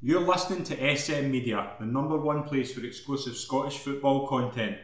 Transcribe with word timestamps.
You're 0.00 0.20
listening 0.20 0.62
to 0.64 0.96
SM 0.96 1.28
Media, 1.28 1.66
the 1.76 1.84
number 1.86 2.16
one 2.16 2.44
place 2.44 2.70
for 2.70 2.84
exclusive 2.84 3.34
Scottish 3.34 3.80
football 3.80 4.20
content. 4.20 4.78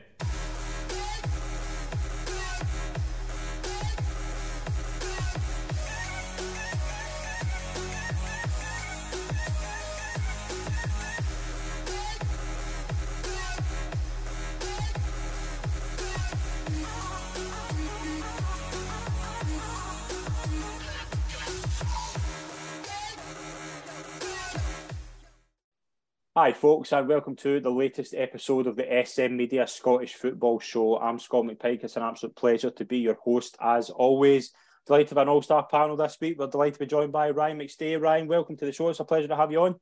Hi, 26.45 26.53
folks, 26.53 26.93
and 26.93 27.09
welcome 27.09 27.37
to 27.37 27.59
the 27.59 27.71
latest 27.71 28.13
episode 28.15 28.67
of 28.67 28.77
the 28.77 29.03
SM 29.07 29.35
Media 29.35 29.67
Scottish 29.67 30.13
Football 30.13 30.61
Show. 30.61 30.99
I'm 30.99 31.19
Scott 31.19 31.47
McPike. 31.47 31.83
It's 31.83 31.97
an 31.97 32.03
absolute 32.03 32.37
pleasure 32.37 32.71
to 32.73 32.85
be 32.85 32.99
your 32.99 33.15
host, 33.15 33.57
as 33.63 33.89
always. 33.89 34.53
Delighted 34.87 35.09
to 35.09 35.15
have 35.15 35.23
an 35.23 35.31
all 35.31 35.41
star 35.41 35.67
panel 35.67 35.97
this 35.97 36.19
week. 36.21 36.39
We're 36.39 36.49
delighted 36.49 36.75
to 36.75 36.81
be 36.81 36.87
joined 36.87 37.13
by 37.13 37.31
Ryan 37.31 37.61
McStay. 37.61 37.99
Ryan, 37.99 38.29
welcome 38.29 38.59
to 38.59 38.67
the 38.67 38.73
show. 38.73 38.91
It's 38.91 39.01
a 39.01 39.07
pleasure 39.07 39.29
to 39.29 39.37
have 39.37 39.53
you 39.53 39.63
on. 39.63 39.77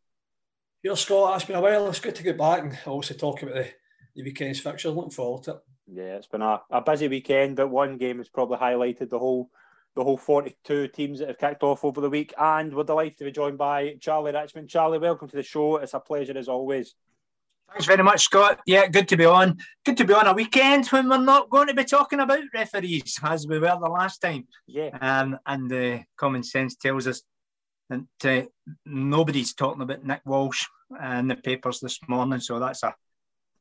Here, 0.84 0.94
Scott. 0.94 1.34
It's 1.34 1.46
been 1.46 1.56
a 1.56 1.60
while. 1.60 1.88
It's 1.88 1.98
good 1.98 2.14
to 2.14 2.22
get 2.22 2.38
back 2.38 2.62
and 2.62 2.78
also 2.86 3.14
talk 3.14 3.42
about 3.42 3.56
the, 3.56 3.68
the 4.14 4.22
weekend's 4.22 4.60
fixture. 4.60 4.90
Looking 4.90 5.10
forward 5.10 5.42
to 5.42 5.54
it. 5.54 5.60
Yeah, 5.88 6.14
it's 6.14 6.28
been 6.28 6.42
a, 6.42 6.60
a 6.70 6.80
busy 6.80 7.08
weekend, 7.08 7.56
but 7.56 7.70
one 7.70 7.98
game 7.98 8.18
has 8.18 8.28
probably 8.28 8.58
highlighted 8.58 9.10
the 9.10 9.18
whole 9.18 9.50
the 9.94 10.04
whole 10.04 10.16
42 10.16 10.88
teams 10.88 11.18
that 11.18 11.28
have 11.28 11.38
kicked 11.38 11.62
off 11.62 11.84
over 11.84 12.00
the 12.00 12.10
week. 12.10 12.32
And 12.38 12.74
we're 12.74 12.84
delighted 12.84 13.18
to 13.18 13.24
be 13.24 13.32
joined 13.32 13.58
by 13.58 13.96
Charlie 14.00 14.32
Richmond. 14.32 14.68
Charlie, 14.68 14.98
welcome 14.98 15.28
to 15.28 15.36
the 15.36 15.42
show. 15.42 15.76
It's 15.76 15.94
a 15.94 16.00
pleasure 16.00 16.36
as 16.36 16.48
always. 16.48 16.94
Thanks 17.70 17.86
very 17.86 18.02
much, 18.02 18.22
Scott. 18.22 18.60
Yeah, 18.66 18.86
good 18.86 19.08
to 19.08 19.16
be 19.16 19.24
on. 19.24 19.58
Good 19.84 19.96
to 19.96 20.04
be 20.04 20.12
on 20.12 20.26
a 20.26 20.34
weekend 20.34 20.86
when 20.88 21.08
we're 21.08 21.16
not 21.18 21.48
going 21.48 21.68
to 21.68 21.74
be 21.74 21.84
talking 21.84 22.20
about 22.20 22.42
referees 22.52 23.18
as 23.22 23.46
we 23.46 23.58
were 23.58 23.78
the 23.80 23.88
last 23.88 24.18
time. 24.18 24.46
Yeah. 24.66 24.90
Um, 25.00 25.38
and 25.46 25.70
the 25.70 25.94
uh, 25.94 25.98
common 26.16 26.42
sense 26.42 26.76
tells 26.76 27.06
us 27.06 27.22
that 27.88 28.24
uh, 28.24 28.46
nobody's 28.84 29.54
talking 29.54 29.82
about 29.82 30.04
Nick 30.04 30.20
Walsh 30.26 30.66
in 31.02 31.28
the 31.28 31.36
papers 31.36 31.80
this 31.80 31.98
morning. 32.08 32.40
So 32.40 32.58
that's 32.58 32.82
a, 32.82 32.94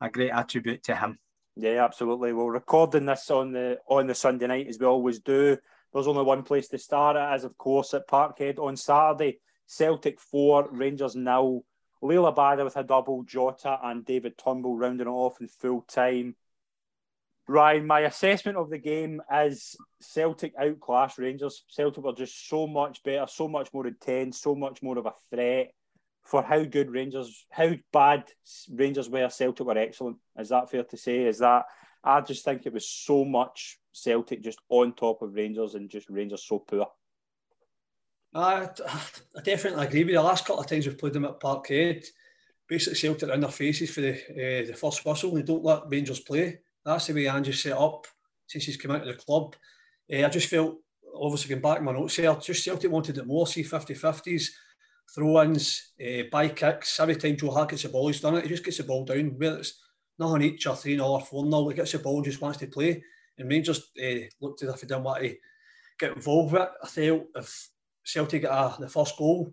a 0.00 0.10
great 0.10 0.30
attribute 0.30 0.82
to 0.84 0.96
him. 0.96 1.18
Yeah, 1.56 1.84
absolutely. 1.84 2.32
We're 2.32 2.50
recording 2.50 3.06
this 3.06 3.30
on 3.30 3.52
the 3.52 3.78
on 3.86 4.06
the 4.06 4.14
Sunday 4.14 4.46
night 4.46 4.68
as 4.68 4.78
we 4.78 4.86
always 4.86 5.20
do. 5.20 5.58
There's 5.92 6.06
only 6.06 6.22
one 6.22 6.42
place 6.42 6.68
to 6.68 6.78
start 6.78 7.16
it, 7.16 7.20
as 7.20 7.44
of 7.44 7.56
course 7.58 7.94
at 7.94 8.08
Parkhead 8.08 8.58
on 8.58 8.76
Saturday. 8.76 9.40
Celtic 9.66 10.20
four, 10.20 10.68
Rangers 10.70 11.16
nil. 11.16 11.64
Liel 12.02 12.34
Abada 12.34 12.64
with 12.64 12.76
a 12.76 12.82
double, 12.82 13.22
Jota 13.22 13.78
and 13.82 14.04
David 14.04 14.36
Turnbull 14.36 14.76
rounding 14.76 15.06
it 15.06 15.10
off 15.10 15.40
in 15.40 15.46
full 15.46 15.82
time. 15.82 16.34
Ryan, 17.46 17.86
my 17.86 18.00
assessment 18.00 18.56
of 18.56 18.70
the 18.70 18.78
game 18.78 19.20
is 19.32 19.76
Celtic 20.00 20.54
outclass 20.58 21.18
Rangers. 21.18 21.64
Celtic 21.68 22.02
were 22.02 22.12
just 22.12 22.48
so 22.48 22.66
much 22.66 23.02
better, 23.02 23.26
so 23.28 23.48
much 23.48 23.72
more 23.72 23.86
intense, 23.86 24.40
so 24.40 24.54
much 24.54 24.82
more 24.82 24.98
of 24.98 25.06
a 25.06 25.12
threat 25.30 25.72
for 26.24 26.42
how 26.42 26.64
good 26.64 26.90
Rangers, 26.90 27.46
how 27.50 27.72
bad 27.92 28.24
Rangers 28.70 29.08
were. 29.08 29.28
Celtic 29.28 29.66
were 29.66 29.78
excellent. 29.78 30.18
Is 30.38 30.50
that 30.50 30.70
fair 30.70 30.84
to 30.84 30.96
say? 30.96 31.24
Is 31.24 31.38
that 31.38 31.66
I 32.02 32.20
just 32.20 32.44
think 32.44 32.64
it 32.64 32.72
was 32.72 32.88
so 32.88 33.24
much 33.24 33.78
Celtic 33.92 34.42
just 34.42 34.60
on 34.68 34.94
top 34.94 35.22
of 35.22 35.34
Rangers 35.34 35.74
and 35.74 35.88
just 35.88 36.08
Rangers 36.10 36.44
so 36.44 36.58
poor. 36.58 36.86
I, 38.34 38.68
I 39.36 39.40
definitely 39.42 39.84
agree 39.84 40.04
with 40.04 40.10
you. 40.10 40.16
The 40.16 40.22
last 40.22 40.46
couple 40.46 40.62
of 40.62 40.68
times 40.68 40.86
we've 40.86 40.98
played 40.98 41.12
them 41.12 41.26
at 41.26 41.40
Parkhead, 41.40 42.04
basically 42.68 42.98
Celtic 42.98 43.28
are 43.28 43.34
in 43.34 43.40
their 43.40 43.50
faces 43.50 43.90
for 43.90 44.00
the 44.00 44.14
uh, 44.14 44.66
the 44.66 44.74
first 44.74 45.04
whistle. 45.04 45.34
They 45.34 45.42
don't 45.42 45.64
let 45.64 45.88
Rangers 45.88 46.20
play. 46.20 46.60
That's 46.84 47.06
the 47.06 47.14
way 47.14 47.28
Ange's 47.28 47.62
set 47.62 47.76
up 47.76 48.06
since 48.46 48.64
he's 48.64 48.76
come 48.76 48.92
out 48.92 49.06
of 49.06 49.08
the 49.08 49.22
club. 49.22 49.54
Uh, 50.12 50.24
I 50.24 50.28
just 50.28 50.48
felt, 50.48 50.76
obviously, 51.14 51.50
going 51.50 51.62
back 51.62 51.82
my 51.82 51.92
notes 51.92 52.16
here, 52.16 52.34
just 52.40 52.64
Celtic 52.64 52.90
wanted 52.90 53.18
it 53.18 53.26
more, 53.26 53.46
see 53.46 53.62
50 53.62 53.94
50s, 53.94 54.48
throw 55.14 55.42
ins, 55.42 55.92
uh, 56.00 56.22
by 56.30 56.48
kicks. 56.48 56.98
Every 56.98 57.16
time 57.16 57.36
Joe 57.36 57.50
Hart 57.50 57.70
gets 57.70 57.84
the 57.84 57.88
ball, 57.88 58.08
he's 58.08 58.20
done 58.20 58.36
it. 58.36 58.44
He 58.44 58.48
just 58.48 58.64
gets 58.64 58.78
the 58.78 58.84
ball 58.84 59.04
down, 59.04 59.38
whether 59.38 59.58
it's 59.58 59.80
nothing 60.18 60.42
each 60.42 60.66
or 60.66 60.74
3 60.74 60.96
0 60.96 61.06
or 61.06 61.20
4 61.20 61.50
0. 61.50 61.68
He 61.68 61.74
gets 61.76 61.92
the 61.92 61.98
ball 61.98 62.16
and 62.16 62.24
just 62.24 62.40
wants 62.40 62.58
to 62.58 62.66
play. 62.66 63.02
And 63.38 63.50
Rangers 63.50 63.90
uh, 64.02 64.26
looked 64.40 64.62
as 64.62 64.68
if 64.70 64.80
they 64.80 64.86
didn't 64.86 65.04
want 65.04 65.22
to 65.22 65.36
get 65.98 66.16
involved 66.16 66.52
with 66.52 66.62
it. 66.62 66.68
I 66.82 66.86
felt 66.86 67.24
if 67.34 67.70
Celtic 68.04 68.42
got 68.42 68.80
the 68.80 68.88
first 68.88 69.16
goal, 69.16 69.52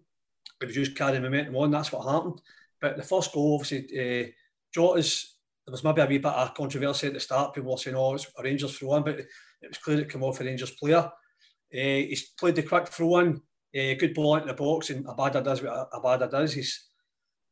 it 0.61 0.65
was 0.65 0.75
just 0.75 0.95
carrying 0.95 1.23
momentum 1.23 1.55
on. 1.55 1.71
That's 1.71 1.91
what 1.91 2.11
happened. 2.11 2.41
But 2.81 2.97
the 2.97 3.03
first 3.03 3.33
goal, 3.33 3.55
obviously, 3.55 4.23
uh, 4.23 4.27
Jota's, 4.73 5.35
there 5.65 5.71
was 5.71 5.83
maybe 5.83 6.01
a 6.01 6.05
wee 6.05 6.17
bit 6.17 6.31
of 6.31 6.53
controversy 6.53 7.07
at 7.07 7.13
the 7.13 7.19
start. 7.19 7.53
People 7.53 7.71
were 7.71 7.77
saying, 7.77 7.95
oh, 7.95 8.15
it's 8.15 8.27
a 8.37 8.43
Rangers 8.43 8.77
throw 8.77 8.95
in, 8.95 9.03
but 9.03 9.19
it 9.19 9.27
was 9.67 9.77
clear 9.77 9.99
it 9.99 10.11
came 10.11 10.23
off 10.23 10.39
a 10.41 10.43
Rangers 10.43 10.71
player. 10.71 10.97
Uh, 10.97 11.11
he's 11.71 12.31
played 12.31 12.55
the 12.55 12.63
quick 12.63 12.87
throw 12.87 13.19
in, 13.19 13.35
uh, 13.75 13.93
good 13.99 14.13
ball 14.13 14.35
into 14.35 14.47
the 14.47 14.53
box, 14.53 14.89
and 14.89 15.05
Abada 15.05 15.43
does 15.43 15.61
what 15.61 15.91
Abada 15.91 16.29
does. 16.29 16.53
He's 16.53 16.89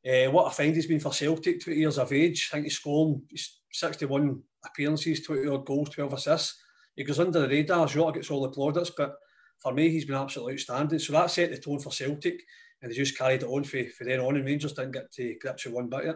uh, 0.07 0.31
what 0.31 0.47
I 0.47 0.51
find 0.51 0.75
he's 0.75 0.87
been 0.87 0.99
for 0.99 1.13
Celtic, 1.13 1.63
20 1.63 1.79
years 1.79 1.97
of 1.97 2.11
age. 2.11 2.49
I 2.51 2.55
think 2.55 2.65
he's 2.65 2.77
scored 2.77 3.21
he's 3.29 3.59
61 3.71 4.41
appearances, 4.67 5.25
20 5.25 5.47
odd 5.47 5.65
goals, 5.65 5.89
12 5.89 6.13
assists. 6.13 6.61
He 6.95 7.03
goes 7.03 7.19
under 7.19 7.41
the 7.41 7.47
radar. 7.47 7.87
Jota 7.87 8.13
gets 8.13 8.31
all 8.31 8.41
the 8.41 8.49
plaudits, 8.49 8.91
but 8.95 9.15
for 9.59 9.73
me, 9.73 9.89
he's 9.89 10.05
been 10.05 10.15
absolutely 10.15 10.53
outstanding. 10.53 10.99
So 10.99 11.13
that 11.13 11.31
set 11.31 11.51
the 11.51 11.57
tone 11.57 11.79
for 11.79 11.91
Celtic, 11.91 12.41
and 12.81 12.91
they 12.91 12.95
just 12.95 13.17
carried 13.17 13.43
it 13.43 13.49
on 13.49 13.63
for, 13.63 13.83
for 13.85 14.03
then 14.03 14.19
on, 14.19 14.35
and 14.35 14.45
Rangers 14.45 14.73
didn't 14.73 14.91
get 14.91 15.11
to 15.13 15.35
grips 15.39 15.65
with 15.65 15.73
one 15.73 15.89
bit 15.89 16.05
yet. 16.05 16.15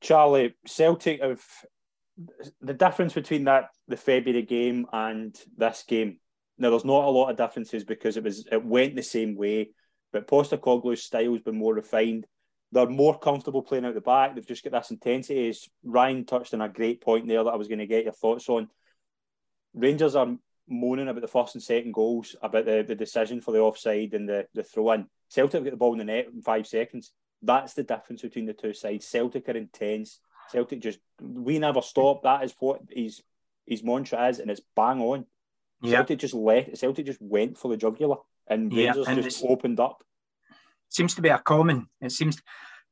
Charlie, 0.00 0.54
Celtic 0.66 1.22
have 1.22 1.42
the 2.60 2.74
difference 2.74 3.12
between 3.12 3.44
that 3.44 3.68
the 3.88 3.96
February 3.96 4.42
game 4.42 4.86
and 4.92 5.36
this 5.56 5.84
game. 5.86 6.18
Now, 6.58 6.70
there's 6.70 6.84
not 6.84 7.04
a 7.04 7.10
lot 7.10 7.30
of 7.30 7.36
differences 7.36 7.84
because 7.84 8.16
it 8.16 8.24
was 8.24 8.46
it 8.50 8.64
went 8.64 8.96
the 8.96 9.02
same 9.02 9.36
way, 9.36 9.70
but 10.12 10.26
Postecoglou's 10.26 11.02
style's 11.02 11.40
been 11.40 11.58
more 11.58 11.74
refined. 11.74 12.26
They're 12.72 12.88
more 12.88 13.18
comfortable 13.18 13.62
playing 13.62 13.84
out 13.84 13.94
the 13.94 14.00
back. 14.00 14.34
They've 14.34 14.46
just 14.46 14.64
got 14.64 14.72
this 14.72 14.90
intensity. 14.90 15.48
As 15.48 15.68
Ryan 15.84 16.24
touched 16.24 16.52
on 16.52 16.60
a 16.60 16.68
great 16.68 17.00
point 17.00 17.28
there 17.28 17.42
that 17.44 17.50
I 17.50 17.56
was 17.56 17.68
going 17.68 17.78
to 17.78 17.86
get 17.86 18.04
your 18.04 18.12
thoughts 18.12 18.48
on. 18.48 18.68
Rangers 19.74 20.16
are 20.16 20.36
moaning 20.68 21.08
about 21.08 21.20
the 21.20 21.28
first 21.28 21.54
and 21.54 21.62
second 21.62 21.92
goals, 21.92 22.34
about 22.42 22.64
the, 22.64 22.84
the 22.86 22.94
decision 22.94 23.40
for 23.40 23.52
the 23.52 23.60
offside 23.60 24.14
and 24.14 24.28
the, 24.28 24.46
the 24.54 24.62
throw 24.62 24.92
in. 24.92 25.06
Celtic 25.28 25.64
get 25.64 25.70
the 25.70 25.76
ball 25.76 25.92
in 25.92 25.98
the 25.98 26.04
net 26.04 26.28
in 26.32 26.42
five 26.42 26.66
seconds. 26.66 27.12
That's 27.42 27.74
the 27.74 27.82
difference 27.82 28.22
between 28.22 28.46
the 28.46 28.52
two 28.52 28.72
sides. 28.72 29.06
Celtic 29.06 29.48
are 29.48 29.56
intense. 29.56 30.20
Celtic 30.50 30.80
just 30.80 30.98
we 31.20 31.58
never 31.58 31.82
stop. 31.82 32.22
That 32.22 32.44
is 32.44 32.54
what 32.58 32.80
his 32.90 33.22
his 33.66 33.82
mantra 33.82 34.28
is, 34.28 34.38
and 34.38 34.50
it's 34.50 34.60
bang 34.74 35.00
on. 35.00 35.26
Yeah. 35.82 35.98
Celtic 35.98 36.20
just 36.20 36.34
let 36.34 36.78
Celtic 36.78 37.06
just 37.06 37.20
went 37.20 37.58
for 37.58 37.68
the 37.68 37.76
jugular, 37.76 38.16
and 38.46 38.72
yeah, 38.72 38.88
Rangers 38.88 39.08
and 39.08 39.22
just 39.22 39.44
opened 39.44 39.80
up. 39.80 40.02
Seems 40.96 41.14
to 41.14 41.20
be 41.20 41.28
a 41.28 41.38
common. 41.38 41.88
It 42.00 42.10
seems 42.10 42.40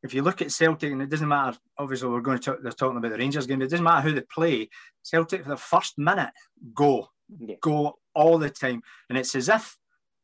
if 0.03 0.13
you 0.13 0.21
look 0.21 0.43
at 0.43 0.53
Celtic, 0.53 0.93
and 0.93 1.01
it 1.01 1.09
doesn't 1.09 1.27
matter. 1.27 1.57
Obviously, 1.79 2.11
we're 2.11 2.21
going 2.21 2.39
to 2.39 2.45
talk. 2.45 2.59
They're 2.63 2.73
talking 2.73 2.99
about 2.99 3.13
the 3.13 3.17
Rangers 3.17 3.47
game. 3.47 3.63
It 3.63 3.71
doesn't 3.71 3.83
matter 3.83 4.07
who 4.07 4.15
they 4.15 4.21
play. 4.21 4.69
Celtic 5.03 5.43
for 5.43 5.49
the 5.49 5.57
first 5.57 5.97
minute 5.97 6.29
go 6.75 7.09
yeah. 7.39 7.57
go 7.63 7.99
all 8.15 8.37
the 8.37 8.51
time. 8.51 8.83
And 9.09 9.17
it's 9.17 9.35
as 9.35 9.49
if 9.49 9.79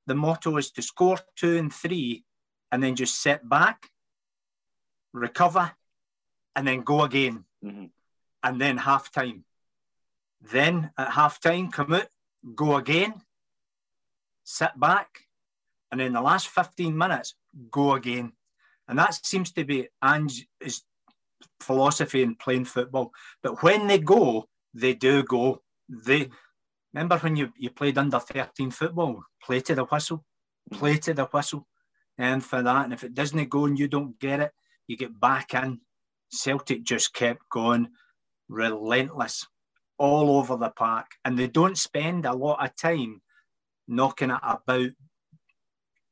the 0.06 0.14
motto 0.14 0.58
is 0.58 0.70
to 0.72 0.82
score 0.82 1.18
two 1.36 1.56
and 1.56 1.72
three 1.72 2.24
and 2.70 2.82
then 2.82 2.96
just 2.96 3.22
sit 3.22 3.48
back, 3.48 3.88
recover, 5.14 5.72
and 6.54 6.68
then 6.68 6.82
go 6.82 7.02
again. 7.02 7.46
Mm-hmm. 7.64 7.86
And 8.42 8.60
then 8.60 8.76
half 8.76 9.10
time. 9.10 9.44
Then 10.52 10.90
at 10.98 11.12
half 11.12 11.40
time, 11.40 11.70
come 11.70 11.94
out, 11.94 12.08
go 12.54 12.76
again, 12.76 13.14
sit 14.44 14.78
back, 14.78 15.08
and 15.90 16.00
in 16.00 16.12
the 16.12 16.20
last 16.20 16.48
15 16.48 16.96
minutes, 16.96 17.34
go 17.70 17.94
again. 17.94 18.32
And 18.88 18.98
that 18.98 19.24
seems 19.24 19.52
to 19.52 19.64
be 19.64 19.88
Ange's 20.02 20.84
philosophy 21.60 22.22
in 22.22 22.34
playing 22.34 22.64
football. 22.64 23.12
But 23.42 23.62
when 23.62 23.86
they 23.86 23.98
go, 23.98 24.48
they 24.74 24.94
do 24.94 25.22
go. 25.22 25.62
They 25.88 26.30
Remember 26.92 27.18
when 27.18 27.36
you, 27.36 27.52
you 27.56 27.70
played 27.70 27.98
under 27.98 28.18
13 28.18 28.70
football? 28.70 29.22
Play 29.42 29.60
to 29.60 29.74
the 29.74 29.84
whistle, 29.84 30.24
play 30.72 30.96
to 30.98 31.14
the 31.14 31.26
whistle. 31.26 31.66
And 32.18 32.44
for 32.44 32.62
that, 32.62 32.84
and 32.84 32.92
if 32.92 33.04
it 33.04 33.14
doesn't 33.14 33.48
go 33.48 33.64
and 33.64 33.78
you 33.78 33.88
don't 33.88 34.18
get 34.18 34.40
it, 34.40 34.52
you 34.86 34.96
get 34.96 35.18
back 35.18 35.54
in. 35.54 35.80
Celtic 36.32 36.82
just 36.84 37.14
kept 37.14 37.48
going, 37.50 37.88
relentless, 38.48 39.46
all 39.98 40.36
over 40.38 40.56
the 40.56 40.70
park. 40.70 41.06
And 41.24 41.38
they 41.38 41.46
don't 41.46 41.78
spend 41.78 42.26
a 42.26 42.34
lot 42.34 42.62
of 42.64 42.76
time 42.76 43.22
knocking 43.88 44.30
it 44.30 44.40
about 44.42 44.90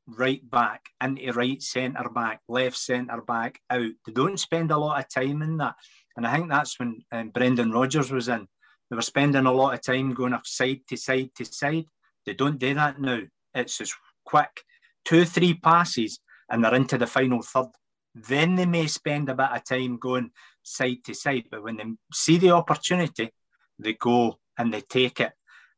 right 0.09 0.49
back 0.49 0.87
into 1.03 1.33
right 1.33 1.63
centre 1.63 2.09
back, 2.09 2.41
left 2.49 2.77
centre 2.77 3.21
back, 3.21 3.61
out. 3.71 3.91
They 4.07 4.13
don't 4.13 4.41
spend 4.41 4.71
a 4.71 4.79
lot 4.79 4.99
of 4.99 5.09
time 5.09 5.43
in 5.43 5.59
that. 5.59 5.75
And 6.17 6.27
I 6.27 6.35
think 6.35 6.49
that's 6.49 6.79
when 6.79 7.03
um, 7.13 7.29
Brendan 7.31 7.71
Rodgers 7.71 8.11
was 8.11 8.29
in. 8.29 8.49
They 8.91 8.97
were 8.97 9.03
spending 9.03 9.47
a 9.47 9.53
lot 9.53 9.75
of 9.75 9.83
time 9.83 10.15
going 10.15 10.37
side 10.45 10.81
to 10.89 10.97
side 10.97 11.31
to 11.37 11.45
side. 11.45 11.85
They 12.25 12.35
don't 12.35 12.59
do 12.59 12.75
that 12.75 13.01
now. 13.01 13.21
It's 13.55 13.79
just 13.79 13.95
quick, 14.25 14.63
two, 15.05 15.25
three 15.25 15.55
passes, 15.55 16.21
and 16.51 16.65
they're 16.65 16.75
into 16.75 16.99
the 16.99 17.07
final 17.07 17.43
third. 17.43 17.69
then 18.15 18.57
they 18.57 18.67
may 18.67 18.87
spend 18.87 19.29
a 19.29 19.35
bit 19.35 19.51
of 19.53 19.65
time 19.65 19.99
going 19.99 20.31
side 20.63 21.05
to 21.05 21.15
side. 21.15 21.45
But 21.51 21.63
when 21.63 21.77
they 21.77 21.85
see 22.13 22.39
the 22.39 22.51
opportunity, 22.51 23.31
they 23.79 23.93
go 23.93 24.39
and 24.57 24.73
they 24.73 24.81
take 24.81 25.21
it. 25.21 25.33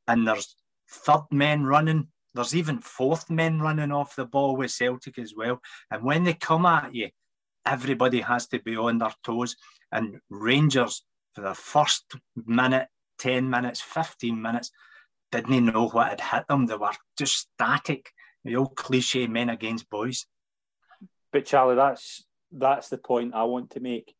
And 0.06 0.26
there's 0.26 0.54
third 0.90 1.24
men 1.30 1.64
running. 1.64 2.08
There's 2.34 2.54
even 2.54 2.78
fourth 2.78 3.28
men 3.30 3.60
running 3.60 3.90
off 3.90 4.16
the 4.16 4.24
ball 4.24 4.56
with 4.56 4.70
Celtic 4.70 5.18
as 5.18 5.34
well. 5.36 5.60
And 5.90 6.02
when 6.04 6.24
they 6.24 6.34
come 6.34 6.64
at 6.66 6.94
you, 6.94 7.10
everybody 7.66 8.20
has 8.20 8.46
to 8.48 8.60
be 8.60 8.76
on 8.76 8.98
their 8.98 9.12
toes. 9.24 9.56
And 9.90 10.20
Rangers, 10.30 11.04
for 11.34 11.42
the 11.42 11.54
first 11.54 12.04
minute, 12.46 12.88
10 13.18 13.50
minutes, 13.50 13.80
15 13.80 14.40
minutes, 14.40 14.70
didn't 15.32 15.66
know 15.66 15.88
what 15.88 16.08
had 16.08 16.20
hit 16.20 16.48
them. 16.48 16.66
They 16.66 16.76
were 16.76 16.92
just 17.18 17.48
static. 17.54 18.10
The 18.44 18.56
old 18.56 18.74
cliche 18.74 19.26
men 19.26 19.50
against 19.50 19.90
boys. 19.90 20.26
But 21.32 21.44
Charlie, 21.44 21.76
that's 21.76 22.24
that's 22.50 22.88
the 22.88 22.98
point 22.98 23.34
I 23.34 23.44
want 23.44 23.70
to 23.70 23.80
make. 23.80 24.14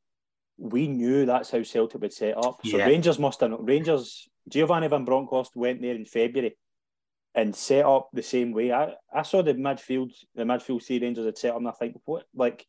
We 0.59 0.89
knew 0.89 1.25
that's 1.25 1.51
how 1.51 1.63
Celtic 1.63 2.01
would 2.01 2.13
set 2.13 2.37
up. 2.37 2.61
So 2.65 2.77
yeah. 2.77 2.85
Rangers 2.85 3.19
must 3.19 3.41
have 3.41 3.57
Rangers. 3.59 4.29
Giovanni 4.49 4.89
Van 4.89 5.05
Bronckhorst 5.05 5.57
went 5.57 5.81
there 5.81 5.95
in 5.95 6.05
February 6.05 6.57
and 7.35 7.55
set 7.55 7.85
up 7.85 8.09
the 8.13 8.23
same 8.23 8.53
way. 8.53 8.73
I, 8.73 8.95
I 9.13 9.23
saw 9.23 9.43
the 9.43 9.55
midfield 9.55 10.13
the 10.35 10.45
midfield 10.45 10.85
three 10.85 11.01
Rangers 11.01 11.27
had 11.27 11.39
set 11.39 11.53
up, 11.53 11.59
and 11.59 11.69
I 11.69 11.73
think 11.73 11.97
what 12.05 12.25
like 12.35 12.67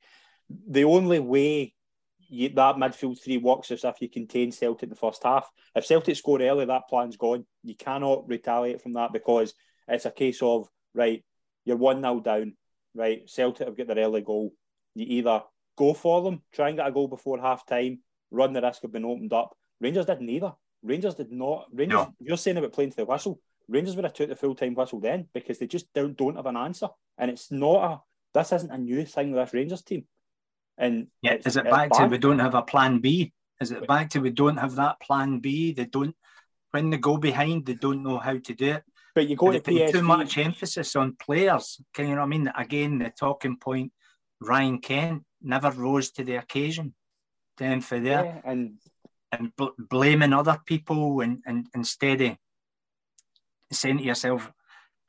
the 0.67 0.83
only 0.83 1.19
way 1.19 1.73
you, 2.19 2.49
that 2.49 2.75
midfield 2.75 3.21
three 3.21 3.37
works 3.37 3.71
is 3.71 3.83
if 3.83 4.01
you 4.01 4.09
contain 4.09 4.51
Celtic 4.51 4.83
in 4.83 4.89
the 4.89 4.95
first 4.95 5.23
half. 5.23 5.49
If 5.75 5.85
Celtic 5.85 6.15
score 6.15 6.41
early, 6.41 6.65
that 6.65 6.87
plan's 6.89 7.17
gone. 7.17 7.45
You 7.63 7.75
cannot 7.75 8.27
retaliate 8.27 8.81
from 8.81 8.93
that 8.93 9.11
because 9.11 9.53
it's 9.87 10.05
a 10.05 10.11
case 10.11 10.41
of 10.41 10.67
right, 10.93 11.23
you're 11.65 11.77
one 11.77 12.01
0 12.01 12.21
down 12.21 12.53
right, 12.95 13.29
Celtic 13.29 13.67
have 13.67 13.77
got 13.77 13.87
their 13.87 14.05
early 14.05 14.21
goal. 14.21 14.53
You 14.95 15.05
either 15.07 15.43
go 15.77 15.93
for 15.93 16.21
them, 16.21 16.41
try 16.53 16.69
and 16.69 16.77
get 16.77 16.87
a 16.87 16.91
goal 16.91 17.07
before 17.07 17.39
half 17.39 17.65
time, 17.65 17.99
run 18.29 18.53
the 18.53 18.61
risk 18.61 18.83
of 18.83 18.91
being 18.91 19.05
opened 19.05 19.33
up. 19.33 19.55
Rangers 19.79 20.05
did 20.05 20.21
neither. 20.21 20.53
Rangers 20.83 21.15
did 21.15 21.31
not. 21.31 21.67
Rangers, 21.71 21.95
no. 21.95 22.13
you're 22.19 22.37
saying 22.37 22.57
about 22.57 22.73
playing 22.73 22.91
to 22.91 22.97
the 22.97 23.05
whistle. 23.05 23.39
Rangers 23.71 23.95
would 23.95 24.05
have 24.05 24.13
took 24.13 24.29
the 24.29 24.35
full 24.35 24.55
time 24.55 24.75
whistle 24.75 24.99
then 24.99 25.27
because 25.33 25.57
they 25.57 25.67
just 25.67 25.91
don't, 25.93 26.17
don't 26.17 26.35
have 26.35 26.45
an 26.45 26.57
answer. 26.57 26.89
And 27.17 27.31
it's 27.31 27.51
not 27.51 27.83
a, 27.83 28.01
this 28.33 28.51
isn't 28.51 28.71
a 28.71 28.77
new 28.77 29.05
thing 29.05 29.31
with 29.31 29.45
this 29.45 29.53
Rangers 29.53 29.81
team. 29.81 30.05
And 30.77 31.07
yeah, 31.21 31.37
is 31.45 31.57
it 31.57 31.65
back 31.65 31.91
to 31.91 32.05
we 32.07 32.17
don't 32.17 32.39
have 32.39 32.55
a 32.55 32.61
plan 32.61 32.99
B? 32.99 33.33
Is 33.59 33.71
it 33.71 33.87
back 33.87 34.09
to 34.11 34.19
we 34.19 34.31
don't 34.31 34.57
have 34.57 34.75
that 34.75 34.99
plan 34.99 35.39
B? 35.39 35.73
They 35.73 35.85
don't, 35.85 36.15
when 36.71 36.89
they 36.89 36.97
go 36.97 37.17
behind, 37.17 37.65
they 37.65 37.75
don't 37.75 38.03
know 38.03 38.17
how 38.17 38.37
to 38.37 38.53
do 38.53 38.71
it. 38.71 38.83
But 39.13 39.27
you 39.27 39.35
go 39.35 39.51
to 39.51 39.59
PSV. 39.59 39.91
Too 39.91 40.01
much 40.01 40.37
emphasis 40.37 40.95
on 40.95 41.17
players. 41.21 41.81
Can 41.93 42.07
you 42.07 42.15
know 42.15 42.21
what 42.21 42.27
I 42.27 42.29
mean? 42.29 42.51
Again, 42.57 42.99
the 42.99 43.09
talking 43.09 43.57
point, 43.57 43.91
Ryan 44.39 44.79
Kent 44.79 45.23
never 45.41 45.71
rose 45.71 46.11
to 46.11 46.23
the 46.23 46.35
occasion. 46.35 46.93
Then 47.57 47.81
for 47.81 47.99
there. 47.99 48.25
Yeah, 48.25 48.51
and 48.51 48.79
and 49.31 49.55
bl- 49.55 49.77
blaming 49.77 50.33
other 50.33 50.59
people 50.65 51.21
and, 51.21 51.41
and 51.45 51.67
instead 51.73 52.21
of 52.21 52.37
saying 53.71 53.99
to 53.99 54.03
yourself, 54.03 54.51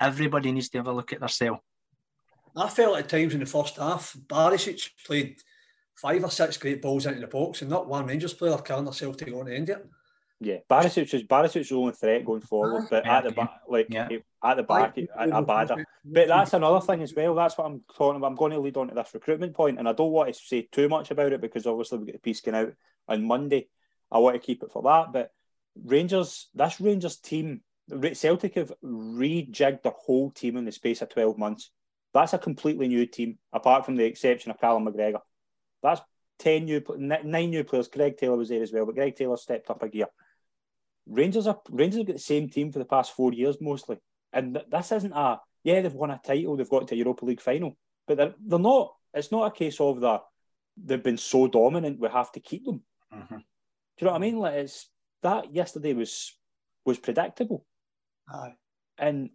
everybody 0.00 0.52
needs 0.52 0.68
to 0.70 0.78
have 0.78 0.88
a 0.88 0.92
look 0.92 1.12
at 1.12 1.20
themselves. 1.20 1.60
I 2.56 2.68
felt 2.68 2.98
at 2.98 3.08
times 3.08 3.34
in 3.34 3.40
the 3.40 3.46
first 3.46 3.76
half, 3.76 4.14
Barisic 4.26 4.90
played 5.06 5.36
five 5.96 6.22
or 6.24 6.30
six 6.30 6.56
great 6.56 6.82
balls 6.82 7.06
into 7.06 7.20
the 7.20 7.26
box 7.26 7.62
and 7.62 7.70
not 7.70 7.88
one 7.88 8.06
Rangers 8.06 8.34
player 8.34 8.56
carrying 8.58 8.84
themselves 8.84 9.16
to 9.18 9.24
go 9.24 9.40
and 9.40 9.48
end 9.48 9.70
it. 9.70 9.86
Yeah, 10.40 10.56
Barisic 10.68 11.14
is 11.14 11.22
Barisic's 11.22 11.68
the 11.68 11.76
only 11.76 11.92
threat 11.92 12.24
going 12.24 12.40
forward, 12.40 12.88
but 12.90 13.06
at 13.06 13.22
the 13.22 13.30
back, 13.30 13.60
like 13.68 13.86
yeah. 13.90 14.08
at 14.42 14.56
the 14.56 14.64
back, 14.64 14.98
a 15.16 15.40
bad. 15.40 15.70
But 16.04 16.26
that's 16.26 16.52
another 16.52 16.84
thing 16.84 17.00
as 17.00 17.14
well. 17.14 17.36
That's 17.36 17.56
what 17.56 17.66
I'm 17.68 17.82
talking 17.96 18.16
about. 18.16 18.26
I'm 18.26 18.34
going 18.34 18.50
to 18.50 18.58
lead 18.58 18.76
on 18.76 18.88
to 18.88 18.94
this 18.94 19.14
recruitment 19.14 19.54
point, 19.54 19.78
and 19.78 19.88
I 19.88 19.92
don't 19.92 20.10
want 20.10 20.34
to 20.34 20.40
say 20.40 20.62
too 20.62 20.88
much 20.88 21.12
about 21.12 21.32
it 21.32 21.40
because 21.40 21.64
obviously 21.64 21.98
we 21.98 22.06
get 22.06 22.14
the 22.14 22.18
piece 22.18 22.40
going 22.40 22.56
out 22.56 22.72
on 23.06 23.24
Monday. 23.24 23.68
I 24.10 24.18
want 24.18 24.34
to 24.34 24.44
keep 24.44 24.64
it 24.64 24.72
for 24.72 24.82
that. 24.82 25.12
But 25.12 25.32
Rangers, 25.80 26.48
this 26.54 26.80
Rangers 26.80 27.18
team, 27.18 27.60
Celtic 28.14 28.54
have 28.54 28.72
rejigged 28.84 29.82
the 29.82 29.90
whole 29.90 30.30
team 30.30 30.56
in 30.56 30.64
the 30.64 30.72
space 30.72 31.02
of 31.02 31.08
12 31.10 31.38
months. 31.38 31.70
That's 32.14 32.32
a 32.32 32.38
completely 32.38 32.88
new 32.88 33.06
team, 33.06 33.38
apart 33.52 33.84
from 33.84 33.96
the 33.96 34.04
exception 34.04 34.50
of 34.50 34.60
Callum 34.60 34.86
McGregor. 34.86 35.20
That's 35.82 36.00
10 36.40 36.64
new, 36.64 36.82
nine 36.98 37.50
new 37.50 37.64
players. 37.64 37.88
Greg 37.88 38.16
Taylor 38.16 38.36
was 38.36 38.48
there 38.48 38.62
as 38.62 38.72
well, 38.72 38.86
but 38.86 38.94
Greg 38.94 39.16
Taylor 39.16 39.36
stepped 39.36 39.70
up 39.70 39.82
a 39.82 39.88
gear. 39.88 40.06
Rangers 41.06 41.46
are 41.46 41.60
Rangers 41.70 41.98
have 41.98 42.06
got 42.06 42.16
the 42.16 42.22
same 42.22 42.48
team 42.48 42.70
for 42.70 42.78
the 42.78 42.84
past 42.84 43.12
four 43.12 43.32
years 43.32 43.56
mostly, 43.60 43.98
and 44.32 44.60
this 44.70 44.92
isn't 44.92 45.12
a 45.12 45.40
yeah 45.64 45.80
they've 45.80 45.92
won 45.92 46.12
a 46.12 46.20
title, 46.24 46.56
they've 46.56 46.68
got 46.68 46.86
to 46.86 46.94
a 46.94 46.98
Europa 46.98 47.24
League 47.24 47.40
final, 47.40 47.76
but 48.06 48.16
they're 48.16 48.34
they're 48.40 48.58
not. 48.58 48.94
It's 49.12 49.32
not 49.32 49.46
a 49.46 49.50
case 49.50 49.80
of 49.80 50.00
that 50.00 50.22
they've 50.76 51.02
been 51.02 51.18
so 51.18 51.46
dominant 51.46 52.00
we 52.00 52.08
have 52.08 52.32
to 52.32 52.40
keep 52.40 52.64
them. 52.64 52.82
Mm-hmm. 53.12 53.36
Do 53.36 53.42
you 53.98 54.06
know 54.06 54.12
what 54.12 54.16
I 54.16 54.20
mean? 54.20 54.38
Like 54.38 54.54
it's 54.54 54.88
that 55.22 55.54
yesterday 55.54 55.92
was 55.92 56.34
was 56.84 56.98
predictable. 56.98 57.66
Aye. 58.32 58.54
And 58.98 59.30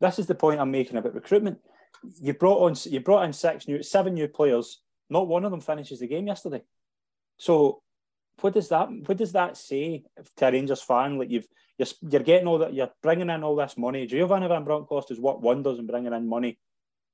this 0.00 0.18
is 0.18 0.26
the 0.26 0.34
point 0.34 0.60
I'm 0.60 0.70
making 0.70 0.96
about 0.96 1.14
recruitment. 1.14 1.58
You 2.20 2.32
brought 2.32 2.62
on 2.62 2.74
you 2.90 3.00
brought 3.00 3.24
in 3.24 3.32
six 3.32 3.68
new 3.68 3.82
seven 3.82 4.14
new 4.14 4.28
players. 4.28 4.80
Not 5.10 5.28
one 5.28 5.44
of 5.44 5.50
them 5.50 5.60
finishes 5.60 6.00
the 6.00 6.06
game 6.06 6.26
yesterday. 6.26 6.62
So 7.36 7.82
what 8.40 8.54
does 8.54 8.68
that 8.68 8.88
what 9.06 9.18
does 9.18 9.32
that 9.32 9.56
say 9.56 10.04
to 10.36 10.46
a 10.46 10.52
Rangers 10.52 10.82
fan? 10.82 11.18
Like 11.18 11.30
you've 11.30 11.46
you're, 11.76 11.88
you're 12.10 12.22
getting 12.22 12.46
all 12.46 12.58
that 12.58 12.74
you're 12.74 12.90
bringing 13.02 13.30
in 13.30 13.44
all 13.44 13.56
this 13.56 13.76
money. 13.76 14.06
Giovanni 14.06 14.48
Van 14.48 14.64
Bronckhorst 14.64 15.10
has 15.10 15.20
worked 15.20 15.42
wonders 15.42 15.78
in 15.78 15.86
bringing 15.86 16.12
in 16.12 16.28
money 16.28 16.58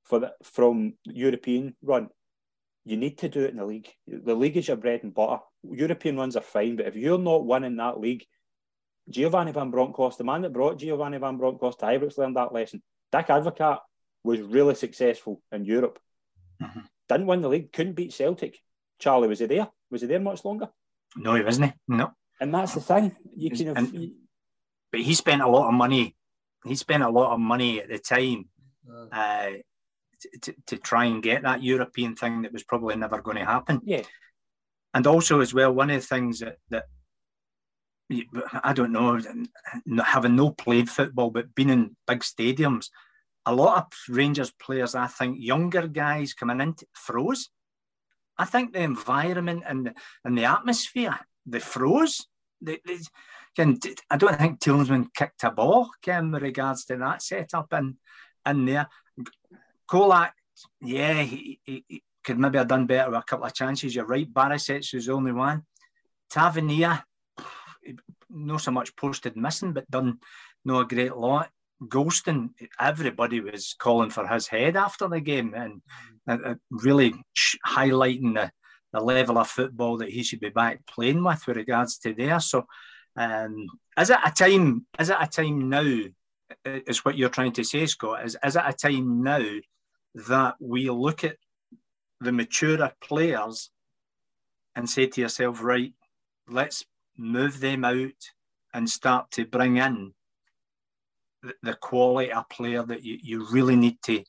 for 0.05 0.19
the 0.19 0.33
from 0.43 0.93
European 1.03 1.75
run. 1.81 2.09
You 2.85 2.95
need 2.95 3.17
to 3.17 3.29
do 3.29 3.43
it 3.43 3.51
in 3.51 3.57
the 3.57 3.65
league. 3.65 3.89
The 4.07 4.35
league 4.35 4.55
is 4.55 4.69
your 4.69 4.77
bread 4.77 5.03
and 5.03 5.13
butter. 5.13 5.41
European 5.63 6.15
runs 6.15 6.37
are 6.37 6.41
fine, 6.41 6.77
but 6.77 6.87
if 6.87 6.95
you're 6.95 7.19
not 7.19 7.45
winning 7.45 7.75
that 7.77 7.99
league, 7.99 8.25
Giovanni 9.09 9.51
Van 9.51 9.71
Bronckhorst, 9.71 10.17
the 10.17 10.23
man 10.23 10.41
that 10.41 10.53
brought 10.53 10.79
Giovanni 10.79 11.17
Van 11.17 11.37
Bronckhorst 11.37 11.79
to 11.79 11.85
Ibrox, 11.85 12.17
learned 12.17 12.35
that 12.35 12.53
lesson. 12.53 12.81
Dick 13.11 13.27
Advocaat 13.27 13.79
was 14.23 14.41
really 14.41 14.75
successful 14.75 15.41
in 15.51 15.63
Europe. 15.65 15.99
Mm-hmm. 16.61 16.79
Didn't 17.07 17.27
win 17.27 17.41
the 17.41 17.49
league, 17.49 17.71
couldn't 17.71 17.93
beat 17.93 18.13
Celtic. 18.13 18.59
Charlie, 18.99 19.27
was 19.27 19.39
he 19.39 19.45
there? 19.45 19.69
Was 19.89 20.01
he 20.01 20.07
there 20.07 20.19
much 20.19 20.43
longer? 20.43 20.69
No, 21.15 21.35
he 21.35 21.43
wasn't. 21.43 21.73
No. 21.87 22.11
And 22.41 22.53
that's 22.53 22.73
the 22.73 22.81
thing. 22.81 23.15
You 23.35 23.49
can 23.51 23.67
have, 23.67 23.77
and, 23.77 24.11
but 24.91 25.01
he 25.01 25.13
spent 25.13 25.41
a 25.41 25.47
lot 25.47 25.67
of 25.67 25.73
money. 25.73 26.15
He 26.65 26.75
spent 26.75 27.03
a 27.03 27.09
lot 27.09 27.33
of 27.33 27.39
money 27.39 27.79
at 27.79 27.87
the 27.87 27.99
time 27.99 28.49
uh, 29.11 29.51
to, 30.41 30.55
to 30.67 30.77
try 30.77 31.05
and 31.05 31.23
get 31.23 31.43
that 31.43 31.63
European 31.63 32.15
thing 32.15 32.41
that 32.41 32.51
was 32.51 32.63
probably 32.63 32.95
never 32.95 33.21
going 33.21 33.37
to 33.37 33.45
happen. 33.45 33.81
Yeah. 33.85 34.03
And 34.93 35.07
also, 35.07 35.39
as 35.39 35.53
well, 35.53 35.71
one 35.71 35.89
of 35.89 36.01
the 36.01 36.07
things 36.07 36.39
that, 36.39 36.57
that 36.69 36.85
I 38.63 38.73
don't 38.73 38.93
know, 38.93 39.19
having 40.03 40.35
no 40.35 40.51
played 40.51 40.89
football, 40.89 41.29
but 41.29 41.53
been 41.55 41.69
in 41.69 41.95
big 42.07 42.19
stadiums, 42.19 42.87
a 43.45 43.53
lot 43.53 43.77
of 43.77 44.15
Rangers 44.15 44.51
players, 44.51 44.95
I 44.95 45.07
think, 45.07 45.37
younger 45.39 45.87
guys 45.87 46.33
coming 46.33 46.61
in 46.61 46.75
froze. 46.93 47.49
I 48.37 48.45
think 48.45 48.73
the 48.73 48.81
environment 48.81 49.63
and 49.65 49.93
and 50.23 50.37
the 50.37 50.45
atmosphere 50.45 51.19
they 51.45 51.59
froze. 51.59 52.27
They, 52.61 52.79
they, 52.85 52.97
I 54.09 54.17
don't 54.17 54.37
think 54.37 54.59
Tillman 54.59 55.09
kicked 55.15 55.43
a 55.43 55.51
ball 55.51 55.89
in 56.05 56.31
regards 56.31 56.85
to 56.85 56.97
that 56.97 57.21
setup 57.21 57.73
in, 57.73 57.97
in 58.45 58.65
there. 58.65 58.87
Colak, 59.89 60.31
yeah, 60.81 61.21
he, 61.21 61.59
he, 61.63 61.85
he, 61.87 62.03
could 62.23 62.37
maybe 62.37 62.57
have 62.57 62.67
done 62.67 62.85
better 62.85 63.09
with 63.09 63.19
a 63.19 63.23
couple 63.23 63.45
of 63.45 63.53
chances. 63.53 63.95
You're 63.95 64.05
right, 64.05 64.31
Barisic 64.31 64.93
was 64.93 65.05
the 65.05 65.13
only 65.13 65.31
one. 65.31 65.63
Tavernier, 66.29 67.01
not 68.29 68.61
so 68.61 68.71
much 68.71 68.95
posted 68.95 69.35
missing, 69.35 69.73
but 69.73 69.89
done 69.89 70.19
no 70.65 70.79
a 70.79 70.85
great 70.85 71.15
lot. 71.15 71.49
Goldson, 71.83 72.49
everybody 72.79 73.39
was 73.39 73.75
calling 73.77 74.09
for 74.09 74.27
his 74.27 74.47
head 74.47 74.75
after 74.75 75.07
the 75.07 75.21
game 75.21 75.53
and 75.53 75.81
uh, 76.27 76.37
uh 76.43 76.55
really 76.71 77.13
highlighting 77.65 78.33
the, 78.33 78.51
the 78.93 78.99
level 78.99 79.37
of 79.37 79.47
football 79.47 79.97
that 79.97 80.09
he 80.09 80.23
should 80.23 80.39
be 80.39 80.49
back 80.49 80.85
playing 80.87 81.23
with 81.23 81.45
with 81.45 81.57
regards 81.57 81.99
to 81.99 82.13
there. 82.13 82.39
So, 82.39 82.65
um, 83.15 83.67
is 83.97 84.09
it 84.09 84.19
a 84.25 84.31
time? 84.31 84.85
Is 84.99 85.09
it 85.09 85.17
a 85.19 85.27
time 85.27 85.69
now? 85.69 86.03
Is 86.65 87.05
what 87.05 87.17
you're 87.17 87.29
trying 87.29 87.51
to 87.53 87.63
say, 87.63 87.85
Scott? 87.85 88.25
Is 88.25 88.37
is 88.43 88.55
it 88.55 88.63
a 88.65 88.73
time 88.73 89.21
now 89.21 89.45
that 90.15 90.55
we 90.59 90.89
look 90.89 91.23
at 91.23 91.37
the 92.19 92.31
maturer 92.31 92.91
players 93.01 93.69
and 94.75 94.89
say 94.89 95.07
to 95.07 95.21
yourself, 95.21 95.63
right, 95.63 95.93
let's 96.47 96.85
move 97.17 97.59
them 97.59 97.83
out 97.83 98.31
and 98.73 98.89
start 98.89 99.31
to 99.31 99.45
bring 99.45 99.77
in 99.77 100.13
the, 101.63 101.73
quality 101.73 102.31
of 102.31 102.49
player 102.49 102.83
that 102.83 103.03
you, 103.03 103.17
you 103.21 103.47
really 103.51 103.75
need 103.75 103.97
to 104.03 104.23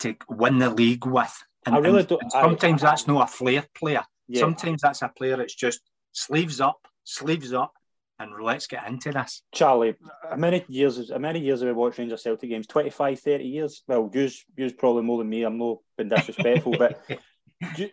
to 0.00 0.16
win 0.28 0.58
the 0.58 0.70
league 0.70 1.06
with. 1.06 1.42
And, 1.66 1.76
I 1.76 1.78
really 1.78 2.02
don't. 2.02 2.30
Sometimes 2.30 2.82
I, 2.82 2.90
that's 2.90 3.06
not 3.06 3.28
a 3.28 3.32
flair 3.32 3.64
player. 3.74 4.02
Yeah. 4.28 4.40
Sometimes 4.40 4.82
that's 4.82 5.02
a 5.02 5.08
player 5.08 5.36
that's 5.36 5.54
just 5.54 5.80
sleeves 6.12 6.60
up, 6.60 6.78
sleeves 7.04 7.52
up, 7.52 7.72
and 8.18 8.32
let's 8.42 8.66
get 8.66 8.86
into 8.86 9.12
this. 9.12 9.42
Charlie, 9.52 9.94
how 10.28 10.36
many 10.36 10.64
years 10.68 11.10
how 11.10 11.18
many 11.18 11.40
years 11.40 11.60
have 11.60 11.68
we 11.68 11.72
watched 11.72 11.98
Rangers 11.98 12.22
Celtic 12.22 12.50
games? 12.50 12.66
25, 12.66 13.20
30 13.20 13.44
years? 13.44 13.82
Well, 13.86 14.10
use 14.12 14.44
use 14.56 14.72
probably 14.72 15.02
more 15.02 15.18
than 15.18 15.28
me. 15.28 15.42
I'm 15.42 15.58
not 15.58 15.78
being 15.96 16.08
disrespectful, 16.14 16.76
but 16.78 17.00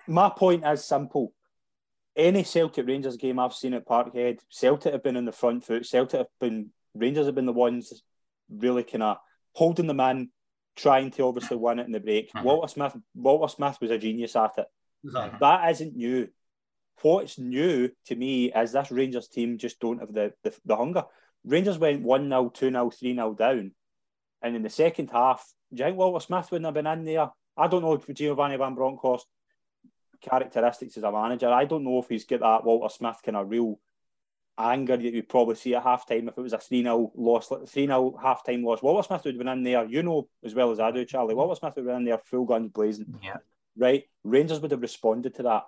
my 0.07 0.29
point 0.29 0.65
is 0.65 0.83
simple. 0.83 1.33
Any 2.15 2.43
Celtic 2.43 2.87
Rangers 2.87 3.17
game 3.17 3.39
I've 3.39 3.53
seen 3.53 3.73
at 3.73 3.87
Parkhead, 3.87 4.39
Celtic 4.49 4.91
have 4.91 5.03
been 5.03 5.15
in 5.15 5.25
the 5.25 5.31
front 5.31 5.63
foot. 5.63 5.85
Celtic 5.85 6.17
have 6.19 6.27
been 6.39 6.71
Rangers 6.93 7.25
have 7.25 7.35
been 7.35 7.45
the 7.45 7.53
ones 7.53 8.03
really 8.49 8.83
kind 8.83 9.03
of 9.03 9.17
holding 9.53 9.87
the 9.87 9.93
man, 9.93 10.29
trying 10.75 11.11
to 11.11 11.23
obviously 11.23 11.57
win 11.57 11.79
it 11.79 11.85
in 11.85 11.91
the 11.91 11.99
break. 11.99 12.31
Mm-hmm. 12.33 12.45
Walter 12.45 12.67
Smith, 12.67 12.95
Walter 13.15 13.51
Smith 13.51 13.77
was 13.81 13.91
a 13.91 13.97
genius 13.97 14.35
at 14.35 14.57
it. 14.57 14.67
Exactly. 15.03 15.37
That 15.39 15.71
isn't 15.71 15.95
new. 15.95 16.27
What's 17.01 17.39
new 17.39 17.89
to 18.07 18.15
me 18.15 18.51
is 18.53 18.73
this 18.73 18.91
Rangers 18.91 19.27
team 19.27 19.57
just 19.57 19.79
don't 19.79 19.99
have 19.99 20.13
the, 20.13 20.33
the, 20.43 20.53
the 20.65 20.75
hunger. 20.75 21.05
Rangers 21.43 21.79
went 21.79 22.03
1 22.03 22.29
0, 22.29 22.49
2 22.49 22.69
0, 22.69 22.89
3 22.91 23.15
0 23.15 23.33
down. 23.33 23.71
And 24.41 24.55
in 24.55 24.61
the 24.61 24.69
second 24.69 25.09
half, 25.11 25.43
do 25.73 25.79
you 25.79 25.85
think 25.85 25.97
Walter 25.97 26.23
Smith 26.23 26.51
wouldn't 26.51 26.65
have 26.65 26.73
been 26.73 26.87
in 26.87 27.05
there? 27.05 27.29
I 27.57 27.67
don't 27.67 27.81
know 27.81 27.93
if 27.93 28.15
Giovanni 28.15 28.57
Van 28.57 28.75
Bronckhorst 28.75 29.25
characteristics 30.21 30.97
as 30.97 31.03
a 31.03 31.11
manager. 31.11 31.49
I 31.49 31.65
don't 31.65 31.83
know 31.83 31.99
if 31.99 32.09
he's 32.09 32.25
got 32.25 32.41
that 32.41 32.63
Walter 32.63 32.93
Smith 32.93 33.17
kind 33.23 33.37
of 33.37 33.49
real 33.49 33.79
anger 34.57 34.97
that 34.97 35.03
you'd 35.13 35.29
probably 35.29 35.55
see 35.55 35.75
at 35.75 35.83
half 35.83 36.07
time 36.07 36.27
if 36.27 36.37
it 36.37 36.41
was 36.41 36.53
a 36.53 36.57
3 36.57 36.83
0 36.83 37.11
loss, 37.15 37.47
3 37.47 37.65
0 37.85 38.19
half 38.21 38.45
time 38.45 38.63
loss. 38.63 38.81
Walter 38.81 39.05
Smith 39.05 39.23
would 39.25 39.35
have 39.35 39.39
been 39.39 39.47
in 39.47 39.63
there, 39.63 39.85
you 39.85 40.03
know, 40.03 40.27
as 40.43 40.53
well 40.53 40.71
as 40.71 40.79
I 40.79 40.91
do, 40.91 41.05
Charlie. 41.05 41.35
Walter 41.35 41.59
Smith 41.59 41.75
would 41.75 41.85
have 41.85 41.87
been 41.87 42.01
in 42.01 42.05
there 42.05 42.19
full 42.19 42.45
guns 42.45 42.71
blazing. 42.71 43.19
Yeah. 43.23 43.37
Right? 43.77 44.03
Rangers 44.23 44.59
would 44.59 44.71
have 44.71 44.81
responded 44.81 45.35
to 45.35 45.43
that. 45.43 45.63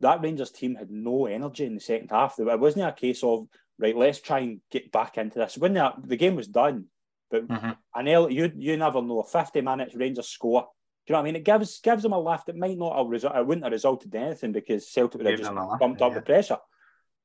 That 0.00 0.22
Rangers 0.22 0.50
team 0.50 0.74
had 0.74 0.90
no 0.90 1.26
energy 1.26 1.64
in 1.64 1.74
the 1.74 1.80
second 1.80 2.10
half. 2.10 2.38
It 2.38 2.58
wasn't 2.58 2.88
a 2.88 2.92
case 2.92 3.22
of, 3.22 3.46
right, 3.78 3.96
let's 3.96 4.20
try 4.20 4.40
and 4.40 4.60
get 4.70 4.90
back 4.90 5.16
into 5.16 5.38
this. 5.38 5.56
When 5.56 5.74
the, 5.74 5.92
the 6.02 6.16
game 6.16 6.34
was 6.34 6.48
done, 6.48 6.86
but 7.30 7.48
mm-hmm. 7.48 7.70
and 7.94 8.32
you 8.32 8.52
you 8.56 8.76
never 8.76 9.00
know. 9.00 9.22
Fifty 9.22 9.62
minutes, 9.62 9.94
Rangers 9.94 10.28
score. 10.28 10.68
Do 11.06 11.12
you 11.12 11.14
know 11.14 11.18
what 11.18 11.22
I 11.22 11.32
mean? 11.32 11.36
It 11.36 11.44
gives 11.44 11.80
gives 11.80 12.02
them 12.02 12.12
a 12.12 12.20
lift. 12.20 12.48
It 12.48 12.56
might 12.56 12.78
not 12.78 12.96
have 12.96 13.08
result. 13.08 13.34
It 13.36 13.46
wouldn't 13.46 13.64
have 13.64 13.72
resulted 13.72 14.14
in 14.14 14.22
anything 14.22 14.52
because 14.52 14.88
Celtic 14.88 15.20
would 15.20 15.30
have 15.30 15.38
just 15.38 15.52
bumped 15.80 16.00
yeah. 16.00 16.06
up 16.06 16.14
the 16.14 16.22
pressure. 16.22 16.58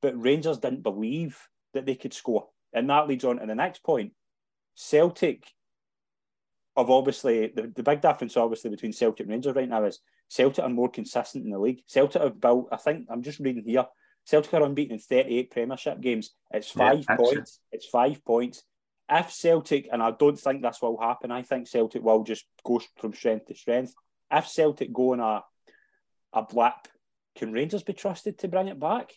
But 0.01 0.21
Rangers 0.21 0.57
didn't 0.57 0.81
believe 0.81 1.39
that 1.73 1.85
they 1.85 1.95
could 1.95 2.13
score, 2.13 2.47
and 2.73 2.89
that 2.89 3.07
leads 3.07 3.23
on 3.23 3.39
to 3.39 3.45
the 3.45 3.53
next 3.53 3.83
point. 3.83 4.13
Celtic 4.75 5.45
of 6.75 6.91
obviously 6.91 7.51
the, 7.55 7.71
the 7.75 7.81
big 7.83 8.01
difference 8.01 8.37
obviously 8.37 8.69
between 8.69 8.93
Celtic 8.93 9.21
and 9.21 9.29
Rangers 9.29 9.55
right 9.55 9.67
now 9.67 9.83
is 9.83 9.99
Celtic 10.29 10.63
are 10.63 10.69
more 10.69 10.89
consistent 10.89 11.43
in 11.43 11.51
the 11.51 11.59
league. 11.59 11.81
Celtic 11.87 12.21
have 12.21 12.39
built, 12.39 12.67
I 12.71 12.77
think 12.77 13.07
I'm 13.09 13.23
just 13.23 13.39
reading 13.39 13.63
here, 13.65 13.85
Celtic 14.25 14.53
are 14.53 14.63
unbeaten 14.63 14.95
in 14.95 14.99
38 14.99 15.51
Premiership 15.51 16.01
games. 16.01 16.31
It's 16.51 16.69
five 16.69 17.05
yeah, 17.09 17.15
points. 17.15 17.59
It's 17.71 17.87
five 17.87 18.23
points 18.25 18.63
if 19.09 19.31
Celtic, 19.31 19.87
and 19.91 20.03
I 20.03 20.11
don't 20.11 20.39
think 20.39 20.61
this 20.61 20.81
will 20.81 20.99
happen, 20.99 21.31
I 21.31 21.41
think 21.41 21.67
Celtic 21.67 22.03
will 22.03 22.23
just 22.23 22.45
go 22.65 22.81
from 22.97 23.13
strength 23.13 23.47
to 23.47 23.55
strength. 23.55 23.93
If 24.31 24.47
Celtic 24.47 24.91
go 24.91 25.13
on 25.13 25.19
a, 25.19 25.43
a 26.33 26.43
blip, 26.43 26.87
can 27.35 27.53
Rangers 27.53 27.83
be 27.83 27.93
trusted 27.93 28.39
to 28.39 28.47
bring 28.47 28.67
it 28.67 28.79
back? 28.79 29.13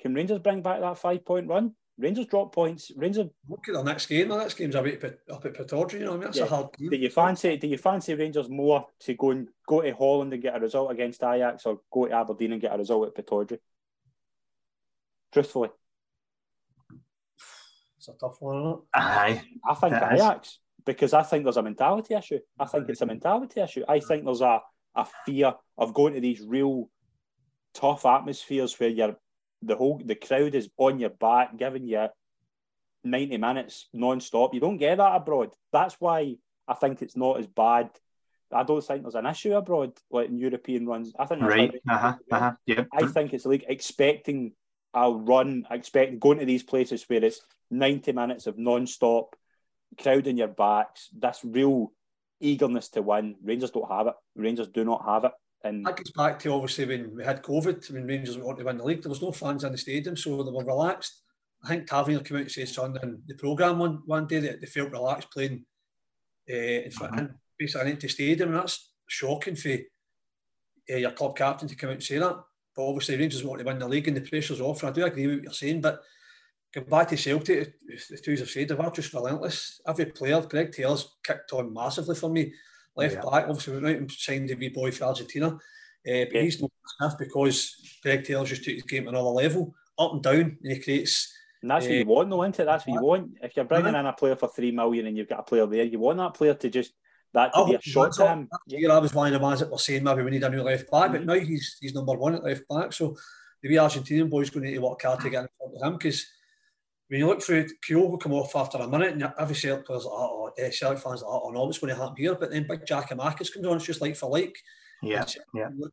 Can 0.00 0.14
Rangers 0.14 0.40
bring 0.40 0.62
back 0.62 0.80
that 0.80 0.98
five 0.98 1.24
point 1.24 1.48
run? 1.48 1.74
Rangers 1.96 2.26
drop 2.26 2.52
points. 2.52 2.90
Rangers 2.96 3.28
look 3.48 3.68
at 3.68 3.74
the 3.74 3.82
next 3.82 4.06
game. 4.06 4.28
The 4.28 4.36
next 4.36 4.54
game's 4.54 4.74
up 4.74 4.84
at 4.84 5.18
up 5.30 5.44
at 5.44 5.54
Pittodrie. 5.54 6.00
You 6.00 6.06
know, 6.06 6.10
I 6.10 6.14
mean 6.14 6.24
that's 6.24 6.38
yeah. 6.38 6.44
a 6.44 6.48
hard 6.48 6.76
game. 6.76 6.90
Do 6.90 6.96
you 6.96 7.08
fancy? 7.08 7.56
Do 7.56 7.68
you 7.68 7.78
fancy 7.78 8.14
Rangers 8.14 8.48
more 8.48 8.86
to 9.00 9.14
go 9.14 9.30
and 9.30 9.48
go 9.66 9.80
to 9.80 9.92
Holland 9.92 10.32
and 10.32 10.42
get 10.42 10.56
a 10.56 10.60
result 10.60 10.90
against 10.90 11.22
Ajax, 11.22 11.64
or 11.66 11.80
go 11.92 12.06
to 12.06 12.12
Aberdeen 12.12 12.52
and 12.52 12.60
get 12.60 12.74
a 12.74 12.78
result 12.78 13.06
at 13.06 13.14
Pittodrie? 13.14 13.60
Truthfully, 15.32 15.70
it's 18.08 18.16
a 18.16 18.18
tough 18.18 18.40
one, 18.40 18.80
Aye. 18.92 19.42
I 19.66 19.74
think 19.74 19.94
Ajax, 19.94 20.58
because 20.84 21.14
I 21.14 21.22
think 21.22 21.44
there's 21.44 21.56
a 21.56 21.62
mentality 21.62 22.14
issue. 22.14 22.38
I 22.58 22.66
think 22.66 22.88
it's 22.88 23.00
a 23.00 23.06
mentality 23.06 23.60
issue. 23.60 23.84
I 23.88 24.00
think 24.00 24.24
there's 24.24 24.40
a, 24.40 24.60
a 24.94 25.06
fear 25.24 25.54
of 25.78 25.94
going 25.94 26.14
to 26.14 26.20
these 26.20 26.42
real 26.42 26.90
tough 27.72 28.04
atmospheres 28.06 28.78
where 28.78 28.90
you're 28.90 29.16
the 29.62 29.76
whole 29.76 30.00
the 30.04 30.14
crowd 30.14 30.54
is 30.54 30.68
on 30.76 31.00
your 31.00 31.10
back, 31.10 31.56
giving 31.56 31.88
you 31.88 32.08
90 33.04 33.38
minutes 33.38 33.88
non-stop. 33.92 34.52
You 34.52 34.60
don't 34.60 34.76
get 34.76 34.98
that 34.98 35.16
abroad. 35.16 35.52
That's 35.72 35.96
why 35.98 36.36
I 36.68 36.74
think 36.74 37.00
it's 37.00 37.16
not 37.16 37.38
as 37.38 37.46
bad. 37.46 37.90
I 38.52 38.62
don't 38.62 38.84
think 38.84 39.02
there's 39.02 39.14
an 39.14 39.26
issue 39.26 39.54
abroad, 39.54 39.92
like 40.10 40.28
in 40.28 40.38
European 40.38 40.86
runs. 40.86 41.12
I 41.18 41.24
think 41.24 41.42
right. 41.42 41.72
Uh-huh. 41.88 42.14
Uh-huh. 42.30 42.52
Yep. 42.66 42.88
I 42.92 43.06
think 43.06 43.32
it's 43.32 43.46
like 43.46 43.64
expecting 43.66 44.52
a 44.94 45.10
run, 45.10 45.66
expecting 45.70 46.18
going 46.18 46.38
to 46.38 46.44
these 46.44 46.62
places 46.62 47.04
where 47.08 47.24
it's 47.24 47.40
90 47.70 48.12
minutes 48.12 48.46
of 48.46 48.58
non-stop 48.58 49.34
crowd 50.00 50.26
in 50.26 50.36
your 50.36 50.48
backs, 50.48 51.08
this 51.12 51.40
real 51.44 51.92
eagerness 52.40 52.88
to 52.90 53.02
win. 53.02 53.36
Rangers 53.42 53.70
don't 53.70 53.90
have 53.90 54.08
it. 54.08 54.14
Rangers 54.36 54.68
do 54.68 54.84
not 54.84 55.04
have 55.04 55.24
it. 55.24 55.32
And 55.62 55.84
that 55.86 55.96
gets 55.96 56.10
back 56.10 56.38
to 56.40 56.52
obviously 56.52 56.84
when 56.84 57.16
we 57.16 57.24
had 57.24 57.42
COVID, 57.42 57.90
when 57.90 58.06
Rangers 58.06 58.36
wanted 58.36 58.58
to 58.58 58.64
win 58.64 58.76
the 58.76 58.84
league, 58.84 59.02
there 59.02 59.10
was 59.10 59.22
no 59.22 59.32
fans 59.32 59.64
in 59.64 59.72
the 59.72 59.78
stadium, 59.78 60.16
so 60.16 60.42
they 60.42 60.50
were 60.50 60.64
relaxed. 60.64 61.22
I 61.64 61.68
think 61.68 61.86
Tavernier 61.86 62.20
came 62.20 62.36
out 62.36 62.42
and 62.42 62.50
said 62.50 62.68
something 62.68 63.02
in 63.02 63.22
the 63.26 63.34
programme 63.34 63.78
one, 63.78 64.02
one 64.04 64.26
day 64.26 64.40
that 64.40 64.60
they 64.60 64.66
felt 64.66 64.92
relaxed 64.92 65.30
playing 65.30 65.64
uh, 66.50 66.54
in 66.54 66.90
front 66.90 67.14
mm-hmm. 67.14 67.34
basically 67.58 67.86
an 67.86 67.92
empty 67.92 68.08
stadium, 68.08 68.50
and 68.50 68.58
that's 68.58 68.90
shocking 69.08 69.56
for 69.56 69.70
uh, 70.90 70.96
your 70.96 71.12
club 71.12 71.36
captain 71.36 71.68
to 71.68 71.74
come 71.74 71.88
out 71.88 71.94
and 71.94 72.02
say 72.02 72.18
that. 72.18 72.36
But 72.76 72.88
obviously 72.88 73.16
Rangers 73.16 73.44
want 73.44 73.60
to 73.60 73.64
win 73.64 73.78
the 73.78 73.88
league 73.88 74.08
and 74.08 74.16
the 74.16 74.20
pressure's 74.20 74.60
off, 74.60 74.82
and 74.82 74.90
I 74.90 74.92
do 74.92 75.04
agree 75.04 75.26
with 75.26 75.36
what 75.36 75.44
you're 75.44 75.52
saying, 75.52 75.80
but 75.80 76.00
Going 76.74 76.88
back 76.88 77.08
to 77.08 77.16
Celtic, 77.16 77.74
the 78.10 78.18
two 78.18 78.34
have 78.34 78.50
said, 78.50 78.66
they're 78.66 78.90
just 78.90 79.14
relentless. 79.14 79.80
Every 79.86 80.06
player, 80.06 80.40
Greg 80.40 80.72
Taylor's 80.72 81.08
kicked 81.22 81.52
on 81.52 81.72
massively 81.72 82.16
for 82.16 82.28
me. 82.28 82.52
Left 82.96 83.14
yeah. 83.14 83.20
back, 83.20 83.44
obviously, 83.48 83.74
went 83.74 83.86
out 83.86 83.96
and 83.96 84.10
signed 84.10 84.48
the 84.48 84.56
wee 84.56 84.70
boy 84.70 84.90
for 84.90 85.04
Argentina. 85.04 85.50
Uh, 85.50 85.56
but 86.04 86.34
yeah. 86.34 86.40
he's 86.42 86.60
not 86.60 86.72
enough 87.00 87.16
because 87.16 87.76
Greg 88.02 88.24
Taylor's 88.24 88.48
just 88.48 88.64
took 88.64 88.74
his 88.74 88.82
game 88.82 89.04
to 89.04 89.10
another 89.10 89.28
level, 89.28 89.72
up 90.00 90.14
and 90.14 90.22
down, 90.22 90.58
and 90.60 90.72
he 90.72 90.80
creates. 90.80 91.32
And 91.62 91.70
that's 91.70 91.86
uh, 91.86 91.90
what 91.90 91.96
you 91.96 92.06
want, 92.06 92.30
though, 92.30 92.42
isn't 92.42 92.60
it? 92.60 92.64
That's 92.64 92.86
what 92.88 92.94
you 92.94 93.06
want. 93.06 93.30
If 93.40 93.54
you're 93.54 93.64
bringing 93.66 93.94
in 93.94 94.06
a 94.06 94.12
player 94.12 94.34
for 94.34 94.48
three 94.48 94.72
million 94.72 95.06
and 95.06 95.16
you've 95.16 95.28
got 95.28 95.40
a 95.40 95.44
player 95.44 95.66
there, 95.66 95.84
you 95.84 96.00
want 96.00 96.18
that 96.18 96.34
player 96.34 96.54
to 96.54 96.70
just 96.70 96.92
that 97.34 97.52
to 97.52 97.66
be 97.66 97.74
a 97.74 97.80
shot 97.82 98.12
to 98.14 98.28
him. 98.28 98.48
Yeah. 98.66 98.92
I 98.92 98.98
was 98.98 99.14
one 99.14 99.32
of 99.32 99.40
the 99.40 99.44
ones 99.44 99.60
that 99.60 99.70
were 99.70 99.78
saying 99.78 100.04
maybe 100.04 100.22
we 100.22 100.30
need 100.30 100.42
a 100.42 100.50
new 100.50 100.62
left 100.62 100.90
back, 100.90 101.12
but 101.12 101.20
mm-hmm. 101.20 101.26
now 101.26 101.34
he's 101.34 101.76
he's 101.80 101.94
number 101.94 102.14
one 102.14 102.34
at 102.34 102.44
left 102.44 102.66
back. 102.68 102.92
So 102.92 103.16
the 103.62 103.68
wee 103.68 103.76
Argentinian 103.76 104.30
boy's 104.30 104.50
going 104.50 104.64
to 104.64 104.70
need 104.70 104.76
to 104.76 104.82
work 104.82 105.02
hard 105.02 105.20
to 105.20 105.30
get 105.30 105.42
in 105.42 105.48
front 105.58 105.76
of 105.76 105.82
him 105.82 105.92
because 105.94 106.26
when 107.08 107.20
you 107.20 107.26
look 107.26 107.42
through, 107.42 107.66
Kyogo 107.86 108.20
come 108.20 108.32
off 108.32 108.56
after 108.56 108.78
a 108.78 108.88
minute, 108.88 109.12
and 109.12 109.32
every 109.38 109.54
Celtic 109.54 109.86
player's 109.86 110.04
like, 110.04 110.14
oh, 110.14 110.50
oh 110.58 110.70
Celtic 110.70 111.02
fans 111.02 111.22
like, 111.22 111.30
oh, 111.30 111.50
no, 111.50 111.64
what's 111.64 111.78
going 111.78 111.94
to 111.94 112.00
happen 112.00 112.16
here? 112.16 112.34
But 112.34 112.50
then 112.50 112.66
Big 112.68 112.86
Giakoumakis 112.86 113.52
comes 113.52 113.66
on, 113.66 113.76
it's 113.76 113.84
just 113.84 114.00
like 114.00 114.16
for 114.16 114.30
like. 114.30 114.56
Yeah, 115.02 115.24
yeah. 115.54 115.68
Look, 115.76 115.92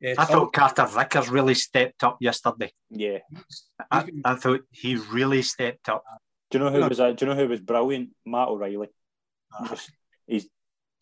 yeah, 0.00 0.14
I 0.18 0.24
thought 0.24 0.52
Carter 0.52 0.86
Vickers 0.86 1.30
really 1.30 1.54
stepped 1.54 2.02
up 2.02 2.16
yesterday. 2.20 2.72
Yeah, 2.90 3.18
I, 3.88 4.04
I, 4.24 4.34
thought 4.34 4.62
he 4.72 4.96
really 4.96 5.42
stepped 5.42 5.88
up. 5.88 6.02
Do 6.50 6.58
you 6.58 6.64
know 6.64 6.70
who 6.72 6.88
was? 6.88 6.98
Uh, 6.98 7.12
do 7.12 7.24
you 7.24 7.30
know 7.30 7.40
who 7.40 7.48
was 7.48 7.60
brilliant? 7.60 8.10
Matt 8.26 8.48
O'Riley. 8.48 8.88
Uh, 9.56 9.76
he's 10.26 10.48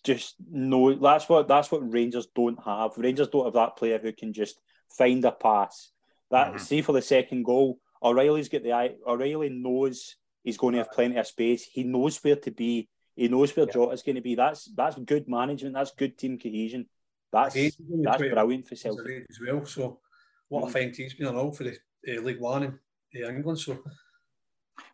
just 0.01 0.37
no. 0.51 0.95
That's 0.95 1.29
what 1.29 1.49
that's 1.49 1.71
what 1.71 1.93
Rangers 1.93 2.27
don't 2.35 2.63
have. 2.65 2.97
Rangers 2.97 3.29
don't 3.29 3.45
have 3.45 3.55
that 3.55 3.77
player 3.77 3.99
who 3.99 4.13
can 4.13 4.33
just 4.33 4.59
find 4.97 5.25
a 5.25 5.33
pass. 5.33 5.91
That 6.31 6.49
mm-hmm. 6.49 6.59
see 6.59 6.83
for 6.83 6.93
the 6.93 7.03
second 7.03 7.45
goal 7.45 7.81
O'Riley's 8.03 8.49
got 8.49 8.63
the 8.63 8.73
eye. 8.73 8.95
O'Riley 9.07 9.51
knows 9.51 10.17
he's 10.43 10.57
going 10.57 10.73
to 10.73 10.79
have 10.79 10.93
plenty 10.93 11.17
of 11.17 11.27
space. 11.27 11.65
He 11.65 11.85
knows 11.85 12.19
where 12.23 12.37
to 12.37 12.51
be. 12.51 12.89
He 13.15 13.29
knows 13.29 13.55
where 13.55 13.67
yeah. 13.67 13.73
Jota's 13.73 14.03
going 14.03 14.17
to 14.17 14.23
be. 14.23 14.35
That's 14.35 14.71
that's 14.75 14.97
good 14.99 15.29
management. 15.29 15.75
That's 15.75 15.93
good 15.93 16.17
team 16.17 16.39
cohesion. 16.39 16.87
That's 17.33 17.55
that's 17.55 18.17
brilliant 18.17 18.67
for 18.67 18.77
Celtic 18.77 19.27
as 19.29 19.39
well. 19.45 19.65
So 19.67 20.01
what 20.49 20.61
mm-hmm. 20.61 20.69
a 20.69 20.73
fine 20.73 20.93
team's 20.93 21.15
been 21.15 21.29
all 21.29 21.53
for 21.53 21.65
the 21.65 21.77
uh, 22.09 22.21
League 22.23 22.41
One 22.41 22.63
in 22.63 23.23
uh, 23.25 23.29
England. 23.29 23.59
So. 23.59 23.79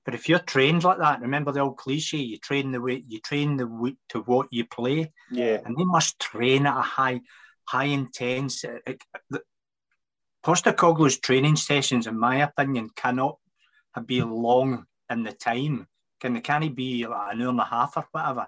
But 0.05 0.14
if 0.14 0.28
you're 0.28 0.38
trained 0.38 0.85
like 0.85 0.99
that, 0.99 1.21
remember 1.21 1.52
the 1.52 1.61
old 1.61 1.76
cliche: 1.76 2.19
you 2.19 2.38
train 2.38 2.71
the 2.71 2.81
way 2.81 3.05
you 3.07 3.21
train 3.21 3.57
the 3.57 3.66
way 3.66 3.97
to 4.11 4.21
what 4.21 4.49
you 4.50 4.64
play. 4.66 5.12
Yeah, 5.31 5.61
and 5.64 5.76
they 5.76 5.85
must 5.85 6.19
train 6.19 6.66
at 6.66 6.78
a 6.78 6.83
high, 6.83 7.21
high 7.64 7.85
intense. 7.85 8.64
It, 8.64 8.83
it, 8.87 9.43
Postecoglou's 10.45 11.19
training 11.19 11.57
sessions, 11.57 12.07
in 12.07 12.19
my 12.19 12.37
opinion, 12.37 12.90
cannot 12.95 13.38
be 14.05 14.23
long 14.23 14.87
in 15.11 15.25
the 15.25 15.33
time. 15.33 15.88
Can 16.21 16.35
they 16.35 16.40
can't 16.40 16.75
be 16.75 17.05
like 17.07 17.35
an 17.35 17.43
hour 17.43 17.49
and 17.49 17.61
a 17.61 17.64
half 17.64 17.97
or 17.97 18.07
whatever. 18.12 18.47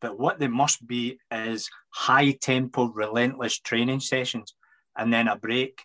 But 0.00 0.18
what 0.18 0.38
they 0.38 0.48
must 0.48 0.86
be 0.86 1.18
is 1.30 1.70
high 1.90 2.32
tempo, 2.32 2.86
relentless 2.86 3.58
training 3.60 4.00
sessions, 4.00 4.54
and 4.96 5.12
then 5.12 5.28
a 5.28 5.36
break, 5.36 5.84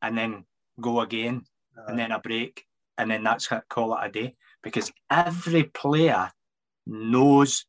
and 0.00 0.16
then 0.16 0.44
go 0.80 1.00
again, 1.00 1.44
uh, 1.76 1.84
and 1.88 1.98
then 1.98 2.10
a 2.10 2.18
break, 2.18 2.64
and 3.02 3.10
then 3.10 3.24
that's 3.24 3.48
how, 3.48 3.60
call 3.68 3.96
it 3.96 4.06
a 4.06 4.10
day. 4.10 4.36
Because 4.62 4.92
every 5.10 5.64
player 5.64 6.30
knows 6.86 7.66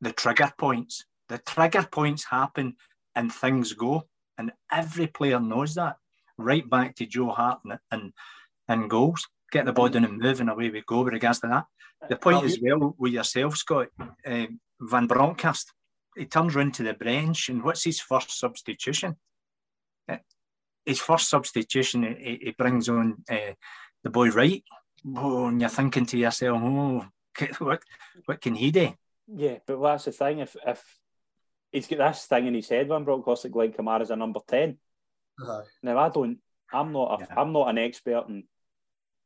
the 0.00 0.12
trigger 0.12 0.52
points. 0.58 1.06
The 1.30 1.38
trigger 1.38 1.88
points 1.90 2.24
happen 2.24 2.76
and 3.14 3.32
things 3.32 3.72
go, 3.72 4.08
and 4.36 4.52
every 4.70 5.06
player 5.06 5.40
knows 5.40 5.74
that 5.76 5.96
right 6.36 6.68
back 6.68 6.96
to 6.96 7.06
Joe 7.06 7.30
Hart 7.30 7.60
and, 7.64 7.78
and, 7.90 8.12
and 8.68 8.90
goals. 8.90 9.26
Get 9.50 9.64
the 9.64 9.72
ball 9.72 9.88
down 9.88 10.04
and 10.04 10.18
move, 10.18 10.40
and 10.40 10.50
away 10.50 10.68
we 10.68 10.82
go 10.86 11.02
with 11.02 11.14
regards 11.14 11.40
to 11.40 11.46
that. 11.46 11.64
The 12.08 12.16
point 12.16 12.44
as 12.44 12.58
well 12.60 12.94
with 12.98 13.12
yourself, 13.12 13.56
Scott, 13.56 13.88
uh, 14.26 14.46
Van 14.80 15.06
Bronckhorst, 15.06 15.72
he 16.16 16.26
turns 16.26 16.54
round 16.54 16.74
to 16.74 16.82
the 16.82 16.92
bench, 16.92 17.48
and 17.48 17.62
what's 17.62 17.84
his 17.84 18.00
first 18.00 18.38
substitution? 18.38 19.16
his 20.84 21.00
first 21.00 21.30
substitution, 21.30 22.02
he, 22.02 22.38
he 22.42 22.54
brings 22.56 22.88
on 22.88 23.16
uh, 23.30 23.54
the 24.04 24.10
boy 24.10 24.30
right, 24.30 24.62
Oh, 25.16 25.48
and 25.48 25.60
you're 25.60 25.68
thinking 25.68 26.06
to 26.06 26.18
yourself, 26.18 26.60
oh, 26.62 27.06
what, 27.58 27.82
what 28.24 28.40
can 28.40 28.54
he 28.54 28.70
do? 28.70 28.94
Yeah, 29.26 29.58
but 29.66 29.80
that's 29.82 30.06
the 30.06 30.12
thing. 30.12 30.38
If 30.38 30.56
if 30.66 30.98
he's 31.72 31.86
got 31.86 31.98
this 31.98 32.24
thing 32.24 32.46
in 32.46 32.54
his 32.54 32.68
head 32.68 32.88
when 32.88 33.04
Brock 33.04 33.24
Cossack 33.24 33.52
Glenn 33.52 33.72
Kamara's 33.72 34.10
a 34.10 34.16
number 34.16 34.40
10. 34.46 34.78
Uh-huh. 35.42 35.62
Now, 35.82 35.98
I 35.98 36.08
don't, 36.08 36.38
I'm 36.72 36.92
not, 36.92 37.20
a, 37.20 37.24
yeah. 37.24 37.40
I'm 37.40 37.52
not 37.52 37.68
an 37.68 37.78
expert 37.78 38.28
in 38.28 38.44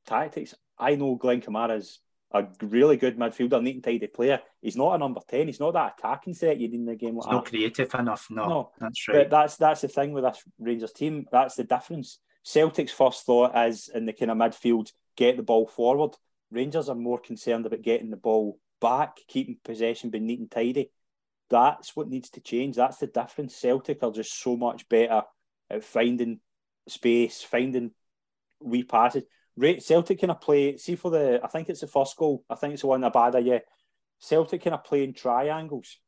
tactics. 0.07 0.55
I 0.79 0.95
know 0.95 1.17
Glenn 1.17 1.43
Kamara's 1.43 2.01
a 2.33 2.47
really 2.63 2.97
good 2.97 3.19
midfielder, 3.19 3.63
neat 3.63 3.77
and 3.77 3.85
tidy 3.85 4.07
player. 4.07 4.41
He's 4.63 4.77
not 4.77 4.95
a 4.95 4.99
number 4.99 5.21
10. 5.29 5.47
He's 5.47 5.61
not 5.61 5.75
that 5.75 5.97
attacking 5.99 6.35
threat 6.35 6.59
you 6.59 6.69
need 6.69 6.81
in 6.81 6.87
the 6.87 6.97
game. 6.97 7.17
Like 7.17 7.27
He's 7.27 7.33
not 7.33 7.47
creative 7.47 7.95
enough. 7.95 8.27
No, 8.31 8.49
no, 8.49 8.71
that's 8.79 9.09
right. 9.09 9.17
But 9.19 9.31
that's, 9.31 9.57
that's 9.57 9.81
the 9.83 9.89
thing 9.89 10.13
with 10.13 10.25
this 10.25 10.43
Rangers 10.59 10.93
team. 10.93 11.27
That's 11.31 11.57
the 11.57 11.65
difference. 11.65 12.19
Celtic's 12.43 12.93
first 12.93 13.27
thought 13.27 13.57
is 13.69 13.91
in 13.93 14.07
the 14.07 14.13
kind 14.13 14.31
of 14.31 14.39
midfield, 14.39 14.91
get 15.17 15.37
the 15.37 15.43
ball 15.43 15.67
forward. 15.67 16.15
Rangers 16.51 16.89
are 16.89 16.95
more 16.95 17.19
concerned 17.19 17.67
about 17.67 17.83
getting 17.83 18.11
the 18.11 18.17
ball 18.17 18.59
back, 18.81 19.19
keeping 19.27 19.59
possession, 19.63 20.11
being 20.11 20.27
neat 20.27 20.41
and 20.41 20.51
tidy. 20.51 20.91
That's 21.51 21.95
what 21.97 22.09
needs 22.09 22.31
to 22.31 22.41
change. 22.41 22.77
That's 22.77 22.99
the 22.99 23.07
difference. 23.07 23.57
Celtic 23.57 24.03
are 24.03 24.13
just 24.13 24.41
so 24.41 24.57
much 24.57 24.89
better 24.89 25.23
at 25.71 25.85
finding 25.85 26.41
space, 26.87 27.43
finding 27.43 27.93
wee 28.61 28.85
passes. 28.85 29.25
Celtic 29.81 30.21
kind 30.21 30.31
of 30.31 30.41
play. 30.41 30.77
See 30.77 30.95
for 30.95 31.11
the, 31.11 31.41
I 31.43 31.49
think 31.49 31.69
it's 31.69 31.81
the 31.81 31.87
first 31.87 32.17
goal. 32.17 32.45
I 32.49 32.55
think 32.55 32.75
it's 32.75 32.83
the 32.83 32.89
one 32.89 33.01
Abada. 33.03 33.45
Yeah, 33.45 33.61
Celtic 34.19 34.63
kind 34.63 34.75
of 34.75 34.85
play 34.85 35.05
in 35.05 35.15
triangles. 35.15 35.99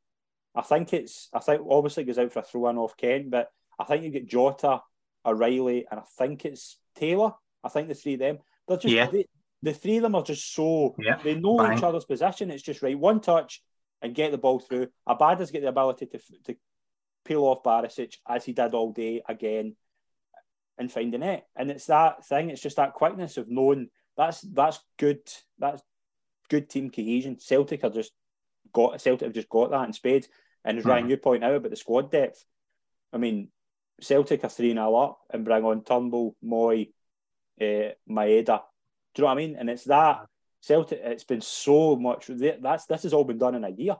I 0.54 0.62
think 0.62 0.92
it's. 0.92 1.28
I 1.32 1.40
think 1.40 1.62
obviously 1.68 2.02
it 2.02 2.06
goes 2.06 2.18
out 2.18 2.32
for 2.32 2.40
a 2.40 2.42
throw 2.42 2.68
in 2.68 2.78
off 2.78 2.96
Kent, 2.96 3.30
but 3.30 3.48
I 3.78 3.84
think 3.84 4.04
you 4.04 4.10
get 4.10 4.28
Jota, 4.28 4.80
O'Riley, 5.24 5.86
and 5.90 6.00
I 6.00 6.04
think 6.18 6.44
it's 6.44 6.78
Taylor. 6.94 7.32
I 7.62 7.68
think 7.68 7.88
the 7.88 7.94
three 7.94 8.14
of 8.14 8.20
them. 8.20 8.38
They're 8.66 8.76
just 8.76 8.94
yeah. 8.94 9.06
they, 9.06 9.26
the 9.62 9.74
three 9.74 9.96
of 9.96 10.02
them 10.02 10.14
are 10.14 10.22
just 10.22 10.54
so 10.54 10.94
yeah. 10.98 11.18
they 11.22 11.34
know 11.34 11.58
Bang. 11.58 11.76
each 11.76 11.84
other's 11.84 12.04
position. 12.04 12.50
It's 12.50 12.62
just 12.62 12.82
right 12.82 12.98
one 12.98 13.20
touch 13.20 13.62
and 14.02 14.14
get 14.14 14.32
the 14.32 14.38
ball 14.38 14.60
through. 14.60 14.88
Abada's 15.08 15.50
get 15.50 15.62
the 15.62 15.68
ability 15.68 16.06
to 16.06 16.20
to 16.44 16.56
peel 17.24 17.42
off 17.42 17.62
Barisic 17.62 18.14
as 18.28 18.44
he 18.44 18.52
did 18.52 18.74
all 18.74 18.92
day 18.92 19.22
again 19.28 19.76
and 20.78 20.90
find 20.90 21.12
the 21.12 21.18
net. 21.18 21.46
And 21.54 21.70
it's 21.70 21.86
that 21.86 22.26
thing. 22.26 22.50
It's 22.50 22.62
just 22.62 22.76
that 22.76 22.94
quickness 22.94 23.36
of 23.36 23.48
knowing 23.48 23.88
that's 24.16 24.40
that's 24.40 24.80
good. 24.98 25.20
That's 25.58 25.82
good 26.48 26.70
team 26.70 26.90
cohesion. 26.90 27.38
Celtic 27.38 27.84
are 27.84 27.90
just 27.90 28.12
got 28.72 29.00
Celtic 29.00 29.26
have 29.26 29.34
just 29.34 29.48
got 29.48 29.70
that 29.70 29.86
in 29.86 29.92
spades. 29.92 30.28
And 30.64 30.78
as 30.78 30.84
Ryan, 30.84 31.04
mm-hmm. 31.04 31.10
you 31.10 31.16
point 31.16 31.44
out 31.44 31.54
about 31.54 31.70
the 31.70 31.76
squad 31.76 32.10
depth, 32.10 32.44
I 33.12 33.18
mean, 33.18 33.48
Celtic 34.00 34.44
are 34.44 34.50
3 34.50 34.72
0 34.72 34.94
up 34.94 35.20
and 35.30 35.44
bring 35.44 35.64
on 35.64 35.82
Turnbull, 35.82 36.36
Mooy, 36.44 36.90
uh, 37.60 37.92
Maeda. 38.08 38.62
Do 39.14 39.22
you 39.22 39.22
know 39.22 39.26
what 39.26 39.32
I 39.32 39.34
mean? 39.34 39.56
And 39.56 39.70
it's 39.70 39.84
that 39.84 40.26
Celtic, 40.60 41.00
it's 41.02 41.24
been 41.24 41.40
so 41.40 41.96
much. 41.96 42.28
That's 42.28 42.86
This 42.86 43.02
has 43.02 43.12
all 43.12 43.24
been 43.24 43.38
done 43.38 43.54
in 43.54 43.64
a 43.64 43.70
year. 43.70 43.96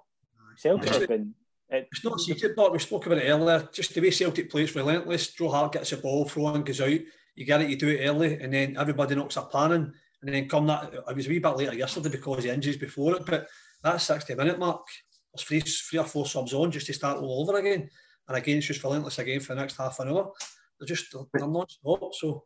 Celtic 0.57 0.89
has 0.89 1.07
been. 1.07 1.35
It, 1.69 1.89
it's 1.91 2.05
not 2.05 2.21
secret, 2.21 2.57
but 2.57 2.73
we 2.73 2.79
spoke 2.79 3.07
about 3.07 3.19
it 3.19 3.29
earlier. 3.29 3.69
Just 3.73 3.95
the 3.95 4.01
way 4.01 4.11
Celtic 4.11 4.51
plays 4.51 4.75
relentless. 4.75 5.33
Joe 5.33 5.51
Hart 5.51 5.73
gets 5.73 5.91
the 5.91 5.97
ball, 5.99 6.25
throwing 6.25 6.65
goes 6.65 6.81
out. 6.81 6.89
You 6.89 7.45
get 7.47 7.63
it, 7.63 7.71
you 7.71 7.77
do 7.77 7.89
it 7.89 8.07
early, 8.07 8.41
and 8.41 8.53
then 8.53 8.77
everybody 8.77 9.15
knocks 9.15 9.37
a 9.37 9.43
pan 9.43 9.73
in. 9.73 9.93
And 10.23 10.35
then 10.35 10.49
come 10.49 10.67
that, 10.67 10.93
I 11.09 11.13
was 11.13 11.27
a 11.27 11.31
wee 11.31 11.39
bit 11.39 11.57
later 11.57 11.75
yesterday 11.75 12.11
because 12.11 12.45
of 12.45 12.51
injuries 12.51 12.77
before 12.77 13.17
it, 13.17 13.25
but 13.25 13.49
that 13.83 14.01
60 14.01 14.35
minute 14.35 14.59
mark, 14.59 14.87
there's 15.33 15.47
three, 15.47 15.61
three 15.61 15.99
or 15.99 16.05
four 16.05 16.27
subs 16.27 16.53
on 16.53 16.71
just 16.71 16.87
to 16.87 16.93
start 16.93 17.19
all 17.19 17.49
over 17.49 17.59
again. 17.59 17.89
And 18.31 18.39
again, 18.39 18.59
it's 18.59 18.69
just 18.69 18.85
relentless 18.85 19.19
again 19.19 19.41
for 19.41 19.57
the 19.57 19.61
next 19.61 19.77
half 19.77 19.99
an 19.99 20.09
hour. 20.09 20.31
They're 20.79 20.87
just, 20.87 21.13
they're 21.35 21.49
not 21.49 21.69
stop. 21.69 22.15
So, 22.15 22.45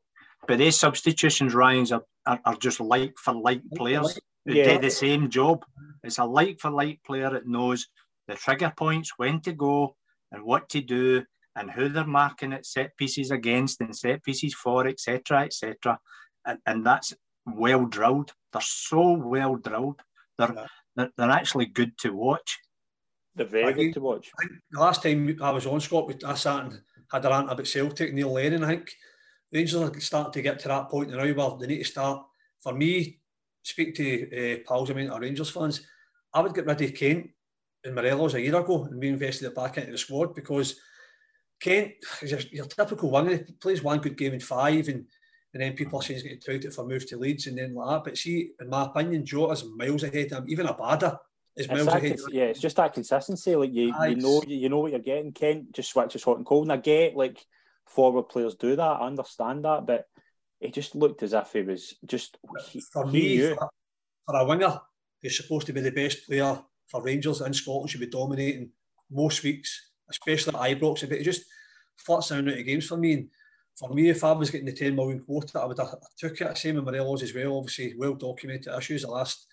but 0.49 0.57
these 0.57 0.79
substitutions, 0.79 1.53
Ryan's, 1.53 1.93
are, 1.93 2.05
are, 2.27 2.41
are 2.47 2.57
just 2.57 2.81
like 2.81 3.13
for 3.23 3.35
like 3.35 3.61
players 3.77 4.19
who 4.47 4.55
yeah. 4.55 4.75
do 4.75 4.81
the 4.81 4.91
same 4.91 5.29
job. 5.29 5.63
It's 6.03 6.17
a 6.17 6.25
like 6.25 6.59
for 6.59 6.71
like 6.71 7.03
player 7.05 7.29
that 7.29 7.47
knows 7.47 7.89
the 8.27 8.35
trigger 8.35 8.73
points, 8.75 9.13
when 9.19 9.43
to 9.43 9.53
go, 9.53 9.95
and 10.33 10.43
what 10.43 10.71
to 10.71 10.81
do, 10.81 11.25
and 11.55 11.71
who 11.71 11.91
they're 11.91 12.07
marking 12.07 12.55
at 12.55 12.65
set 12.65 12.97
pieces 12.97 13.31
against 13.31 13.83
and 13.83 13.95
set 13.95 14.25
pieces 14.25 14.55
for, 14.55 14.89
etc., 14.89 15.43
etc. 15.43 15.99
And, 16.47 16.61
and 16.65 16.87
that's 16.87 17.13
well 17.45 17.85
drilled. 17.85 18.33
They're 18.55 18.63
so 18.63 19.13
well 19.13 19.57
drilled. 19.57 20.01
They're, 20.39 20.55
yeah. 20.57 20.67
they're, 20.97 21.11
they're 21.19 21.31
actually 21.31 21.67
good 21.67 21.99
to 21.99 22.15
watch. 22.15 22.59
They're 23.35 23.47
very 23.47 23.65
I 23.65 23.73
good 23.73 23.95
to 23.95 24.01
watch. 24.01 24.31
the 24.71 24.81
last 24.81 25.03
time 25.03 25.37
I 25.43 25.51
was 25.51 25.67
on 25.67 25.81
Scott, 25.81 26.23
I 26.25 26.35
sat 26.35 26.65
and 26.65 26.81
had 27.11 27.25
a 27.25 27.29
rant 27.29 27.51
about 27.51 27.67
Celtic, 27.67 28.15
Neil 28.15 28.33
Lennon. 28.33 28.65
I 28.65 28.69
think 28.69 28.93
Rangers 29.53 29.81
are 29.81 30.01
starting 30.01 30.33
to 30.33 30.43
get 30.43 30.59
to 30.61 30.69
that 30.69 30.89
point 30.89 31.11
now 31.11 31.19
where 31.19 31.59
they 31.59 31.67
need 31.67 31.79
to 31.79 31.85
start. 31.85 32.25
For 32.61 32.73
me, 32.73 33.19
speak 33.63 33.95
to 33.97 34.55
uh, 34.55 34.59
pals, 34.67 34.91
I 34.91 34.95
mean, 34.95 35.11
our 35.11 35.21
Rangers 35.21 35.51
fans, 35.51 35.87
I 36.33 36.41
would 36.41 36.55
get 36.55 36.67
rid 36.67 36.81
of 36.81 36.95
Kent 36.95 37.31
and 37.85 37.95
Morelos 37.95 38.35
a 38.35 38.41
year 38.41 38.57
ago 38.57 38.85
and 38.85 39.01
reinvested 39.01 39.49
it 39.49 39.55
back 39.55 39.79
into 39.79 39.93
the 39.93 39.99
squad 39.99 40.35
because 40.35 40.81
Kent 41.61 41.93
is 42.23 42.31
your, 42.31 42.41
your 42.53 42.67
typical 42.67 43.11
one. 43.11 43.29
He 43.29 43.53
plays 43.61 43.83
one 43.83 43.99
good 43.99 44.17
game 44.17 44.35
in 44.35 44.41
five 44.41 44.89
and 44.89 45.07
and 45.55 45.63
then 45.63 45.75
people 45.75 46.01
are 46.01 46.03
saying 46.03 46.17
he's 46.17 46.25
getting 46.25 46.41
touted 46.41 46.75
for 46.75 46.85
move 46.85 47.07
to 47.07 47.17
Leeds 47.17 47.47
and 47.47 47.57
then 47.57 47.75
like 47.75 47.89
that. 47.89 48.05
But 48.05 48.19
see, 48.19 48.51
in 48.61 48.69
my 48.69 48.87
opinion, 48.87 49.25
Jota's 49.25 49.65
miles 49.77 50.03
ahead 50.03 50.33
of 50.33 50.39
him. 50.39 50.45
Even 50.49 50.67
a 50.67 50.73
is 50.73 51.13
miles 51.69 51.87
ahead. 51.87 52.19
yeah, 52.31 52.45
it's 52.45 52.61
just 52.61 52.77
that 52.77 52.95
consistency. 52.95 53.55
Like 53.57 53.73
you, 53.73 53.95
you 54.09 54.17
know, 54.17 54.43
you 54.47 54.69
know 54.69 54.81
what 54.81 54.93
you're 54.93 55.01
getting. 55.01 55.33
Kent 55.33 55.73
just 55.73 55.91
switches 55.91 56.25
hot 56.25 56.37
and 56.37 56.47
cold, 56.47 56.65
and 56.65 56.73
I 56.73 56.77
get 56.77 57.17
like 57.17 57.45
forward 57.87 58.25
players 58.25 58.55
do 58.55 58.77
that. 58.77 58.83
I 58.83 59.07
understand 59.07 59.65
that, 59.65 59.87
but 59.87 60.07
it 60.61 60.73
just 60.73 60.95
looked 60.95 61.23
as 61.23 61.33
if 61.33 61.53
he 61.53 61.63
was 61.63 61.95
just 62.07 62.39
he, 62.71 62.81
for 62.81 63.07
me 63.07 63.55
for, 63.55 63.71
for 64.27 64.37
a 64.37 64.45
winger 64.45 64.81
who's 65.23 65.37
supposed 65.37 65.67
to 65.67 65.73
be 65.73 65.81
the 65.81 65.91
best 65.91 66.27
player 66.27 66.59
for 66.87 67.03
Rangers 67.03 67.41
in 67.41 67.53
Scotland 67.55 67.91
should 67.91 68.01
be 68.01 68.07
dominating 68.07 68.71
most 69.11 69.43
weeks, 69.43 69.91
especially 70.11 70.55
at 70.55 70.61
Ibrox. 70.61 71.09
But 71.09 71.19
it 71.19 71.25
just 71.25 71.45
flats 71.97 72.29
down 72.29 72.49
out 72.49 72.59
of 72.59 72.65
games 72.65 72.87
for 72.87 72.97
me. 72.97 73.13
And 73.13 73.29
for 73.77 73.93
me, 73.93 74.09
if 74.09 74.23
I 74.25 74.33
was 74.33 74.51
getting 74.51 74.67
the 74.67 74.73
10 74.73 74.95
million 74.95 75.21
quota, 75.21 75.61
I 75.61 75.67
would 75.67 75.79
have 75.79 75.89
I 75.89 76.07
took 76.19 76.41
it. 76.41 76.59
Same 76.59 76.77
with 76.77 76.85
Morelos 76.85 77.23
as 77.23 77.35
well. 77.35 77.59
Obviously, 77.59 77.95
well 77.97 78.15
documented 78.15 78.73
issues 78.77 79.03
the 79.03 79.11
last 79.11 79.47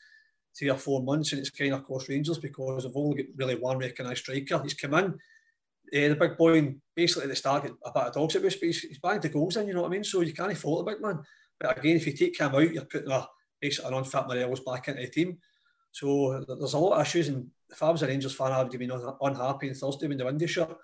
three 0.57 0.69
or 0.69 0.77
four 0.77 1.03
months, 1.03 1.31
and 1.31 1.39
it's 1.39 1.49
kind 1.49 1.73
of 1.73 1.85
cost 1.85 2.09
Rangers 2.09 2.37
because 2.37 2.85
I've 2.85 2.95
only 2.95 3.23
got 3.23 3.35
really 3.35 3.55
one 3.55 3.77
recognised 3.77 4.19
striker. 4.19 4.61
He's 4.61 4.73
come 4.73 4.93
in, 4.93 5.05
uh, 5.05 6.09
the 6.09 6.17
big 6.19 6.37
boy, 6.37 6.57
and 6.57 6.81
basically 6.95 7.23
at 7.23 7.29
the 7.29 7.35
start, 7.35 7.65
a 7.65 7.91
bit 7.91 8.03
of 8.03 8.13
dogs 8.13 8.35
at 8.35 8.43
but 8.43 8.53
he's, 8.53 8.81
he's 8.81 8.99
the 9.01 9.29
goals 9.29 9.57
in, 9.57 9.67
you 9.67 9.73
know 9.73 9.81
what 9.81 9.89
I 9.89 9.91
mean? 9.91 10.03
So 10.03 10.21
you 10.21 10.33
can't 10.33 10.57
fault 10.57 10.85
the 10.85 10.91
big 10.91 11.01
man. 11.01 11.21
But 11.59 11.77
again, 11.77 11.97
if 11.97 12.07
you 12.07 12.13
take 12.13 12.39
him 12.39 12.55
out, 12.55 12.73
you're 12.73 12.85
putting 12.85 13.11
a 13.11 13.27
basically 13.59 13.89
an 13.89 13.97
unfit 13.97 14.27
Morelos 14.27 14.61
back 14.61 14.87
into 14.87 15.01
the 15.01 15.07
team. 15.07 15.37
So 15.91 16.43
there's 16.47 16.73
a 16.73 16.79
lot 16.79 16.99
of 16.99 17.05
issues, 17.05 17.27
and 17.27 17.47
if 17.69 17.81
I 17.83 17.89
was 17.89 18.01
a 18.01 18.07
Rangers 18.07 18.35
fan, 18.35 18.51
I 18.51 18.63
would 18.63 18.71
have 18.71 18.79
been 18.79 18.91
unhappy 18.91 19.69
on 19.69 19.75
Thursday 19.75 20.07
when 20.07 20.17
the 20.17 20.25
window 20.25 20.45
shut 20.45 20.77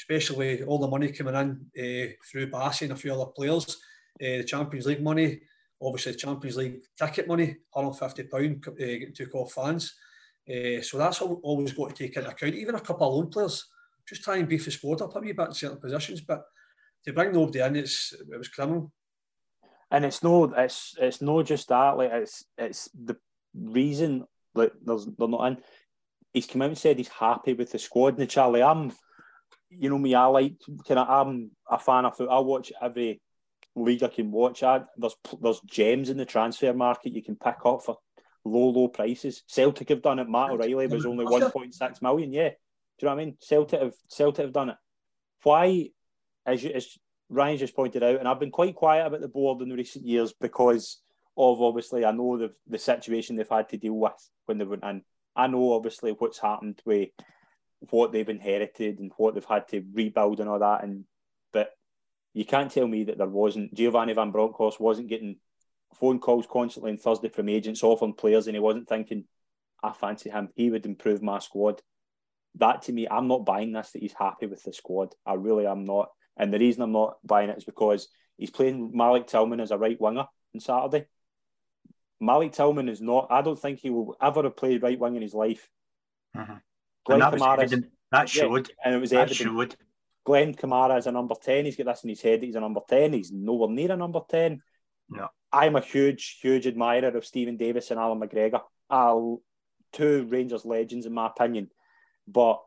especially 0.00 0.62
all 0.62 0.78
the 0.78 0.88
money 0.88 1.12
coming 1.12 1.34
in 1.34 1.50
uh, 1.78 2.12
through 2.30 2.50
Bassey 2.50 2.82
and 2.82 2.92
a 2.92 2.96
few 2.96 3.12
other 3.12 3.30
players. 3.36 3.76
Uh, 4.20 4.38
the 4.38 4.44
Champions 4.44 4.86
League 4.86 5.02
money, 5.02 5.40
obviously 5.82 6.12
the 6.12 6.18
Champions 6.18 6.56
League 6.56 6.80
ticket 6.98 7.28
money, 7.28 7.56
£150 7.74 8.66
uh, 8.66 8.70
getting 8.72 9.14
took 9.14 9.34
off 9.34 9.52
fans. 9.52 9.94
Uh, 10.48 10.82
so 10.82 10.98
that's 10.98 11.20
always 11.20 11.72
got 11.72 11.94
to 11.94 11.94
take 11.94 12.16
into 12.16 12.28
account. 12.28 12.54
Even 12.54 12.74
a 12.74 12.80
couple 12.80 13.06
of 13.06 13.14
loan 13.14 13.30
players, 13.30 13.66
just 14.08 14.22
try 14.22 14.36
and 14.36 14.48
beef 14.48 14.64
the 14.64 14.70
squad 14.70 15.02
up 15.02 15.14
a 15.14 15.20
wee 15.20 15.32
bit 15.32 15.48
in 15.48 15.54
certain 15.54 15.78
positions. 15.78 16.20
But 16.20 16.42
to 17.04 17.12
bring 17.12 17.32
nobody 17.32 17.60
in, 17.60 17.76
it's 17.76 18.12
it 18.12 18.36
was 18.36 18.48
criminal. 18.48 18.92
And 19.90 20.04
it's 20.04 20.22
no, 20.22 20.44
it's 20.56 20.94
it's 20.98 21.20
no 21.22 21.42
just 21.42 21.68
that. 21.68 21.96
Like 21.96 22.10
it's 22.12 22.44
it's 22.58 22.88
the 22.92 23.16
reason 23.54 24.24
like 24.54 24.72
there's 24.84 25.06
they're 25.06 25.28
not 25.28 25.46
in. 25.46 25.58
He's 26.32 26.46
come 26.46 26.62
out 26.62 26.68
and 26.68 26.78
said 26.78 26.96
he's 26.96 27.08
happy 27.08 27.54
with 27.54 27.72
the 27.72 27.78
squad. 27.78 28.18
And 28.18 28.28
Charlie, 28.28 28.62
I'm 28.62 28.92
you 29.68 29.88
know 29.88 29.98
me, 29.98 30.14
I 30.14 30.26
like 30.26 30.54
kind 30.86 30.98
of 30.98 31.08
I'm 31.08 31.50
a 31.68 31.78
fan 31.78 32.04
of. 32.04 32.20
I 32.20 32.38
watch 32.40 32.72
every 32.82 33.20
league 33.82 34.02
I 34.02 34.08
can 34.08 34.30
watch. 34.30 34.62
I, 34.62 34.82
there's 34.96 35.16
there's 35.40 35.60
gems 35.60 36.10
in 36.10 36.16
the 36.16 36.24
transfer 36.24 36.72
market 36.72 37.14
you 37.14 37.22
can 37.22 37.36
pick 37.36 37.56
up 37.64 37.82
for 37.82 37.98
low 38.44 38.70
low 38.70 38.88
prices. 38.88 39.42
Celtic 39.46 39.88
have 39.88 40.02
done 40.02 40.18
it. 40.18 40.28
Matt 40.28 40.50
O'Riley 40.50 40.86
was 40.86 41.06
only 41.06 41.24
one 41.24 41.50
point 41.50 41.74
six 41.74 42.00
million. 42.02 42.32
Yeah, 42.32 42.50
do 42.50 42.54
you 43.00 43.08
know 43.08 43.14
what 43.14 43.22
I 43.22 43.24
mean? 43.24 43.36
Celtic 43.40 43.80
have 43.80 43.94
Celtic 44.08 44.44
have 44.44 44.52
done 44.52 44.70
it. 44.70 44.76
Why, 45.42 45.90
as 46.46 46.62
you, 46.62 46.70
as 46.70 46.98
Ryan 47.28 47.58
just 47.58 47.76
pointed 47.76 48.02
out, 48.02 48.18
and 48.18 48.28
I've 48.28 48.40
been 48.40 48.50
quite 48.50 48.74
quiet 48.74 49.06
about 49.06 49.20
the 49.20 49.28
board 49.28 49.62
in 49.62 49.68
the 49.68 49.76
recent 49.76 50.04
years 50.06 50.34
because 50.38 51.00
of 51.36 51.62
obviously 51.62 52.04
I 52.04 52.12
know 52.12 52.36
the 52.36 52.52
the 52.66 52.78
situation 52.78 53.36
they've 53.36 53.48
had 53.48 53.68
to 53.70 53.76
deal 53.76 53.94
with 53.94 54.30
when 54.46 54.58
they 54.58 54.64
went 54.64 54.84
in. 54.84 55.02
I 55.36 55.46
know 55.46 55.72
obviously 55.72 56.12
what's 56.12 56.40
happened 56.40 56.82
with 56.84 57.10
what 57.88 58.12
they've 58.12 58.28
inherited 58.28 58.98
and 58.98 59.10
what 59.16 59.34
they've 59.34 59.44
had 59.44 59.68
to 59.68 59.82
rebuild 59.92 60.40
and 60.40 60.48
all 60.48 60.58
that. 60.58 60.84
And 60.84 61.04
you 62.32 62.44
can't 62.44 62.70
tell 62.70 62.86
me 62.86 63.04
that 63.04 63.18
there 63.18 63.26
wasn't 63.26 63.74
Giovanni 63.74 64.12
Van 64.12 64.30
Bronckhorst 64.30 64.80
wasn't 64.80 65.08
getting 65.08 65.36
phone 65.94 66.20
calls 66.20 66.46
constantly 66.48 66.92
on 66.92 66.98
Thursday 66.98 67.28
from 67.28 67.48
agents 67.48 67.82
offering 67.82 68.14
players, 68.14 68.46
and 68.46 68.56
he 68.56 68.60
wasn't 68.60 68.88
thinking, 68.88 69.24
"I 69.82 69.92
fancy 69.92 70.30
him. 70.30 70.50
He 70.54 70.70
would 70.70 70.86
improve 70.86 71.22
my 71.22 71.38
squad." 71.38 71.82
That 72.56 72.82
to 72.82 72.92
me, 72.92 73.08
I'm 73.08 73.28
not 73.28 73.44
buying 73.44 73.72
this. 73.72 73.92
That 73.92 74.02
he's 74.02 74.12
happy 74.12 74.46
with 74.46 74.62
the 74.62 74.72
squad. 74.72 75.14
I 75.26 75.34
really 75.34 75.66
am 75.66 75.84
not. 75.84 76.10
And 76.36 76.52
the 76.52 76.58
reason 76.58 76.82
I'm 76.82 76.92
not 76.92 77.18
buying 77.24 77.50
it 77.50 77.58
is 77.58 77.64
because 77.64 78.08
he's 78.36 78.50
playing 78.50 78.92
Malik 78.94 79.26
Tillman 79.26 79.60
as 79.60 79.70
a 79.70 79.78
right 79.78 80.00
winger 80.00 80.26
on 80.54 80.60
Saturday. 80.60 81.06
Malik 82.20 82.52
Tillman 82.52 82.88
is 82.88 83.00
not. 83.00 83.28
I 83.30 83.42
don't 83.42 83.58
think 83.58 83.80
he 83.80 83.90
will 83.90 84.16
ever 84.20 84.42
have 84.42 84.56
played 84.56 84.82
right 84.82 84.98
wing 84.98 85.16
in 85.16 85.22
his 85.22 85.34
life. 85.34 85.68
Mm-hmm. 86.36 86.54
Glenn 87.06 87.18
that. 87.20 87.84
That 88.12 88.28
showed. 88.28 88.68
Yeah, 88.68 88.74
and 88.84 88.94
it 88.94 89.00
was 89.00 89.10
that 89.10 89.30
evident. 89.30 89.38
showed. 89.38 89.76
Glenn 90.24 90.54
Kamara 90.54 90.98
is 90.98 91.06
a 91.06 91.12
number 91.12 91.34
10. 91.40 91.64
He's 91.64 91.76
got 91.76 91.86
this 91.86 92.04
in 92.04 92.10
his 92.10 92.20
head 92.20 92.40
that 92.40 92.46
he's 92.46 92.54
a 92.54 92.60
number 92.60 92.80
10. 92.88 93.12
He's 93.12 93.32
nowhere 93.32 93.70
near 93.70 93.92
a 93.92 93.96
number 93.96 94.20
10. 94.28 94.60
No. 95.08 95.28
I'm 95.52 95.76
a 95.76 95.80
huge, 95.80 96.38
huge 96.40 96.66
admirer 96.66 97.16
of 97.16 97.24
Steven 97.24 97.56
Davis 97.56 97.90
and 97.90 97.98
Allan 97.98 98.20
McGregor. 98.20 98.60
I'll, 98.88 99.42
two 99.92 100.26
Rangers 100.28 100.64
legends, 100.64 101.06
in 101.06 101.14
my 101.14 101.26
opinion. 101.26 101.70
But 102.28 102.60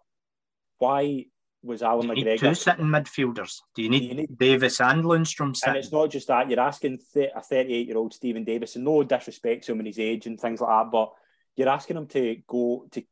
why 0.79 1.27
was 1.61 1.81
Allan 1.81 2.09
McGregor? 2.09 2.39
two 2.39 2.55
sitting 2.55 2.85
midfielders. 2.85 3.59
Do 3.75 3.83
you 3.83 3.89
need, 3.89 4.03
you 4.03 4.15
need 4.15 4.37
Davis 4.37 4.81
and 4.81 5.03
Lundstram 5.03 5.55
sitting? 5.55 5.75
And 5.75 5.77
it's 5.77 5.91
not 5.91 6.09
just 6.09 6.27
that. 6.27 6.49
You're 6.49 6.59
asking 6.59 6.99
th- 7.13 7.31
a 7.35 7.41
38 7.41 7.87
year 7.87 7.97
old 7.97 8.13
Steven 8.13 8.43
Davis, 8.43 8.75
and 8.75 8.83
no 8.83 9.03
disrespect 9.03 9.65
to 9.65 9.71
him 9.71 9.79
and 9.79 9.87
his 9.87 9.99
age 9.99 10.25
and 10.25 10.39
things 10.39 10.59
like 10.59 10.69
that, 10.69 10.91
but 10.91 11.13
you're 11.55 11.69
asking 11.69 11.97
him 11.97 12.07
to 12.07 12.37
go 12.47 12.87
to 12.91 13.03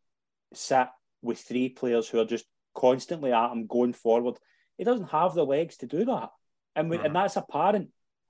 sit 0.54 0.88
with 1.22 1.40
three 1.40 1.70
players 1.70 2.10
who 2.10 2.20
are 2.20 2.26
just 2.26 2.46
constantly 2.74 3.32
at 3.32 3.52
him 3.52 3.68
going 3.68 3.94
forward. 3.94 4.38
He 4.78 4.84
doesn't 4.84 5.10
have 5.10 5.34
the 5.34 5.46
legs 5.46 5.78
to 5.78 5.88
do 5.88 6.06
that. 6.06 6.30
And, 6.76 6.90
we, 6.90 6.98
mm. 6.98 7.06
and 7.06 7.16
that's 7.16 7.36
apparent. 7.36 7.90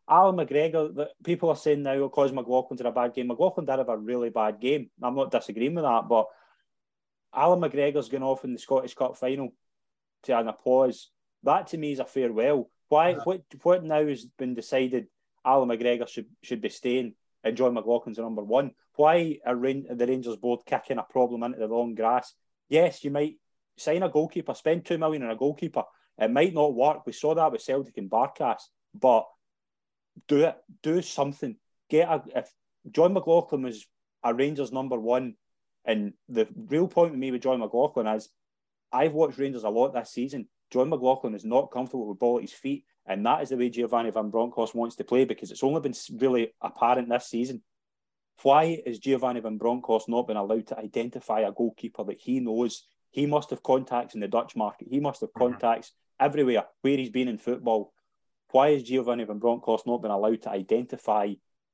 Allan 0.10 0.36
McGregor, 0.36 0.94
the, 0.94 1.10
people 1.24 1.50
are 1.50 1.56
saying 1.56 1.84
now 1.84 2.08
because 2.08 2.34
McLaughlin 2.34 2.78
did 2.78 2.86
a 2.86 2.92
bad 2.92 3.14
game. 3.14 3.28
McLaughlin 3.28 3.66
did 3.66 3.78
have 3.78 3.90
a 3.90 3.98
really 3.98 4.30
bad 4.30 4.60
game. 4.60 4.90
I'm 5.02 5.16
not 5.16 5.32
disagreeing 5.32 5.76
with 5.76 5.86
that, 5.86 6.10
but 6.10 6.28
Allan 7.34 7.62
McGregor's 7.62 8.10
going 8.10 8.24
off 8.24 8.44
in 8.44 8.54
the 8.54 8.60
Scottish 8.60 8.94
Cup 8.94 9.18
final 9.18 9.54
to 10.24 10.38
an 10.38 10.48
applause. 10.48 11.10
That 11.44 11.68
to 11.68 11.78
me 11.78 11.94
is 11.94 12.00
a 12.00 12.06
farewell. 12.06 12.70
Why? 12.90 13.12
Yeah. 13.12 13.20
What? 13.24 13.42
What 13.64 13.84
now 13.84 14.06
has 14.06 14.26
been 14.26 14.54
decided? 14.54 15.08
Allan 15.46 15.70
McGregor 15.70 16.08
should 16.08 16.28
should 16.44 16.62
be 16.62 16.70
staying, 16.70 17.14
and 17.44 17.56
Jon 17.56 17.74
McLaughlin's 17.74 18.18
the 18.18 18.24
number 18.24 18.44
one. 18.44 18.72
Why 18.96 19.40
are 19.46 19.56
the 19.56 20.06
Rangers 20.08 20.36
board 20.36 20.62
kicking 20.66 20.98
a 20.98 21.04
problem 21.04 21.44
into 21.44 21.60
the 21.60 21.68
long 21.68 21.96
grass? 21.96 22.34
Yes, 22.70 23.04
you 23.04 23.12
might 23.12 23.38
sign 23.82 24.04
a 24.04 24.10
goalkeeper, 24.10 24.54
spend 24.54 24.86
two 24.86 24.98
million 24.98 25.24
on 25.24 25.32
a 25.32 25.36
goalkeeper. 25.36 25.84
It 26.18 26.32
might 26.32 26.54
not 26.54 26.76
work. 26.76 27.06
We 27.06 27.14
saw 27.14 27.34
that 27.36 27.52
with 27.52 27.62
Celtic 27.62 27.98
and 27.98 28.10
Barkas, 28.10 28.62
but 28.94 29.26
do 30.28 30.46
it. 30.46 30.56
Do 30.84 31.02
something. 31.02 31.56
Get 31.90 32.10
a. 32.10 32.24
If 32.36 32.52
Jon 32.90 33.14
McLaughlin 33.14 33.64
was 33.64 33.86
a 34.24 34.34
Rangers 34.34 34.72
number 34.72 35.00
one, 35.00 35.36
and 35.86 36.14
the 36.30 36.48
real 36.56 36.88
point 36.88 37.12
with 37.12 37.20
me 37.20 37.32
with 37.32 37.42
Jon 37.42 37.60
McLaughlin 37.60 38.08
is, 38.08 38.30
I've 38.92 39.14
watched 39.14 39.38
Rangers 39.38 39.64
a 39.64 39.70
lot 39.70 39.94
this 39.94 40.12
season. 40.12 40.48
Jon 40.72 40.90
McLaughlin 40.90 41.36
is 41.36 41.46
not 41.46 41.72
comfortable 41.72 42.08
with 42.08 42.20
ball 42.20 42.38
at 42.38 42.44
his 42.44 42.54
feet, 42.54 42.86
and 43.06 43.26
that 43.26 43.42
is 43.42 43.50
the 43.50 43.58
way 43.58 43.70
Giovanni 43.70 44.12
Van 44.12 44.30
Bronckhorst 44.30 44.76
wants 44.76 44.96
to 44.98 45.04
play 45.04 45.26
because 45.26 45.52
it's 45.52 45.64
only 45.64 45.82
been 45.82 45.96
really 46.20 46.54
apparent 46.62 47.10
this 47.10 47.28
season. 47.28 47.62
Why 48.44 48.82
is 48.86 49.00
Giovanni 49.00 49.40
Van 49.40 49.58
Bronckhorst 49.58 50.10
not 50.10 50.28
been 50.28 50.38
allowed 50.38 50.68
to 50.68 50.80
identify 50.80 51.42
a 51.42 51.52
goalkeeper 51.52 52.04
that 52.06 52.20
he 52.20 52.40
knows 52.40 52.88
he 53.12 53.26
must 53.26 53.50
have 53.50 53.62
contacts 53.62 54.16
in 54.16 54.22
the 54.22 54.28
Dutch 54.28 54.56
market. 54.56 54.88
He 54.90 55.00
must 55.00 55.22
have 55.22 55.30
mm-hmm. 55.30 55.54
contacts 55.54 55.90
mm-hmm. 55.90 56.26
everywhere 56.26 56.66
where 56.82 56.98
he's 56.98 57.10
been 57.10 57.28
in 57.28 57.38
football. 57.38 57.94
Why 58.52 58.70
is 58.70 58.84
Giovanni 58.84 59.26
Van 59.26 59.40
Bronckhorst 59.40 59.86
not 59.86 60.02
been 60.02 60.12
allowed 60.12 60.42
to 60.44 60.50
identify 60.50 61.34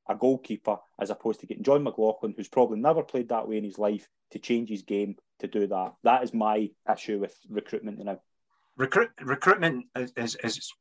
a 0.09 0.15
goalkeeper 0.15 0.77
as 0.99 1.09
opposed 1.09 1.39
to 1.39 1.45
getting 1.45 1.63
Jon 1.63 1.83
McLaughlin, 1.83 2.33
who's 2.35 2.47
probably 2.47 2.79
never 2.79 3.03
played 3.03 3.29
that 3.29 3.47
way 3.47 3.57
in 3.57 3.63
his 3.63 3.79
life, 3.79 4.07
to 4.31 4.39
change 4.39 4.69
his 4.69 4.83
game 4.83 5.15
to 5.39 5.47
do 5.47 5.67
that? 5.67 5.93
That 6.03 6.23
is 6.23 6.33
my 6.33 6.69
issue 6.91 7.19
with 7.19 7.35
recruitment 7.49 8.03
now. 8.03 8.19
Recruit 8.77 9.09
recruitment 9.21 9.85
is, 9.95 10.13
is, 10.15 10.37
is, 10.43 10.71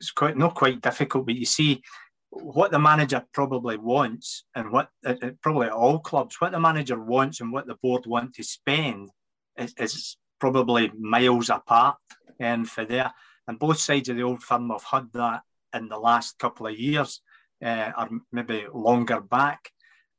is 0.00 0.10
quite 0.10 0.36
not 0.36 0.54
quite 0.54 0.80
difficult, 0.80 1.26
but 1.26 1.36
you 1.36 1.46
see 1.46 1.82
what 2.30 2.70
the 2.70 2.78
manager 2.78 3.22
probably 3.32 3.76
wants 3.76 4.44
and 4.54 4.72
what 4.72 4.88
uh, 5.04 5.14
uh 5.22 5.30
probably 5.42 5.68
all 5.68 5.98
clubs 5.98 6.40
what 6.40 6.50
the 6.50 6.58
manager 6.58 6.98
wants 6.98 7.42
and 7.42 7.52
what 7.52 7.66
the 7.66 7.74
board 7.82 8.06
want 8.06 8.34
to 8.34 8.42
spend 8.42 9.10
is, 9.56 9.74
is 9.78 10.16
probably 10.38 10.90
miles 10.98 11.50
apart 11.50 11.96
um, 12.40 12.64
for 12.64 12.84
there. 12.84 13.12
And 13.46 13.58
both 13.58 13.78
sides 13.78 14.08
of 14.08 14.16
the 14.16 14.22
old 14.22 14.42
firm 14.42 14.70
have 14.70 14.84
had 14.84 15.12
that 15.14 15.42
in 15.74 15.88
the 15.88 15.98
last 15.98 16.38
couple 16.38 16.66
of 16.66 16.78
years, 16.78 17.20
uh, 17.64 17.92
or 17.98 18.08
maybe 18.30 18.66
longer 18.72 19.20
back. 19.20 19.70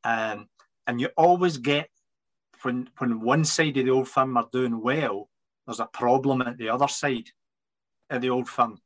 Um, 0.03 0.47
and 0.87 0.99
you 0.99 1.09
always 1.15 1.57
get 1.57 1.89
when 2.63 2.89
when 2.97 3.21
one 3.21 3.45
side 3.45 3.77
of 3.77 3.85
the 3.85 3.91
old 3.91 4.07
firm 4.07 4.37
are 4.37 4.47
doing 4.51 4.81
well, 4.81 5.29
there's 5.65 5.79
a 5.79 5.85
problem 5.85 6.41
at 6.41 6.57
the 6.57 6.69
other 6.69 6.87
side 6.87 7.29
of 8.09 8.21
the 8.21 8.29
old 8.29 8.49
firm. 8.49 8.79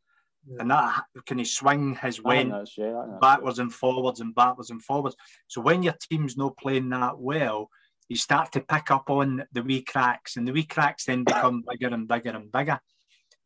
Yeah. 0.47 0.57
And 0.59 0.71
that 0.71 1.03
can 1.25 1.39
he 1.39 1.45
swing 1.45 1.95
his 1.95 2.23
way 2.23 2.49
yeah, 2.77 3.17
backwards 3.19 3.59
and 3.59 3.73
forwards 3.73 4.21
and 4.21 4.33
backwards 4.33 4.69
and 4.69 4.81
forwards. 4.81 5.15
So 5.47 5.61
when 5.61 5.83
your 5.83 5.95
team's 6.09 6.37
not 6.37 6.57
playing 6.57 6.89
that 6.89 7.19
well, 7.19 7.69
you 8.09 8.15
start 8.15 8.51
to 8.53 8.61
pick 8.61 8.91
up 8.91 9.09
on 9.09 9.45
the 9.51 9.63
wee 9.63 9.81
cracks, 9.81 10.37
and 10.37 10.47
the 10.47 10.53
wee 10.53 10.65
cracks 10.65 11.05
then 11.05 11.23
become 11.23 11.63
bigger 11.67 11.93
and 11.93 12.07
bigger 12.07 12.31
and 12.31 12.51
bigger. 12.51 12.79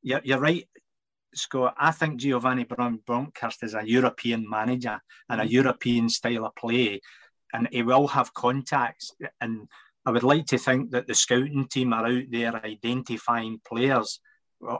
You're, 0.04 0.22
you're 0.24 0.40
right, 0.40 0.68
Scott. 1.34 1.76
I 1.78 1.92
think 1.92 2.20
Giovanni 2.20 2.66
Brown 2.66 3.00
Bronckhorst 3.06 3.64
is 3.64 3.74
a 3.74 3.88
European 3.88 4.50
manager 4.50 5.00
and 5.30 5.42
a 5.42 5.44
mm-hmm. 5.44 5.54
European 5.54 6.10
style 6.10 6.46
of 6.46 6.56
play, 6.56 7.02
and 7.54 7.68
he 7.72 7.84
will 7.84 8.08
have 8.08 8.34
contacts. 8.34 9.14
And 9.40 9.68
I 10.06 10.12
would 10.12 10.24
like 10.24 10.46
to 10.48 10.58
think 10.58 10.92
that 10.92 11.08
the 11.08 11.16
scouting 11.16 11.68
team 11.68 11.94
are 11.94 12.06
out 12.06 12.24
there 12.30 12.56
identifying 12.66 13.62
players 13.68 14.20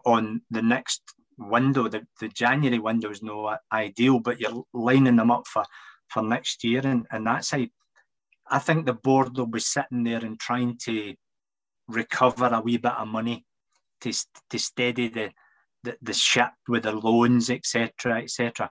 on 0.06 0.42
the 0.50 0.62
next 0.62 1.02
window. 1.38 1.88
The, 1.88 2.06
the 2.20 2.28
January 2.28 2.80
window 2.80 3.10
is 3.10 3.24
no 3.24 3.56
ideal, 3.72 4.20
but 4.20 4.40
you're 4.40 4.64
lining 4.74 5.16
them 5.16 5.32
up 5.32 5.48
for, 5.48 5.64
for 6.08 6.24
next 6.24 6.64
year. 6.64 6.82
And, 6.84 7.06
and 7.12 7.26
that 7.28 7.46
side, 7.46 7.70
I 8.52 8.60
think 8.60 8.86
the 8.86 8.94
board 8.94 9.38
will 9.38 9.48
be 9.48 9.60
sitting 9.60 10.04
there 10.04 10.24
and 10.24 10.40
trying 10.40 10.78
to 10.84 11.16
recover 11.88 12.48
a 12.48 12.62
wee 12.62 12.78
bit 12.78 12.92
of 12.92 13.08
money 13.08 13.46
to, 14.02 14.12
to 14.50 14.60
steady 14.60 15.08
the, 15.08 15.32
the, 15.84 15.98
the 16.02 16.14
ship 16.14 16.52
with 16.68 16.84
the 16.84 16.92
loans, 16.92 17.50
etc., 17.50 18.22
etc. 18.22 18.70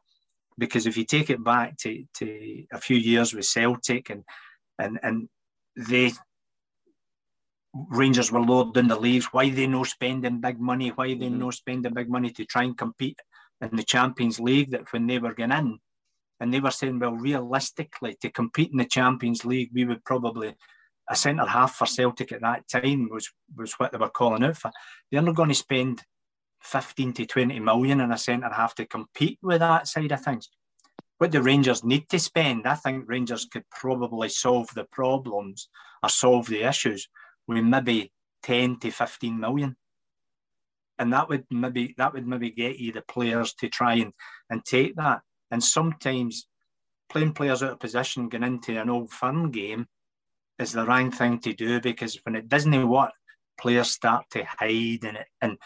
Because 0.59 0.87
if 0.87 0.97
you 0.97 1.05
take 1.05 1.31
it 1.31 1.43
back 1.43 1.77
to, 1.79 2.05
to 2.19 2.65
a 2.73 2.79
few 2.79 2.99
years 2.99 3.33
with 3.35 3.47
Celtic 3.47 4.11
and 4.11 4.25
and 4.79 4.99
and 5.03 5.29
they 5.77 6.13
Rangers 7.73 8.33
were 8.33 8.41
loading 8.41 8.89
the 8.89 8.99
leaves. 8.99 9.27
Why 9.27 9.49
they 9.49 9.67
no 9.67 9.85
spending 9.85 10.41
big 10.41 10.59
money? 10.59 10.89
Why 10.89 11.09
they 11.09 11.27
mm-hmm. 11.27 11.39
no 11.39 11.51
spending 11.53 11.95
big 11.95 12.11
money 12.11 12.31
to 12.31 12.45
try 12.45 12.65
and 12.65 12.77
compete 12.77 13.21
in 13.61 13.77
the 13.77 13.85
Champions 13.85 14.41
League? 14.41 14.73
That 14.73 14.93
when 14.93 15.07
they 15.07 15.19
were 15.19 15.35
going 15.35 15.53
in, 15.53 15.79
and 16.41 16.53
they 16.53 16.61
were 16.61 16.71
saying, 16.71 16.99
well, 16.99 17.15
realistically, 17.15 18.17
to 18.23 18.31
compete 18.31 18.73
in 18.73 18.79
the 18.79 18.87
Champions 18.87 19.45
League, 19.45 19.71
we 19.73 19.85
would 19.85 20.05
probably 20.05 20.57
a 21.11 21.17
centre 21.17 21.45
half 21.45 21.75
for 21.75 21.87
Celtic 21.87 22.33
at 22.33 22.41
that 22.41 22.69
time 22.69 23.09
was 23.11 23.31
was 23.57 23.73
what 23.75 23.93
they 23.93 23.99
were 23.99 24.09
calling 24.09 24.45
out 24.45 24.57
for. 24.57 24.71
They're 25.11 25.21
not 25.21 25.35
going 25.35 25.49
to 25.49 25.55
spend 25.55 26.03
15 26.63 27.13
to 27.15 27.27
20 27.27 27.59
million 27.61 28.01
in 28.01 28.13
a 28.13 28.19
centre 28.19 28.53
half 28.53 28.75
to 28.77 28.87
compete 28.87 29.39
with 29.43 29.59
that 29.59 29.89
side 29.89 30.13
of 30.13 30.23
things. 30.23 30.49
What 31.19 31.33
the 31.33 31.43
Rangers 31.43 31.85
need 31.85 32.09
to 32.11 32.19
spend, 32.19 32.67
I 32.67 32.77
think 32.77 33.05
Rangers 33.09 33.45
could 33.45 33.65
probably 33.71 34.29
solve 34.29 34.69
the 34.75 34.85
problems 34.85 35.69
or 36.03 36.09
solve 36.09 36.47
the 36.47 36.63
issues 36.63 37.09
with 37.47 37.65
maybe 37.65 38.13
10 38.45 38.79
to 38.79 38.91
15 38.91 39.39
million. 39.39 39.77
And 40.99 41.13
that 41.13 41.29
would 41.29 41.45
maybe 41.51 41.95
that 41.99 42.13
would 42.13 42.27
maybe 42.27 42.51
get 42.51 42.79
you 42.79 42.93
the 42.93 43.03
players 43.03 43.53
to 43.55 43.69
try 43.69 43.95
and, 43.95 44.13
and 44.49 44.65
take 44.65 44.97
that. 44.97 45.23
And 45.51 45.63
sometimes 45.63 46.47
playing 47.11 47.33
players 47.33 47.63
out 47.63 47.73
of 47.73 47.81
position 47.81 48.29
going 48.29 48.45
into 48.45 48.81
an 48.81 48.91
old 48.91 49.11
firm 49.11 49.51
game 49.51 49.87
is 50.59 50.73
the 50.73 50.85
wrong 50.85 51.11
thing 51.11 51.41
to 51.41 51.53
do 51.53 51.81
because 51.81 52.19
when 52.25 52.37
it 52.37 52.49
doesn't 52.49 52.89
work, 52.89 53.13
players 53.61 53.91
start 53.91 54.27
to 54.31 54.45
hide 54.45 55.05
in 55.05 55.17
it. 55.17 55.27
And 55.41 55.59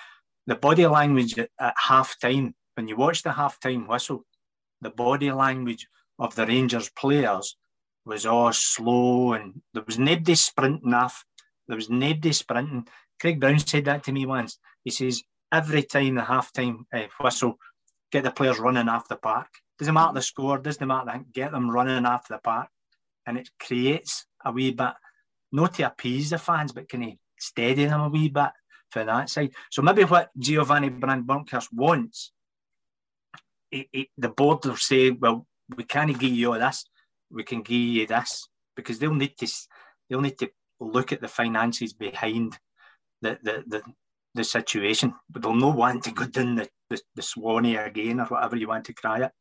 the 0.46 0.54
body 0.54 0.86
language 0.86 1.38
at, 1.38 1.50
at 1.60 1.74
half 1.76 2.18
time, 2.20 2.54
when 2.74 2.88
you 2.88 2.96
watch 2.96 3.22
the 3.22 3.32
half 3.32 3.60
time 3.60 3.86
whistle, 3.86 4.24
the 4.80 4.90
body 4.90 5.32
language 5.32 5.86
of 6.18 6.34
the 6.34 6.46
Rangers 6.46 6.90
players 6.90 7.56
was 8.04 8.26
all 8.26 8.52
slow 8.52 9.32
and 9.32 9.62
there 9.72 9.84
was 9.86 9.98
nobody 9.98 10.34
sprinting 10.34 10.94
off. 10.94 11.24
There 11.68 11.76
was 11.76 11.88
nobody 11.88 12.32
sprinting. 12.32 12.86
Craig 13.20 13.40
Brown 13.40 13.58
said 13.58 13.86
that 13.86 14.04
to 14.04 14.12
me 14.12 14.26
once. 14.26 14.58
He 14.82 14.90
says, 14.90 15.22
every 15.50 15.82
time 15.82 16.16
the 16.16 16.24
half 16.24 16.52
time 16.52 16.86
uh, 16.92 17.04
whistle, 17.20 17.58
get 18.12 18.24
the 18.24 18.30
players 18.30 18.58
running 18.58 18.88
off 18.88 19.08
the 19.08 19.16
park. 19.16 19.48
Doesn't 19.78 19.94
matter 19.94 20.14
the 20.14 20.22
score, 20.22 20.58
doesn't 20.58 20.87
matter, 20.87 21.24
get 21.32 21.52
them 21.52 21.70
running 21.70 22.06
after 22.06 22.34
the 22.34 22.38
park. 22.38 22.68
And 23.26 23.38
it 23.38 23.50
creates 23.58 24.26
a 24.44 24.52
wee 24.52 24.72
bit, 24.72 24.92
not 25.50 25.74
to 25.74 25.84
appease 25.84 26.30
the 26.30 26.38
fans, 26.38 26.72
but 26.72 26.88
can 26.88 27.02
he 27.02 27.18
steady 27.38 27.87
them 27.87 28.00
a 28.00 28.08
wee 28.08 28.28
bit 28.28 28.50
for 28.90 29.04
that 29.04 29.28
side. 29.28 29.52
So 29.70 29.82
maybe 29.82 30.04
what 30.04 30.30
Giovanni 30.38 30.88
Brand 30.88 31.28
wants, 31.72 32.32
it, 33.70 33.88
it, 33.92 34.08
the 34.16 34.28
board 34.28 34.64
will 34.64 34.76
say, 34.76 35.10
well, 35.10 35.46
we 35.76 35.84
can't 35.84 36.18
give 36.18 36.32
you 36.32 36.54
this, 36.58 36.84
we 37.30 37.42
can 37.42 37.62
give 37.62 37.76
you 37.76 38.06
this, 38.06 38.48
because 38.76 38.98
they'll 38.98 39.14
need 39.14 39.37
to 39.38 39.48
they'll 40.08 40.20
need 40.20 40.38
to 40.38 40.50
look 40.78 41.12
at 41.12 41.20
the 41.20 41.28
finances 41.28 41.92
behind 41.92 42.58
the 43.22 43.38
the, 43.42 43.64
the, 43.66 43.82
the 44.34 44.44
situation, 44.44 45.14
but 45.30 45.42
they'll 45.42 45.54
not 45.54 45.76
want 45.76 46.04
to 46.04 46.12
go 46.12 46.26
down 46.26 46.56
the, 46.56 46.68
the, 46.90 47.00
the 47.14 47.22
Swanee 47.22 47.76
again 47.76 48.20
or 48.20 48.26
whatever 48.26 48.56
you 48.56 48.68
want 48.68 48.84
to 48.84 48.92
cry 48.92 49.24
it. 49.24 49.32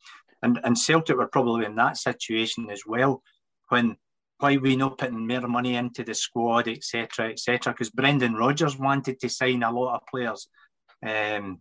And 0.44 0.60
and 0.64 0.78
Celtic 0.78 1.18
were 1.18 1.28
probably 1.28 1.66
in 1.66 1.76
that 1.76 1.98
situation 1.98 2.70
as 2.70 2.84
well 2.86 3.24
when 3.70 3.98
why 4.40 4.58
we 4.58 4.76
not 4.76 4.98
putting 4.98 5.26
more 5.26 5.48
money 5.48 5.76
into 5.76 6.04
the 6.04 6.14
squad, 6.14 6.68
etc., 6.68 7.30
etc. 7.30 7.72
Because 7.72 7.90
Brendan 7.90 8.36
Rodgers 8.36 8.78
wanted 8.78 9.20
to 9.22 9.30
sign 9.30 9.64
a 9.64 9.72
lot 9.72 9.96
of 9.96 10.08
players, 10.08 10.50
um, 11.06 11.60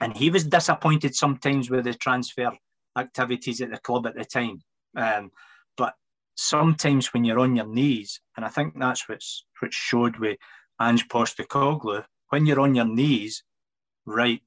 and 0.00 0.16
he 0.16 0.28
was 0.28 0.44
disappointed 0.44 1.14
sometimes 1.14 1.70
with 1.70 1.84
the 1.84 1.94
transfer 1.94 2.50
activities 2.98 3.60
at 3.60 3.70
the 3.70 3.78
club 3.78 4.06
at 4.06 4.16
the 4.16 4.24
time. 4.24 4.60
Um, 4.96 5.30
but 5.76 5.94
sometimes 6.34 7.14
when 7.14 7.24
you're 7.24 7.38
on 7.38 7.54
your 7.54 7.66
knees, 7.66 8.20
and 8.36 8.44
I 8.44 8.48
think 8.48 8.74
that's 8.76 9.08
what's 9.08 9.44
what 9.60 9.72
showed 9.72 10.16
with 10.16 10.38
Ange 10.80 11.06
Postecoglou, 11.08 12.04
when 12.30 12.46
you're 12.46 12.60
on 12.60 12.74
your 12.74 12.86
knees, 12.86 13.44
right? 14.04 14.40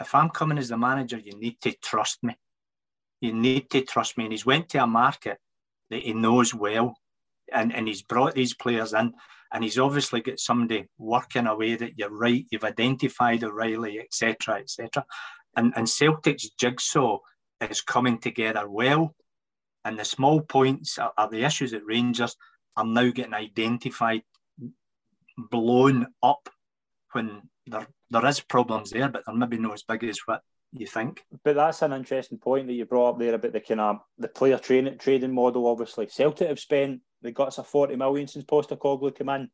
If 0.00 0.14
I'm 0.14 0.30
coming 0.30 0.58
as 0.58 0.68
the 0.68 0.78
manager, 0.78 1.18
you 1.18 1.32
need 1.32 1.60
to 1.62 1.72
trust 1.82 2.22
me. 2.22 2.36
You 3.20 3.32
need 3.32 3.70
to 3.70 3.82
trust 3.82 4.16
me. 4.16 4.24
And 4.24 4.32
he's 4.32 4.46
went 4.46 4.68
to 4.70 4.82
a 4.82 4.86
market 4.86 5.38
that 5.90 6.02
he 6.02 6.12
knows 6.12 6.54
well, 6.54 6.96
and, 7.52 7.74
and 7.74 7.88
he's 7.88 8.02
brought 8.02 8.34
these 8.34 8.54
players 8.54 8.92
in, 8.92 9.14
and 9.52 9.64
he's 9.64 9.78
obviously 9.78 10.20
got 10.20 10.38
somebody 10.38 10.86
working 10.98 11.46
away 11.46 11.74
that 11.76 11.98
you're 11.98 12.10
right. 12.10 12.46
You've 12.50 12.64
identified 12.64 13.42
O'Riley, 13.42 13.98
etc., 13.98 14.56
etc. 14.56 15.04
And 15.56 15.72
and 15.76 15.88
Celtic's 15.88 16.50
jigsaw 16.50 17.18
is 17.60 17.80
coming 17.80 18.18
together 18.18 18.68
well, 18.68 19.14
and 19.84 19.98
the 19.98 20.04
small 20.04 20.40
points 20.42 20.98
are, 20.98 21.12
are 21.16 21.30
the 21.30 21.44
issues 21.44 21.72
at 21.72 21.86
Rangers 21.86 22.36
are 22.76 22.84
now 22.84 23.10
getting 23.10 23.34
identified, 23.34 24.22
blown 25.36 26.06
up 26.22 26.48
when 27.12 27.42
there 27.66 27.86
there 28.10 28.26
is 28.26 28.40
problems 28.40 28.90
there, 28.90 29.08
but 29.08 29.22
they're 29.26 29.34
maybe 29.34 29.58
not 29.58 29.74
as 29.74 29.82
big 29.82 30.04
as 30.04 30.20
what 30.26 30.42
you 30.72 30.86
think. 30.86 31.24
But 31.44 31.56
that's 31.56 31.82
an 31.82 31.92
interesting 31.92 32.38
point 32.38 32.66
that 32.66 32.72
you 32.74 32.84
brought 32.84 33.10
up 33.10 33.18
there 33.18 33.34
about 33.34 33.52
the 33.52 33.60
kind 33.60 33.80
of 33.80 33.96
the 34.18 34.28
player 34.28 34.58
training 34.58 34.98
trading 34.98 35.34
model. 35.34 35.66
Obviously, 35.66 36.08
Celtic 36.08 36.48
have 36.48 36.60
spent 36.60 37.00
they 37.22 37.32
got 37.32 37.48
us 37.48 37.58
a 37.58 37.64
forty 37.64 37.96
million 37.96 38.28
since 38.28 38.44
Postecoglou 38.44 39.16
came 39.16 39.28
in, 39.30 39.50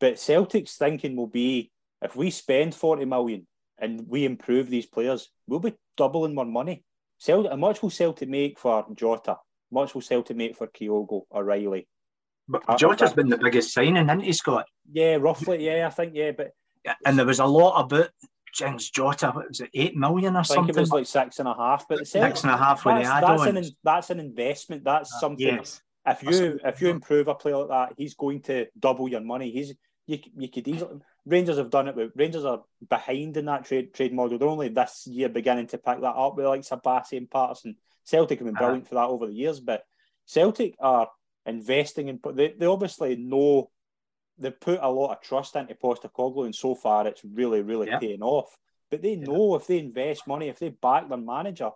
but 0.00 0.18
Celtic's 0.18 0.76
thinking 0.76 1.16
will 1.16 1.26
be 1.28 1.70
if 2.02 2.16
we 2.16 2.30
spend 2.30 2.74
forty 2.74 3.04
million 3.04 3.46
and 3.78 4.06
we 4.08 4.24
improve 4.24 4.68
these 4.68 4.86
players, 4.86 5.30
we'll 5.46 5.60
be 5.60 5.74
doubling 5.96 6.38
our 6.38 6.44
money. 6.44 6.84
Celtic, 7.18 7.50
how 7.50 7.56
much 7.56 7.82
will 7.82 7.90
Celtic 7.90 8.28
make 8.28 8.58
for 8.58 8.86
Jota? 8.94 9.36
much 9.70 9.94
will 9.94 10.02
Celtic 10.02 10.36
make 10.36 10.56
for 10.56 10.66
Kyogo 10.66 11.22
or 11.30 11.44
Riley? 11.44 11.88
But 12.48 12.78
Jota's 12.78 13.12
been 13.12 13.28
the 13.28 13.38
biggest 13.38 13.72
signing, 13.72 14.04
isn't 14.08 14.20
he, 14.20 14.32
Scott? 14.32 14.66
Yeah, 14.92 15.16
roughly. 15.16 15.66
Yeah, 15.66 15.86
I 15.86 15.90
think 15.90 16.12
yeah, 16.14 16.30
but 16.30 16.52
and 17.04 17.18
there 17.18 17.26
was 17.26 17.40
a 17.40 17.46
lot 17.46 17.80
about 17.84 18.10
James 18.56 18.90
Jota. 18.90 19.32
What 19.32 19.48
was 19.48 19.60
it, 19.60 19.70
eight 19.74 19.96
million 19.96 20.34
or 20.34 20.40
I 20.40 20.42
something? 20.42 20.66
think 20.66 20.76
it 20.78 20.80
was 20.80 20.90
like 20.90 21.06
six 21.06 21.38
and 21.38 21.48
a 21.48 21.54
half. 21.54 21.86
But 21.88 22.00
the 22.00 22.06
six 22.06 22.42
and 22.42 22.50
a 22.50 22.56
half 22.56 22.84
with 22.84 22.96
the 22.96 23.02
that's 23.02 23.42
an 23.44 23.76
that's 23.84 24.10
an 24.10 24.20
investment. 24.20 24.84
That's 24.84 25.12
uh, 25.14 25.20
something. 25.20 25.46
Yes. 25.46 25.82
If 26.06 26.22
you 26.22 26.58
if 26.64 26.80
you 26.80 26.88
improve 26.88 27.28
a 27.28 27.34
player 27.34 27.58
like 27.58 27.68
that, 27.68 27.94
he's 27.98 28.14
going 28.14 28.40
to 28.42 28.66
double 28.78 29.08
your 29.08 29.20
money. 29.20 29.50
He's 29.50 29.74
you, 30.06 30.18
you 30.36 30.48
could 30.48 30.66
easily 30.68 31.00
Rangers 31.26 31.58
have 31.58 31.70
done 31.70 31.88
it 31.88 31.96
with 31.96 32.12
Rangers 32.14 32.44
are 32.44 32.62
behind 32.88 33.36
in 33.36 33.46
that 33.46 33.64
trade 33.64 33.92
trade 33.92 34.14
model. 34.14 34.38
They're 34.38 34.48
only 34.48 34.68
this 34.68 35.06
year 35.06 35.28
beginning 35.28 35.66
to 35.68 35.78
pick 35.78 36.00
that 36.00 36.16
up 36.16 36.36
with 36.36 36.46
like 36.46 36.62
Sabasi 36.62 37.18
and 37.18 37.30
Patterson. 37.30 37.76
Celtic 38.04 38.38
have 38.38 38.46
been 38.46 38.54
brilliant 38.54 38.84
uh-huh. 38.84 38.88
for 38.88 38.94
that 38.94 39.08
over 39.08 39.26
the 39.26 39.34
years, 39.34 39.58
but 39.58 39.82
Celtic 40.24 40.76
are 40.78 41.08
investing 41.44 42.08
in 42.08 42.20
they, 42.34 42.54
they 42.56 42.66
obviously 42.66 43.16
know 43.16 43.70
they 44.38 44.50
put 44.50 44.80
a 44.82 44.90
lot 44.90 45.12
of 45.12 45.22
trust 45.22 45.56
into 45.56 45.74
Postecoglou, 45.74 46.44
and 46.44 46.54
so 46.54 46.74
far 46.74 47.06
it's 47.06 47.22
really, 47.24 47.62
really 47.62 47.88
yeah. 47.88 47.98
paying 47.98 48.22
off. 48.22 48.56
But 48.90 49.02
they 49.02 49.16
know 49.16 49.50
yeah. 49.50 49.56
if 49.56 49.66
they 49.66 49.78
invest 49.78 50.26
money, 50.26 50.48
if 50.48 50.58
they 50.58 50.68
back 50.68 51.08
their 51.08 51.18
manager, 51.18 51.70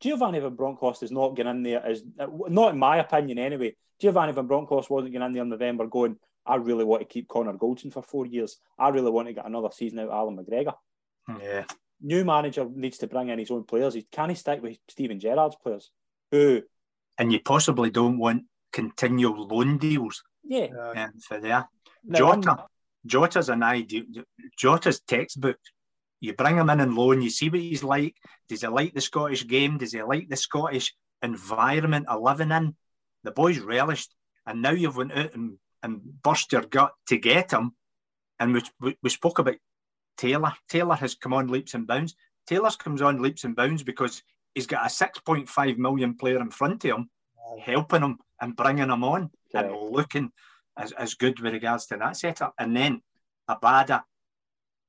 Giovanni 0.00 0.40
Van 0.40 0.54
Bronckhorst 0.54 1.02
is 1.02 1.10
not 1.10 1.36
getting 1.36 1.50
in 1.50 1.62
there 1.62 1.84
as 1.84 2.02
uh, 2.18 2.26
not 2.48 2.72
in 2.72 2.78
my 2.78 2.98
opinion 2.98 3.38
anyway. 3.38 3.74
Giovanni 4.00 4.32
Van 4.32 4.46
Bronckhorst 4.46 4.90
wasn't 4.90 5.12
getting 5.12 5.26
in 5.26 5.32
there 5.32 5.42
in 5.42 5.48
November 5.48 5.86
going, 5.86 6.16
I 6.46 6.54
really 6.54 6.84
want 6.84 7.02
to 7.02 7.08
keep 7.08 7.28
Connor 7.28 7.54
Goldson 7.54 7.92
for 7.92 8.02
four 8.02 8.26
years. 8.26 8.58
I 8.78 8.90
really 8.90 9.10
want 9.10 9.26
to 9.28 9.34
get 9.34 9.44
another 9.44 9.70
season 9.72 9.98
out 9.98 10.08
of 10.08 10.12
Allan 10.12 10.36
McGregor. 10.36 10.74
Hmm. 11.26 11.40
Yeah. 11.42 11.64
New 12.00 12.24
manager 12.24 12.66
needs 12.72 12.98
to 12.98 13.08
bring 13.08 13.28
in 13.28 13.40
his 13.40 13.50
own 13.50 13.64
players. 13.64 13.94
He 13.94 14.06
can 14.10 14.28
he 14.30 14.36
stick 14.36 14.62
with 14.62 14.78
Steven 14.88 15.18
Gerrard's 15.18 15.56
players? 15.56 15.90
Who 16.30 16.62
and 17.18 17.32
you 17.32 17.40
possibly 17.40 17.90
don't 17.90 18.18
want 18.18 18.44
continual 18.72 19.46
loan 19.48 19.78
deals. 19.78 20.22
Yeah. 20.44 20.66
Um, 20.96 21.12
for 21.20 21.38
there. 21.40 21.68
Jota, 22.10 22.64
Jota's 23.04 23.48
an 23.48 23.62
idea. 23.62 24.02
Jota's 24.56 25.00
textbook. 25.00 25.58
You 26.20 26.32
bring 26.32 26.56
him 26.56 26.70
in 26.70 26.80
and 26.80 26.94
loan. 26.94 27.22
You 27.22 27.30
see 27.30 27.48
what 27.48 27.60
he's 27.60 27.84
like. 27.84 28.16
Does 28.48 28.62
he 28.62 28.66
like 28.66 28.94
the 28.94 29.00
Scottish 29.00 29.46
game? 29.46 29.78
Does 29.78 29.92
he 29.92 30.02
like 30.02 30.28
the 30.28 30.36
Scottish 30.36 30.94
environment 31.22 32.08
of 32.08 32.22
living 32.22 32.50
in? 32.50 32.76
The 33.24 33.30
boy's 33.30 33.58
relished, 33.58 34.14
and 34.46 34.62
now 34.62 34.70
you've 34.70 34.96
went 34.96 35.12
out 35.12 35.34
and, 35.34 35.58
and 35.82 36.00
burst 36.22 36.52
your 36.52 36.62
gut 36.62 36.92
to 37.08 37.18
get 37.18 37.52
him. 37.52 37.72
And 38.40 38.54
we, 38.54 38.62
we, 38.80 38.96
we 39.02 39.10
spoke 39.10 39.38
about 39.38 39.56
Taylor. 40.16 40.52
Taylor 40.68 40.96
has 40.96 41.14
come 41.14 41.34
on 41.34 41.48
leaps 41.48 41.74
and 41.74 41.86
bounds. 41.86 42.14
Taylor's 42.46 42.76
comes 42.76 43.02
on 43.02 43.22
leaps 43.22 43.44
and 43.44 43.54
bounds 43.54 43.82
because 43.82 44.22
he's 44.54 44.66
got 44.66 44.86
a 44.86 44.88
6.5 44.88 45.78
million 45.78 46.14
player 46.14 46.40
in 46.40 46.50
front 46.50 46.84
of 46.84 46.90
him, 46.90 47.10
helping 47.60 48.02
him 48.02 48.18
and 48.40 48.56
bringing 48.56 48.90
him 48.90 49.04
on 49.04 49.30
and 49.54 49.74
looking 49.90 50.30
as, 50.76 50.92
as 50.92 51.14
good 51.14 51.40
with 51.40 51.52
regards 51.52 51.86
to 51.86 51.96
that 51.96 52.16
setup. 52.16 52.54
And 52.58 52.76
then 52.76 53.02
Abada, 53.48 54.02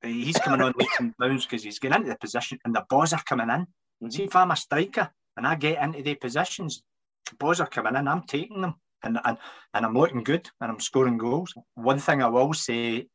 he's 0.02 0.38
coming 0.38 0.62
on 0.62 0.74
leaps 0.76 0.96
and 1.00 1.14
bounds 1.18 1.46
because 1.46 1.62
he's 1.62 1.78
getting 1.78 1.98
into 1.98 2.10
the 2.10 2.18
position 2.18 2.58
and 2.64 2.74
the 2.74 2.84
balls 2.88 3.12
are 3.12 3.22
coming 3.22 3.50
in. 3.50 3.60
Mm-hmm. 3.60 4.10
See, 4.10 4.24
if 4.24 4.36
I'm 4.36 4.50
a 4.50 4.56
striker 4.56 5.10
and 5.36 5.46
I 5.46 5.54
get 5.54 5.82
into 5.82 6.02
the 6.02 6.14
positions, 6.14 6.82
the 7.28 7.36
balls 7.36 7.60
are 7.60 7.66
coming 7.66 7.96
in, 7.96 8.08
I'm 8.08 8.22
taking 8.22 8.62
them. 8.62 8.74
And, 9.02 9.18
and, 9.24 9.38
and 9.72 9.86
I'm 9.86 9.94
looking 9.94 10.22
good 10.22 10.50
and 10.60 10.70
I'm 10.70 10.80
scoring 10.80 11.16
goals. 11.16 11.54
One 11.74 11.98
thing 11.98 12.22
I 12.22 12.28
will 12.28 12.52
say 12.52 13.06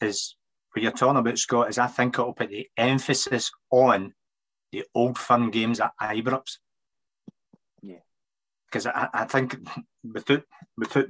is, 0.00 0.36
what 0.72 0.82
you're 0.82 0.92
talking 0.92 1.18
about, 1.18 1.38
Scott, 1.38 1.70
is 1.70 1.78
I 1.78 1.86
think 1.86 2.18
it'll 2.18 2.32
put 2.32 2.50
the 2.50 2.66
emphasis 2.76 3.50
on 3.70 4.14
the 4.72 4.84
old 4.94 5.16
firm 5.16 5.50
games 5.50 5.80
at 5.80 5.92
Ibrox. 6.00 6.58
Because 8.70 8.86
I, 8.86 9.08
I 9.12 9.24
think 9.24 9.56
without, 10.04 10.42
without 10.76 11.06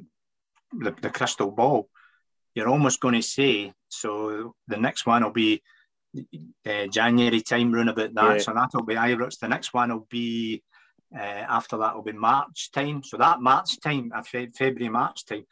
the, 0.72 0.94
the 1.02 1.10
crystal 1.10 1.50
ball, 1.50 1.88
you're 2.54 2.68
almost 2.68 3.00
going 3.00 3.14
to 3.14 3.22
say 3.22 3.72
so. 3.88 4.54
The 4.66 4.76
next 4.76 5.06
one 5.06 5.22
will 5.22 5.30
be 5.30 5.62
uh, 6.66 6.86
January 6.86 7.40
time, 7.40 7.72
round 7.72 7.90
about 7.90 8.14
that. 8.14 8.32
Yeah. 8.34 8.38
So 8.38 8.54
that'll 8.54 8.84
be 8.84 8.94
Ibrox. 8.94 9.38
The 9.38 9.48
next 9.48 9.74
one 9.74 9.90
will 9.90 10.06
be 10.08 10.62
uh, 11.14 11.20
after 11.48 11.78
that 11.78 11.94
will 11.94 12.02
be 12.02 12.12
March 12.12 12.70
time. 12.72 13.02
So 13.02 13.16
that 13.16 13.40
March 13.40 13.80
time, 13.80 14.12
uh, 14.14 14.22
February 14.22 14.88
March 14.88 15.24
time, 15.24 15.44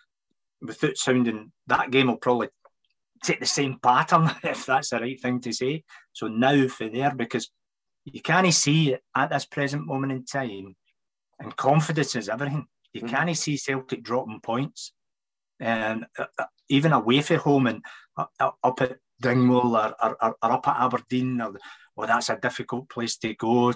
without 0.61 0.97
sounding 0.97 1.53
that 1.67 1.91
game 1.91 2.09
will 2.09 2.17
probably 2.17 2.49
take 3.23 3.41
the 3.41 3.47
same 3.47 3.79
pattern 3.83 4.31
if 4.43 4.67
that's 4.67 4.91
the 4.91 5.01
right 5.01 5.21
thing 5.21 5.41
to 5.41 5.53
say. 5.53 5.85
So 6.13 6.29
now 6.29 6.69
for 6.69 6.89
there 6.89 7.15
because 7.15 7.51
you 8.05 8.21
can't 8.21 8.53
see 8.53 8.97
at 9.15 9.31
this 9.31 9.47
present 9.47 9.87
moment 9.87 10.13
in 10.13 10.25
time, 10.25 10.77
and 11.39 11.57
confidence 11.57 12.17
is 12.17 12.29
everything. 12.29 12.67
You 12.93 13.03
mm-hmm. 13.03 13.15
can't 13.15 13.37
see 13.37 13.57
Celtic 13.57 14.03
dropping 14.03 14.41
points 14.41 14.93
and 15.61 16.07
uh, 16.19 16.27
uh, 16.39 16.45
even 16.69 16.93
away 16.93 17.21
from 17.21 17.37
home 17.39 17.67
and 17.67 17.83
uh, 18.17 18.27
uh, 18.41 18.51
up 18.63 18.81
at 18.83 18.97
Dingwall 19.21 19.77
or, 19.77 19.95
or, 20.03 20.37
or, 20.43 20.53
up 20.53 20.69
at 20.69 20.77
Aberdeen, 20.77 21.41
or, 21.41 21.55
well, 21.97 22.07
that's 22.07 22.29
a 22.29 22.37
difficult 22.37 22.89
place 22.89 23.17
to 23.19 23.35
go. 23.35 23.73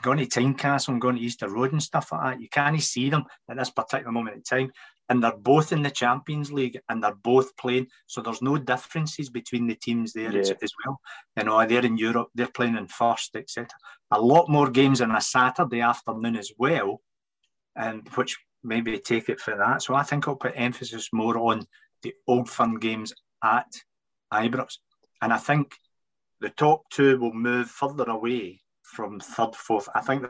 Going 0.00 0.18
to 0.18 0.26
Tynecastle 0.26 0.88
and 0.88 1.00
going 1.00 1.16
to 1.16 1.22
Easter 1.22 1.48
Road 1.48 1.72
and 1.72 1.82
stuff 1.82 2.12
like 2.12 2.22
that, 2.22 2.40
you 2.40 2.48
can't 2.48 2.80
see 2.82 3.10
them 3.10 3.24
at 3.48 3.58
this 3.58 3.70
particular 3.70 4.10
moment 4.10 4.36
in 4.36 4.42
time. 4.42 4.72
And 5.12 5.22
they're 5.22 5.36
both 5.36 5.72
in 5.72 5.82
the 5.82 5.90
Champions 5.90 6.50
League 6.50 6.80
and 6.88 7.04
they're 7.04 7.14
both 7.14 7.54
playing. 7.58 7.88
So 8.06 8.22
there's 8.22 8.40
no 8.40 8.56
differences 8.56 9.28
between 9.28 9.66
the 9.66 9.74
teams 9.74 10.14
there 10.14 10.32
yeah. 10.32 10.38
as, 10.38 10.50
as, 10.62 10.72
well. 10.86 10.98
You 11.36 11.44
know, 11.44 11.66
they're 11.66 11.84
in 11.84 11.98
Europe, 11.98 12.28
they're 12.34 12.46
playing 12.46 12.78
in 12.78 12.86
first, 12.86 13.36
etc. 13.36 13.68
A 14.10 14.18
lot 14.18 14.48
more 14.48 14.70
games 14.70 15.02
on 15.02 15.10
a 15.10 15.20
Saturday 15.20 15.82
afternoon 15.82 16.36
as 16.36 16.50
well, 16.56 17.02
and 17.76 18.08
which 18.14 18.38
maybe 18.64 18.98
take 18.98 19.28
it 19.28 19.38
for 19.38 19.54
that. 19.54 19.82
So 19.82 19.94
I 19.94 20.02
think 20.02 20.26
I'll 20.26 20.36
put 20.36 20.54
emphasis 20.56 21.10
more 21.12 21.36
on 21.36 21.66
the 22.00 22.14
old 22.26 22.48
firm 22.48 22.78
games 22.78 23.12
at 23.44 23.70
Ibrox. 24.32 24.78
And 25.20 25.30
I 25.30 25.36
think 25.36 25.74
the 26.40 26.48
top 26.48 26.88
two 26.88 27.18
will 27.18 27.34
move 27.34 27.68
further 27.68 28.08
away 28.08 28.62
from 28.80 29.20
third, 29.20 29.54
fourth. 29.56 29.90
I 29.94 30.00
think 30.00 30.24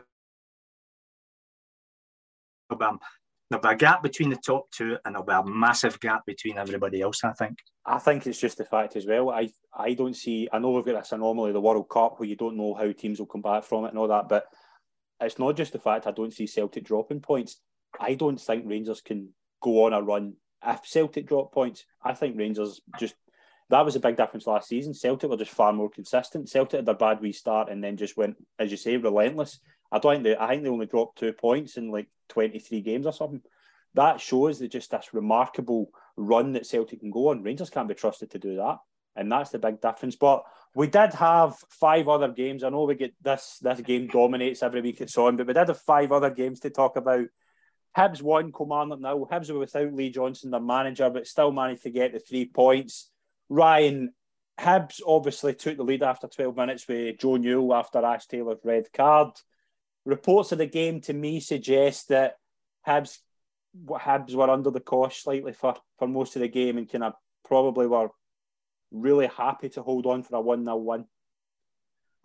there'll 3.53 3.75
be 3.75 3.75
a 3.75 3.87
gap 3.87 4.01
between 4.01 4.29
the 4.29 4.35
top 4.35 4.69
two 4.71 4.97
and 5.05 5.13
there'll 5.13 5.25
be 5.25 5.33
a 5.33 5.45
massive 5.45 5.99
gap 5.99 6.25
between 6.25 6.57
everybody 6.57 7.01
else, 7.01 7.23
I 7.23 7.33
think. 7.33 7.59
I 7.85 7.99
think 7.99 8.25
it's 8.25 8.39
just 8.39 8.57
the 8.57 8.65
fact 8.65 8.95
as 8.95 9.05
well. 9.05 9.29
I, 9.29 9.49
I 9.73 9.93
don't 9.93 10.15
see, 10.15 10.49
I 10.51 10.59
know 10.59 10.71
we've 10.71 10.85
got 10.85 10.99
this 10.99 11.11
anomaly, 11.11 11.51
the 11.51 11.61
World 11.61 11.87
Cup, 11.89 12.19
where 12.19 12.27
you 12.27 12.35
don't 12.35 12.57
know 12.57 12.73
how 12.73 12.91
teams 12.91 13.19
will 13.19 13.27
come 13.27 13.41
back 13.41 13.63
from 13.63 13.85
it 13.85 13.89
and 13.89 13.97
all 13.97 14.07
that, 14.07 14.27
but 14.27 14.45
it's 15.21 15.39
not 15.39 15.55
just 15.55 15.73
the 15.73 15.79
fact 15.79 16.07
I 16.07 16.11
don't 16.11 16.33
see 16.33 16.47
Celtic 16.47 16.83
dropping 16.83 17.19
points. 17.19 17.61
I 17.99 18.15
don't 18.15 18.39
think 18.39 18.65
Rangers 18.65 19.01
can 19.01 19.29
go 19.61 19.85
on 19.85 19.93
a 19.93 20.01
run 20.01 20.33
if 20.65 20.85
Celtic 20.85 21.27
drop 21.27 21.53
points. 21.53 21.85
I 22.03 22.13
think 22.13 22.37
Rangers 22.37 22.81
just 22.99 23.15
that 23.69 23.85
was 23.85 23.95
a 23.95 23.99
big 23.99 24.17
difference 24.17 24.45
last 24.45 24.67
season. 24.67 24.93
Celtic 24.93 25.29
were 25.29 25.37
just 25.37 25.51
far 25.51 25.73
more 25.73 25.89
consistent. 25.89 26.49
Celtic 26.49 26.79
had 26.79 26.85
their 26.85 26.95
bad 26.95 27.21
wee 27.21 27.31
start 27.31 27.69
and 27.69 27.83
then 27.83 27.97
just 27.97 28.17
went, 28.17 28.35
as 28.59 28.71
you 28.71 28.77
say, 28.77 28.97
relentless. 28.97 29.59
I 29.93 29.99
don't 29.99 30.15
think 30.15 30.23
they, 30.23 30.35
I 30.35 30.47
think 30.49 30.63
they 30.63 30.69
only 30.69 30.87
dropped 30.87 31.19
two 31.19 31.33
points 31.33 31.77
in 31.77 31.91
like 31.91 32.07
23 32.29 32.81
games 32.81 33.05
or 33.05 33.13
something. 33.13 33.41
That 33.93 34.19
shows 34.19 34.57
that 34.59 34.71
just 34.71 34.89
this 34.89 35.13
remarkable 35.13 35.91
run 36.17 36.53
that 36.53 36.65
Celtic 36.65 36.99
can 37.01 37.11
go 37.11 37.29
on. 37.29 37.43
Rangers 37.43 37.69
can't 37.69 37.87
be 37.87 37.93
trusted 37.93 38.31
to 38.31 38.39
do 38.39 38.55
that. 38.55 38.79
And 39.15 39.31
that's 39.31 39.51
the 39.51 39.59
big 39.59 39.79
difference. 39.79 40.15
But 40.15 40.43
we 40.73 40.87
did 40.87 41.13
have 41.13 41.55
five 41.69 42.07
other 42.07 42.29
games. 42.29 42.63
I 42.63 42.69
know 42.69 42.85
we 42.85 42.95
get 42.95 43.13
this 43.21 43.59
this 43.61 43.81
game 43.81 44.07
dominates 44.07 44.63
every 44.63 44.81
week 44.81 44.99
it's 44.99 45.15
on, 45.15 45.37
but 45.37 45.45
we 45.45 45.53
did 45.53 45.67
have 45.67 45.79
five 45.79 46.11
other 46.11 46.31
games 46.31 46.61
to 46.61 46.71
talk 46.71 46.97
about. 46.97 47.27
Hibs 47.95 48.23
won 48.23 48.51
Kilmarnock 48.51 48.99
now. 48.99 49.27
Hibs 49.31 49.51
were 49.51 49.59
without 49.59 49.93
Lee 49.93 50.09
Johnson, 50.09 50.49
their 50.49 50.59
manager, 50.59 51.11
but 51.11 51.27
still 51.27 51.51
managed 51.51 51.83
to 51.83 51.91
get 51.91 52.13
the 52.13 52.19
three 52.19 52.45
points. 52.45 53.11
Ryan, 53.49 54.11
Hibs 54.59 54.99
obviously 55.05 55.53
took 55.53 55.77
the 55.77 55.83
lead 55.83 56.01
after 56.01 56.27
12 56.27 56.55
minutes 56.55 56.87
with 56.87 57.19
Joe 57.19 57.37
Newell 57.37 57.75
after 57.75 58.03
Ash 58.03 58.25
Taylor's 58.25 58.57
red 58.63 58.91
card. 58.91 59.29
Reports 60.05 60.51
of 60.51 60.57
the 60.57 60.65
game 60.65 61.01
to 61.01 61.13
me 61.13 61.39
suggest 61.39 62.09
that 62.09 62.35
Hibs, 62.87 63.19
Hibs 63.87 64.35
were 64.35 64.49
under 64.49 64.69
the 64.69 64.79
cosh 64.79 65.23
slightly 65.23 65.53
for, 65.53 65.75
for 65.97 66.07
most 66.07 66.35
of 66.35 66.41
the 66.41 66.47
game 66.47 66.77
and 66.77 66.91
kind 66.91 67.05
of 67.05 67.13
probably 67.45 67.87
were 67.87 68.09
really 68.91 69.27
happy 69.27 69.69
to 69.69 69.81
hold 69.81 70.05
on 70.05 70.23
for 70.23 70.35
a 70.35 70.41
1 70.41 70.65
0 70.65 70.75
win. 70.77 71.05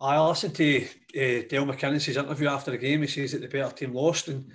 I 0.01 0.19
listened 0.25 0.55
to 0.55 0.83
uh, 0.85 1.47
Dale 1.49 1.65
McInnes's 1.65 2.15
interview 2.15 2.47
after 2.47 2.71
the 2.71 2.77
game. 2.77 3.01
He 3.01 3.07
says 3.07 3.33
that 3.33 3.41
the 3.41 3.47
better 3.47 3.75
team 3.75 3.93
lost, 3.93 4.29
and 4.29 4.49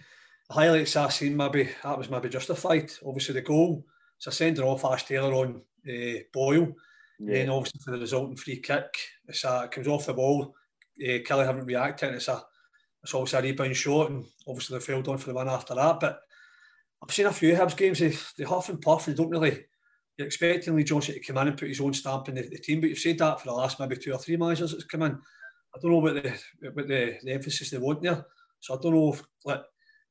the 0.48 0.54
highlights 0.54 0.96
I 0.96 1.10
seen 1.10 1.37
maybe 1.37 1.68
that 1.82 1.98
was 1.98 2.08
maybe 2.08 2.30
justified. 2.30 2.90
Obviously, 3.04 3.34
the 3.34 3.42
goal 3.42 3.84
it's 4.16 4.26
a 4.26 4.32
sending 4.32 4.64
off 4.64 4.84
Ash 4.84 5.04
Taylor 5.04 5.34
on 5.34 5.62
uh, 5.88 6.18
Boyle, 6.32 6.72
yeah. 7.18 7.34
then 7.34 7.50
obviously 7.50 7.80
for 7.84 7.90
the 7.90 7.98
resulting 7.98 8.37
free 8.37 8.56
kick, 8.56 8.96
it's 9.28 9.44
a, 9.44 9.64
it 9.64 9.72
comes 9.72 9.88
off 9.88 10.06
the 10.06 10.14
ball. 10.14 10.54
Uh, 10.98 11.18
Killie 11.18 11.44
haven't 11.44 11.66
reacted, 11.66 12.08
and 12.08 12.16
it's 12.16 12.28
a 12.28 12.42
it's 13.05 13.14
also 13.14 13.38
a 13.38 13.43
rebound 13.43 13.77
shot, 13.77 14.11
and 14.11 14.25
obviously 14.49 14.79
they 14.79 14.85
failed 14.85 15.09
on 15.09 15.19
for 15.19 15.29
the 15.29 15.35
one 15.35 15.49
after 15.49 15.75
that. 15.75 16.01
But 16.01 16.21
I've 17.03 17.14
seen 17.14 17.27
a 17.27 17.33
few 17.33 17.55
Hibs 17.55 17.77
games. 17.77 17.99
They, 18.01 18.17
they 18.38 18.49
huff 18.49 18.71
and 18.71 18.81
puff. 18.81 19.07
They 19.07 19.14
don't 19.14 19.31
really 19.31 19.64
you're 20.17 20.27
expecting 20.27 20.77
Lee 20.77 20.85
Johnson 20.85 21.14
to 21.14 21.21
come 21.21 21.38
in 21.38 21.49
and 21.49 21.59
put 21.59 21.69
his 21.69 21.81
own 21.81 21.93
stamp 21.93 22.29
in 22.29 22.37
the, 22.37 22.43
the, 22.43 22.59
team, 22.59 22.81
but 22.81 22.88
you've 22.88 22.99
said 22.99 23.19
that 23.19 23.40
for 23.40 23.49
the 23.49 23.53
last 23.53 23.81
maybe 23.81 23.97
two 23.97 24.12
or 24.12 24.19
three 24.19 24.37
managers 24.37 24.71
that's 24.71 24.85
come 24.85 25.03
in. 25.03 25.12
I 25.12 25.79
don't 25.81 25.90
know 25.90 25.99
what 25.99 26.14
the 26.14 26.40
what 26.73 26.87
the, 26.87 27.19
the 27.23 27.33
emphasis 27.33 27.71
they 27.71 27.79
want 27.79 28.01
there. 28.01 28.25
So 28.61 28.75
I 28.75 28.81
don't 28.81 28.95
know 28.95 29.12
if 29.12 29.23
like 29.45 29.62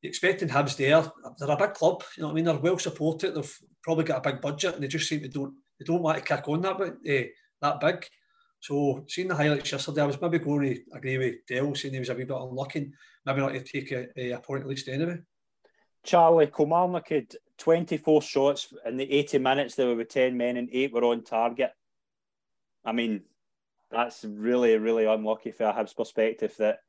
you're 0.02 0.10
expecting 0.10 0.50
Hibs 0.50 0.76
there. 0.76 1.10
They're 1.40 1.50
a 1.50 1.58
big 1.58 1.74
club, 1.74 2.04
you 2.18 2.22
know 2.22 2.28
what 2.28 2.34
I 2.34 2.36
mean? 2.36 2.46
They're 2.46 2.58
well 2.58 2.78
supported. 2.78 3.34
They've 3.34 3.60
probably 3.82 4.04
got 4.04 4.26
a 4.26 4.32
big 4.32 4.42
budget, 4.42 4.76
and 4.76 4.84
they 4.84 4.88
just 4.88 5.08
seem 5.08 5.22
to 5.22 5.30
don't 5.30 5.54
they 5.80 5.86
don't 5.86 6.02
want 6.02 6.18
to 6.18 6.24
kick 6.24 6.48
on 6.48 6.62
that 6.62 6.82
uh, 6.82 7.28
that 7.62 7.80
big. 7.80 8.06
So 8.64 9.04
seeing 9.10 9.28
the 9.28 9.36
highlights 9.36 9.74
yesterday, 9.74 10.04
I 10.04 10.06
was 10.06 10.22
maybe 10.22 10.40
going 10.40 10.62
to 10.62 10.82
agree 10.94 11.18
with 11.18 11.46
Dale 11.46 11.76
saying 11.76 11.96
he 11.96 12.00
was 12.00 12.08
a 12.08 12.16
wee 12.16 12.24
bit 12.24 12.38
unlucky, 12.38 12.94
maybe 13.26 13.42
not 13.42 13.52
to 13.52 13.60
take 13.60 13.92
a, 13.92 14.32
a 14.32 14.40
point 14.40 14.64
at 14.64 14.70
least 14.70 14.88
anyway. 14.88 15.18
Charlie 16.06 16.48
Kilmarnock 16.48 17.10
had 17.10 17.36
24 17.58 18.22
shots 18.22 18.74
in 18.86 18.96
the 18.96 19.12
80 19.12 19.40
minutes. 19.40 19.76
There 19.76 19.88
were 19.88 19.96
with 19.96 20.08
10 20.08 20.38
men 20.38 20.56
and 20.56 20.70
eight 20.72 20.94
were 20.94 21.04
on 21.04 21.26
target. 21.26 21.72
I 22.86 22.94
mean, 22.94 23.24
that's 23.92 24.24
really, 24.24 24.78
really 24.78 25.08
unlucky 25.08 25.52
for 25.52 25.66
a 25.66 25.74
Hibs 25.74 25.94
perspective 25.94 26.56
that 26.60 26.80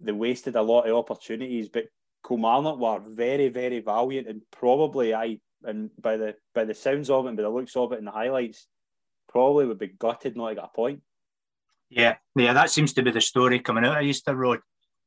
they 0.00 0.12
wasted 0.12 0.56
a 0.56 0.62
lot 0.62 0.88
of 0.88 0.96
opportunities. 0.96 1.68
But 1.68 1.84
Kilmarnock 2.26 2.78
were 2.78 3.02
very, 3.06 3.50
very 3.50 3.80
valiant 3.80 4.26
and 4.26 4.40
probably 4.50 5.14
I 5.14 5.40
and 5.64 5.90
by 6.00 6.16
the 6.16 6.36
by 6.54 6.64
the 6.64 6.72
sounds 6.72 7.10
of 7.10 7.26
it 7.26 7.28
and 7.28 7.36
by 7.36 7.42
the 7.42 7.50
looks 7.50 7.76
of 7.76 7.92
it 7.92 7.98
and 7.98 8.06
the 8.06 8.12
highlights, 8.12 8.66
probably 9.28 9.66
would 9.66 9.78
be 9.78 9.88
gutted 9.88 10.36
not 10.36 10.48
to 10.50 10.54
get 10.56 10.64
a 10.64 10.68
point. 10.68 11.00
Yeah, 11.90 12.16
yeah, 12.36 12.52
that 12.52 12.70
seems 12.70 12.92
to 12.94 13.02
be 13.02 13.10
the 13.10 13.20
story 13.20 13.60
coming 13.60 13.84
out 13.84 13.98
of 13.98 14.02
Easter 14.02 14.34
Road 14.34 14.60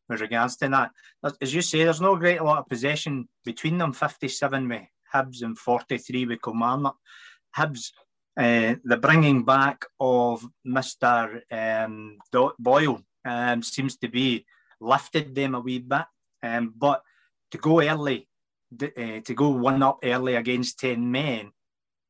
with 0.09 0.21
regards 0.21 0.57
to 0.57 0.69
that. 0.69 0.91
As 1.41 1.53
you 1.53 1.61
say, 1.61 1.83
there's 1.83 2.01
no 2.01 2.15
great 2.15 2.41
lot 2.41 2.59
of 2.59 2.67
possession 2.67 3.27
between 3.45 3.77
them 3.77 3.93
57 3.93 4.67
with 4.67 4.81
Hibs 5.13 5.41
and 5.43 5.57
43 5.57 6.25
with 6.25 6.41
Kilmarnock. 6.41 6.97
Hibs, 7.55 7.91
uh, 8.37 8.75
the 8.83 8.97
bringing 8.97 9.43
back 9.43 9.85
of 9.99 10.45
Mr. 10.65 11.41
Um, 11.51 12.17
Boyle 12.59 13.01
um, 13.25 13.61
seems 13.61 13.97
to 13.97 14.07
be 14.07 14.45
lifted 14.79 15.35
them 15.35 15.55
a 15.55 15.59
wee 15.59 15.79
bit. 15.79 16.05
Um, 16.43 16.73
but 16.75 17.03
to 17.51 17.57
go 17.57 17.81
early, 17.81 18.27
uh, 18.81 19.19
to 19.23 19.33
go 19.35 19.49
one 19.49 19.83
up 19.83 19.99
early 20.03 20.35
against 20.35 20.79
10 20.79 21.11
men, 21.11 21.51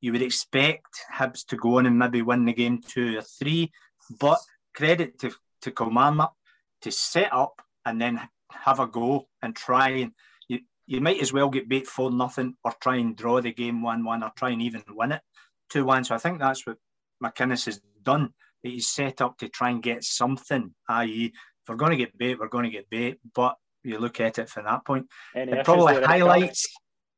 you 0.01 0.11
would 0.11 0.21
expect 0.21 1.05
Hibs 1.15 1.45
to 1.47 1.55
go 1.55 1.77
on 1.77 1.85
and 1.85 1.97
maybe 1.97 2.21
win 2.21 2.45
the 2.45 2.53
game 2.53 2.81
two 2.81 3.19
or 3.19 3.21
three. 3.21 3.71
But 4.19 4.39
credit 4.75 5.19
to, 5.19 5.31
to 5.61 5.71
Kilmarnock 5.71 6.33
to 6.81 6.91
set 6.91 7.31
up 7.31 7.61
and 7.85 8.01
then 8.01 8.19
have 8.51 8.79
a 8.79 8.87
go 8.87 9.27
and 9.41 9.55
try 9.55 9.89
and 9.89 10.11
you, 10.49 10.59
you 10.87 10.99
might 10.99 11.21
as 11.21 11.31
well 11.31 11.49
get 11.49 11.69
beat 11.69 11.87
for 11.87 12.11
nothing 12.11 12.55
or 12.63 12.73
try 12.81 12.97
and 12.97 13.15
draw 13.15 13.39
the 13.39 13.53
game 13.53 13.81
one 13.81 14.03
one 14.03 14.23
or 14.23 14.31
try 14.35 14.49
and 14.49 14.61
even 14.61 14.83
win 14.89 15.13
it 15.13 15.21
two 15.69 15.85
one. 15.85 16.03
So 16.03 16.15
I 16.15 16.17
think 16.17 16.39
that's 16.39 16.65
what 16.65 16.77
McInnes 17.23 17.65
has 17.65 17.79
done. 18.03 18.33
He's 18.63 18.87
set 18.87 19.21
up 19.21 19.37
to 19.37 19.49
try 19.49 19.69
and 19.69 19.81
get 19.81 20.03
something, 20.03 20.73
i.e., 20.89 21.33
if 21.33 21.69
we're 21.69 21.75
going 21.75 21.91
to 21.91 21.97
get 21.97 22.17
bait, 22.17 22.39
we're 22.39 22.47
going 22.47 22.65
to 22.65 22.71
get 22.71 22.89
bait. 22.89 23.19
But 23.33 23.55
you 23.83 23.99
look 23.99 24.19
at 24.19 24.39
it 24.39 24.49
from 24.49 24.65
that 24.65 24.85
point. 24.85 25.07
it 25.49 25.65
probably 25.65 26.03
highlights 26.03 26.67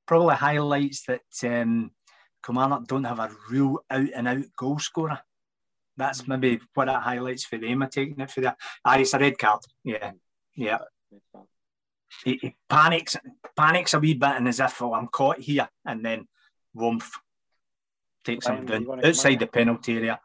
probably 0.06 0.36
highlights 0.36 1.06
that 1.06 1.22
um, 1.44 1.92
Kilmarnock 2.44 2.88
don't 2.88 3.04
have 3.06 3.20
a 3.20 3.32
real 3.50 3.80
out 3.90 4.10
and 4.14 4.28
out 4.28 4.44
goal 4.56 4.80
scorer. 4.80 5.20
That's 5.96 6.28
maybe 6.28 6.60
what 6.74 6.90
it 6.90 6.96
highlights 6.96 7.46
for 7.46 7.58
them. 7.58 7.84
I'm 7.84 7.90
taking 7.90 8.20
it 8.20 8.32
for 8.32 8.42
that. 8.42 8.58
Ah, 8.84 8.98
it's 8.98 9.14
a 9.14 9.20
red 9.20 9.38
card. 9.38 9.62
Yeah, 9.84 10.12
yeah. 10.56 10.80
He, 12.24 12.40
he, 12.42 12.56
panics, 12.70 13.16
panics 13.56 13.94
a 13.94 14.00
wee 14.00 14.14
bit, 14.14 14.36
and 14.38 14.48
as 14.48 14.60
if 14.60 14.82
oh, 14.82 14.94
I'm 14.94 15.08
caught 15.08 15.40
here, 15.40 15.70
and 15.86 16.04
then 16.04 16.28
Wumph 16.76 17.10
takes 18.24 18.48
him 18.48 18.66
down 18.66 19.06
outside 19.06 19.40
the 19.40 19.48
penalty 19.48 19.98
area, 19.98 20.20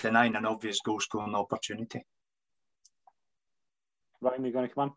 denying 0.00 0.36
an 0.36 0.46
obvious 0.46 0.80
goal 0.80 1.00
scoring 1.00 1.34
opportunity. 1.34 2.04
Ryan, 4.20 4.42
are 4.42 4.46
you 4.46 4.52
going 4.52 4.68
to 4.68 4.74
come 4.74 4.82
on? 4.82 4.92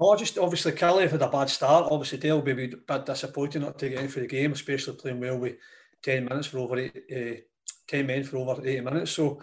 No, 0.00 0.14
just 0.14 0.38
obviously 0.38 0.72
Killie 0.72 1.10
had 1.10 1.22
a 1.22 1.28
bad 1.28 1.50
start. 1.50 1.88
Obviously, 1.90 2.18
Dale 2.18 2.36
will 2.36 2.42
be 2.42 2.52
a 2.52 2.68
bit 2.68 3.06
disappointed 3.06 3.62
not 3.62 3.78
to 3.78 3.88
get 3.88 4.00
in 4.00 4.08
for 4.08 4.20
the 4.20 4.28
game, 4.28 4.52
especially 4.52 4.94
playing 4.94 5.20
well 5.20 5.38
with 5.38 5.56
10 6.02 6.24
minutes 6.24 6.46
for 6.46 6.58
over 6.58 6.78
eight, 6.78 6.96
uh, 7.10 7.40
10 7.88 8.06
men 8.06 8.22
for 8.22 8.36
over 8.36 8.60
80 8.62 8.80
minutes. 8.82 9.10
So 9.10 9.42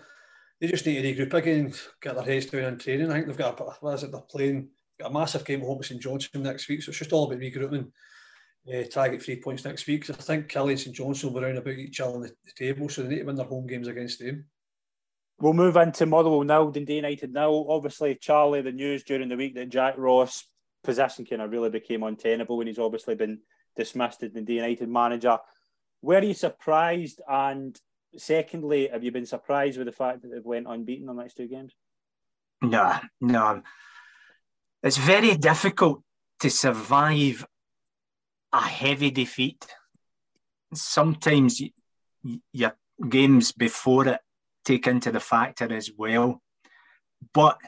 they 0.59 0.67
just 0.67 0.85
need 0.85 1.01
to 1.01 1.25
regroup 1.25 1.33
again, 1.33 1.73
get 2.01 2.15
their 2.15 2.23
heads 2.23 2.45
down 2.45 2.63
in 2.63 2.77
training. 2.77 3.11
I 3.11 3.15
think 3.15 3.27
they've 3.27 3.37
got 3.37 3.59
a, 3.59 3.63
what 3.81 3.95
is 3.95 4.03
it, 4.03 4.11
they're 4.11 4.21
playing 4.21 4.69
a 5.03 5.09
massive 5.09 5.43
game 5.43 5.61
at 5.61 5.67
home 5.67 5.77
with 5.77 5.87
St 5.87 6.01
Johnstone 6.01 6.43
next 6.43 6.69
week. 6.69 6.81
So 6.81 6.89
it's 6.89 6.99
just 6.99 7.11
all 7.11 7.25
about 7.25 7.39
regrouping, 7.39 7.91
uh, 8.73 8.83
try 8.89 9.07
to 9.07 9.17
get 9.17 9.23
three 9.23 9.41
points 9.41 9.65
next 9.65 9.85
week. 9.87 10.09
I 10.09 10.13
think 10.13 10.47
Killie 10.47 10.71
and 10.71 10.79
St 10.79 10.95
Johnstone 10.95 11.33
will 11.33 11.41
be 11.41 11.47
around 11.47 11.57
about 11.57 11.73
each 11.73 11.99
other 11.99 12.15
on 12.15 12.21
the, 12.21 12.29
the, 12.29 12.51
table, 12.55 12.87
so 12.87 13.03
they 13.03 13.09
need 13.09 13.19
to 13.19 13.25
win 13.25 13.35
their 13.35 13.45
home 13.45 13.67
games 13.67 13.89
against 13.89 14.19
them. 14.19 14.45
We'll 15.39 15.53
move 15.53 15.75
into 15.75 16.05
Motherwell 16.05 16.43
now, 16.43 16.69
Dundee 16.69 16.95
United 16.95 17.33
now. 17.33 17.65
Obviously, 17.67 18.15
Charlie, 18.15 18.61
the 18.61 18.71
news 18.71 19.03
during 19.03 19.27
the 19.27 19.35
week 19.35 19.55
that 19.55 19.69
Jack 19.69 19.95
Ross' 19.97 20.47
possession 20.83 21.25
kind 21.25 21.41
of 21.41 21.51
really 21.51 21.69
became 21.69 22.03
untenable 22.03 22.57
when 22.57 22.67
he's 22.67 22.79
obviously 22.79 23.15
been 23.15 23.39
dismissed 23.75 24.23
as 24.23 24.31
Dundee 24.31 24.55
United 24.55 24.87
manager. 24.87 25.37
Were 26.01 26.23
you 26.23 26.33
surprised 26.33 27.21
and 27.27 27.77
secondly, 28.17 28.87
have 28.87 29.03
you 29.03 29.11
been 29.11 29.25
surprised 29.25 29.77
with 29.77 29.87
the 29.87 29.91
fact 29.91 30.21
that 30.21 30.29
they've 30.29 30.45
went 30.45 30.67
unbeaten 30.69 31.09
on 31.09 31.17
the 31.17 31.23
next 31.23 31.35
two 31.35 31.47
games? 31.47 31.73
No, 32.61 32.97
no. 33.19 33.61
It's 34.83 34.97
very 34.97 35.35
difficult 35.35 36.01
to 36.39 36.49
survive 36.49 37.45
a 38.53 38.61
heavy 38.61 39.11
defeat. 39.11 39.65
Sometimes 40.73 41.61
your 42.53 42.73
games 43.09 43.51
before 43.51 44.07
it 44.07 44.19
take 44.65 44.87
into 44.87 45.11
the 45.11 45.19
factor 45.19 45.71
as 45.71 45.91
well. 45.95 46.41
But 47.33 47.59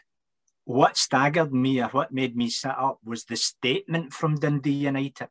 what 0.65 0.97
staggered 0.97 1.53
me 1.53 1.81
or 1.81 1.87
what 1.87 2.11
made 2.11 2.35
me 2.35 2.49
sit 2.49 2.77
up 2.77 2.99
was 3.05 3.23
the 3.23 3.37
statement 3.37 4.11
from 4.11 4.35
Dundee 4.35 4.71
United 4.71 5.29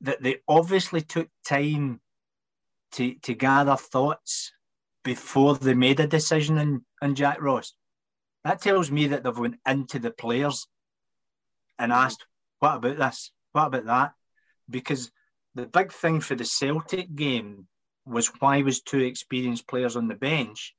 that 0.00 0.22
they 0.22 0.36
obviously 0.48 1.02
took 1.02 1.28
time 1.46 2.00
to, 2.92 3.14
to 3.16 3.34
gather 3.34 3.76
thoughts 3.76 4.52
before 5.04 5.56
they 5.56 5.74
made 5.74 6.00
a 6.00 6.06
decision 6.06 6.56
on, 6.56 6.84
on 7.02 7.14
Jack 7.14 7.42
Ross. 7.42 7.74
That 8.44 8.62
tells 8.62 8.90
me 8.90 9.08
that 9.08 9.24
they've 9.24 9.36
went 9.36 9.56
into 9.66 9.98
the 9.98 10.10
players 10.10 10.66
and 11.78 11.92
asked, 11.92 12.26
what 12.60 12.76
about 12.76 12.98
this? 12.98 13.32
What 13.52 13.66
about 13.66 13.86
that? 13.86 14.12
Because 14.70 15.10
the 15.54 15.66
big 15.66 15.92
thing 15.92 16.20
for 16.20 16.34
the 16.34 16.44
Celtic 16.44 17.14
game 17.14 17.66
was 18.08 18.26
why 18.40 18.62
was 18.62 18.82
two 18.82 19.00
experienced 19.00 19.66
players 19.68 19.96
on 19.96 20.08
the 20.08 20.14
bench, 20.30 20.74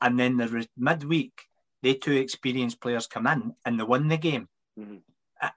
and 0.00 0.18
then 0.18 0.36
the 0.36 0.66
midweek 0.76 1.32
they 1.82 1.94
two 1.94 2.12
experienced 2.12 2.80
players 2.80 3.06
come 3.06 3.26
in 3.26 3.54
and 3.64 3.78
they 3.78 3.84
win 3.84 4.08
the 4.08 4.18
game, 4.18 4.46
mm-hmm. 4.78 4.98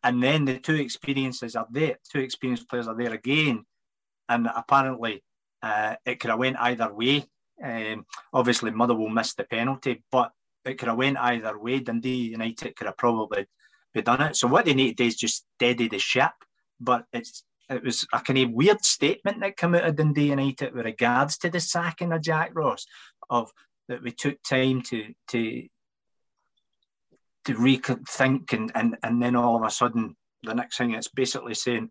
and 0.04 0.24
then 0.24 0.46
the 0.46 0.60
two 0.60 0.76
experiences 0.76 1.56
are 1.56 1.68
there, 1.70 1.98
two 2.12 2.20
experienced 2.20 2.70
players 2.70 2.88
are 2.88 2.98
there 2.98 3.14
again, 3.14 3.66
and 4.28 4.48
apparently 4.56 5.24
Uh, 5.64 5.96
it 6.10 6.20
could 6.20 6.32
have 6.32 6.44
went 6.44 6.58
either 6.60 6.92
way. 6.92 7.24
Um, 7.64 8.06
obviously, 8.34 8.72
Motherwell 8.72 9.16
missed 9.18 9.38
the 9.38 9.46
penalty, 9.46 10.04
but 10.12 10.30
it 10.66 10.76
could 10.78 10.90
have 10.90 11.00
went 11.00 11.18
either 11.18 11.56
way. 11.58 11.80
Dundee 11.80 12.36
United 12.36 12.76
could 12.76 12.90
have 12.90 12.98
probably 12.98 13.48
be 13.94 14.02
done 14.02 14.24
it. 14.28 14.36
So 14.36 14.50
what 14.50 14.66
they 14.66 14.74
need 14.74 14.98
to 14.98 15.04
do 15.04 15.08
is 15.08 15.16
just 15.16 15.46
steady 15.56 15.88
the 15.88 16.00
ship. 16.00 16.36
But 16.80 17.02
it's 17.14 17.46
it 17.76 17.84
was 17.84 18.06
a 18.14 18.20
kind 18.20 18.40
of 18.40 18.52
weird 18.52 18.84
statement 18.84 19.40
that 19.42 19.58
came 19.58 19.76
out 19.76 19.86
of 19.86 19.96
Dundee 19.96 20.30
United 20.30 20.74
with 20.74 20.86
regards 20.86 21.38
to 21.40 21.50
the 21.50 21.60
sacking 21.60 22.12
of 22.12 22.22
Jack 22.22 22.52
Ross, 22.54 22.86
of 23.30 23.52
that 23.88 24.04
we 24.04 24.12
took 24.12 24.42
time 24.44 24.82
to 24.84 25.14
to 25.30 25.68
to 27.46 27.54
rethink 27.56 28.54
and, 28.54 28.72
and 28.76 28.98
and 29.04 29.22
then 29.22 29.36
all 29.36 29.58
of 29.58 29.64
a 29.64 29.70
sudden 29.70 30.16
the 30.44 30.54
next 30.54 30.78
thing 30.78 30.94
it's 30.94 31.10
basically 31.10 31.54
saying 31.54 31.90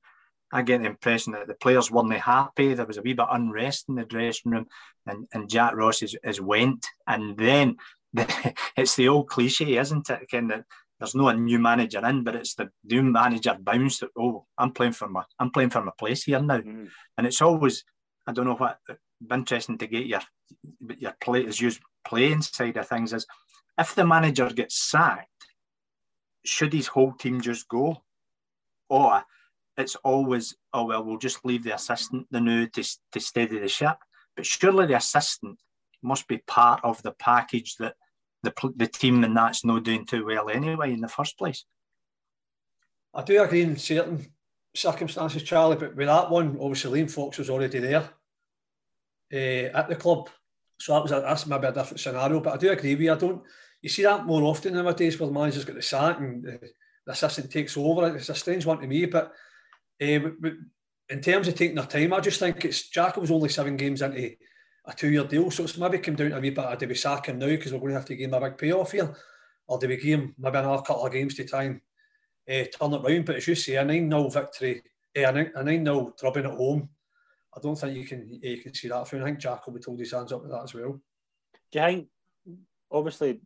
I 0.53 0.62
get 0.62 0.83
the 0.83 0.89
impression 0.89 1.33
that 1.33 1.47
the 1.47 1.55
players 1.55 1.91
weren't 1.91 2.12
happy. 2.12 2.74
There 2.74 2.85
was 2.85 2.99
a 2.99 3.03
wee 3.03 3.14
bit 3.14 3.26
of 3.26 3.35
unrest 3.35 3.87
in 3.89 3.95
the 3.95 4.05
dressing 4.05 4.53
room, 4.53 4.66
and, 5.07 5.26
and 5.33 5.49
Jack 5.49 5.74
Ross 5.74 6.03
is, 6.03 6.14
is 6.22 6.43
went. 6.43 6.87
And 7.07 7.39
then 7.39 7.78
the, 8.12 8.55
it's 8.76 8.95
the 8.95 9.09
old 9.09 9.28
cliche, 9.28 9.78
isn't 9.78 10.11
it? 10.11 10.30
Kind 10.30 10.53
of, 10.53 10.64
there's 11.03 11.17
no 11.17 11.27
a 11.27 11.35
new 11.35 11.59
manager 11.59 12.07
in, 12.07 12.23
but 12.23 12.37
it's 12.37 12.55
the 12.55 12.71
new 12.85 13.03
manager 13.03 13.57
bounce. 13.59 14.05
Oh, 14.17 14.47
I'm 14.57 14.71
playing 14.71 14.93
for 14.93 15.09
my 15.09 15.25
I'm 15.37 15.51
playing 15.51 15.71
for 15.71 15.83
my 15.83 15.91
place 15.99 16.23
here 16.23 16.41
now, 16.41 16.61
mm. 16.61 16.89
and 17.19 17.27
it's 17.27 17.43
always 17.43 17.83
I 18.25 18.33
don't 18.33 18.47
know 18.47 18.55
what 18.55 18.79
interesting 19.29 19.79
to 19.79 19.89
get 19.89 20.07
your 20.07 20.21
your 20.97 21.17
play 21.21 21.41
is 21.41 21.61
used 21.61 21.81
playing 22.05 22.43
side 22.43 22.77
of 22.77 22.87
things 22.87 23.13
is 23.13 23.27
if 23.77 23.97
the 23.97 24.07
manager 24.07 24.49
gets 24.51 24.81
sacked, 24.81 25.27
should 26.45 26.73
his 26.73 26.87
whole 26.87 27.15
team 27.15 27.41
just 27.41 27.67
go, 27.67 28.05
or 28.89 29.25
it's 29.77 29.97
always, 30.05 30.55
oh, 30.73 30.85
well, 30.85 31.03
we'll 31.03 31.19
just 31.19 31.45
leave 31.45 31.65
the 31.65 31.75
assistant 31.75 32.29
the 32.31 32.41
new 32.41 32.69
to, 32.69 32.85
to 33.11 33.19
steady 33.19 33.59
the 33.59 33.69
ship. 33.69 33.97
But 34.37 34.47
surely 34.47 34.87
the 34.87 34.99
assistant 34.99 35.59
must 36.01 36.29
be 36.29 36.39
part 36.47 36.81
of 36.85 37.03
the 37.03 37.11
package 37.13 37.75
that 37.81 37.97
the, 38.43 38.53
the 38.76 38.86
team 38.86 39.24
and 39.24 39.36
that's 39.36 39.64
not 39.64 39.84
doing 39.84 40.05
too 40.05 40.24
well 40.26 40.49
anyway 40.49 40.93
in 40.93 41.01
the 41.01 41.09
first 41.09 41.38
place. 41.38 41.64
I 43.14 43.22
do 43.22 43.43
agree 43.43 43.62
in 43.62 43.76
certain 43.76 44.26
circumstances, 44.74 45.43
Charlie, 45.43 45.76
but 45.76 45.95
with 45.95 46.07
that 46.07 46.30
one, 46.30 46.57
obviously 46.61 47.03
Liam 47.03 47.11
Fox 47.11 47.38
was 47.38 47.51
already 47.51 47.78
there 47.78 48.09
uh, 49.32 49.78
at 49.78 49.88
the 49.88 49.97
club. 49.97 50.30
So 50.80 50.95
that 50.95 51.03
was 51.03 51.12
a, 51.12 51.20
that's 51.20 51.47
maybe 51.47 51.66
a 51.66 51.72
different 51.72 52.01
scenario. 52.01 52.40
But 52.40 52.55
I 52.55 52.57
do 52.57 52.70
agree 52.70 52.95
with 52.95 53.03
you. 53.03 53.12
I 53.12 53.18
don't 53.18 53.43
you 53.82 53.88
see 53.88 54.05
that 54.05 54.24
more 54.24 54.43
often 54.45 54.74
nowadays 54.74 55.18
where 55.18 55.26
the 55.26 55.32
manager's 55.32 55.64
got 55.64 55.74
the 55.74 55.82
sack 55.82 56.18
and 56.20 56.45
the, 56.45 56.61
the 57.05 57.12
assistant 57.12 57.51
takes 57.51 57.76
over. 57.76 58.16
It's 58.16 58.28
a 58.28 58.34
strange 58.34 58.64
one 58.64 58.80
to 58.80 58.86
me, 58.86 59.07
but 59.07 59.32
uh, 60.01 60.20
in 61.09 61.20
terms 61.20 61.49
of 61.49 61.57
taking 61.57 61.74
their 61.74 61.86
time, 61.86 62.12
I 62.12 62.20
just 62.20 62.38
think 62.38 62.64
it's 62.64 62.88
Jack 62.88 63.16
was 63.16 63.32
only 63.32 63.49
seven 63.49 63.76
games 63.76 64.01
into 64.01 64.36
a 64.85 64.93
two-year 64.93 65.24
deal, 65.24 65.51
so 65.51 65.64
it's 65.64 65.78
maybe 65.78 65.99
come 65.99 66.16
down 66.16 66.30
to 66.30 66.37
a 66.37 66.41
wee 66.41 66.51
bit 66.51 66.78
do 66.78 66.89
we 66.89 66.95
sack 66.95 67.26
him 67.26 67.39
now 67.39 67.47
because 67.47 67.72
we're 67.72 67.78
going 67.78 67.93
to 67.93 67.99
have 67.99 68.05
to 68.07 68.16
give 68.16 68.28
him 68.28 68.35
a 68.35 68.41
big 68.41 68.59
payoff 68.59 68.93
here, 68.93 69.14
or 69.66 69.78
do 69.78 69.89
we 69.89 69.97
give 69.97 70.20
him 70.20 70.35
maybe 70.39 70.59
another 70.59 70.83
couple 70.83 71.07
of 71.07 71.12
games 71.12 71.35
to 71.35 71.45
try 71.45 71.64
and 71.64 71.80
uh, 72.49 72.64
turn 72.76 72.95
it 72.95 73.03
round? 73.03 73.24
But 73.24 73.37
as 73.37 73.47
you 73.47 73.55
say, 73.55 73.76
a 73.76 73.85
nine-nil 73.85 74.28
victory, 74.30 74.83
uh, 75.16 75.33
a 75.55 75.62
nine-nil 75.62 76.14
drubbing 76.18 76.47
at 76.47 76.53
home, 76.53 76.89
I 77.57 77.61
don't 77.61 77.78
think 77.78 77.97
you 77.97 78.05
can 78.05 78.41
you 78.43 78.59
can 78.59 78.74
see 78.74 78.89
that 78.89 79.07
through. 79.07 79.22
I 79.22 79.26
think 79.26 79.39
Jack 79.39 79.66
will 79.66 79.74
be 79.74 79.80
told 79.80 80.01
his 80.01 80.12
hands 80.12 80.33
up 80.33 80.43
with 80.43 80.51
that 80.51 80.64
as 80.64 80.74
well. 80.74 81.01
Do 81.70 81.78
you 81.78 81.85
think, 81.85 82.09
obviously, 82.91 83.41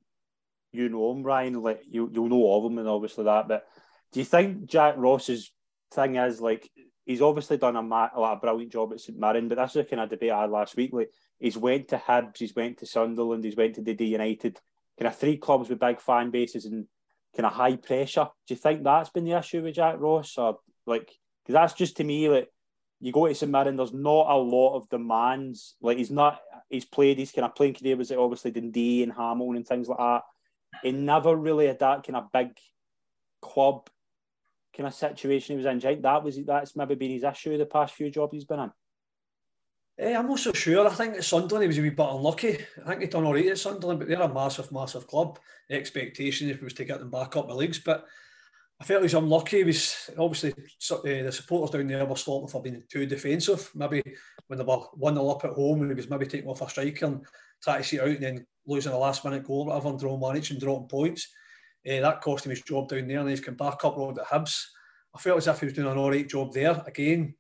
you 0.73 0.89
know 0.89 1.13
him, 1.13 1.23
Ryan, 1.23 1.63
like 1.63 1.83
you 1.91 2.11
you'll 2.13 2.29
know 2.29 2.55
of 2.55 2.71
him 2.71 2.79
and 2.79 2.89
obviously 2.89 3.25
that, 3.25 3.49
but 3.49 3.67
do 4.13 4.21
you 4.21 4.25
think 4.25 4.67
Jack 4.67 4.95
Ross's 4.97 5.53
thing 5.93 6.17
is 6.17 6.41
like 6.41 6.71
he's 7.07 7.23
obviously 7.23 7.57
done 7.57 7.77
a, 7.77 7.83
ma- 7.83 8.11
a, 8.15 8.21
a 8.21 8.37
brilliant 8.37 8.73
job 8.73 8.93
at 8.93 9.01
St 9.01 9.19
Mirren, 9.19 9.49
but 9.49 9.57
that's 9.57 9.73
the 9.73 9.85
kind 9.85 10.03
of 10.03 10.11
debate 10.11 10.33
I 10.33 10.43
had 10.43 10.51
last 10.51 10.77
week. 10.77 10.91
Like 10.93 11.11
he's 11.39 11.57
went 11.57 11.89
to 11.89 11.97
Hibs, 11.97 12.39
he's 12.39 12.55
went 12.55 12.79
to 12.79 12.87
Sunderland, 12.87 13.45
he's 13.45 13.57
went 13.57 13.77
to 13.77 13.81
Dundee 13.81 14.07
United, 14.07 14.61
kind 14.99 15.09
of 15.09 15.17
three 15.17 15.39
clubs 15.39 15.71
with 15.71 15.81
big 15.81 16.01
fan 16.01 16.31
bases 16.31 16.67
and 16.67 16.87
kind 17.35 17.47
of 17.47 17.53
high 17.53 17.77
pressure. 17.77 18.29
Do 18.47 18.55
you 18.55 18.59
think 18.59 18.83
that's 18.83 19.11
been 19.11 19.25
the 19.25 19.39
issue 19.39 19.63
with 19.63 19.77
Jack 19.77 19.97
Ross, 19.99 20.37
or 20.37 20.59
like 20.85 21.11
because 21.45 21.55
that's 21.55 21.75
just 21.75 21.97
to 21.99 22.05
me 22.05 22.29
like 22.29 22.51
you 23.01 23.13
go 23.13 23.27
to 23.27 23.35
St 23.35 23.51
Mirren, 23.51 23.77
there's 23.77 23.93
not 23.93 24.31
a 24.31 24.37
lot 24.37 24.77
of 24.77 24.89
demands. 24.89 25.77
Like 25.81 25.99
he's 25.99 26.11
not, 26.11 26.41
he's 26.69 26.85
played 26.85 27.19
his 27.19 27.33
kind 27.33 27.45
of 27.45 27.55
playing 27.55 27.75
career 27.75 27.97
was 27.97 28.11
obviously 28.11 28.51
Dundee 28.51 29.03
and 29.03 29.13
Hamilton 29.13 29.57
and 29.57 29.67
things 29.67 29.89
like 29.89 29.99
that. 29.99 30.23
He 30.83 30.93
never 30.93 31.37
really 31.37 31.67
had 31.67 31.79
that 31.81 32.05
kind 32.05 32.17
of 32.17 32.33
big 32.33 32.51
club 33.43 33.89
kind 34.77 34.87
of 34.87 34.95
situation 34.95 35.59
he 35.59 35.65
was 35.65 35.85
in. 35.85 36.03
That 36.03 36.23
was 36.23 36.39
that's 36.45 36.77
maybe 36.77 36.95
been 36.95 37.13
his 37.13 37.25
issue 37.25 37.57
the 37.57 37.67
past 37.67 37.95
few 37.95 38.11
jobs 38.11 38.33
he's 38.35 38.45
been 38.45 38.61
in. 38.61 38.73
Eh, 39.99 40.15
I'm 40.15 40.29
not 40.29 40.39
so 40.39 40.53
sure. 40.53 40.87
I 40.87 40.91
think 40.91 41.15
at 41.15 41.25
Sunderland 41.25 41.63
he 41.63 41.69
was 41.69 41.79
a 41.79 41.83
wee 41.83 41.91
bit 41.91 42.07
unlucky. 42.07 42.59
I 42.85 42.89
think 42.89 43.01
he 43.01 43.07
done 43.07 43.25
all 43.25 43.33
right 43.33 43.47
at 43.47 43.59
Sunderland, 43.59 43.99
but 43.99 44.09
they're 44.09 44.21
a 44.21 44.33
massive, 44.33 44.71
massive 44.71 45.07
club. 45.07 45.39
The 45.71 45.77
expectation 45.77 46.51
if 46.51 46.63
was 46.63 46.75
to 46.75 46.85
get 46.85 46.99
them 46.99 47.11
back 47.11 47.37
up 47.37 47.49
the 47.49 47.55
leagues, 47.55 47.79
but 47.79 48.07
I 48.79 48.85
felt 48.85 49.01
he 49.01 49.05
was 49.05 49.15
unlucky. 49.15 49.59
He 49.59 49.65
was 49.65 50.11
obviously 50.19 50.53
uh, 50.53 50.97
the 51.03 51.33
supporters 51.33 51.71
down 51.71 51.87
there 51.87 52.05
were 52.05 52.17
slaughtering 52.17 52.49
for 52.49 52.63
being 52.63 52.83
too 52.91 53.07
defensive. 53.07 53.71
Maybe 53.75 54.03
when 54.49 54.59
they 54.59 54.65
were 54.67 54.77
one 54.93 55.15
0 55.15 55.29
up 55.31 55.45
at 55.47 55.53
home, 55.53 55.89
he 55.89 55.95
was 55.95 56.11
maybe 56.11 56.27
taking 56.27 56.49
off 56.49 56.61
a 56.61 56.69
striker 56.69 57.07
and 57.07 57.25
trying 57.63 57.83
to 57.83 57.89
see 57.89 57.97
it 57.97 58.03
out 58.03 58.09
and 58.09 58.23
then 58.23 58.47
losing 58.67 58.93
a 58.93 58.99
last 58.99 59.25
minute 59.25 59.45
goal, 59.45 59.65
whatever, 59.65 59.89
and 59.89 59.99
draw 59.99 60.19
manage 60.19 60.51
and 60.51 60.61
dropping 60.61 60.89
points. 60.89 61.33
Uh, 61.87 62.01
that 62.01 62.21
cost 62.21 62.45
him 62.45 62.51
his 62.51 62.63
job 62.63 62.89
down 62.89 63.07
there, 63.07 63.21
and 63.21 63.29
he's 63.29 63.41
come 63.41 63.55
back 63.55 63.85
up 63.85 63.97
road 63.97 64.19
at 64.19 64.27
Hibs. 64.27 64.65
I 65.15 65.19
felt 65.19 65.39
as 65.39 65.47
if 65.47 65.61
he 65.61 65.67
was 65.67 65.75
doing 65.75 65.87
an 65.87 65.97
all 65.97 66.11
right 66.11 66.29
job 66.29 66.53
there. 66.53 66.83
Again, 66.87 67.35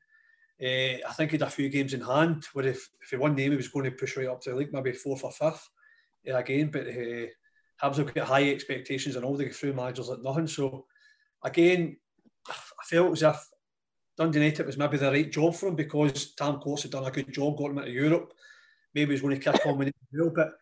uh, 0.62 1.03
I 1.07 1.12
think 1.14 1.32
he 1.32 1.34
had 1.36 1.49
a 1.49 1.51
few 1.51 1.68
games 1.68 1.94
in 1.94 2.01
hand 2.01 2.44
where 2.53 2.66
if, 2.66 2.88
if 3.03 3.11
he 3.11 3.16
won 3.16 3.34
the 3.34 3.42
game, 3.42 3.53
he 3.53 3.57
was 3.57 3.68
going 3.68 3.84
to 3.84 3.90
push 3.90 4.16
right 4.16 4.28
up 4.28 4.40
to 4.42 4.51
the 4.51 4.57
league, 4.57 4.72
maybe 4.72 4.92
fourth 4.92 5.24
or 5.24 5.32
fifth 5.32 5.68
uh, 6.30 6.36
again. 6.36 6.70
But 6.72 6.86
uh, 6.86 7.26
Hibs 7.82 7.97
have 7.97 8.14
got 8.14 8.28
high 8.28 8.51
expectations 8.51 9.16
and 9.16 9.24
all 9.24 9.36
the 9.36 9.49
through 9.49 9.74
managers 9.74 10.09
like 10.09 10.22
nothing. 10.22 10.47
So 10.47 10.86
again, 11.42 11.97
I 12.49 12.84
felt 12.84 13.12
as 13.12 13.22
if 13.22 13.49
Dundee 14.16 14.38
United 14.38 14.64
was 14.64 14.78
maybe 14.78 14.97
the 14.97 15.11
right 15.11 15.30
job 15.30 15.55
for 15.57 15.68
him 15.68 15.74
because 15.74 16.34
Tam 16.34 16.59
Courts 16.59 16.82
had 16.82 16.92
done 16.92 17.05
a 17.05 17.11
good 17.11 17.32
job, 17.32 17.59
got 17.59 17.72
him 17.72 17.78
into 17.78 17.90
Europe. 17.90 18.32
Maybe 18.94 19.12
he's 19.12 19.20
going 19.20 19.38
to 19.38 19.53
kick 19.53 19.66
on 19.66 19.76
with 19.76 19.88
it 19.88 20.34
but 20.34 20.53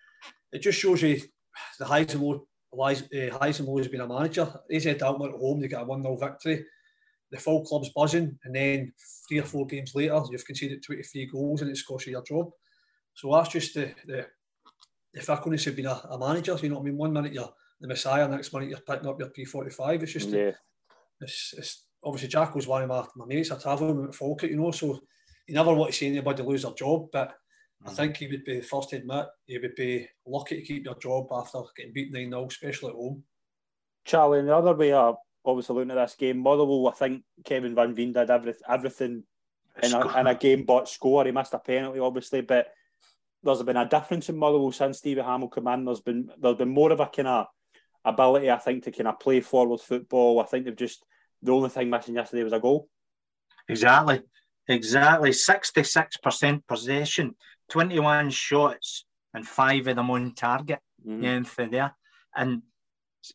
it 0.50 0.60
just 0.60 0.78
shows 0.78 1.02
you 1.02 1.20
the 1.78 1.84
highs 1.84 2.14
and 2.14 2.22
lows 2.22 2.40
uh, 2.80 3.38
Heisenberg 3.38 3.78
has 3.78 3.88
been 3.88 4.00
a 4.00 4.08
manager. 4.08 4.52
He's 4.68 4.84
had 4.84 5.02
Alkmaar 5.02 5.30
at 5.30 5.40
home, 5.40 5.60
they 5.60 5.68
get 5.68 5.82
a 5.82 5.84
1 5.84 6.02
0 6.02 6.16
victory. 6.16 6.64
The 7.30 7.38
full 7.38 7.64
club's 7.64 7.90
buzzing, 7.90 8.38
and 8.44 8.54
then 8.54 8.92
three 9.28 9.38
or 9.38 9.44
four 9.44 9.66
games 9.66 9.94
later, 9.94 10.20
you've 10.30 10.46
conceded 10.46 10.82
23 10.82 11.26
goals 11.26 11.62
and 11.62 11.70
it's 11.70 11.82
cost 11.82 12.06
you 12.06 12.12
your 12.12 12.22
job. 12.22 12.50
So 13.14 13.32
that's 13.32 13.48
just 13.48 13.74
the, 13.74 13.92
the, 14.06 14.26
the 15.12 15.20
fickleness 15.20 15.66
of 15.66 15.76
being 15.76 15.88
a, 15.88 16.00
a, 16.10 16.18
manager. 16.18 16.56
You 16.60 16.68
know 16.68 16.76
what 16.76 16.82
I 16.82 16.84
mean? 16.84 16.96
One 16.96 17.12
minute 17.12 17.32
you're 17.32 17.52
the 17.80 17.88
Messiah, 17.88 18.28
next 18.28 18.52
minute 18.52 18.68
you're 18.68 18.80
picking 18.80 19.08
up 19.08 19.18
your 19.18 19.30
P45. 19.30 20.02
It's 20.02 20.12
just, 20.12 20.28
yeah. 20.28 20.52
it's, 21.20 21.54
it's 21.56 21.86
obviously 22.02 22.28
Jack 22.28 22.54
was 22.54 22.66
one 22.66 22.82
of 22.82 22.88
my, 22.88 23.04
my 23.16 23.26
mates. 23.26 23.50
I 23.50 23.58
travelled 23.58 23.98
with 23.98 24.14
Falkirk, 24.14 24.50
you 24.50 24.56
know, 24.56 24.70
so 24.70 25.00
you 25.46 25.54
never 25.54 25.74
want 25.74 25.92
to 25.92 25.96
see 25.96 26.08
anybody 26.08 26.42
lose 26.42 26.62
their 26.62 26.72
job, 26.72 27.06
but 27.12 27.34
I 27.86 27.90
think 27.90 28.16
he 28.16 28.26
would 28.28 28.44
be 28.44 28.60
the 28.60 28.66
first 28.66 28.90
to 28.90 28.96
admit 28.96 29.26
he 29.46 29.58
would 29.58 29.74
be 29.74 30.08
lucky 30.26 30.56
to 30.56 30.62
keep 30.62 30.84
your 30.86 30.98
job 30.98 31.26
after 31.30 31.60
getting 31.76 31.92
beat 31.92 32.12
9 32.12 32.30
0, 32.30 32.46
especially 32.46 32.90
at 32.90 32.94
home. 32.94 33.22
Charlie, 34.04 34.40
in 34.40 34.46
the 34.46 34.56
other 34.56 34.74
way, 34.74 34.92
uh, 34.92 35.12
obviously 35.44 35.74
looking 35.74 35.90
at 35.90 35.96
this 35.96 36.14
game, 36.14 36.38
Motherwell, 36.38 36.88
I 36.88 36.92
think 36.92 37.22
Kevin 37.44 37.74
Van 37.74 37.94
Veen 37.94 38.12
did 38.12 38.30
every, 38.30 38.54
everything 38.68 39.24
in 39.82 39.92
a, 39.92 40.18
in 40.18 40.26
a, 40.26 40.34
game 40.34 40.64
but 40.64 40.88
score. 40.88 41.24
He 41.24 41.32
missed 41.32 41.54
a 41.54 41.58
penalty, 41.58 41.98
obviously, 41.98 42.40
but 42.40 42.68
there's 43.42 43.62
been 43.62 43.76
a 43.76 43.88
difference 43.88 44.28
in 44.28 44.36
Motherwell 44.36 44.72
since 44.72 44.98
Stevie 44.98 45.20
Hammell 45.20 45.52
came 45.54 45.68
in. 45.68 45.84
There's 45.84 46.00
been 46.00 46.30
there's 46.38 46.56
been 46.56 46.70
more 46.70 46.92
of 46.92 47.00
a 47.00 47.06
kind 47.06 47.28
of 47.28 47.46
ability, 48.04 48.50
I 48.50 48.58
think, 48.58 48.84
to 48.84 48.92
kind 48.92 49.08
of 49.08 49.20
play 49.20 49.40
forward 49.40 49.80
football. 49.80 50.40
I 50.40 50.44
think 50.44 50.64
they've 50.64 50.76
just 50.76 51.04
the 51.42 51.52
only 51.52 51.68
thing 51.68 51.90
missing 51.90 52.14
yesterday 52.14 52.44
was 52.44 52.52
a 52.52 52.60
goal. 52.60 52.88
Exactly, 53.68 54.22
exactly. 54.68 55.32
Sixty-six 55.32 56.16
percent 56.18 56.66
possession 56.66 57.34
21 57.70 58.30
shots 58.30 59.04
and 59.32 59.46
five 59.46 59.86
of 59.86 59.96
them 59.96 60.10
on 60.10 60.34
target. 60.34 60.80
Mm. 61.06 61.70
there. 61.70 61.94
And 62.36 62.62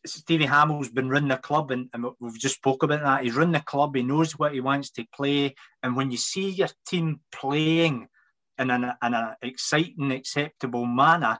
Stevie 0.06 0.46
Hammell's 0.46 0.90
been 0.90 1.08
running 1.08 1.28
the 1.28 1.36
club, 1.36 1.70
and, 1.70 1.88
and, 1.92 2.06
we've 2.20 2.38
just 2.38 2.56
spoke 2.56 2.82
about 2.82 3.02
that. 3.02 3.24
He's 3.24 3.34
run 3.34 3.52
the 3.52 3.60
club. 3.60 3.96
He 3.96 4.02
knows 4.02 4.38
what 4.38 4.52
he 4.52 4.60
wants 4.60 4.90
to 4.92 5.04
play, 5.14 5.54
and 5.82 5.96
when 5.96 6.10
you 6.10 6.16
see 6.16 6.50
your 6.50 6.68
team 6.86 7.20
playing 7.32 8.06
in 8.58 8.70
an, 8.70 8.84
in 8.84 9.14
an 9.14 9.34
exciting, 9.42 10.12
acceptable 10.12 10.86
manner, 10.86 11.38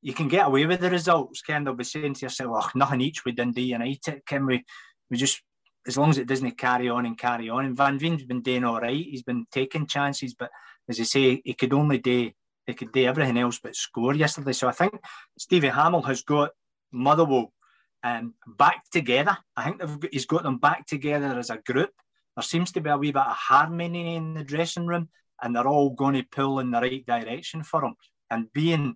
you 0.00 0.14
can 0.14 0.28
get 0.28 0.46
away 0.46 0.64
with 0.64 0.80
the 0.80 0.90
results. 0.90 1.42
Can 1.42 1.64
they'll 1.64 1.74
be 1.74 1.84
saying 1.84 2.14
to 2.14 2.26
yourself, 2.26 2.64
"Oh, 2.64 2.70
nothing 2.74 3.02
each 3.02 3.24
with 3.24 3.36
Dundee 3.36 3.62
United. 3.62 4.24
Can 4.26 4.46
we? 4.46 4.64
We 5.10 5.16
just 5.18 5.42
as 5.86 5.98
long 5.98 6.10
as 6.10 6.18
it 6.18 6.28
doesn't 6.28 6.58
carry 6.58 6.88
on 6.88 7.04
and 7.04 7.18
carry 7.18 7.50
on." 7.50 7.66
And 7.66 7.76
Van 7.76 7.98
Veen's 7.98 8.24
been 8.24 8.42
doing 8.42 8.64
all 8.64 8.80
right. 8.80 8.96
He's 8.96 9.22
been 9.22 9.46
taking 9.52 9.86
chances, 9.86 10.34
but 10.34 10.50
as 10.92 11.00
I 11.00 11.04
say, 11.04 11.42
he 11.44 11.54
could 11.54 11.72
only 11.72 11.98
do 11.98 12.18
he 12.68 12.74
could 12.74 12.92
do 12.92 13.04
everything 13.04 13.38
else 13.38 13.58
but 13.62 13.74
score 13.74 14.14
yesterday. 14.14 14.52
So 14.52 14.68
I 14.68 14.72
think 14.80 14.94
Stevie 15.44 15.74
Hammell 15.78 16.06
has 16.06 16.22
got 16.22 16.50
Motherwell 16.92 17.52
um, 18.04 18.34
back 18.46 18.78
together. 18.90 19.36
I 19.56 19.64
think 19.64 19.78
got, 19.78 20.12
he's 20.12 20.26
got 20.26 20.42
them 20.44 20.58
back 20.58 20.86
together 20.86 21.30
as 21.38 21.50
a 21.50 21.58
group. 21.70 21.90
There 22.36 22.42
seems 22.52 22.70
to 22.72 22.80
be 22.80 22.90
a 22.90 22.96
wee 22.96 23.12
bit 23.18 23.30
of 23.32 23.36
harmony 23.48 24.14
in 24.16 24.34
the 24.34 24.44
dressing 24.44 24.86
room. 24.86 25.08
and 25.42 25.54
they're 25.54 25.66
all 25.66 25.90
going 25.90 26.14
to 26.14 26.22
pull 26.22 26.60
in 26.60 26.70
the 26.70 26.80
right 26.80 27.04
direction 27.04 27.62
for 27.64 27.84
him. 27.84 27.94
And 28.30 28.52
being 28.52 28.94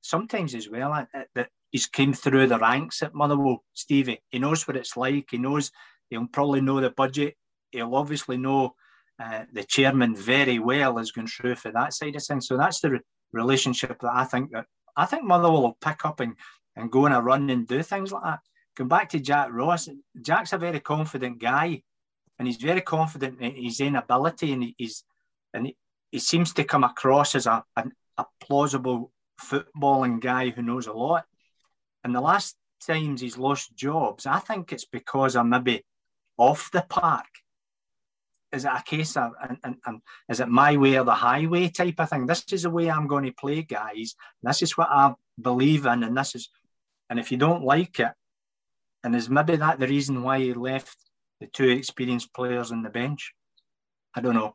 sometimes 0.00 0.54
as 0.54 0.68
well 0.68 1.06
that 1.34 1.48
he's 1.70 1.86
came 1.86 2.14
through 2.14 2.46
the 2.48 2.58
ranks 2.58 3.02
at 3.02 3.14
Motherwell, 3.14 3.62
Stevie. 3.74 4.22
He 4.30 4.38
knows 4.38 4.66
what 4.66 4.76
it's 4.76 4.96
like. 4.96 5.28
He 5.30 5.38
knows 5.38 5.70
he'll 6.08 6.26
probably 6.26 6.62
know 6.62 6.80
the 6.80 6.90
budget. 6.90 7.36
He'll 7.70 7.94
obviously 7.94 8.38
know 8.38 8.74
uh, 9.22 9.44
the 9.52 9.64
chairman 9.64 10.16
very 10.16 10.58
well 10.58 10.98
is 10.98 11.12
going 11.12 11.28
through 11.28 11.54
for 11.54 11.70
that 11.72 11.94
side 11.94 12.16
of 12.16 12.24
things. 12.24 12.46
So 12.46 12.56
that's 12.56 12.80
the 12.80 12.90
re- 12.90 13.00
relationship 13.32 14.00
that 14.00 14.12
I 14.12 14.24
think 14.24 14.50
that 14.52 14.66
I 14.96 15.06
think 15.06 15.24
Motherwell 15.24 15.62
will 15.62 15.78
pick 15.80 16.04
up 16.04 16.20
and, 16.20 16.34
and 16.76 16.90
go 16.90 17.06
on 17.06 17.12
a 17.12 17.20
run 17.20 17.48
and 17.50 17.66
do 17.66 17.82
things 17.82 18.12
like 18.12 18.24
that. 18.24 18.40
Come 18.76 18.88
back 18.88 19.08
to 19.10 19.20
Jack 19.20 19.48
Ross. 19.50 19.88
Jack's 20.20 20.52
a 20.52 20.58
very 20.58 20.80
confident 20.80 21.40
guy, 21.40 21.82
and 22.38 22.48
he's 22.48 22.56
very 22.56 22.80
confident 22.80 23.40
in 23.40 23.54
his 23.54 23.80
ability, 23.80 24.52
and 24.52 24.74
he's 24.76 25.04
and 25.54 25.66
he, 25.66 25.76
he 26.10 26.18
seems 26.18 26.52
to 26.54 26.64
come 26.64 26.84
across 26.84 27.34
as 27.34 27.46
a, 27.46 27.62
a, 27.76 27.84
a 28.18 28.24
plausible 28.40 29.12
footballing 29.40 30.20
guy 30.20 30.50
who 30.50 30.62
knows 30.62 30.86
a 30.86 30.92
lot. 30.92 31.24
And 32.04 32.14
the 32.14 32.20
last 32.20 32.56
times 32.86 33.20
he's 33.20 33.38
lost 33.38 33.76
jobs, 33.76 34.26
I 34.26 34.38
think 34.38 34.72
it's 34.72 34.86
because 34.86 35.36
I'm 35.36 35.50
maybe 35.50 35.84
off 36.38 36.70
the 36.72 36.84
park. 36.88 37.26
Is 38.52 38.66
it 38.66 38.70
a 38.70 38.82
case 38.84 39.16
of, 39.16 39.32
and, 39.42 39.56
and, 39.64 39.76
and 39.86 40.02
is 40.28 40.40
it 40.40 40.48
my 40.48 40.76
way 40.76 40.98
or 40.98 41.04
the 41.04 41.14
highway 41.14 41.68
type 41.68 41.94
of 41.98 42.10
thing? 42.10 42.26
This 42.26 42.44
is 42.52 42.62
the 42.62 42.70
way 42.70 42.90
I'm 42.90 43.06
going 43.06 43.24
to 43.24 43.32
play, 43.32 43.62
guys. 43.62 44.14
This 44.42 44.60
is 44.60 44.76
what 44.76 44.88
I 44.90 45.14
believe 45.40 45.86
in, 45.86 46.02
and 46.02 46.16
this 46.16 46.34
is, 46.34 46.50
and 47.08 47.18
if 47.18 47.32
you 47.32 47.38
don't 47.38 47.64
like 47.64 47.98
it, 47.98 48.12
and 49.02 49.16
is 49.16 49.30
maybe 49.30 49.56
that 49.56 49.80
the 49.80 49.88
reason 49.88 50.22
why 50.22 50.38
he 50.40 50.52
left 50.52 50.96
the 51.40 51.46
two 51.46 51.68
experienced 51.68 52.34
players 52.34 52.70
on 52.70 52.82
the 52.82 52.90
bench? 52.90 53.32
I 54.14 54.20
don't 54.20 54.34
know. 54.34 54.54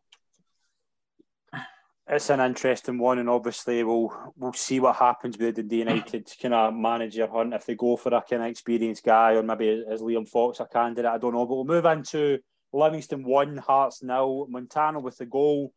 It's 2.09 2.29
an 2.29 2.39
interesting 2.39 2.99
one, 2.99 3.19
and 3.19 3.29
obviously 3.29 3.83
we'll 3.83 4.13
we'll 4.37 4.53
see 4.53 4.79
what 4.79 4.95
happens 4.95 5.37
with 5.37 5.67
the 5.67 5.75
United 5.75 6.31
kind 6.41 6.53
of 6.53 6.73
manager 6.73 7.27
hunt 7.27 7.53
if 7.53 7.65
they 7.65 7.75
go 7.75 7.97
for 7.97 8.13
a 8.13 8.21
kind 8.21 8.43
of 8.43 8.47
experienced 8.47 9.03
guy, 9.03 9.33
or 9.33 9.43
maybe 9.43 9.83
as 9.91 10.01
Liam 10.01 10.29
Fox 10.29 10.61
a 10.61 10.65
candidate. 10.65 11.11
I 11.11 11.17
don't 11.17 11.33
know, 11.33 11.45
but 11.45 11.55
we'll 11.55 11.65
move 11.65 11.83
into 11.85 12.39
Livingston 12.73 13.23
won, 13.23 13.57
Hearts 13.57 14.03
nil, 14.03 14.47
Montaño 14.51 15.01
with 15.01 15.17
the 15.17 15.25
goal. 15.25 15.73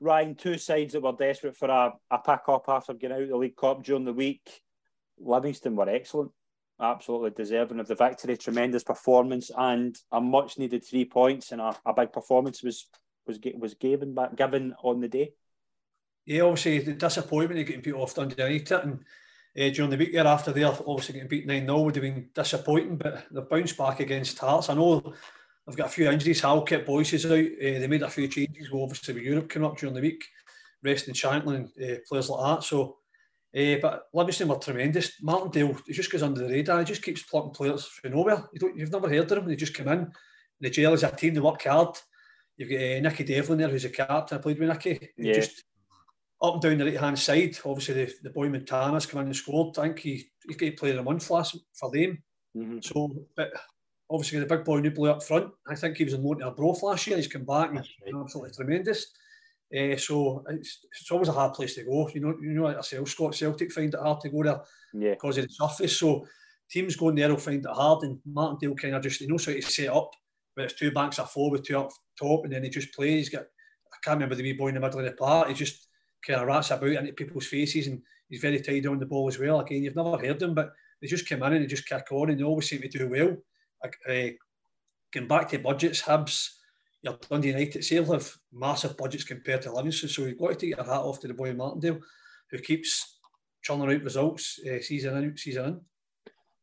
Ryan, 0.00 0.34
two 0.34 0.58
sides 0.58 0.92
that 0.92 1.02
were 1.02 1.12
desperate 1.12 1.56
for 1.56 1.68
a, 1.68 1.92
a 2.10 2.18
pick 2.18 2.48
up 2.48 2.64
after 2.68 2.94
getting 2.94 3.16
out 3.16 3.22
of 3.22 3.28
the 3.28 3.36
League 3.36 3.56
Cup 3.56 3.84
during 3.84 4.04
the 4.04 4.12
week. 4.12 4.62
Livingston 5.18 5.76
were 5.76 5.88
excellent 5.88 6.32
absolutely 6.80 7.30
deserving 7.30 7.80
of 7.80 7.86
the 7.86 7.94
victory. 7.94 8.36
Tremendous 8.36 8.82
performance 8.82 9.50
and 9.56 9.96
a 10.12 10.20
much 10.20 10.58
needed 10.58 10.84
three 10.84 11.04
points 11.04 11.52
and 11.52 11.60
a, 11.60 11.76
a 11.86 11.94
big 11.94 12.12
performance 12.12 12.62
was 12.62 12.86
was 13.26 13.38
was 13.58 13.74
given 13.74 14.14
back 14.14 14.36
given 14.36 14.74
on 14.82 15.00
the 15.00 15.08
day. 15.08 15.32
Yeah, 16.26 16.42
obviously 16.42 16.78
the 16.80 16.92
disappointment 16.94 17.60
of 17.60 17.66
getting 17.66 17.82
beat 17.82 17.94
off 17.94 18.14
Dundee 18.14 18.42
United 18.42 18.72
and 18.72 19.04
uh, 19.56 19.72
during 19.72 19.90
the 19.90 19.96
week 19.96 20.12
there 20.12 20.26
after 20.26 20.52
they 20.52 20.64
obviously 20.64 21.14
getting 21.14 21.28
beat 21.28 21.46
9 21.46 21.64
0 21.64 21.82
would 21.82 21.94
have 21.94 22.02
been 22.02 22.28
disappointing, 22.34 22.96
but 22.96 23.26
they've 23.30 23.48
bounced 23.48 23.78
back 23.78 24.00
against 24.00 24.38
Hearts. 24.38 24.68
I 24.68 24.74
know 24.74 25.14
they've 25.66 25.76
got 25.76 25.86
a 25.86 25.90
few 25.90 26.10
injuries. 26.10 26.40
Halkett 26.40 26.86
Boyces 26.86 27.26
out. 27.26 27.32
Uh, 27.32 27.78
they 27.78 27.86
made 27.86 28.02
a 28.02 28.10
few 28.10 28.28
changes, 28.28 28.70
well, 28.70 28.82
obviously 28.82 29.14
with 29.14 29.22
Europe 29.22 29.48
coming 29.48 29.68
up 29.68 29.78
during 29.78 29.94
the 29.94 30.00
week, 30.00 30.24
resting 30.82 31.14
Shankland, 31.14 31.68
uh, 31.82 32.00
players 32.08 32.30
like 32.30 32.56
that. 32.56 32.64
So 32.64 32.98
uh, 33.56 33.76
but 33.80 34.08
Livingston 34.12 34.48
were 34.48 34.56
tremendous. 34.56 35.12
Martindale, 35.22 35.76
he 35.86 35.92
just 35.92 36.10
goes 36.10 36.24
under 36.24 36.40
the 36.40 36.52
radar. 36.52 36.80
He 36.80 36.84
just 36.84 37.02
keeps 37.02 37.22
plucking 37.22 37.52
players 37.52 37.86
from 37.86 38.12
nowhere. 38.12 38.48
You 38.52 38.80
have 38.80 38.90
never 38.90 39.08
heard 39.08 39.20
of 39.20 39.28
them. 39.28 39.46
They 39.46 39.54
just 39.54 39.74
come 39.74 39.88
in. 39.88 40.10
The 40.60 40.70
jail 40.70 40.92
is 40.92 41.04
a 41.04 41.10
team. 41.10 41.34
They 41.34 41.40
work 41.40 41.62
hard. 41.62 41.96
You've 42.56 42.70
got 42.70 42.76
uh, 42.76 43.00
Nicky 43.00 43.24
Devlin 43.24 43.58
there, 43.58 43.68
who's 43.68 43.84
a 43.84 43.90
captain. 43.90 44.38
I 44.38 44.40
played 44.40 44.58
with 44.58 44.68
Nicky. 44.68 45.10
Yeah. 45.16 45.34
Just 45.34 45.62
up 46.42 46.54
and 46.54 46.62
down 46.62 46.78
the 46.78 46.84
right 46.84 46.98
hand 46.98 47.18
side. 47.18 47.56
Obviously, 47.64 48.04
the, 48.04 48.14
the 48.24 48.30
boy 48.30 48.48
Montaño's 48.48 49.06
come 49.06 49.20
in 49.20 49.26
and 49.26 49.36
scored. 49.36 49.78
I 49.78 49.82
think 49.82 50.00
he 50.00 50.24
he 50.58 50.68
of 50.68 50.80
the 50.80 51.02
month 51.02 51.30
last 51.30 51.56
for 51.74 51.90
them. 51.92 52.22
Mm-hmm. 52.56 52.78
So, 52.82 53.08
but 53.36 53.52
obviously 54.10 54.38
the 54.38 54.46
big 54.46 54.64
boy 54.64 54.80
Nouble 54.80 55.06
up 55.06 55.22
front. 55.22 55.50
I 55.68 55.74
think 55.74 55.96
he 55.96 56.04
was 56.04 56.14
in 56.14 56.22
loan 56.22 56.38
to 56.38 56.46
Arbroath 56.46 56.82
last 56.82 57.06
year. 57.06 57.16
He's 57.16 57.28
come 57.28 57.44
back 57.44 57.70
and 57.70 57.78
right. 57.78 58.22
absolutely 58.22 58.52
tremendous. 58.52 59.06
Uh, 59.74 59.96
so 59.96 60.44
it's, 60.50 60.86
it's 61.00 61.10
always 61.10 61.28
a 61.28 61.32
hard 61.32 61.54
place 61.54 61.74
to 61.74 61.84
go. 61.84 62.08
You 62.14 62.20
know, 62.20 62.34
you 62.40 62.50
know, 62.50 62.64
like 62.64 62.76
yourself, 62.76 63.08
Scott 63.08 63.34
Celtic 63.34 63.72
find 63.72 63.92
it 63.92 64.00
hard 64.00 64.20
to 64.20 64.28
go 64.28 64.42
there 64.42 64.60
yeah. 64.92 65.10
because 65.10 65.38
of 65.38 65.44
the 65.44 65.50
surface. 65.52 65.98
So 65.98 66.26
teams 66.70 66.96
going 66.96 67.16
there 67.16 67.28
will 67.30 67.36
find 67.36 67.64
it 67.64 67.70
hard, 67.70 68.04
and 68.04 68.18
Martindale 68.26 68.76
kind 68.76 68.94
of 68.94 69.02
just 69.02 69.20
he 69.20 69.26
knows 69.26 69.46
how 69.46 69.52
to 69.52 69.62
set 69.62 69.88
up. 69.88 70.10
But 70.54 70.66
it's 70.66 70.74
two 70.74 70.92
banks 70.92 71.18
are 71.18 71.26
four 71.26 71.50
with 71.50 71.64
two 71.64 71.78
up 71.78 71.90
top, 72.20 72.44
and 72.44 72.52
then 72.52 72.62
he 72.62 72.70
just 72.70 72.94
plays. 72.94 73.26
He's 73.26 73.28
got 73.30 73.42
I 73.42 73.96
can't 74.04 74.16
remember 74.16 74.34
the 74.34 74.42
wee 74.42 74.52
boy 74.52 74.68
in 74.68 74.74
the 74.74 74.80
middle 74.80 75.00
of 75.00 75.06
the 75.06 75.12
park. 75.12 75.48
He 75.48 75.54
just 75.54 75.88
kind 76.26 76.40
of 76.40 76.46
rats 76.46 76.70
about 76.70 76.90
into 76.90 77.12
people's 77.12 77.46
faces, 77.46 77.88
and 77.88 78.00
he's 78.28 78.40
very 78.40 78.60
tidy 78.60 78.86
on 78.86 78.98
the 78.98 79.06
ball 79.06 79.28
as 79.28 79.38
well. 79.38 79.60
Again, 79.60 79.82
you've 79.82 79.96
never 79.96 80.18
heard 80.18 80.38
them, 80.38 80.54
but 80.54 80.72
they 81.00 81.08
just 81.08 81.28
come 81.28 81.42
in 81.42 81.54
and 81.54 81.64
they 81.64 81.66
just 81.66 81.88
kick 81.88 82.06
on, 82.12 82.30
and 82.30 82.38
they 82.38 82.44
always 82.44 82.68
seem 82.68 82.80
to 82.82 82.88
do 82.88 83.08
well. 83.08 83.36
Uh, 83.84 84.30
going 85.12 85.28
back 85.28 85.48
to 85.50 85.58
budgets, 85.58 86.02
Hibs 86.02 86.50
your 87.04 87.18
Dundee 87.30 87.48
United 87.48 87.84
they'll 87.88 88.12
have 88.12 88.34
massive 88.52 88.96
budgets 88.96 89.24
compared 89.24 89.62
to 89.62 89.72
Livingston, 89.72 90.08
so 90.08 90.22
you've 90.22 90.38
got 90.38 90.48
to 90.48 90.54
take 90.54 90.70
your 90.70 90.84
hat 90.84 90.88
off 90.88 91.20
to 91.20 91.28
the 91.28 91.34
boy 91.34 91.52
Martindale, 91.52 92.00
who 92.50 92.58
keeps 92.58 93.18
churning 93.62 93.94
out 93.94 94.02
results 94.02 94.58
uh, 94.66 94.80
season 94.80 95.16
in, 95.22 95.36
season 95.36 95.64
in. 95.66 95.80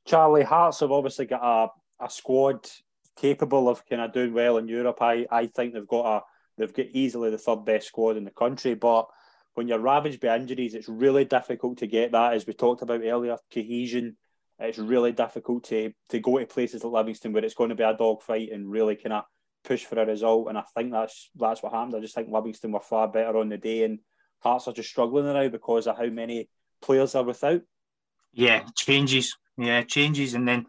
Charlie 0.05 0.43
Hearts 0.43 0.79
have 0.79 0.91
obviously 0.91 1.27
got 1.27 1.43
a, 1.43 2.05
a 2.05 2.09
squad 2.09 2.67
capable 3.15 3.69
of 3.69 3.85
kind 3.87 4.01
of 4.01 4.13
doing 4.13 4.33
well 4.33 4.57
in 4.57 4.67
Europe. 4.67 4.97
I, 5.01 5.27
I 5.31 5.45
think 5.45 5.73
they've 5.73 5.87
got 5.87 6.17
a 6.17 6.21
they've 6.57 6.73
got 6.73 6.87
easily 6.91 7.29
the 7.29 7.37
third 7.37 7.63
best 7.63 7.87
squad 7.87 8.17
in 8.17 8.25
the 8.25 8.31
country, 8.31 8.73
but 8.73 9.07
when 9.53 9.67
you're 9.67 9.79
ravaged 9.79 10.21
by 10.21 10.35
injuries, 10.35 10.73
it's 10.73 10.89
really 10.89 11.25
difficult 11.25 11.77
to 11.79 11.87
get 11.87 12.13
that, 12.13 12.33
as 12.33 12.47
we 12.47 12.53
talked 12.53 12.81
about 12.81 13.01
earlier, 13.03 13.37
cohesion. 13.53 14.17
It's 14.61 14.77
really 14.77 15.11
difficult 15.11 15.63
to 15.65 15.91
to 16.09 16.19
go 16.19 16.39
to 16.39 16.45
places 16.45 16.83
like 16.83 16.93
Livingston 16.93 17.33
where 17.33 17.43
it's 17.43 17.55
going 17.55 17.69
to 17.69 17.75
be 17.75 17.83
a 17.83 17.95
dogfight 17.95 18.51
and 18.51 18.69
really 18.69 18.95
kind 18.95 19.13
of 19.13 19.23
push 19.63 19.85
for 19.85 19.99
a 19.99 20.05
result. 20.05 20.49
And 20.49 20.57
I 20.57 20.63
think 20.75 20.91
that's 20.91 21.29
that's 21.35 21.63
what 21.63 21.73
happened. 21.73 21.95
I 21.95 21.99
just 21.99 22.15
think 22.15 22.29
Livingston 22.29 22.71
were 22.71 22.79
far 22.79 23.07
better 23.07 23.37
on 23.37 23.49
the 23.49 23.57
day, 23.57 23.83
and 23.83 23.99
Hearts 24.39 24.67
are 24.67 24.73
just 24.73 24.89
struggling 24.89 25.25
now 25.25 25.47
because 25.49 25.85
of 25.85 25.97
how 25.97 26.07
many 26.07 26.49
players 26.81 27.13
are 27.15 27.23
without. 27.23 27.61
Yeah, 28.33 28.63
changes. 28.75 29.37
Yeah, 29.57 29.83
changes, 29.83 30.33
and 30.33 30.47
then 30.47 30.65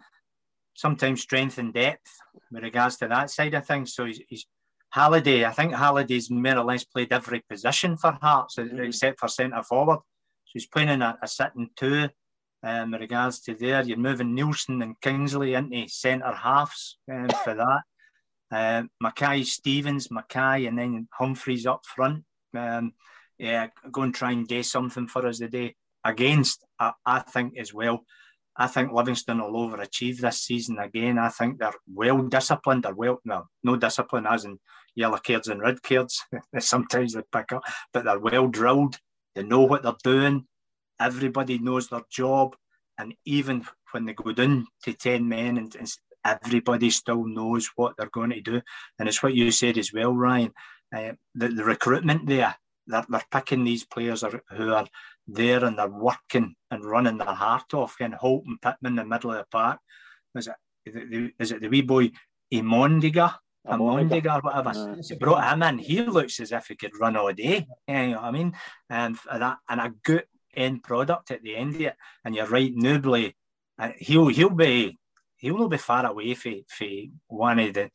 sometimes 0.75 1.23
strength 1.23 1.59
and 1.59 1.73
depth 1.73 2.11
with 2.51 2.63
regards 2.63 2.97
to 2.99 3.09
that 3.09 3.31
side 3.31 3.55
of 3.55 3.67
things. 3.67 3.95
So 3.95 4.05
he's, 4.05 4.21
he's 4.29 4.47
Halliday. 4.91 5.45
I 5.45 5.53
think 5.53 5.73
Halliday's 5.73 6.31
more 6.31 6.59
or 6.59 6.65
less 6.65 6.85
played 6.85 7.13
every 7.13 7.43
position 7.49 7.97
for 7.97 8.19
Hearts 8.21 8.57
mm-hmm. 8.57 8.81
except 8.81 9.21
for 9.21 9.29
centre 9.29 9.63
forward. 9.63 10.01
So 10.45 10.51
he's 10.53 10.67
playing 10.67 10.91
in 10.91 11.03
a, 11.03 11.19
a 11.23 11.29
sitting 11.29 11.71
two. 11.77 12.09
Um, 12.65 12.93
with 12.93 13.01
regards 13.01 13.41
to 13.41 13.55
there, 13.55 13.83
you're 13.83 13.97
moving 13.97 14.37
Neilson 14.37 14.83
and 14.83 15.01
Kingsley 15.01 15.55
into 15.55 15.89
centre 15.89 16.33
halves 16.33 16.99
um, 17.11 17.29
for 17.43 17.55
that. 17.55 17.81
Uh, 18.53 18.85
Mackay 19.01 19.43
Stevens, 19.45 20.11
Mackay, 20.11 20.67
and 20.67 20.79
then 20.79 21.09
Humphrys 21.19 21.67
up 21.67 21.85
front. 21.85 22.25
Um, 22.55 22.93
yeah, 23.39 23.69
go 23.91 24.03
and 24.03 24.15
try 24.15 24.33
and 24.33 24.47
do 24.47 24.63
something 24.63 25.09
for 25.09 25.27
us 25.27 25.39
today. 25.39 25.75
Against, 26.05 26.65
I, 26.79 26.93
I 27.07 27.21
think 27.21 27.57
as 27.59 27.73
well. 27.73 28.05
I 28.57 28.67
think 28.67 28.93
Livingston 28.93 29.41
will 29.41 29.69
overachieve 29.69 30.19
this 30.19 30.43
season 30.43 30.79
again. 30.79 31.19
I 31.19 31.31
think 31.31 31.59
they're 31.59 31.73
well 31.93 32.23
disciplined. 32.23 32.83
They're 32.83 32.95
well, 32.95 33.21
no, 33.25 33.47
no 33.65 33.77
discipline 33.77 34.27
as 34.27 34.45
in 34.45 34.59
yellow 34.95 35.19
cards 35.19 35.49
and 35.49 35.61
red 35.61 35.83
cards. 35.83 36.23
Sometimes 36.59 37.15
they 37.15 37.23
pick 37.33 37.53
up, 37.53 37.63
but 37.93 38.05
they're 38.05 38.19
well 38.19 38.49
drilled. 38.49 38.99
They 39.35 39.43
know 39.43 39.63
what 39.63 39.83
they're 39.83 39.95
doing. 40.05 40.47
Everybody 41.01 41.59
knows 41.59 41.89
their 41.89 42.03
job. 42.11 42.57
And 42.99 43.15
even 43.25 43.65
when 43.93 44.07
they 44.07 44.15
go 44.15 44.33
down 44.33 44.67
to 44.85 44.93
10 44.93 45.29
men 45.29 45.57
and, 45.59 45.75
and 45.75 45.93
everybody 46.25 46.91
still 46.91 47.25
knows 47.27 47.71
what 47.77 47.95
they're 47.97 48.11
going 48.11 48.31
to 48.31 48.41
do. 48.41 48.63
And 48.99 49.09
it's 49.09 49.23
what 49.23 49.35
you 49.35 49.51
said 49.51 49.79
as 49.79 49.93
well, 49.93 50.15
Ryan. 50.15 50.53
Uh, 50.95 51.13
the, 51.35 51.49
the 51.49 51.65
recruitment 51.65 52.27
there, 52.27 52.55
they're, 52.87 53.05
they're 53.09 53.25
picking 53.31 53.65
these 53.65 53.85
players 53.85 54.23
are, 54.23 54.43
who 54.51 54.73
are 54.73 54.87
there 55.27 55.65
and 55.65 55.79
they're 55.79 55.89
working 55.89 56.55
and 56.71 56.85
running 56.85 57.19
their 57.19 57.35
heart 57.35 57.73
off. 57.75 57.97
And 58.01 58.15
Holt 58.15 58.45
and 58.47 58.61
Pittman 58.61 58.93
in 58.93 58.97
the 58.97 59.05
middle 59.05 59.33
of 59.33 59.39
the 59.39 59.47
park. 59.51 59.81
Is 60.35 60.49
it, 60.49 61.33
is 61.39 61.53
it 61.53 61.61
the 61.61 61.69
wee 61.69 61.83
boy 61.83 62.11
Imondiga? 62.53 63.37
Imondiga 63.67 64.37
or 64.37 64.41
whatever. 64.41 64.97
Yeah. 65.03 65.17
Brought 65.19 65.53
him 65.53 65.63
in. 65.63 65.79
He 65.79 66.03
looks 66.03 66.41
as 66.41 66.53
if 66.53 66.67
he 66.69 66.77
could 66.77 66.99
run 66.99 67.17
all 67.17 67.33
day. 67.33 67.67
Yeah, 67.87 68.03
you 68.03 68.11
know 68.13 68.17
what 68.17 68.25
I 68.25 68.31
mean? 68.33 68.53
And 68.91 69.17
that 69.33 69.59
and 69.69 69.81
a 69.81 69.93
good 70.03 70.25
end 70.55 70.83
product 70.83 71.31
at 71.31 71.43
the 71.43 71.57
end 71.57 71.77
of 71.77 71.81
it. 71.81 71.97
And 72.25 72.35
you're 72.35 72.47
right, 72.47 72.75
Nouble, 72.75 73.33
uh, 73.79 73.91
he'll 73.99 74.29
he'll 74.29 74.51
be 74.51 74.99
he'll 75.37 75.59
not 75.59 75.71
be 75.71 75.79
far 75.79 76.07
away 76.07 76.35
from, 76.35 76.63
one 77.27 77.59
of 77.59 77.75
the 77.75 77.91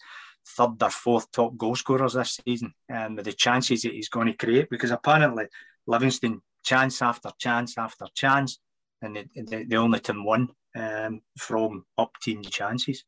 third 0.48 0.82
or 0.82 0.90
fourth 0.90 1.32
top 1.32 1.58
goal 1.58 1.76
scorers 1.76 2.14
this 2.14 2.40
season 2.44 2.74
um, 2.94 3.16
with 3.16 3.26
the 3.26 3.34
chances 3.34 3.82
that 3.82 3.94
he's 3.94 4.10
going 4.10 4.28
to 4.28 4.34
create 4.34 4.70
because 4.70 4.92
apparently 4.92 5.46
Livingston 5.86 6.42
chance 6.64 7.02
after 7.02 7.32
chance 7.38 7.78
after 7.78 8.06
chance 8.14 8.60
and 9.02 9.16
they, 9.16 9.28
they, 9.36 9.64
they 9.64 9.76
only 9.76 10.00
took 10.00 10.18
one 10.18 10.50
um, 10.76 11.22
from 11.38 11.86
up 11.98 12.12
team 12.22 12.42
chances. 12.44 13.04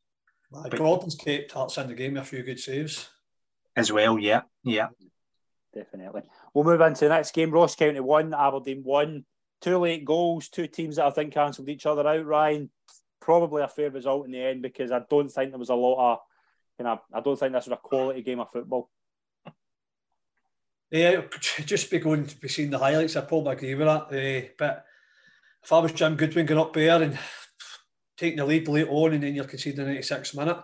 Well, 0.50 0.68
Gordon's 0.70 1.14
kept 1.14 1.52
Hearts 1.52 1.78
in 1.78 1.88
the 1.88 1.94
game 1.94 2.16
a 2.16 2.24
few 2.24 2.42
good 2.42 2.58
saves. 2.58 3.08
As 3.76 3.92
well, 3.92 4.18
yeah, 4.18 4.42
yeah. 4.64 4.88
Definitely. 5.72 6.22
We'll 6.52 6.64
move 6.64 6.80
into 6.80 7.04
the 7.04 7.10
next 7.10 7.32
game. 7.32 7.52
Ross 7.52 7.76
County 7.76 8.00
won, 8.00 8.34
Aberdeen 8.34 8.82
won. 8.84 9.24
Two 9.60 9.78
late 9.78 10.04
goals, 10.04 10.48
two 10.48 10.66
teams 10.66 10.96
that 10.96 11.06
I 11.06 11.10
think 11.10 11.34
cancelled 11.34 11.68
each 11.68 11.86
other 11.86 12.06
out. 12.06 12.24
Ryan, 12.24 12.70
probably 13.20 13.62
a 13.62 13.68
fair 13.68 13.90
result 13.90 14.24
in 14.26 14.32
the 14.32 14.42
end 14.42 14.62
because 14.62 14.90
I 14.90 15.02
don't 15.10 15.30
think 15.30 15.50
there 15.50 15.58
was 15.58 15.68
a 15.68 15.74
lot 15.74 16.12
of, 16.12 16.18
you 16.78 16.84
know, 16.84 17.00
I 17.12 17.20
don't 17.20 17.38
think 17.38 17.52
this 17.52 17.66
was 17.66 17.72
a 17.72 17.76
quality 17.76 18.22
game 18.22 18.40
of 18.40 18.50
football. 18.50 18.90
Yeah, 20.90 21.22
just 21.64 21.90
be 21.90 21.98
going 21.98 22.26
to 22.26 22.36
be 22.36 22.48
seeing 22.48 22.70
the 22.70 22.78
highlights. 22.78 23.16
I 23.16 23.20
probably 23.20 23.52
agree 23.52 23.74
with 23.74 23.86
that. 23.86 24.02
Uh, 24.10 24.48
but 24.58 24.84
if 25.62 25.72
I 25.72 25.78
was 25.78 25.92
Jim 25.92 26.16
Goodwin 26.16 26.46
going 26.46 26.60
up 26.60 26.72
there 26.72 27.00
and 27.00 27.18
taking 28.16 28.38
the 28.38 28.46
lead 28.46 28.66
late 28.66 28.88
on 28.88 29.12
and 29.12 29.22
then 29.22 29.34
you're 29.34 29.44
conceding 29.44 29.84
the 29.84 29.84
96 29.84 30.34
minute, 30.34 30.58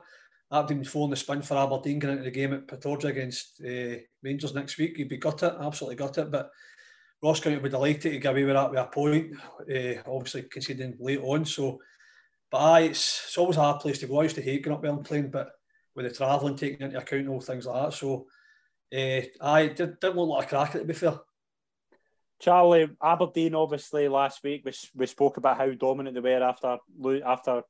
Aberdeen 0.50 0.84
four 0.84 1.08
the 1.08 1.16
spin 1.16 1.42
for 1.42 1.56
Aberdeen 1.56 1.98
going 1.98 2.12
into 2.18 2.24
the 2.24 2.30
game 2.30 2.52
at 2.54 2.66
Pittodrie 2.66 3.10
against 3.10 3.60
uh, 3.60 4.00
Rangers 4.22 4.54
next 4.54 4.78
week. 4.78 4.96
You'd 4.98 5.08
be 5.08 5.16
got 5.16 5.42
it, 5.42 5.54
absolutely 5.60 5.96
got 5.96 6.18
it. 6.18 6.30
But 6.30 6.50
Ross 7.26 7.40
County 7.40 7.56
would 7.56 7.64
be 7.64 7.70
delighted 7.70 8.02
to 8.02 8.18
get 8.18 8.32
away 8.32 8.44
with 8.44 8.54
that 8.54 8.70
with 8.70 8.78
a 8.78 8.86
point, 8.86 9.34
uh, 9.60 10.10
obviously 10.10 10.42
conceding 10.42 10.96
late 11.00 11.20
on. 11.22 11.44
So, 11.44 11.80
but 12.50 12.58
aye, 12.58 12.80
it's, 12.82 13.24
it's 13.26 13.38
always 13.38 13.56
a 13.56 13.60
hard 13.60 13.80
place 13.80 13.98
to 13.98 14.06
go. 14.06 14.20
I 14.20 14.24
used 14.24 14.36
to 14.36 14.42
hate 14.42 14.62
going 14.62 14.76
up 14.76 14.82
there 14.82 14.92
and 14.92 15.04
playing, 15.04 15.30
but 15.30 15.50
with 15.94 16.06
the 16.06 16.14
travelling 16.14 16.56
taking 16.56 16.82
into 16.82 16.98
account 16.98 17.22
and 17.22 17.30
all 17.30 17.40
things 17.40 17.66
like 17.66 17.82
that. 17.82 17.96
So, 17.96 18.26
uh, 18.94 19.20
I 19.40 19.66
did, 19.66 19.98
didn't 19.98 20.16
look 20.16 20.28
like 20.28 20.46
a 20.46 20.48
cracker 20.48 20.78
to 20.78 20.84
be 20.84 20.94
fair. 20.94 21.18
Charlie, 22.38 22.88
Aberdeen 23.02 23.54
obviously 23.54 24.08
last 24.08 24.44
week 24.44 24.62
we, 24.64 24.72
we 24.94 25.06
spoke 25.06 25.38
about 25.38 25.56
how 25.56 25.70
dominant 25.72 26.14
they 26.14 26.20
were 26.20 26.42
after 26.42 26.78
after 27.24 27.62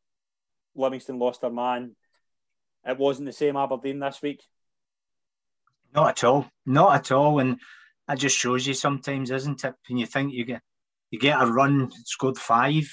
Livingston 0.75 1.19
lost 1.19 1.41
their 1.41 1.51
man. 1.51 1.95
It 2.85 2.99
wasn't 2.99 3.27
the 3.27 3.33
same 3.33 3.57
Aberdeen 3.57 4.01
this 4.01 4.21
week. 4.21 4.43
Not 5.95 6.11
at 6.11 6.25
all. 6.25 6.47
Not 6.67 6.95
at 6.95 7.13
all. 7.13 7.39
And 7.39 7.61
that 8.09 8.19
just 8.19 8.37
shows 8.37 8.67
you 8.67 8.75
sometimes, 8.75 9.31
isn't 9.31 9.65
it? 9.65 9.75
When 9.89 9.99
you 9.99 10.07
think 10.07 10.33
you 10.33 10.45
get 10.45 10.63
you 11.11 11.21
get 11.21 11.41
a 11.41 11.47
run, 11.47 11.91
scored 12.05 12.37
five, 12.37 12.91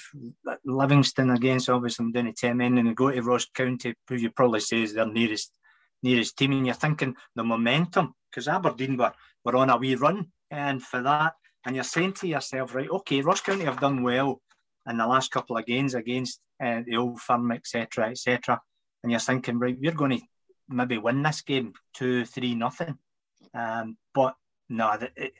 Livingston 0.64 1.30
against 1.30 1.68
obviously 1.68 2.04
I'm 2.04 2.12
down 2.12 2.26
to 2.26 2.32
ten 2.32 2.56
men, 2.56 2.78
and 2.78 2.88
you 2.88 2.94
go 2.94 3.10
to 3.10 3.22
Ross 3.22 3.46
County, 3.46 3.94
who 4.08 4.14
you 4.16 4.30
probably 4.30 4.60
say 4.60 4.82
is 4.82 4.94
their 4.94 5.06
nearest 5.06 5.52
nearest 6.02 6.36
team, 6.36 6.52
and 6.52 6.66
you're 6.66 6.74
thinking 6.74 7.16
the 7.34 7.42
momentum 7.42 8.14
because 8.30 8.48
Aberdeen 8.48 8.96
were, 8.96 9.12
were 9.44 9.56
on 9.56 9.70
a 9.70 9.76
wee 9.76 9.94
run, 9.94 10.26
and 10.50 10.82
for 10.82 11.02
that, 11.02 11.34
and 11.64 11.74
you're 11.74 11.84
saying 11.84 12.12
to 12.12 12.26
yourself, 12.26 12.74
right, 12.74 12.90
okay, 12.90 13.20
Ross 13.20 13.40
County 13.40 13.64
have 13.64 13.80
done 13.80 14.02
well 14.02 14.40
in 14.88 14.98
the 14.98 15.06
last 15.06 15.30
couple 15.30 15.56
of 15.56 15.64
games 15.64 15.94
against 15.94 16.40
uh, 16.62 16.82
the 16.86 16.96
old 16.96 17.20
firm, 17.20 17.50
etc., 17.52 18.10
etc., 18.10 18.60
and 19.02 19.10
you're 19.10 19.20
thinking, 19.20 19.58
right, 19.58 19.76
we're 19.78 19.92
going 19.92 20.18
to 20.18 20.20
maybe 20.68 20.98
win 20.98 21.22
this 21.22 21.42
game 21.42 21.72
two, 21.94 22.24
three, 22.24 22.54
nothing, 22.54 22.98
um, 23.54 23.96
but 24.14 24.34
no, 24.68 24.92
it, 25.16 25.32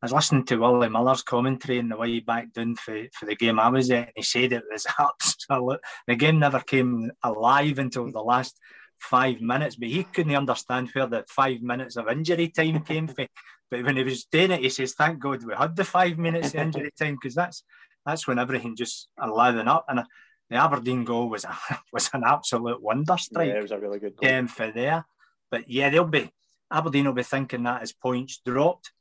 I 0.00 0.06
was 0.06 0.12
listening 0.12 0.44
to 0.44 0.56
Willie 0.56 0.88
Miller's 0.88 1.22
commentary 1.22 1.78
in 1.78 1.88
the 1.88 1.96
way 1.96 2.20
back 2.20 2.52
down 2.52 2.76
for, 2.76 3.02
for 3.12 3.26
the 3.26 3.34
game 3.34 3.58
I 3.58 3.68
was 3.68 3.90
at, 3.90 4.06
and 4.06 4.12
he 4.14 4.22
said 4.22 4.52
it 4.52 4.62
was 4.70 4.86
absolute. 4.98 5.80
The 6.06 6.14
game 6.14 6.38
never 6.38 6.60
came 6.60 7.10
alive 7.22 7.78
until 7.80 8.10
the 8.12 8.20
last 8.20 8.58
five 8.98 9.40
minutes, 9.40 9.74
but 9.74 9.88
he 9.88 10.04
couldn't 10.04 10.36
understand 10.36 10.90
where 10.92 11.06
the 11.06 11.24
five 11.28 11.62
minutes 11.62 11.96
of 11.96 12.08
injury 12.08 12.48
time 12.48 12.80
came 12.84 13.08
from. 13.08 13.26
But 13.70 13.84
when 13.84 13.96
he 13.96 14.04
was 14.04 14.24
doing 14.24 14.52
it, 14.52 14.60
he 14.60 14.70
says, 14.70 14.94
"Thank 14.94 15.18
God 15.18 15.44
we 15.44 15.54
had 15.54 15.74
the 15.74 15.84
five 15.84 16.16
minutes 16.16 16.54
of 16.54 16.60
injury 16.60 16.92
time 16.96 17.14
because 17.14 17.34
that's 17.34 17.64
that's 18.06 18.26
when 18.26 18.38
everything 18.38 18.76
just 18.76 19.08
allowing 19.20 19.66
up." 19.66 19.84
And 19.88 20.04
the 20.48 20.56
Aberdeen 20.56 21.04
goal 21.04 21.28
was 21.28 21.44
a, 21.44 21.58
was 21.92 22.08
an 22.12 22.22
absolute 22.24 22.80
wonder 22.80 23.18
strike. 23.18 23.48
Yeah, 23.48 23.58
it 23.58 23.62
was 23.62 23.72
a 23.72 23.78
really 23.78 23.98
good 23.98 24.16
goal 24.16 24.32
um, 24.32 24.46
for 24.46 24.70
there. 24.70 25.04
But 25.50 25.68
yeah, 25.68 25.90
they'll 25.90 26.04
be 26.04 26.30
Aberdeen 26.70 27.06
will 27.06 27.12
be 27.12 27.22
thinking 27.22 27.62
that 27.64 27.82
as 27.82 27.92
points 27.92 28.40
dropped, 28.44 28.92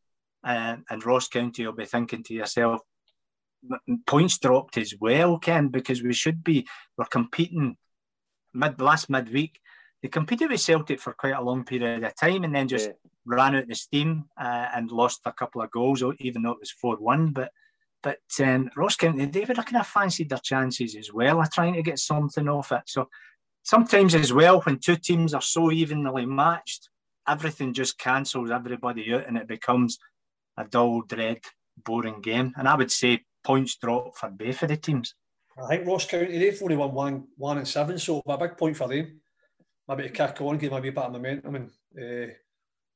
uh, 0.43 0.77
and 0.89 1.05
Ross 1.05 1.27
County 1.27 1.65
will 1.65 1.73
be 1.73 1.85
thinking 1.85 2.23
to 2.23 2.33
yourself, 2.33 2.81
points 4.05 4.37
dropped 4.37 4.77
as 4.77 4.93
well, 4.99 5.37
Ken, 5.39 5.67
because 5.69 6.01
we 6.01 6.13
should 6.13 6.43
be 6.43 6.67
we're 6.97 7.05
competing 7.05 7.77
mid 8.53 8.79
last 8.79 9.09
midweek 9.09 9.59
they 10.01 10.09
competed 10.09 10.51
with 10.51 10.61
Celtic 10.61 10.99
for 10.99 11.13
quite 11.13 11.35
a 11.35 11.41
long 11.41 11.63
period 11.63 12.03
of 12.03 12.15
time 12.15 12.43
and 12.43 12.55
then 12.55 12.67
just 12.67 12.87
yeah. 12.87 12.93
ran 13.25 13.55
out 13.55 13.67
the 13.67 13.75
steam 13.75 14.25
uh, 14.39 14.67
and 14.75 14.91
lost 14.91 15.21
a 15.25 15.31
couple 15.31 15.61
of 15.61 15.71
goals, 15.71 16.03
even 16.19 16.43
though 16.43 16.51
it 16.51 16.59
was 16.59 16.71
4 16.71 16.97
1. 16.97 17.31
But 17.31 17.51
but 18.03 18.19
um, 18.39 18.69
Ross 18.77 18.95
County, 18.95 19.25
they 19.25 19.39
would 19.43 19.57
have 19.57 19.65
kind 19.65 19.81
of 19.81 19.87
fancied 19.87 20.29
their 20.29 20.37
chances 20.37 20.95
as 20.95 21.11
well 21.11 21.41
of 21.41 21.51
trying 21.51 21.73
to 21.73 21.81
get 21.81 21.97
something 21.97 22.47
off 22.47 22.71
it. 22.71 22.83
So 22.85 23.09
sometimes 23.63 24.13
as 24.13 24.31
well, 24.31 24.61
when 24.61 24.77
two 24.77 24.97
teams 24.97 25.33
are 25.33 25.41
so 25.41 25.71
evenly 25.71 26.27
matched, 26.27 26.89
everything 27.27 27.73
just 27.73 27.97
cancels 27.97 28.51
everybody 28.51 29.13
out 29.13 29.27
and 29.27 29.37
it 29.37 29.47
becomes 29.47 29.99
a 30.57 30.65
dull, 30.65 31.01
dread, 31.01 31.39
boring 31.83 32.21
game. 32.21 32.53
And 32.57 32.67
I 32.67 32.75
would 32.75 32.91
say 32.91 33.23
points 33.43 33.75
drop 33.75 34.17
for 34.17 34.29
both 34.29 34.63
of 34.63 34.69
the 34.69 34.77
teams. 34.77 35.13
I 35.61 35.67
think 35.67 35.87
Ross 35.87 36.05
County, 36.05 36.37
they've 36.37 36.61
only 36.61 36.75
won 36.75 36.93
one, 36.93 37.27
one 37.35 37.57
and 37.57 37.67
seven, 37.67 37.97
so 37.97 38.21
a 38.27 38.37
big 38.37 38.57
point 38.57 38.77
for 38.77 38.87
them 38.87 39.19
maybe 39.87 40.03
to 40.03 40.09
kick 40.09 40.41
on, 40.41 40.57
give 40.57 40.71
maybe 40.71 40.89
a 40.89 40.91
bit 40.91 41.03
of 41.03 41.11
momentum, 41.13 41.55
and 41.55 41.69
uh, 41.97 42.33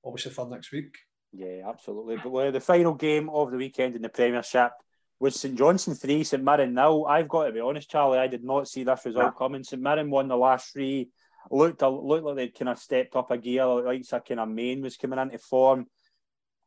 obviously 0.06 0.32
for 0.32 0.48
next 0.50 0.72
week. 0.72 0.98
Yeah, 1.32 1.68
absolutely. 1.68 2.18
But 2.18 2.34
uh, 2.34 2.52
the 2.52 2.60
final 2.60 2.94
game 2.94 3.30
of 3.30 3.52
the 3.52 3.58
weekend 3.58 3.96
in 3.96 4.02
the 4.02 4.10
Premiership 4.10 4.72
was 5.20 5.40
St 5.40 5.58
Johnstone 5.58 5.96
3, 5.96 6.24
St 6.24 6.44
Mirren 6.44 6.74
nil. 6.74 7.06
I've 7.08 7.30
got 7.30 7.46
to 7.46 7.52
be 7.54 7.62
honest, 7.62 7.90
Charlie, 7.90 8.20
I 8.20 8.28
did 8.28 8.44
not 8.44 8.68
see 8.68 8.84
this 8.84 9.06
result 9.06 9.26
yeah. 9.26 9.38
coming. 9.38 9.64
St 9.64 9.82
Mirren 9.82 10.10
won 10.10 10.28
the 10.28 10.36
last 10.36 10.74
three. 10.74 11.10
Looked, 11.50 11.82
looked 11.82 12.26
like 12.26 12.36
they'd 12.36 12.58
kind 12.58 12.70
of 12.70 12.80
stepped 12.80 13.16
up 13.16 13.32
a 13.32 13.38
gear, 13.38 13.66
like 13.66 14.06
a 14.12 14.20
kind 14.22 14.40
of 14.40 14.50
main 14.50 14.82
was 14.82 14.98
coming 14.98 15.20
into 15.20 15.38
form. 15.38 15.88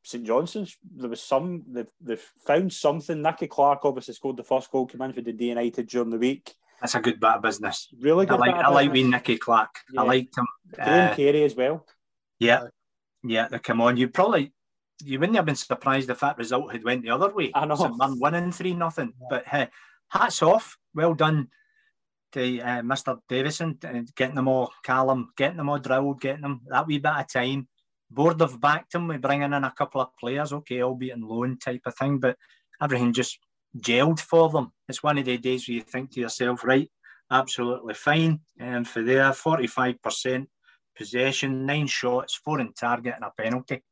St 0.02 0.24
Johnstone's, 0.24 0.76
there 0.94 1.08
was 1.08 1.22
some, 1.22 1.62
they've, 1.68 1.86
they've 2.00 2.32
found 2.46 2.72
something. 2.72 3.22
Nicky 3.22 3.46
Clark 3.46 3.84
obviously 3.84 4.14
scored 4.14 4.36
the 4.36 4.42
first 4.42 4.70
goal, 4.70 4.86
came 4.86 5.00
in 5.02 5.12
for 5.12 5.22
the 5.22 5.32
Dundee 5.32 5.48
United 5.48 5.88
during 5.88 6.10
the 6.10 6.18
week. 6.18 6.54
That's 6.80 6.94
a 6.94 7.00
good 7.00 7.20
bit 7.20 7.30
of 7.30 7.42
business. 7.42 7.88
Really 7.98 8.26
good. 8.26 8.34
I 8.34 8.38
like, 8.38 8.54
I 8.54 8.68
like 8.68 8.92
Nicky 8.92 9.38
Clark. 9.38 9.70
Yeah. 9.90 10.02
I 10.02 10.04
liked 10.04 10.36
him. 10.36 10.46
Graham 10.72 11.12
uh, 11.12 11.14
Carey 11.14 11.44
as 11.44 11.54
well. 11.54 11.86
Yeah, 12.38 12.64
yeah. 13.22 13.48
They 13.48 13.58
come 13.60 13.80
on. 13.80 13.96
You 13.96 14.08
probably 14.08 14.52
you 15.02 15.18
wouldn't 15.18 15.36
have 15.36 15.46
been 15.46 15.54
surprised 15.54 16.10
if 16.10 16.20
that 16.20 16.36
result 16.36 16.72
had 16.72 16.84
went 16.84 17.02
the 17.02 17.10
other 17.10 17.32
way. 17.32 17.52
I 17.54 17.64
know. 17.64 17.76
Man 17.96 18.18
winning 18.20 18.52
three 18.52 18.74
nothing. 18.74 19.14
But 19.30 19.46
hey, 19.46 19.68
hats 20.08 20.42
off. 20.42 20.76
Well 20.94 21.14
done 21.14 21.48
to 22.34 22.60
uh, 22.60 22.82
Mr. 22.82 23.18
Davidson 23.28 23.78
getting 24.14 24.34
them 24.34 24.48
all, 24.48 24.70
Callum, 24.84 25.30
getting 25.36 25.56
them 25.56 25.68
all 25.68 25.78
drilled, 25.78 26.20
getting 26.20 26.42
them 26.42 26.60
that 26.68 26.86
wee 26.86 26.98
bit 26.98 27.12
of 27.12 27.32
time. 27.32 27.68
Board 28.10 28.40
have 28.40 28.60
backed 28.60 28.94
him 28.94 29.08
with 29.08 29.22
bringing 29.22 29.52
in 29.52 29.64
a 29.64 29.74
couple 29.76 30.00
of 30.00 30.16
players, 30.20 30.52
okay, 30.52 30.82
albeit 30.82 31.16
in 31.16 31.22
loan 31.22 31.58
type 31.58 31.82
of 31.86 31.96
thing, 31.96 32.18
but 32.18 32.36
everything 32.80 33.12
just 33.12 33.38
gelled 33.78 34.20
for 34.20 34.50
them. 34.50 34.72
It's 34.88 35.02
one 35.02 35.18
of 35.18 35.24
the 35.24 35.38
days 35.38 35.68
where 35.68 35.76
you 35.76 35.80
think 35.80 36.12
to 36.12 36.20
yourself, 36.20 36.64
right, 36.64 36.90
absolutely 37.30 37.94
fine. 37.94 38.40
And 38.58 38.86
for 38.86 39.02
there, 39.02 39.30
45% 39.30 40.46
possession, 40.96 41.66
nine 41.66 41.86
shots, 41.86 42.40
four 42.44 42.60
in 42.60 42.72
target, 42.72 43.14
and 43.16 43.24
a 43.24 43.32
penalty. 43.36 43.82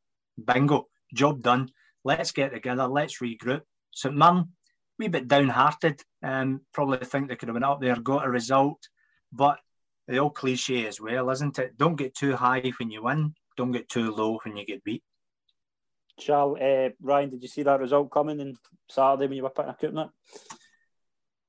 Bingo, 0.43 0.88
job 1.12 1.43
done. 1.43 1.70
Let's 2.05 2.32
get 2.32 2.53
together, 2.53 2.86
let's 2.86 3.18
regroup. 3.20 3.62
St 3.93 4.14
Mirren, 4.14 4.51
wee 4.99 5.09
bit 5.09 5.28
downhearted. 5.28 6.01
Um, 6.22 6.62
probably 6.72 6.99
think 6.99 7.28
they 7.28 7.36
could 7.36 7.49
have 7.49 7.55
went 7.55 7.64
up 7.64 7.80
there, 7.80 7.97
got 7.97 8.26
a 8.26 8.30
result, 8.30 8.88
but 9.32 9.59
the 10.09 10.18
old 10.18 10.34
cliche 10.34 10.86
as 10.86 11.01
well, 11.01 11.30
isn't 11.30 11.59
it? 11.59 11.76
Don't 11.76 11.97
get 11.97 12.14
too 12.14 12.36
high 12.36 12.72
when 12.78 12.90
you 12.90 13.03
win, 13.03 13.34
don't 13.57 13.72
get 13.72 13.88
too 13.88 14.14
low 14.14 14.38
when 14.45 14.57
you 14.57 14.66
get 14.66 14.84
beat. 14.84 15.03
Charles, 16.18 16.59
uh, 16.59 16.90
Ryan, 17.01 17.30
did 17.30 17.43
you 17.43 17.49
see 17.49 17.62
that 17.62 17.80
result 17.80 18.11
coming 18.11 18.40
on 18.40 18.57
Saturday 18.88 19.26
when 19.26 19.36
you 19.36 19.43
were 19.43 19.51
putting 19.51 19.70
a 19.70 19.74
coupon 19.74 20.11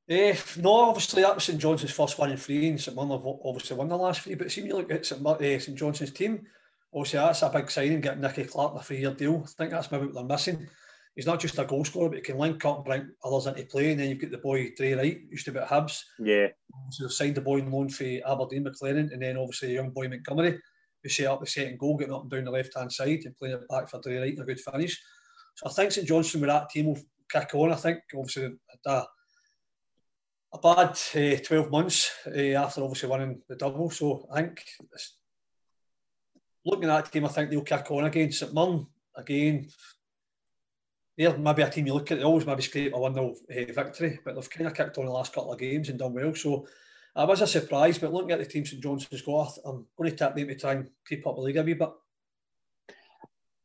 Eh, 0.10 0.36
no, 0.58 0.90
obviously 0.90 1.22
that 1.22 1.34
was 1.34 1.46
St 1.46 1.58
Johnstone's 1.58 1.94
first 1.94 2.20
one 2.20 2.32
in 2.32 2.38
three, 2.38 2.68
and 2.68 2.80
St 2.80 2.96
Mirren 2.96 3.12
have 3.12 3.26
obviously 3.26 3.78
won 3.78 3.88
the 3.88 3.98
last 3.98 4.22
three. 4.22 4.36
But 4.36 4.52
see, 4.52 4.62
when 4.62 4.72
you 4.72 4.78
look 4.78 4.92
at 4.92 5.06
St, 5.06 5.26
uh, 5.26 5.60
St 5.60 5.78
Johnstone's 5.78 6.12
team, 6.12 6.46
obviously 6.94 7.20
that's 7.20 7.42
a 7.42 7.50
big 7.50 7.72
signing, 7.72 8.02
getting 8.02 8.22
Nicky 8.22 8.44
Clark 8.44 8.76
a 8.76 8.84
three-year 8.84 9.14
deal. 9.14 9.44
I 9.46 9.48
think 9.48 9.72
that's 9.72 9.92
maybe 9.92 10.08
what 10.08 10.16
they're 10.16 10.24
missing. 10.26 10.68
He's 11.16 11.28
not 11.28 11.40
just 11.40 11.60
a 11.60 11.66
goal 11.66 11.86
scorer, 11.86 12.10
but 12.10 12.18
he 12.18 12.24
can 12.24 12.40
link 12.40 12.66
up 12.66 12.78
and 12.78 12.86
bring 12.86 13.12
others 13.24 13.46
into 13.46 13.66
play. 13.66 13.92
And 13.92 14.00
then 14.00 14.10
you've 14.10 14.20
got 14.20 14.32
the 14.32 14.40
boy 14.40 14.72
Dre 14.76 14.94
Wright, 14.94 15.22
used 15.30 15.46
to 15.46 15.52
be 15.52 15.60
at 15.60 15.68
Hibs. 15.68 16.02
Yeah. 16.20 16.48
So 16.90 17.04
they've 17.04 17.14
signed 17.14 17.36
the 17.36 17.42
boy 17.42 17.58
in 17.58 17.72
loan 17.72 17.90
for 17.90 18.04
Aberdeen 18.04 18.66
McLennan, 18.66 19.12
and 19.12 19.22
then 19.22 19.38
obviously 19.38 19.70
the 19.70 19.76
young 19.76 19.92
boy 19.92 20.08
Montgomery, 20.08 20.60
who 21.04 21.10
set 21.10 21.28
up 21.28 21.40
the 21.40 21.46
second 21.46 21.78
goal, 21.78 21.98
getting 21.98 22.14
up 22.14 22.24
and 22.24 22.32
down 22.32 22.46
the 22.46 22.52
left-hand 22.52 22.92
side 22.92 23.22
and 23.26 23.36
playing 23.36 23.56
it 23.56 23.68
back 23.70 23.90
for 23.90 24.02
Dre 24.02 24.18
Wright 24.18 24.34
and 24.34 24.42
a 24.42 24.46
good 24.46 24.60
finish. 24.60 25.00
So 25.56 25.70
I 25.70 25.74
think 25.74 25.92
St 25.92 26.08
Johnstone 26.08 26.42
with 26.42 26.50
that 26.50 26.70
team 26.70 26.88
will 26.88 27.00
kick 27.30 27.54
on. 27.54 27.72
I 27.72 27.76
think 27.76 28.00
obviously 28.16 28.52
a, 28.88 29.04
a 30.54 30.60
bad 30.62 31.00
uh, 31.16 31.44
12 31.44 31.72
months 31.72 32.12
uh, 32.28 32.40
after 32.40 32.82
obviously 32.82 33.10
winning 33.10 33.42
the 33.48 33.56
double. 33.56 33.90
So 33.90 34.28
I 34.32 34.42
think 34.42 34.64
looking 36.66 36.90
at 36.90 37.04
that 37.04 37.12
team, 37.12 37.26
I 37.26 37.30
think 37.30 37.50
they'll 37.50 37.62
kick 37.62 37.90
on 37.92 38.06
again. 38.06 38.32
St 38.32 38.54
Mirren, 38.54 38.88
again, 39.16 39.68
they're 41.18 41.38
maybe 41.38 41.62
a 41.62 41.70
team 41.70 41.86
you 41.88 41.94
look 41.94 42.12
at, 42.12 42.18
they 42.18 42.24
always 42.24 42.46
maybe 42.46 42.62
scrape 42.62 42.94
a 42.94 43.00
1 43.00 43.14
0 43.14 43.36
uh, 43.50 43.74
victory, 43.74 44.20
but 44.26 44.36
they've 44.36 44.50
kind 44.50 44.68
of 44.68 44.74
kicked 44.74 44.98
on 44.98 45.06
the 45.06 45.12
last 45.12 45.34
couple 45.34 45.54
of 45.54 45.60
games 45.60 45.90
and 45.90 46.00
done 46.00 46.14
well. 46.14 46.34
So 46.34 46.68
I 47.16 47.26
was 47.26 47.42
a 47.42 47.48
surprise, 47.48 48.00
but 48.00 48.12
looking 48.14 48.32
at 48.32 48.40
the 48.40 48.46
team 48.46 48.66
St 48.66 48.82
Johnstone's 48.82 49.22
got, 49.22 49.58
I'm 49.66 49.86
going 49.98 50.10
to 50.10 50.16
tap 50.16 50.36
them 50.36 50.48
to 50.48 50.56
try 50.56 50.74
and 50.74 50.90
keep 51.08 51.28
up 51.28 51.36
the 51.36 51.42
league 51.42 51.58
a 51.58 51.64
wee 51.64 51.74
bit. 51.76 51.90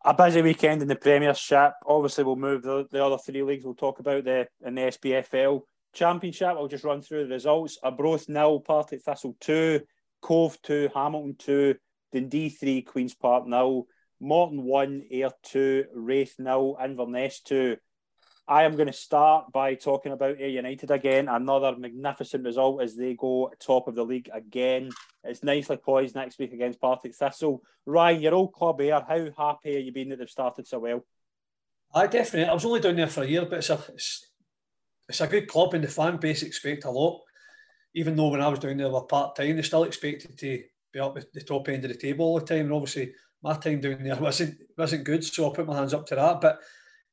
a 0.05 0.14
busy 0.14 0.42
weekend 0.42 0.82
in 0.82 0.88
the 0.88 0.96
Premiership. 0.96 1.72
Obviously, 1.86 2.24
we'll 2.24 2.36
move 2.36 2.62
the, 2.62 2.86
the 2.90 3.03
other 3.05 3.18
three 3.18 3.42
leagues. 3.42 3.64
We'll 3.64 3.74
talk 3.74 4.01
about 4.01 4.24
the 4.24 4.46
in 4.64 4.74
the 4.74 4.82
SPFL 4.82 5.62
Championship. 5.94 6.49
I'll 6.49 6.68
just 6.68 6.84
run 6.84 7.01
through 7.01 7.24
the 7.24 7.34
results. 7.34 7.78
Arbroath 7.82 8.28
nil, 8.28 8.61
Partick 8.61 9.03
Thistle 9.03 9.36
two, 9.40 9.80
Cove 10.20 10.61
two, 10.62 10.90
Hamilton 10.94 11.36
two, 11.38 11.76
Dundee 12.12 12.51
three, 12.51 12.82
Queens 12.82 13.14
Park 13.14 13.46
nil, 13.46 13.86
Morton 14.21 14.64
one, 14.64 15.05
Air 15.11 15.31
two, 15.43 15.85
Raith 15.95 16.35
nil, 16.39 16.77
Inverness 16.83 17.41
two. 17.41 17.77
I 18.47 18.62
am 18.64 18.77
going 18.77 18.87
to 18.87 18.95
start 18.95 19.53
by 19.53 19.75
talking 19.75 20.12
about 20.12 20.41
Ayr 20.41 20.49
United 20.49 20.91
again. 20.91 21.29
Another 21.29 21.77
magnificent 21.77 22.45
result 22.45 22.81
as 22.81 22.97
they 22.97 23.14
go 23.14 23.53
top 23.61 23.89
of 23.89 23.95
the 23.95 24.05
league 24.05 24.31
again. 24.33 24.91
It's 25.23 25.43
nicely 25.43 25.77
poised 25.77 26.14
next 26.14 26.39
week 26.39 26.55
against 26.55 26.81
Partick 26.81 27.14
Thistle. 27.14 27.62
Ryan, 27.85 28.23
your 28.23 28.35
old 28.35 28.55
club 28.55 28.81
Ayr, 28.81 29.05
how 29.07 29.29
happy 29.37 29.77
are 29.77 29.81
you 29.81 29.93
being 29.93 30.09
that 30.09 30.19
they've 30.19 30.31
started 30.31 30.66
so 30.66 30.79
well? 30.79 31.05
I 31.95 32.07
definitely. 32.07 32.51
I 32.51 32.55
was 32.55 32.64
only 32.64 32.81
down 32.81 32.97
there 32.97 33.07
for 33.07 33.23
a 33.23 33.27
year, 33.27 33.45
but 33.45 33.59
it's 33.59 33.71
a 33.71 33.83
it's, 33.93 34.27
it's 35.09 35.21
a 35.21 35.27
good 35.27 35.49
club, 35.49 35.75
and 35.75 35.85
the 35.85 35.89
fan 35.89 36.16
base 36.16 36.43
expect 36.43 36.85
a 36.85 36.91
lot. 36.91 37.21
Even 37.95 38.16
though 38.16 38.29
when 38.29 38.41
I 38.41 38.49
was 38.49 38.59
down 38.59 38.79
there 38.79 38.91
were 38.91 39.03
part 39.03 39.37
time, 39.37 39.57
they 39.57 39.62
still 39.62 39.85
expected 39.85 40.39
to 40.39 40.62
be 40.93 41.01
up 41.01 41.16
at 41.19 41.33
the 41.33 41.43
top 41.43 41.69
end 41.69 41.85
of 41.85 41.91
the 41.91 41.97
table 41.97 42.25
all 42.25 42.41
the 42.41 42.47
time. 42.47 42.66
And 42.66 42.73
obviously, 42.73 43.12
my 43.43 43.57
time 43.57 43.80
down 43.80 44.03
there 44.03 44.16
wasn't 44.16 44.57
wasn't 44.76 45.05
good, 45.05 45.24
so 45.24 45.51
I 45.51 45.55
put 45.55 45.66
my 45.66 45.76
hands 45.76 45.95
up 45.95 46.07
to 46.07 46.14
that. 46.14 46.41
But 46.41 46.57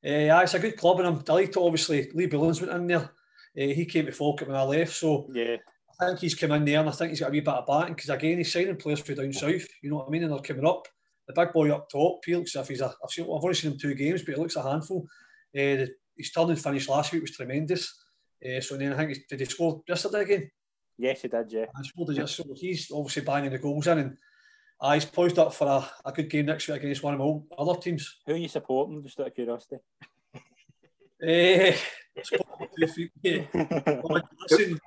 uh, 0.05 0.09
yeah, 0.09 0.41
it's 0.41 0.53
a 0.53 0.59
good 0.59 0.78
club, 0.78 0.99
and 0.99 1.07
I'm 1.07 1.19
delighted. 1.19 1.57
Obviously, 1.57 2.09
Lee 2.13 2.28
Bullens 2.28 2.61
went 2.61 2.73
in 2.73 2.88
there. 2.88 3.09
Uh, 3.57 3.73
he 3.73 3.86
came 3.86 4.05
to 4.05 4.11
Falkirk 4.11 4.47
when 4.47 4.57
I 4.57 4.63
left, 4.63 4.93
so 4.93 5.28
yeah, 5.34 5.57
I 5.99 6.05
think 6.05 6.19
he's 6.19 6.36
come 6.36 6.51
in 6.51 6.65
there, 6.65 6.80
and 6.80 6.89
I 6.89 6.91
think 6.91 7.11
he's 7.11 7.21
got 7.21 7.30
a 7.30 7.32
wee 7.32 7.39
bit 7.39 7.53
of 7.53 7.67
batting 7.67 7.93
because 7.93 8.09
again, 8.09 8.38
he's 8.38 8.51
signing 8.51 8.76
players 8.76 8.99
from 8.99 9.15
down 9.15 9.34
south. 9.34 9.65
You 9.82 9.89
know 9.89 9.97
what 9.97 10.07
I 10.07 10.09
mean? 10.11 10.23
And 10.23 10.32
they're 10.32 10.39
coming 10.39 10.65
up. 10.65 10.88
The 11.28 11.34
big 11.34 11.53
boy 11.53 11.71
up 11.71 11.89
top, 11.89 12.19
he 12.26 12.36
looks 12.36 12.55
if 12.55 12.67
he's 12.67 12.82
a. 12.82 12.93
I've, 13.03 13.09
seen, 13.09 13.26
I've 13.26 13.43
only 13.43 13.53
seen 13.55 13.71
him 13.71 13.80
two 13.80 13.95
games, 13.95 14.21
but 14.23 14.36
he 14.36 14.41
looks 14.41 14.55
a 14.57 14.61
handful. 14.61 15.07
Uh, 15.55 15.82
the, 15.82 15.89
his 16.17 16.32
turn 16.32 16.49
and 16.49 16.61
finish 16.61 16.88
last 16.88 17.11
week 17.11 17.21
was 17.21 17.32
tremendous. 17.32 18.03
Uh, 18.45 18.61
so 18.61 18.78
then 18.78 18.93
I 18.93 18.97
think 18.97 19.11
he, 19.11 19.23
did 19.28 19.39
he 19.39 19.45
score 19.45 19.82
yesterday 19.88 20.21
again? 20.21 20.51
Yes, 20.97 21.21
he 21.23 21.28
did. 21.28 21.51
Yeah, 21.51 21.65
I 21.76 21.82
scored 21.82 22.30
so 22.30 22.43
he's 22.55 22.91
obviously 22.91 23.23
banging 23.23 23.51
the 23.51 23.57
goals 23.57 23.88
in 23.88 23.99
and. 23.99 24.17
Uh, 24.80 24.93
he's 24.93 25.05
poised 25.05 25.39
up 25.39 25.53
for 25.53 25.67
a, 25.67 26.09
a 26.09 26.11
good 26.11 26.30
game 26.30 26.47
next 26.47 26.67
week 26.67 26.84
against 26.84 27.03
one 27.03 27.13
of 27.13 27.19
my 27.19 27.55
other 27.57 27.80
teams. 27.80 28.17
Who 28.26 28.34
are 28.34 28.38
you 28.38 28.47
supporting, 28.47 29.01
just 29.03 29.19
out 29.19 29.28
of 29.28 29.36
curiosity? 29.36 29.78
Eh, 31.21 31.76
listen, 32.78 33.09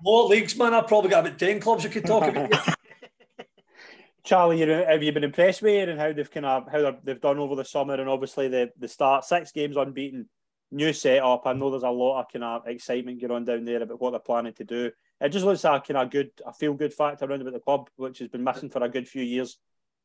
more 0.03 0.25
leagues, 0.25 0.57
man. 0.57 0.75
I've 0.75 0.87
probably 0.87 1.11
got 1.11 1.27
about 1.27 1.39
10 1.39 1.61
clubs 1.61 1.85
you 1.85 1.91
could 1.91 2.05
talk 2.05 2.25
about. 2.29 2.53
Charlie, 4.25 4.61
have 4.61 5.03
you 5.03 5.11
been 5.11 5.25
impressed 5.25 5.63
with 5.63 5.73
it 5.73 5.89
and 5.89 5.99
how 5.99 6.13
they've 6.13 6.31
kind 6.31 6.45
of 6.45 6.71
how 6.71 6.95
they've 7.03 7.21
done 7.21 7.39
over 7.39 7.57
the 7.57 7.65
summer 7.65 7.95
and 7.95 8.11
obviously 8.11 8.47
the 8.49 8.71
the 8.79 8.87
start 8.87 9.25
six 9.25 9.53
games 9.53 9.75
unbeaten, 9.75 10.29
new 10.71 10.93
setup. 10.93 11.47
I 11.47 11.55
know 11.55 11.71
there's 11.71 11.83
a 11.83 11.89
lot 11.89 12.21
of 12.21 12.27
kind 12.31 12.45
of 12.45 12.67
excitement 12.67 13.23
going 13.23 13.31
on 13.31 13.47
down 13.47 13.65
there 13.65 13.83
about 13.83 14.01
what 14.03 14.11
they're 14.11 14.21
planning 14.21 14.53
to 14.55 14.65
do. 14.65 14.91
It 15.21 15.31
just 15.31 15.47
looks 15.47 15.65
like 15.65 15.89
kind 15.89 15.97
of 15.97 16.11
good, 16.11 16.31
a 16.47 16.53
feel 16.53 16.75
good 16.75 16.93
factor 16.93 17.25
around 17.25 17.41
about 17.41 17.55
the 17.55 17.61
club, 17.61 17.89
which 17.97 18.19
has 18.19 18.29
been 18.29 18.45
missing 18.45 18.69
for 18.69 18.85
a 18.85 18.89
good 18.91 19.09
few 19.09 19.23
years. 19.23 19.57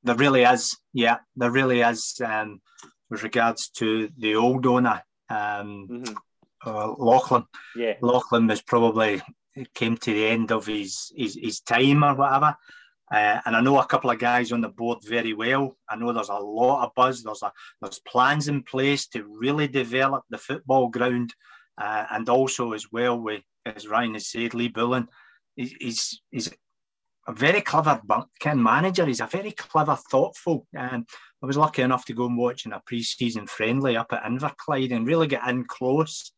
There 0.03 0.15
really 0.15 0.43
is, 0.43 0.77
yeah, 0.93 1.17
there 1.35 1.51
really 1.51 1.81
is. 1.81 2.19
Um, 2.23 2.61
with 3.09 3.23
regards 3.23 3.69
to 3.69 4.09
the 4.17 4.35
old 4.35 4.65
owner, 4.65 5.03
um, 5.29 5.87
mm-hmm. 5.89 6.13
uh, 6.65 6.93
Lachlan. 6.97 7.45
Yeah, 7.75 7.93
Lachlan 8.01 8.47
was 8.47 8.61
probably 8.61 9.21
came 9.75 9.97
to 9.97 10.11
the 10.11 10.25
end 10.25 10.51
of 10.51 10.65
his 10.65 11.11
his, 11.15 11.37
his 11.41 11.61
time 11.61 12.03
or 12.03 12.15
whatever. 12.15 12.55
Uh, 13.11 13.39
and 13.45 13.55
I 13.55 13.61
know 13.61 13.79
a 13.79 13.85
couple 13.85 14.09
of 14.09 14.17
guys 14.17 14.51
on 14.51 14.61
the 14.61 14.69
board 14.69 14.99
very 15.05 15.33
well. 15.33 15.77
I 15.87 15.95
know 15.95 16.11
there's 16.11 16.29
a 16.29 16.35
lot 16.35 16.83
of 16.83 16.95
buzz. 16.95 17.21
There's 17.21 17.43
a 17.43 17.51
there's 17.81 17.99
plans 17.99 18.47
in 18.47 18.63
place 18.63 19.07
to 19.09 19.23
really 19.23 19.67
develop 19.67 20.23
the 20.29 20.39
football 20.39 20.87
ground, 20.89 21.35
uh, 21.77 22.05
and 22.09 22.27
also 22.29 22.73
as 22.73 22.91
well 22.91 23.19
with 23.19 23.43
as 23.65 23.87
Ryan 23.87 24.15
has 24.15 24.27
said, 24.27 24.53
Lee 24.53 24.67
Bullen, 24.67 25.07
he's 25.55 26.21
he's 26.31 26.49
a 27.27 27.33
very 27.33 27.61
clever 27.61 28.01
Ken 28.39 28.61
manager. 28.61 29.05
He's 29.05 29.21
a 29.21 29.27
very 29.27 29.51
clever, 29.51 29.95
thoughtful. 29.95 30.67
Um, 30.77 31.05
I 31.41 31.45
was 31.45 31.57
lucky 31.57 31.81
enough 31.81 32.05
to 32.05 32.13
go 32.13 32.25
and 32.25 32.37
watch 32.37 32.65
in 32.65 32.73
a 32.73 32.81
pre-season 32.85 33.47
friendly 33.47 33.97
up 33.97 34.13
at 34.13 34.23
Inverclyde 34.23 34.93
and 34.93 35.07
really 35.07 35.27
get 35.27 35.47
in 35.47 35.65
close 35.65 36.31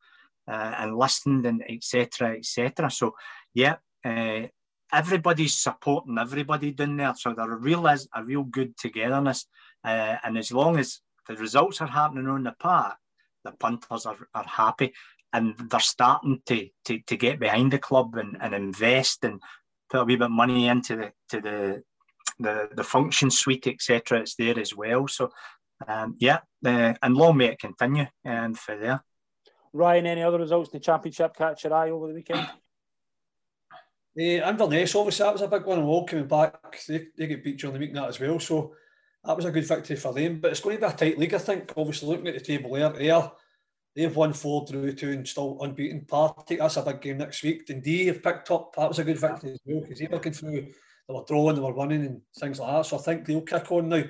uh, 0.48 0.76
and 0.78 0.98
listened 0.98 1.46
and 1.46 1.64
etc. 1.68 2.38
etc. 2.38 2.90
So 2.92 3.16
yeah, 3.54 3.78
uh, 4.04 4.48
everybody's 4.94 5.56
supporting 5.56 6.18
everybody 6.18 6.72
down 6.72 6.98
there. 6.98 7.14
So 7.18 7.34
there 7.34 7.48
real 7.48 7.88
is 7.88 8.08
a 8.14 8.24
real 8.24 8.44
good 8.44 8.78
togetherness. 8.78 9.48
Uh, 9.84 10.18
and 10.24 10.38
as 10.38 10.52
long 10.52 10.78
as 10.78 11.02
the 11.28 11.36
results 11.36 11.82
are 11.82 11.88
happening 11.88 12.28
on 12.28 12.44
the 12.44 12.56
park, 12.60 12.96
the 13.44 13.52
punters 13.52 14.06
are, 14.06 14.18
are 14.34 14.46
happy 14.46 14.94
and 15.34 15.56
they're 15.70 15.80
starting 15.80 16.42
to, 16.46 16.68
to, 16.86 17.00
to 17.08 17.18
get 17.18 17.40
behind 17.40 17.74
the 17.74 17.80
club 17.80 18.16
and, 18.16 18.38
and 18.40 18.54
invest 18.54 19.24
and 19.24 19.42
put 19.90 20.02
a 20.02 20.06
wee 20.06 20.16
bit 20.16 20.26
of 20.26 20.32
money 20.32 20.68
into 20.68 20.96
the 20.96 21.12
to 21.30 21.42
the 21.42 21.84
the, 22.40 22.70
the 22.76 22.84
function 22.84 23.32
suite, 23.32 23.68
etc. 23.68 24.20
It's 24.20 24.36
there 24.36 24.60
as 24.60 24.76
well. 24.76 25.08
So 25.08 25.32
um, 25.88 26.16
yeah, 26.20 26.40
uh, 26.66 26.94
and 27.02 27.16
long 27.16 27.38
may 27.38 27.48
it 27.48 27.60
continue 27.60 28.08
um, 28.26 28.54
for 28.54 28.78
there. 28.78 29.04
Ryan, 29.74 30.06
any 30.06 30.24
other 30.24 30.40
results 30.40 30.70
in 30.70 30.80
the 30.80 30.84
championship 30.84 31.36
catch 31.36 31.64
your 31.64 31.74
eye 31.74 31.90
over 31.90 32.08
the 32.08 32.14
weekend? 32.14 32.48
Uh, 34.18 34.48
Inverness, 34.48 34.96
obviously, 34.96 35.26
that 35.26 35.34
was 35.34 35.42
a 35.42 35.48
big 35.50 35.66
one. 35.66 35.78
And 35.78 35.86
all 35.90 36.06
coming 36.06 36.26
back, 36.26 36.80
they, 36.88 37.08
they 37.18 37.28
get 37.28 37.44
beat 37.44 37.60
during 37.60 37.74
the 37.74 37.80
week 37.82 37.94
that 37.94 38.08
as 38.08 38.18
well. 38.18 38.40
So 38.40 38.74
that 39.26 39.36
was 39.36 39.44
a 39.44 39.52
good 39.52 39.68
victory 39.68 39.98
for 39.98 40.14
them. 40.14 40.40
But 40.40 40.52
it's 40.52 40.62
going 40.62 40.78
to 40.78 40.88
be 40.88 40.88
a 40.88 40.96
tight 40.96 41.20
league, 41.20 41.34
I 41.34 41.38
think. 41.38 41.74
Obviously, 41.76 42.08
looking 42.08 42.30
at 42.30 42.36
the 42.36 42.40
table 42.40 42.72
there, 42.72 42.88
there 42.92 43.32
They've 43.96 44.16
won 44.16 44.34
four, 44.34 44.66
drew 44.70 44.92
two, 44.92 45.12
and 45.12 45.28
still 45.28 45.58
unbeaten. 45.62 46.06
Partick, 46.06 46.60
that's 46.60 46.78
a 46.78 46.82
big 46.82 47.02
game 47.02 47.18
next 47.18 47.42
week. 47.44 47.66
Dundee 47.66 48.08
have 48.08 48.22
picked 48.22 48.52
up. 48.52 48.76
That 48.76 48.90
was 48.90 49.00
a 49.00 49.06
good 49.06 49.20
victory 49.20 49.52
as 49.52 49.60
well 49.66 49.82
because 49.82 50.00
they 50.00 50.08
were 50.08 50.16
looking 50.16 50.34
through. 50.34 50.62
They 51.08 51.14
were 51.14 51.24
drawing, 51.28 51.56
they 51.56 51.62
were 51.62 51.74
winning, 51.74 52.06
and 52.06 52.22
things 52.38 52.60
like 52.60 52.72
that. 52.72 52.86
So 52.86 52.98
I 52.98 53.02
think 53.02 53.26
they'll 53.26 53.42
kick 53.42 53.72
on 53.72 53.90
now. 53.90 54.04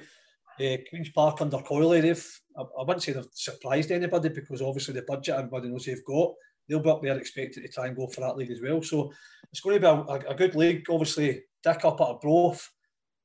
Uh, 0.57 0.77
Queens 0.89 1.09
Park 1.09 1.41
under 1.41 1.57
Coyley, 1.57 2.01
they've 2.01 2.39
I, 2.57 2.61
I 2.61 2.83
wouldn't 2.83 3.03
say 3.03 3.11
they've 3.11 3.25
surprised 3.33 3.91
anybody 3.91 4.29
because 4.29 4.61
obviously 4.61 4.93
the 4.93 5.01
budget 5.01 5.36
everybody 5.36 5.67
knows 5.67 5.86
they've 5.86 6.05
got. 6.05 6.33
They'll 6.67 6.79
be 6.79 6.89
up 6.89 7.03
there 7.03 7.17
expected 7.17 7.61
to 7.61 7.67
try 7.67 7.88
and 7.88 7.95
go 7.95 8.07
for 8.07 8.21
that 8.21 8.38
league 8.38 8.51
as 8.51 8.61
well. 8.61 8.81
So 8.81 9.11
it's 9.51 9.59
going 9.59 9.75
to 9.75 9.81
be 9.81 9.86
a, 9.86 9.91
a, 9.91 10.31
a 10.31 10.36
good 10.36 10.55
league. 10.55 10.86
Obviously, 10.89 11.43
Dick 11.61 11.83
up 11.83 11.99
at 11.99 12.07
Arbroath 12.07 12.71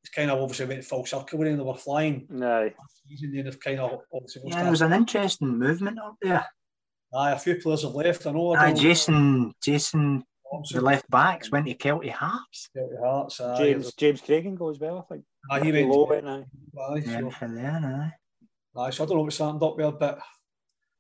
it's 0.03 0.13
kind 0.15 0.31
of 0.31 0.41
obviously 0.41 0.67
went 0.67 0.85
full 0.85 1.05
circle 1.05 1.39
when 1.39 1.57
they 1.57 1.63
were 1.63 1.75
flying. 1.75 2.27
No. 2.31 2.71
Season, 3.09 3.33
then 3.35 3.45
they've 3.45 3.61
kind 3.61 3.81
of 3.81 4.01
obviously. 4.13 4.43
Yeah, 4.47 4.63
there 4.63 4.71
was 4.71 4.83
an 4.83 4.93
interesting 4.93 5.59
movement 5.59 5.99
up 5.99 6.17
there. 6.23 6.47
Aye, 7.15 7.33
a 7.33 7.39
few 7.39 7.57
players 7.57 7.83
have 7.83 7.95
left. 7.95 8.27
I 8.27 8.33
know. 8.33 8.55
Aye, 8.55 8.73
Jason, 8.73 9.53
Jason, 9.63 10.25
the 10.71 10.81
left 10.81 11.11
backs 11.11 11.51
went 11.51 11.67
to 11.67 11.75
Kelty 11.75 12.11
Hearts. 12.11 12.71
Kelty 12.77 13.01
Hearts. 13.01 13.41
Aye. 13.41 13.59
James 13.59 13.95
James 13.95 14.23
Craigen 14.23 14.57
goes 14.57 14.79
well, 14.79 14.99
I 14.99 15.13
think. 15.13 15.25
Aye, 15.51 15.65
he 15.65 15.73
went 15.73 15.89
low 15.89 16.11
it 16.13 16.25
now. 16.25 16.45
Aye, 16.91 17.01
so. 17.01 17.31
for 17.31 17.47
aye. 17.47 18.13
Aye, 18.77 18.91
so 18.91 19.05
I 19.05 19.07
don't 19.07 19.17
know 19.17 19.23
what's 19.23 19.39
happened 19.39 19.63
up 19.63 19.77
there, 19.77 19.91
but 19.91 20.21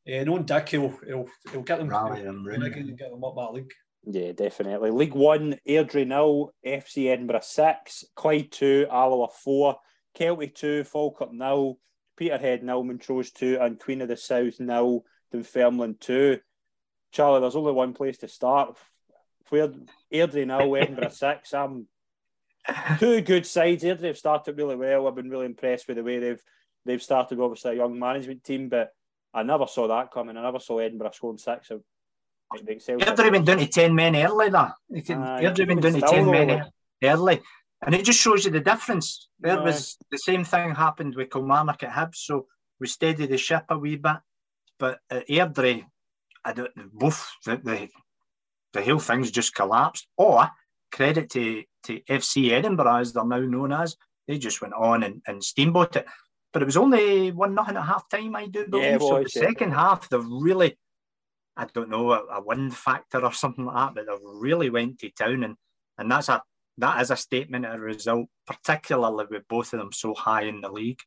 yeah, 0.04 0.24
knowing 0.24 0.44
Dick, 0.44 0.68
he'll, 0.70 0.98
he'll, 1.06 1.26
he'll 1.52 1.62
get 1.62 1.78
them, 1.78 1.88
Rally 1.88 2.22
them, 2.22 2.44
really. 2.44 2.72
and 2.72 2.98
get 2.98 3.10
them 3.10 3.22
up 3.22 3.36
that 3.36 3.52
league. 3.52 3.72
Yeah, 4.04 4.32
definitely. 4.32 4.90
League 4.90 5.14
One, 5.14 5.56
Airdrie 5.68 6.06
nil, 6.06 6.52
FC 6.66 7.10
Edinburgh 7.10 7.40
six, 7.42 8.04
Clyde 8.16 8.50
two, 8.50 8.86
Alloa 8.90 9.28
four, 9.28 9.76
Kelty 10.18 10.54
two, 10.54 10.84
Falkirk 10.84 11.32
nil, 11.32 11.78
Peterhead 12.16 12.62
nil, 12.62 12.82
Montrose 12.82 13.30
two, 13.30 13.58
and 13.60 13.78
Queen 13.78 14.00
of 14.00 14.08
the 14.08 14.16
South 14.16 14.58
nil, 14.58 15.04
Dunfermline 15.32 15.96
two. 16.00 16.38
Charlie, 17.12 17.40
there's 17.40 17.56
only 17.56 17.72
one 17.72 17.92
place 17.92 18.18
to 18.18 18.28
start. 18.28 18.76
Where 19.50 19.68
Airdrie 20.12 20.46
now, 20.46 20.74
Edinburgh 20.74 21.10
six. 21.10 21.52
I'm 21.52 21.86
two 22.98 23.20
good 23.20 23.46
sides. 23.46 23.84
Airdrie 23.84 24.08
have 24.08 24.18
started 24.18 24.56
really 24.56 24.76
well. 24.76 25.08
I've 25.08 25.14
been 25.14 25.30
really 25.30 25.46
impressed 25.46 25.88
with 25.88 25.98
the 25.98 26.04
way 26.04 26.18
they've 26.18 26.42
they've 26.86 27.02
started. 27.02 27.38
Obviously, 27.38 27.72
a 27.72 27.76
young 27.76 27.98
management 27.98 28.44
team, 28.44 28.70
but 28.70 28.90
I 29.34 29.42
never 29.42 29.66
saw 29.66 29.88
that 29.88 30.10
coming. 30.10 30.36
I 30.36 30.42
never 30.42 30.58
saw 30.58 30.78
Edinburgh 30.78 31.10
scoring 31.12 31.38
six. 31.38 31.70
Airdrie 32.52 33.30
went 33.30 33.46
down 33.46 33.58
to 33.58 33.66
ten 33.66 33.94
men 33.94 34.16
early. 34.16 34.50
There, 34.50 34.60
uh, 34.60 34.72
Airdrie 34.90 35.68
went 35.68 35.82
down 35.82 35.92
to 35.94 36.00
ten 36.00 36.30
men 36.30 36.70
early, 37.02 37.40
and 37.82 37.94
it 37.94 38.04
just 38.04 38.20
shows 38.20 38.44
you 38.44 38.50
the 38.50 38.60
difference. 38.60 39.28
There 39.38 39.56
no. 39.56 39.62
was 39.62 39.96
the 40.10 40.18
same 40.18 40.44
thing 40.44 40.74
happened 40.74 41.14
with 41.14 41.30
Kilmarnock 41.30 41.82
at 41.82 41.90
Hibs, 41.90 42.16
so 42.16 42.46
we 42.80 42.86
steadied 42.86 43.30
the 43.30 43.38
ship 43.38 43.64
a 43.68 43.78
wee 43.78 43.96
bit. 43.96 44.16
But 44.78 44.98
at 45.10 45.28
Airdrie, 45.28 45.84
I 46.44 46.52
don't, 46.52 46.70
both 46.92 47.30
the, 47.44 47.56
the 47.58 47.88
the 48.72 48.82
whole 48.82 48.98
thing's 48.98 49.30
just 49.30 49.54
collapsed. 49.54 50.06
Or 50.16 50.50
credit 50.92 51.30
to, 51.30 51.62
to 51.84 52.00
FC 52.00 52.50
Edinburgh 52.50 52.96
as 52.96 53.12
they're 53.12 53.24
now 53.24 53.40
known 53.40 53.72
as, 53.72 53.96
they 54.26 54.38
just 54.38 54.60
went 54.60 54.74
on 54.74 55.02
and, 55.02 55.22
and 55.26 55.42
steamboat 55.42 55.96
it. 55.96 56.06
But 56.52 56.62
it 56.62 56.66
was 56.66 56.76
only 56.76 57.30
one 57.30 57.54
nothing 57.54 57.76
at 57.76 57.84
half 57.84 58.08
time, 58.08 58.34
I 58.34 58.46
do 58.46 58.66
believe. 58.66 58.84
Yeah, 58.84 58.98
so 58.98 59.22
the 59.22 59.30
yeah. 59.34 59.42
second 59.42 59.72
half, 59.72 60.08
they've 60.08 60.24
really, 60.24 60.76
I 61.56 61.66
don't 61.72 61.90
know, 61.90 62.12
a, 62.12 62.24
a 62.32 62.42
wind 62.42 62.76
factor 62.76 63.24
or 63.24 63.32
something 63.32 63.64
like 63.64 63.74
that, 63.74 63.94
but 63.94 64.06
they've 64.06 64.28
really 64.34 64.70
went 64.70 64.98
to 65.00 65.10
town, 65.10 65.44
and 65.44 65.56
and 65.98 66.10
that's 66.10 66.28
a 66.28 66.42
that 66.78 67.00
is 67.02 67.10
a 67.10 67.16
statement 67.16 67.66
of 67.66 67.74
a 67.74 67.78
result, 67.78 68.28
particularly 68.46 69.26
with 69.30 69.48
both 69.48 69.72
of 69.72 69.80
them 69.80 69.92
so 69.92 70.14
high 70.14 70.42
in 70.42 70.60
the 70.60 70.70
league. 70.70 71.00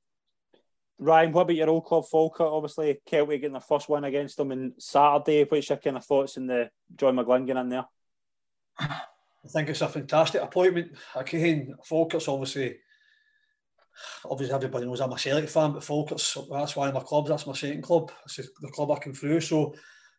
Ryan, 0.99 1.31
what 1.31 1.41
about 1.41 1.55
your 1.55 1.69
old 1.69 1.85
club 1.85 2.05
Falkirk? 2.09 2.47
Obviously, 2.47 2.99
Kelty 3.09 3.41
getting 3.41 3.53
their 3.53 3.61
first 3.61 3.89
win 3.89 4.03
against 4.03 4.37
them 4.37 4.51
on 4.51 4.73
Saturday. 4.77 5.43
What's 5.43 5.69
your 5.69 5.79
kind 5.79 5.97
of 5.97 6.05
thoughts 6.05 6.37
on 6.37 6.47
the 6.47 6.69
John 6.95 7.15
McGlynn 7.15 7.59
in 7.59 7.69
there? 7.69 7.85
I 8.79 9.49
think 9.49 9.69
it's 9.69 9.81
a 9.81 9.89
fantastic 9.89 10.41
appointment. 10.41 10.93
Again, 11.15 11.75
Falkirk's 11.83 12.27
obviously, 12.27 12.77
obviously 14.23 14.55
everybody 14.55 14.85
knows 14.85 15.01
I'm 15.01 15.11
a 15.11 15.17
Celtic 15.17 15.49
fan, 15.49 15.73
but 15.73 15.83
Falkirk's 15.83 16.37
that's 16.49 16.75
one 16.75 16.87
of 16.87 16.93
my 16.93 17.01
clubs. 17.01 17.29
That's 17.29 17.47
my 17.47 17.53
second 17.53 17.81
club. 17.81 18.11
It's 18.25 18.37
the 18.37 18.69
club 18.69 18.91
I 18.91 18.99
came 18.99 19.13
through. 19.13 19.41
So 19.41 19.75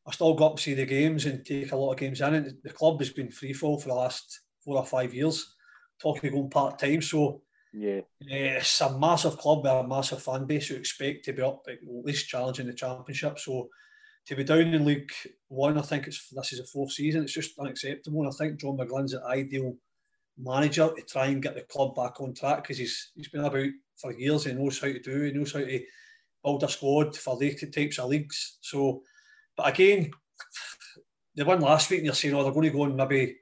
I 0.07 0.13
still 0.13 0.35
got 0.35 0.57
to 0.57 0.63
see 0.63 0.75
the 0.75 0.87
games 0.87 1.25
and 1.25 1.45
take 1.45 1.73
a 1.73 1.77
lot 1.77 1.93
of 1.93 1.99
games 1.99 2.21
in. 2.21 2.35
And 2.35 2.57
the 2.63 2.71
club 2.71 3.01
has 3.01 3.11
been 3.11 3.31
free 3.31 3.53
fall 3.53 3.79
for 3.79 3.89
the 3.89 3.95
last 3.95 4.41
four 4.65 4.77
or 4.77 4.85
five 4.85 5.15
years. 5.15 5.55
Talking 6.01 6.33
going 6.33 6.51
part 6.51 6.79
time, 6.79 7.01
so 7.01 7.43
yeah, 7.73 8.01
eh, 8.31 8.57
it's 8.59 8.81
a 8.81 8.99
massive 8.99 9.39
club 9.39 9.63
with 9.63 9.73
a 9.73 9.87
massive 9.87 10.23
fan 10.23 10.45
base 10.45 10.67
who 10.67 10.75
expect 10.75 11.25
to 11.25 11.33
be 11.33 11.41
up 11.41 11.65
at 11.69 11.79
least 11.87 12.29
challenging 12.29 12.67
the 12.67 12.75
championship. 12.75 13.39
So 13.39 13.69
to 14.27 14.37
be 14.37 14.45
down 14.45 14.75
in 14.75 14.85
League 14.85 15.13
One, 15.49 15.79
I 15.79 15.83
think 15.83 16.07
it's 16.07 16.29
this 16.31 16.53
is 16.53 16.61
a 16.61 16.65
fourth 16.65 16.93
season. 16.93 17.23
It's 17.23 17.33
just 17.33 17.59
unacceptable. 17.59 18.23
And 18.23 18.29
I 18.29 18.37
think 18.37 18.61
John 18.61 18.77
McGlynn's 18.77 19.13
an 19.13 19.23
ideal 19.25 19.77
manager 20.39 20.91
to 20.95 21.03
try 21.03 21.27
and 21.27 21.43
get 21.43 21.55
the 21.55 21.63
club 21.63 21.95
back 21.95 22.21
on 22.21 22.35
track 22.35 22.63
because 22.63 22.79
he's 22.79 23.13
he's 23.15 23.29
been 23.29 23.45
about 23.45 23.67
for 23.97 24.13
years. 24.13 24.45
He 24.45 24.53
knows 24.53 24.81
how 24.81 24.89
to 24.89 24.99
do. 24.99 25.23
He 25.23 25.33
knows 25.33 25.53
how 25.53 25.61
to 25.61 25.81
build 26.43 26.63
a 26.63 26.69
squad 26.69 27.17
for 27.17 27.37
the 27.37 27.55
types 27.55 27.99
of 27.99 28.09
leagues. 28.09 28.59
So, 28.61 29.03
but 29.57 29.69
again, 29.69 30.11
they 31.37 31.43
won 31.43 31.61
last 31.61 31.91
week, 31.91 31.99
and 31.99 32.07
you're 32.07 32.15
saying, 32.15 32.35
oh, 32.35 32.43
they're 32.43 32.53
going 32.53 32.71
to 32.71 32.71
go 32.71 32.83
on 32.83 32.97
maybe 32.97 33.37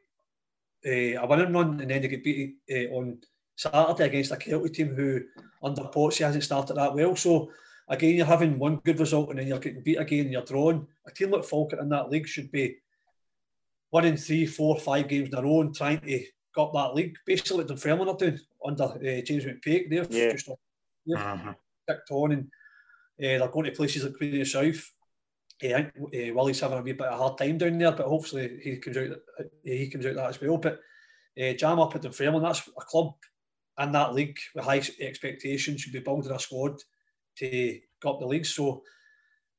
uh, 0.86 1.22
a 1.22 1.26
winning 1.26 1.52
run, 1.52 1.80
and 1.80 1.90
then 1.90 2.02
they 2.02 2.08
get 2.08 2.24
beat 2.24 2.56
uh, 2.70 2.94
on 2.94 3.18
Saturday 3.56 4.06
against 4.06 4.32
a 4.32 4.36
Kelty 4.36 4.72
team 4.72 4.94
who, 4.94 5.20
under 5.62 5.82
Potsy, 5.82 6.24
hasn't 6.24 6.44
started 6.44 6.76
that 6.76 6.94
well. 6.94 7.14
So 7.16 7.50
again, 7.88 8.16
you're 8.16 8.26
having 8.26 8.58
one 8.58 8.76
good 8.76 8.98
result 8.98 9.30
and 9.30 9.38
then 9.38 9.46
you're 9.46 9.58
getting 9.58 9.82
beat 9.82 9.96
again 9.96 10.20
and 10.20 10.32
you're 10.32 10.42
drawn. 10.42 10.86
A 11.06 11.10
team 11.10 11.30
like 11.30 11.44
Falkirk 11.44 11.80
in 11.80 11.88
that 11.90 12.10
league 12.10 12.26
should 12.26 12.50
be 12.50 12.78
winning 13.90 14.16
three, 14.16 14.46
four, 14.46 14.78
five 14.78 15.08
games 15.08 15.28
in 15.28 15.38
a 15.38 15.42
row 15.42 15.60
and 15.60 15.74
trying 15.74 16.00
to 16.00 16.24
got 16.54 16.72
that 16.72 16.94
league. 16.94 17.16
Basically, 17.26 17.58
what 17.58 17.68
Dunfermline 17.68 18.08
are 18.08 18.16
doing 18.16 18.38
under 18.64 18.84
uh, 18.84 19.20
James 19.22 19.44
McPake. 19.44 19.90
They've 19.90 20.10
yeah. 20.10 20.32
just 20.32 20.48
they've 21.06 21.16
uh-huh. 21.16 21.54
kicked 21.88 22.10
on 22.10 22.32
and 22.32 22.44
uh, 22.44 23.38
they're 23.38 23.48
going 23.48 23.66
to 23.66 23.72
places 23.72 24.04
like 24.04 24.16
Queen 24.16 24.32
of 24.32 24.38
the 24.38 24.44
South. 24.44 24.90
Uh, 25.62 25.68
I 25.68 25.82
think 25.82 25.92
uh, 25.98 26.34
Willie's 26.34 26.60
having 26.60 26.78
a 26.78 26.82
wee 26.82 26.92
bit 26.92 27.06
of 27.06 27.14
a 27.14 27.16
hard 27.16 27.38
time 27.38 27.58
down 27.58 27.78
there, 27.78 27.92
but 27.92 28.06
hopefully 28.06 28.58
he 28.62 28.76
comes 28.76 28.96
out 28.96 29.16
he 29.64 29.88
comes 29.88 30.06
out 30.06 30.14
that 30.14 30.30
as 30.30 30.40
well. 30.40 30.58
But 30.58 30.80
uh, 31.40 31.52
jam 31.54 31.78
up 31.78 31.94
at 31.94 32.02
Dunfermline, 32.02 32.42
that's 32.42 32.68
a 32.68 32.84
club 32.84 33.14
in 33.78 33.92
that 33.92 34.14
league 34.14 34.38
with 34.54 34.64
high 34.64 34.82
expectations 35.00 35.80
should 35.80 35.92
be 35.92 36.00
building 36.00 36.32
a 36.32 36.38
squad 36.38 36.78
to 37.38 37.80
go 38.00 38.12
up 38.12 38.20
the 38.20 38.26
league. 38.26 38.46
So 38.46 38.82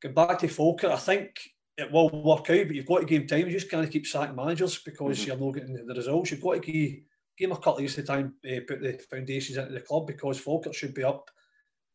going 0.01 0.13
back 0.13 0.39
to 0.39 0.47
Falkirk, 0.47 0.91
I 0.91 0.97
think 0.97 1.39
it 1.77 1.91
will 1.91 2.09
work 2.09 2.49
out, 2.49 2.67
but 2.67 2.75
you've 2.75 2.85
got 2.85 2.99
to 2.99 3.05
give 3.05 3.27
time. 3.27 3.47
You 3.47 3.51
just 3.51 3.71
can't 3.71 3.89
keep 3.89 4.05
sacking 4.05 4.35
managers 4.35 4.79
because 4.79 5.19
mm-hmm. 5.19 5.27
you're 5.27 5.39
not 5.39 5.53
getting 5.55 5.85
the 5.85 5.93
results. 5.93 6.31
You've 6.31 6.41
got 6.41 6.61
to 6.61 6.71
give, 6.71 6.99
give 7.37 7.51
a 7.51 7.55
couple 7.55 7.75
of 7.75 7.81
years 7.81 7.95
to 7.95 8.03
time 8.03 8.35
uh, 8.45 8.59
put 8.67 8.81
the 8.81 8.99
foundations 9.09 9.57
into 9.57 9.73
the 9.73 9.81
club 9.81 10.05
because 10.05 10.39
Falkirk 10.39 10.75
should 10.75 10.93
be 10.93 11.03
up, 11.03 11.29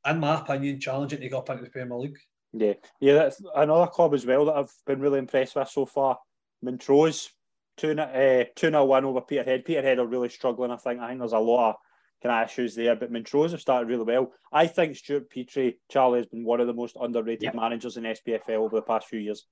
in 0.06 0.18
my 0.18 0.40
opinion, 0.40 0.80
challenging 0.80 1.20
to 1.20 1.28
go 1.28 1.38
up 1.38 1.50
into 1.50 1.62
the 1.62 1.70
Premier 1.70 1.96
League. 1.96 2.18
Yeah, 2.52 2.74
yeah, 3.00 3.14
that's 3.14 3.42
another 3.54 3.86
club 3.86 4.14
as 4.14 4.24
well 4.24 4.46
that 4.46 4.56
I've 4.56 4.72
been 4.86 5.00
really 5.00 5.18
impressed 5.18 5.54
with 5.54 5.68
so 5.68 5.84
far. 5.84 6.18
Montrose, 6.62 7.30
2 7.76 7.98
uh, 7.98 8.44
2 8.56 8.70
0 8.70 8.84
1 8.84 9.04
over 9.04 9.20
Peterhead. 9.20 9.64
Peterhead 9.64 9.98
are 9.98 10.06
really 10.06 10.28
struggling, 10.28 10.70
I 10.70 10.76
think. 10.76 11.00
I 11.00 11.08
think 11.08 11.20
there's 11.20 11.32
a 11.32 11.38
lot 11.38 11.70
of 11.70 11.76
kind 12.22 12.42
of 12.42 12.48
issues 12.50 12.74
there. 12.74 12.96
But 12.96 13.12
Montrose 13.12 13.52
have 13.52 13.60
started 13.60 13.88
really 13.88 14.04
well. 14.04 14.32
I 14.52 14.66
think 14.66 14.96
Stuart 14.96 15.30
Petrie, 15.30 15.78
Charlie, 15.90 16.20
has 16.20 16.26
been 16.26 16.44
one 16.44 16.60
of 16.60 16.66
the 16.66 16.74
most 16.74 16.96
underrated 17.00 17.44
yep. 17.44 17.54
managers 17.54 17.96
in 17.96 18.04
SPFL 18.04 18.58
over 18.58 18.76
the 18.76 18.82
past 18.82 19.06
few 19.06 19.20
years. 19.20 19.46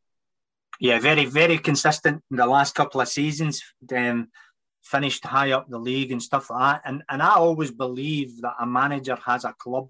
Yeah, 0.80 0.99
very, 0.99 1.24
very 1.24 1.59
consistent 1.59 2.22
in 2.30 2.36
the 2.36 2.47
last 2.47 2.74
couple 2.74 3.01
of 3.01 3.09
seasons. 3.09 3.62
Um, 3.94 4.28
finished 4.82 5.24
high 5.24 5.53
up 5.53 5.68
the 5.68 5.78
league 5.78 6.12
and 6.12 6.22
stuff 6.22 6.51
like 6.51 6.82
that. 6.82 6.88
And 6.88 7.03
and 7.09 7.22
I 7.22 7.34
always 7.34 7.70
believe 7.70 8.40
that 8.42 8.55
a 8.61 8.66
manager 8.66 9.18
has 9.26 9.44
a 9.44 9.53
club, 9.53 9.88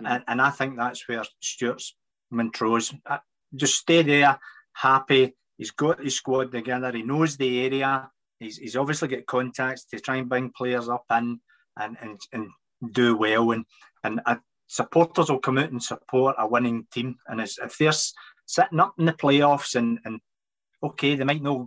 mm. 0.00 0.08
and, 0.08 0.24
and 0.26 0.42
I 0.42 0.50
think 0.50 0.76
that's 0.76 1.06
where 1.08 1.24
Stuart's 1.40 1.96
Montrose. 2.30 2.94
Uh, 3.04 3.18
just 3.54 3.78
stay 3.78 4.02
there, 4.02 4.38
happy. 4.72 5.34
He's 5.56 5.72
got 5.72 6.02
his 6.02 6.16
squad 6.16 6.52
together. 6.52 6.92
He 6.92 7.02
knows 7.02 7.36
the 7.36 7.64
area. 7.64 8.10
He's, 8.38 8.56
he's 8.56 8.76
obviously 8.76 9.08
got 9.08 9.26
contacts 9.26 9.84
to 9.86 10.00
try 10.00 10.16
and 10.16 10.28
bring 10.28 10.50
players 10.50 10.88
up 10.88 11.04
in 11.10 11.40
and, 11.78 11.96
and, 12.00 12.20
and 12.32 12.48
do 12.92 13.16
well. 13.16 13.50
And, 13.50 13.64
and 14.02 14.20
uh, 14.24 14.36
supporters 14.66 15.30
will 15.30 15.40
come 15.40 15.58
out 15.58 15.70
and 15.70 15.82
support 15.82 16.36
a 16.38 16.46
winning 16.46 16.86
team. 16.92 17.16
And 17.26 17.40
if 17.40 17.76
they're 17.78 17.92
sitting 18.46 18.80
up 18.80 18.94
in 18.98 19.04
the 19.04 19.12
playoffs 19.12 19.74
and, 19.74 19.98
and 20.04 20.20
okay, 20.82 21.14
they 21.14 21.24
might 21.24 21.42
not 21.42 21.66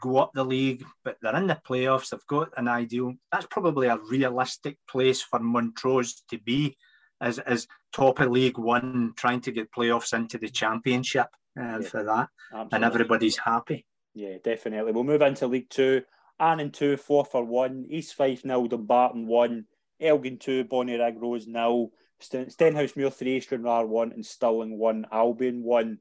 go 0.00 0.18
up 0.18 0.30
the 0.32 0.44
league, 0.44 0.84
but 1.04 1.18
they're 1.20 1.36
in 1.36 1.48
the 1.48 1.60
playoffs, 1.68 2.10
they've 2.10 2.26
got 2.28 2.50
an 2.56 2.68
ideal. 2.68 3.14
That's 3.30 3.46
probably 3.50 3.88
a 3.88 3.98
realistic 3.98 4.78
place 4.88 5.20
for 5.20 5.40
Montrose 5.40 6.22
to 6.30 6.38
be 6.38 6.76
as, 7.20 7.38
as 7.38 7.66
top 7.92 8.20
of 8.20 8.30
League 8.30 8.58
One, 8.58 9.12
trying 9.16 9.40
to 9.42 9.52
get 9.52 9.72
playoffs 9.72 10.12
into 10.12 10.38
the 10.38 10.48
championship 10.48 11.28
uh, 11.58 11.78
yeah, 11.80 11.80
for 11.80 12.02
that. 12.04 12.28
Absolutely. 12.52 12.76
And 12.76 12.84
everybody's 12.84 13.38
happy. 13.38 13.86
Yeah, 14.14 14.36
definitely. 14.42 14.92
We'll 14.92 15.04
move 15.04 15.22
into 15.22 15.46
League 15.46 15.70
Two. 15.70 16.02
Annan 16.38 16.70
2, 16.70 16.96
Forfar 16.96 17.46
1. 17.46 17.86
East 17.88 18.14
Fife 18.14 18.44
nil, 18.44 18.66
Dumbarton 18.66 19.26
1. 19.26 19.64
Elgin 20.00 20.38
2, 20.38 20.64
Bonnyrigg 20.64 21.20
Rose 21.20 21.46
nil. 21.46 21.92
Stenhousemuir 22.20 23.12
3, 23.12 23.40
Stranraer 23.40 23.86
1. 23.86 24.12
And 24.12 24.24
Stirling 24.24 24.78
1, 24.78 25.06
Albion 25.10 25.62
1. 25.62 25.98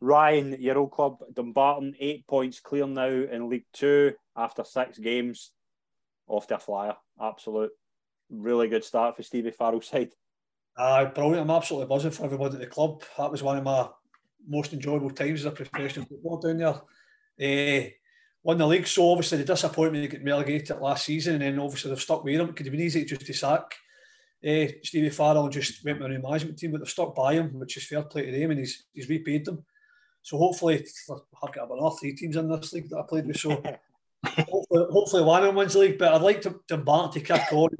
Ryan, 0.00 0.56
your 0.60 0.78
old 0.78 0.92
club, 0.92 1.18
Dumbarton, 1.32 1.94
eight 1.98 2.26
points 2.26 2.60
clear 2.60 2.86
now 2.86 3.08
in 3.08 3.48
League 3.48 3.66
Two 3.72 4.12
after 4.36 4.64
six 4.64 4.98
games. 4.98 5.50
Off 6.28 6.50
a 6.50 6.58
flyer. 6.58 6.96
Absolute, 7.20 7.72
really 8.30 8.68
good 8.68 8.84
start 8.84 9.16
for 9.16 9.22
Stevie 9.22 9.50
Farrell's 9.50 9.86
side. 9.88 10.12
Uh, 10.78 11.06
brilliant. 11.06 11.50
I'm 11.50 11.56
absolutely 11.56 11.88
buzzing 11.88 12.12
for 12.12 12.24
everybody 12.24 12.54
at 12.54 12.60
the 12.60 12.66
club. 12.66 13.02
That 13.18 13.30
was 13.30 13.42
one 13.42 13.58
of 13.58 13.64
my 13.64 13.88
most 14.46 14.72
enjoyable 14.72 15.10
times 15.10 15.40
as 15.40 15.46
a 15.46 15.50
professional 15.50 16.06
football 16.06 16.38
down 16.38 16.58
there. 16.58 16.74
Uh, 17.40 17.88
won 18.42 18.58
the 18.58 18.66
league. 18.66 18.86
So 18.86 19.10
obviously 19.10 19.38
the 19.38 19.44
disappointment 19.44 20.04
to 20.04 20.16
get 20.16 20.24
relegated 20.24 20.78
last 20.78 21.04
season, 21.04 21.34
and 21.34 21.42
then 21.42 21.58
obviously 21.58 21.90
they've 21.90 22.00
stuck 22.00 22.22
with 22.22 22.34
him. 22.34 22.48
It 22.48 22.56
could 22.56 22.66
have 22.66 22.72
been 22.72 22.80
easy 22.80 23.04
just 23.04 23.26
to 23.26 23.34
sack 23.34 23.74
uh, 24.46 24.66
Stevie 24.84 25.10
Farrell 25.10 25.48
just 25.48 25.84
went 25.84 25.98
with 25.98 26.06
a 26.06 26.14
new 26.14 26.22
management 26.22 26.58
team, 26.58 26.70
but 26.70 26.78
they've 26.78 26.88
stuck 26.88 27.14
by 27.14 27.34
him, 27.34 27.58
which 27.58 27.76
is 27.76 27.86
fair 27.86 28.02
play 28.02 28.26
to 28.26 28.32
them, 28.32 28.50
and 28.52 28.60
he's 28.60 28.84
he's 28.92 29.08
repaid 29.08 29.44
them. 29.44 29.64
So 30.22 30.38
hopefully, 30.38 30.86
I've 31.10 31.52
got 31.52 31.64
about 31.64 31.98
three 31.98 32.14
teams 32.14 32.36
in 32.36 32.48
this 32.48 32.72
league 32.72 32.88
that 32.90 32.98
I 32.98 33.02
played 33.02 33.26
with. 33.26 33.38
So 33.38 33.50
hopefully, 34.26 34.86
hopefully 34.90 35.22
one 35.24 35.42
of 35.42 35.46
them 35.46 35.56
wins 35.56 35.72
the 35.72 35.80
league. 35.80 35.98
But 35.98 36.14
I'd 36.14 36.22
like 36.22 36.42
to, 36.42 36.60
to 36.68 36.76
Bart 36.76 37.12
to 37.12 37.20
kick 37.20 37.52
on, 37.52 37.70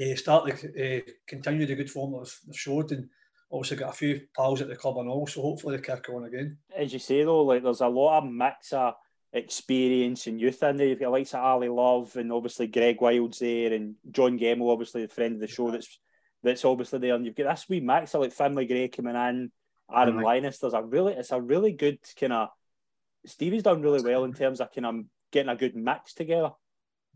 uh, 0.00 0.16
start 0.16 0.46
to 0.58 0.98
uh, 0.98 1.00
continue 1.26 1.66
the 1.66 1.74
good 1.74 1.90
form 1.90 2.12
that 2.12 2.30
they've 2.46 2.56
showed, 2.56 2.92
and 2.92 3.08
obviously 3.50 3.76
got 3.76 3.90
a 3.90 3.96
few 3.96 4.20
pals 4.36 4.60
at 4.60 4.68
the 4.68 4.76
club 4.76 4.98
and 4.98 5.08
all. 5.08 5.26
So 5.26 5.42
hopefully 5.42 5.76
they 5.76 5.82
kick 5.82 6.08
on 6.08 6.24
again. 6.24 6.58
As 6.76 6.92
you 6.92 6.98
say 6.98 7.22
though, 7.24 7.42
like 7.42 7.62
there's 7.62 7.80
a 7.80 7.88
lot 7.88 8.18
of 8.18 8.30
mix 8.30 8.72
of 8.72 8.94
experience 9.32 10.26
and 10.26 10.40
youth 10.40 10.62
in 10.62 10.76
there. 10.76 10.86
You've 10.88 11.00
got 11.00 11.12
likes 11.12 11.34
of 11.34 11.40
Ali 11.40 11.68
Love 11.68 12.16
and 12.16 12.32
obviously 12.32 12.66
Greg 12.66 13.00
Wild's 13.00 13.38
there 13.38 13.72
and 13.72 13.94
John 14.10 14.38
Gemmell, 14.38 14.72
obviously 14.72 15.02
the 15.02 15.12
friend 15.12 15.34
of 15.34 15.40
the 15.40 15.48
show 15.48 15.70
that's 15.70 15.98
that's 16.42 16.64
obviously 16.64 16.98
there. 17.00 17.14
And 17.14 17.24
you've 17.24 17.36
got 17.36 17.50
this 17.50 17.68
wee 17.68 17.80
mix 17.80 18.14
of 18.14 18.22
like 18.22 18.32
Finlay 18.32 18.66
Gray 18.66 18.88
coming 18.88 19.14
in, 19.14 19.50
Aaron 19.94 20.14
mm-hmm. 20.14 20.22
Linus. 20.22 20.58
There's 20.58 20.74
a 20.74 20.82
really 20.82 21.14
it's 21.14 21.32
a 21.32 21.40
really 21.40 21.72
good 21.72 21.98
kind 22.18 22.32
of 22.32 22.48
Stevie's 23.26 23.62
done 23.62 23.82
really 23.82 24.02
well 24.02 24.24
in 24.24 24.32
terms 24.32 24.60
of 24.60 24.72
kind 24.72 24.86
of 24.86 25.04
getting 25.32 25.50
a 25.50 25.56
good 25.56 25.76
mix 25.76 26.14
together. 26.14 26.52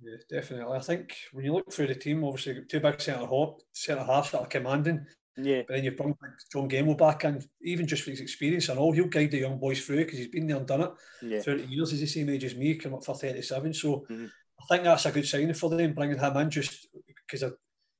Yeah, 0.03 0.17
definitely. 0.31 0.77
I 0.77 0.81
think 0.81 1.15
when 1.33 1.45
you 1.45 1.53
look 1.53 1.73
through 1.73 1.89
the 1.89 1.95
team, 1.95 2.25
obviously 2.25 2.55
you've 2.55 2.63
got 2.63 2.71
two 2.71 2.81
big 2.81 3.01
centre 3.01 3.27
half 3.27 3.51
centre 3.73 4.05
halves 4.05 4.31
that 4.31 4.41
are 4.41 4.47
commanding. 4.47 5.07
Yeah. 5.37 5.63
But 5.67 5.75
then 5.75 5.85
you've 5.85 5.97
brought 5.97 6.17
John 6.53 6.69
Gemmell 6.69 6.99
back 6.99 7.25
and 7.25 7.45
even 7.63 7.87
just 7.87 8.03
for 8.03 8.11
his 8.11 8.21
experience 8.21 8.69
and 8.69 8.79
all, 8.79 8.93
he'll 8.93 9.07
guide 9.07 9.31
the 9.31 9.39
young 9.39 9.59
boys 9.59 9.85
through 9.85 10.05
because 10.05 10.19
he's 10.19 10.29
been 10.29 10.47
there 10.47 10.57
and 10.57 10.67
done 10.67 10.83
it. 10.83 10.91
Yeah. 11.23 11.41
30 11.41 11.65
years, 11.65 11.91
he's 11.91 12.01
the 12.01 12.07
same 12.07 12.31
age 12.31 12.45
as 12.45 12.57
me, 12.57 12.75
come 12.75 12.95
up 12.95 13.05
for 13.05 13.15
37. 13.15 13.75
So 13.75 14.07
mm-hmm. 14.11 14.27
I 14.27 14.65
think 14.69 14.85
that's 14.85 15.07
a 15.07 15.13
good 15.13 15.27
sign 15.27 15.53
for 15.55 15.71
them, 15.71 15.95
bringing 15.95 16.19
him 16.19 16.37
in 16.37 16.51
just 16.51 16.89
because 17.27 17.53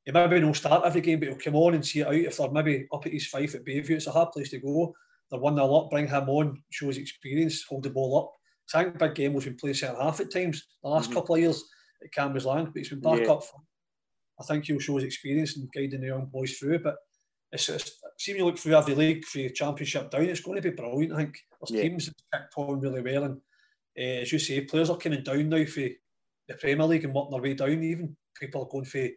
he 0.05 0.13
maybe 0.13 0.41
no 0.41 0.53
start 0.53 0.85
every 0.85 1.01
game, 1.01 1.21
but 1.21 1.29
he'll 1.29 1.39
come 1.39 1.57
on 1.57 1.75
and 1.75 1.87
see 1.87 2.01
it 2.01 2.07
out. 2.07 2.15
If 2.15 2.37
they're 2.37 2.51
maybe 2.51 2.87
up 2.93 3.07
at 3.07 3.13
his 3.13 3.27
five 3.27 3.55
at 3.55 3.65
Bayview, 3.65 3.91
it's 3.91 4.07
a 4.07 4.13
hard 4.13 4.33
place 4.33 4.51
to 4.51 4.59
go. 4.59 4.95
They're 5.31 5.41
1 5.41 5.55
0 5.55 5.75
up, 5.75 5.91
bring 5.91 6.09
him 6.09 6.29
on, 6.29 6.63
show 6.71 6.89
his 6.89 6.99
experience, 6.99 7.65
hold 7.65 7.85
the 7.85 7.91
ball 7.91 8.19
up. 8.19 8.33
I 8.73 8.85
think 8.85 8.99
Big 8.99 9.15
Game 9.15 9.33
was 9.33 9.45
been 9.45 9.57
playing 9.57 9.75
centre 9.75 10.01
half 10.01 10.21
at 10.21 10.31
times 10.31 10.65
the 10.83 10.89
last 10.89 11.07
mm-hmm. 11.07 11.15
couple 11.15 11.35
of 11.35 11.41
years 11.41 11.65
at 12.03 12.13
Cambuslang, 12.13 12.67
but 12.67 12.77
he's 12.77 12.89
been 12.89 13.01
back 13.01 13.21
yeah. 13.21 13.33
up. 13.33 13.43
I 14.41 14.45
think 14.45 14.65
he'll 14.65 14.79
show 14.79 14.97
his 14.97 15.05
experience 15.05 15.57
and 15.57 15.71
guiding 15.73 16.01
the 16.01 16.09
young 16.09 16.27
boys 16.27 16.57
through. 16.57 16.79
But 16.79 16.97
it's, 17.53 17.69
it's 17.69 17.93
seeing 18.19 18.39
you 18.39 18.45
look 18.45 18.59
through 18.59 18.75
every 18.75 18.95
league 18.95 19.25
for 19.25 19.39
the 19.39 19.51
championship 19.51 20.11
down, 20.11 20.25
it's 20.25 20.41
going 20.41 20.61
to 20.61 20.71
be 20.71 20.75
brilliant. 20.75 21.13
I 21.13 21.17
think 21.17 21.39
there's 21.61 21.77
yeah. 21.77 21.83
teams 21.83 22.07
that 22.07 22.15
picked 22.33 22.55
on 22.57 22.81
really 22.81 23.03
well, 23.03 23.25
and 23.25 23.41
uh, 23.99 24.21
as 24.23 24.33
you 24.33 24.39
say, 24.39 24.63
players 24.63 24.91
are 24.91 24.97
coming 24.97 25.23
down 25.23 25.49
now 25.49 25.65
for 25.65 25.81
the 26.49 26.55
Premier 26.59 26.87
League 26.87 27.05
and 27.05 27.15
working 27.15 27.33
their 27.33 27.43
way 27.43 27.55
down. 27.55 27.83
Even 27.83 28.17
people 28.39 28.63
are 28.63 28.69
going 28.69 28.85
for 28.85 28.99
uh, 28.99 29.09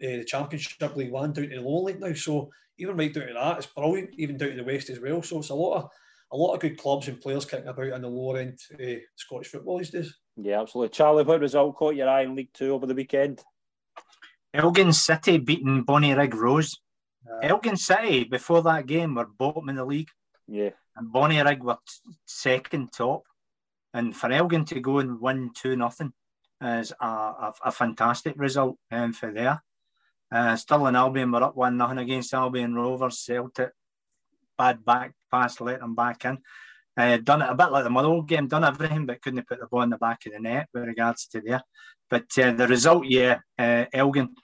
the 0.00 0.24
Championship 0.24 0.96
League 0.96 1.10
One 1.10 1.32
down 1.32 1.48
to 1.48 1.56
the 1.56 1.62
lower 1.62 1.84
league 1.84 2.00
now. 2.00 2.12
So 2.14 2.50
even 2.78 2.96
right 2.96 3.12
down 3.12 3.28
to 3.28 3.34
that, 3.34 3.58
it's 3.58 3.66
brilliant. 3.66 4.10
Even 4.18 4.36
down 4.36 4.50
to 4.50 4.56
the 4.56 4.64
West 4.64 4.90
as 4.90 5.00
well. 5.00 5.22
So 5.22 5.38
it's 5.38 5.50
a 5.50 5.54
lot 5.54 5.76
of 5.76 5.90
a 6.32 6.36
lot 6.36 6.54
of 6.54 6.60
good 6.60 6.78
clubs 6.78 7.06
and 7.06 7.20
players 7.20 7.44
kicking 7.44 7.68
about 7.68 7.86
in 7.86 8.02
the 8.02 8.08
lower 8.08 8.38
end 8.38 8.58
uh, 8.74 9.00
Scottish 9.14 9.48
football 9.48 9.78
these 9.78 9.90
days. 9.90 10.18
Yeah, 10.36 10.60
absolutely. 10.60 10.90
Charlie, 10.90 11.24
what 11.24 11.40
result 11.40 11.76
caught 11.76 11.94
your 11.94 12.08
eye 12.08 12.22
in 12.22 12.34
League 12.34 12.52
Two 12.52 12.72
over 12.72 12.86
the 12.86 12.94
weekend? 12.94 13.42
Elgin 14.52 14.92
City 14.92 15.38
beating 15.38 15.84
Bonnyrigg 15.84 16.34
Rose. 16.34 16.78
Uh, 17.28 17.38
Elgin 17.42 17.76
City 17.76 18.24
before 18.24 18.62
that 18.62 18.86
game 18.86 19.14
were 19.14 19.26
bottom 19.26 19.68
in 19.68 19.76
the 19.76 19.84
league. 19.84 20.10
Yeah. 20.46 20.70
And 20.96 21.12
Bonnyrigg 21.12 21.60
were 21.60 21.78
second 22.26 22.92
top. 22.92 23.22
And 23.92 24.14
for 24.14 24.30
Elgin 24.30 24.64
to 24.66 24.80
go 24.80 24.98
and 24.98 25.20
win 25.20 25.50
2 25.54 25.76
nothing 25.76 26.12
is 26.60 26.92
a, 27.00 27.06
a, 27.06 27.52
a, 27.66 27.72
fantastic 27.72 28.34
result 28.36 28.76
um, 28.90 29.12
for 29.12 29.32
there. 29.32 29.62
Uh, 30.32 30.56
Stirling 30.56 30.96
Albion 30.96 31.30
were 31.30 31.44
up 31.44 31.56
1 31.56 31.76
nothing 31.76 31.98
against 31.98 32.34
Albion 32.34 32.74
Rovers. 32.74 33.20
Celtic, 33.20 33.70
bad 34.58 34.84
back 34.84 35.14
pass, 35.30 35.60
let 35.60 35.80
them 35.80 35.94
back 35.94 36.24
in. 36.24 36.38
Uh, 36.96 37.16
done 37.16 37.42
it 37.42 37.50
a 37.50 37.54
bit 37.54 37.72
like 37.72 37.82
the 37.82 37.90
Motherwell 37.90 38.22
game, 38.22 38.46
done 38.46 38.64
everything 38.64 39.04
but 39.04 39.20
couldn't 39.20 39.48
put 39.48 39.58
the 39.58 39.66
ball 39.66 39.82
in 39.82 39.90
the 39.90 39.98
back 39.98 40.26
of 40.26 40.32
the 40.32 40.38
net 40.38 40.68
with 40.72 40.84
regards 40.84 41.26
to 41.26 41.40
there. 41.40 41.62
But 42.08 42.26
uh, 42.38 42.52
the 42.52 42.68
result, 42.68 43.06
yeah, 43.06 43.38
uh, 43.58 43.86
Elgin. 43.92 44.34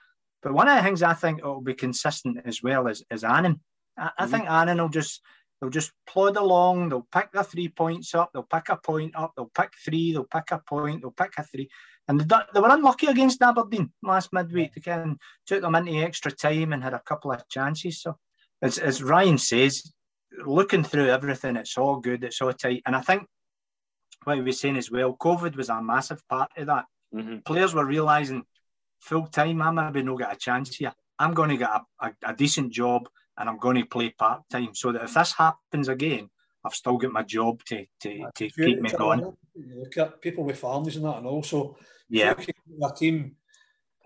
But 0.42 0.52
one 0.52 0.68
of 0.68 0.76
the 0.76 0.82
things 0.82 1.02
I 1.02 1.14
think 1.14 1.38
it 1.38 1.44
will 1.44 1.60
be 1.60 1.74
consistent 1.74 2.38
as 2.44 2.62
well 2.62 2.88
is, 2.88 3.04
is 3.10 3.24
Annan. 3.24 3.60
I, 3.96 4.10
I 4.18 4.22
mm-hmm. 4.22 4.32
think 4.32 4.50
Annan 4.50 4.78
will 4.78 4.88
just 4.88 5.22
they'll 5.60 5.70
just 5.70 5.92
plod 6.06 6.36
along. 6.36 6.88
They'll 6.88 7.06
pick 7.12 7.32
their 7.32 7.44
three 7.44 7.68
points 7.68 8.14
up. 8.14 8.30
They'll 8.32 8.42
pick 8.42 8.68
a 8.68 8.76
point 8.76 9.14
up. 9.14 9.32
They'll 9.36 9.50
pick 9.54 9.72
three. 9.84 10.12
They'll 10.12 10.24
pick 10.24 10.50
a 10.50 10.58
point. 10.58 11.02
They'll 11.02 11.10
pick 11.10 11.34
a 11.38 11.44
three. 11.44 11.68
And 12.08 12.20
they, 12.20 12.36
they 12.52 12.60
were 12.60 12.70
unlucky 12.70 13.06
against 13.06 13.42
Aberdeen 13.42 13.92
last 14.02 14.32
midweek. 14.32 14.74
They 14.74 14.80
kind 14.80 15.12
of 15.12 15.16
took 15.46 15.62
them 15.62 15.74
into 15.74 15.92
extra 15.92 16.32
time 16.32 16.72
and 16.72 16.82
had 16.82 16.94
a 16.94 17.00
couple 17.00 17.30
of 17.30 17.48
chances. 17.48 18.02
So, 18.02 18.16
as, 18.62 18.78
as 18.78 19.02
Ryan 19.02 19.38
says, 19.38 19.92
looking 20.46 20.84
through 20.84 21.08
everything, 21.08 21.56
it's 21.56 21.76
all 21.78 21.96
good. 22.00 22.24
It's 22.24 22.40
all 22.40 22.52
tight. 22.52 22.82
And 22.86 22.96
I 22.96 23.00
think 23.00 23.26
what 24.24 24.36
he 24.36 24.42
was 24.42 24.60
saying 24.60 24.76
as 24.76 24.90
well, 24.90 25.16
COVID 25.16 25.56
was 25.56 25.68
a 25.68 25.82
massive 25.82 26.26
part 26.28 26.50
of 26.56 26.66
that. 26.66 26.84
Mm-hmm. 27.14 27.38
Players 27.38 27.74
were 27.74 27.86
realising 27.86 28.44
full 29.00 29.26
time, 29.26 29.62
I'm 29.62 29.74
maybe 29.74 30.02
not 30.02 30.18
get 30.18 30.32
a 30.32 30.36
chance 30.36 30.76
here. 30.76 30.92
I'm 31.18 31.34
going 31.34 31.50
to 31.50 31.56
get 31.56 31.70
a, 31.70 31.82
a, 32.00 32.12
a 32.26 32.34
decent 32.34 32.72
job 32.72 33.08
and 33.36 33.48
I'm 33.48 33.58
going 33.58 33.76
to 33.76 33.86
play 33.86 34.10
part 34.10 34.42
time 34.50 34.74
so 34.74 34.92
that 34.92 35.04
if 35.04 35.14
this 35.14 35.32
happens 35.32 35.88
again, 35.88 36.28
I've 36.64 36.74
still 36.74 36.98
got 36.98 37.12
my 37.12 37.22
job 37.22 37.62
to, 37.64 37.86
to, 38.00 38.26
to 38.34 38.50
keep 38.50 38.80
me 38.80 38.90
going. 38.90 39.32
look 39.54 39.96
at 39.96 40.20
people 40.20 40.44
with 40.44 40.58
families 40.58 40.96
and 40.96 41.06
that, 41.06 41.16
and 41.16 41.26
also 41.26 41.76
yeah, 42.10 42.34
a 42.84 42.92
team 42.94 43.36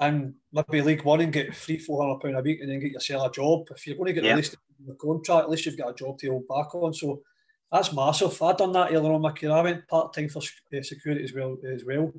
and 0.01 0.34
maybe 0.53 0.82
League 0.82 1.05
One 1.05 1.20
and 1.20 1.32
get 1.32 1.55
three, 1.55 1.78
four 1.78 2.03
hundred 2.03 2.20
pound 2.20 2.36
a 2.36 2.42
week, 2.42 2.61
and 2.61 2.70
then 2.70 2.80
get 2.80 2.92
yourself 2.92 3.30
a 3.30 3.32
job. 3.32 3.68
If 3.70 3.86
you're 3.86 3.97
going 3.97 4.09
to 4.09 4.12
get 4.12 4.24
yeah. 4.24 4.30
released 4.32 4.53
from 4.53 4.86
the 4.86 4.95
contract, 4.95 5.45
at 5.45 5.51
least 5.51 5.66
you've 5.66 5.78
got 5.78 5.90
a 5.90 5.95
job 5.95 6.18
to 6.18 6.30
hold 6.30 6.49
back 6.49 6.74
on. 6.74 6.92
So 6.95 7.22
that's 7.70 7.92
massive. 7.92 8.40
I've 8.42 8.57
done 8.57 8.72
that 8.72 8.92
earlier 8.92 9.12
on 9.12 9.22
my 9.22 9.32
career. 9.32 9.53
I 9.53 9.62
went 9.62 9.88
part 9.88 10.12
time 10.12 10.28
for 10.28 10.38
uh, 10.40 10.82
security 10.82 11.24
as 11.24 11.32
well, 11.32 11.57
as 11.72 11.84
well, 11.84 12.12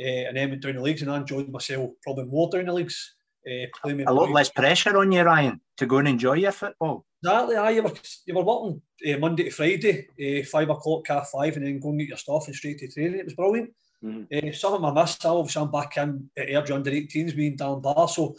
uh, 0.00 0.02
and 0.02 0.36
then 0.36 0.50
went 0.50 0.62
down 0.62 0.74
the 0.74 0.80
leagues, 0.80 1.02
and 1.02 1.10
I 1.10 1.16
enjoyed 1.16 1.48
myself 1.48 1.90
probably 2.02 2.24
more 2.24 2.48
down 2.50 2.66
the 2.66 2.72
leagues. 2.72 3.14
Uh, 3.44 3.66
a 3.84 4.12
lot 4.12 4.30
less 4.30 4.50
pressure 4.50 4.96
on 4.96 5.10
you, 5.10 5.22
Ryan, 5.22 5.60
to 5.76 5.86
go 5.86 5.98
and 5.98 6.06
enjoy 6.06 6.34
your 6.34 6.52
football. 6.52 7.04
Exactly. 7.24 7.56
Aye, 7.56 7.70
you 7.70 7.82
were 7.82 7.92
you 8.26 8.34
were 8.34 8.44
working 8.44 8.82
uh, 9.12 9.18
Monday 9.18 9.44
to 9.44 9.50
Friday, 9.50 10.42
five 10.44 10.70
o'clock, 10.70 11.08
half 11.08 11.30
five, 11.30 11.56
and 11.56 11.66
then 11.66 11.80
go 11.80 11.90
and 11.90 11.98
get 11.98 12.08
your 12.08 12.18
stuff 12.18 12.46
and 12.46 12.54
straight 12.54 12.78
to 12.78 12.88
training. 12.88 13.18
It 13.18 13.24
was 13.24 13.34
brilliant. 13.34 13.70
Mm-hmm. 14.04 14.48
Uh, 14.48 14.52
some 14.52 14.74
of 14.74 14.80
my 14.80 14.92
miss, 14.92 15.24
obviously, 15.24 15.62
I'm 15.62 15.70
back 15.70 15.96
in 15.96 16.28
at 16.36 16.48
Airdrie 16.48 16.74
under 16.74 16.90
18s, 16.90 17.36
me 17.36 17.48
and 17.48 17.58
Dan 17.58 17.80
Barr. 17.80 18.08
So 18.08 18.34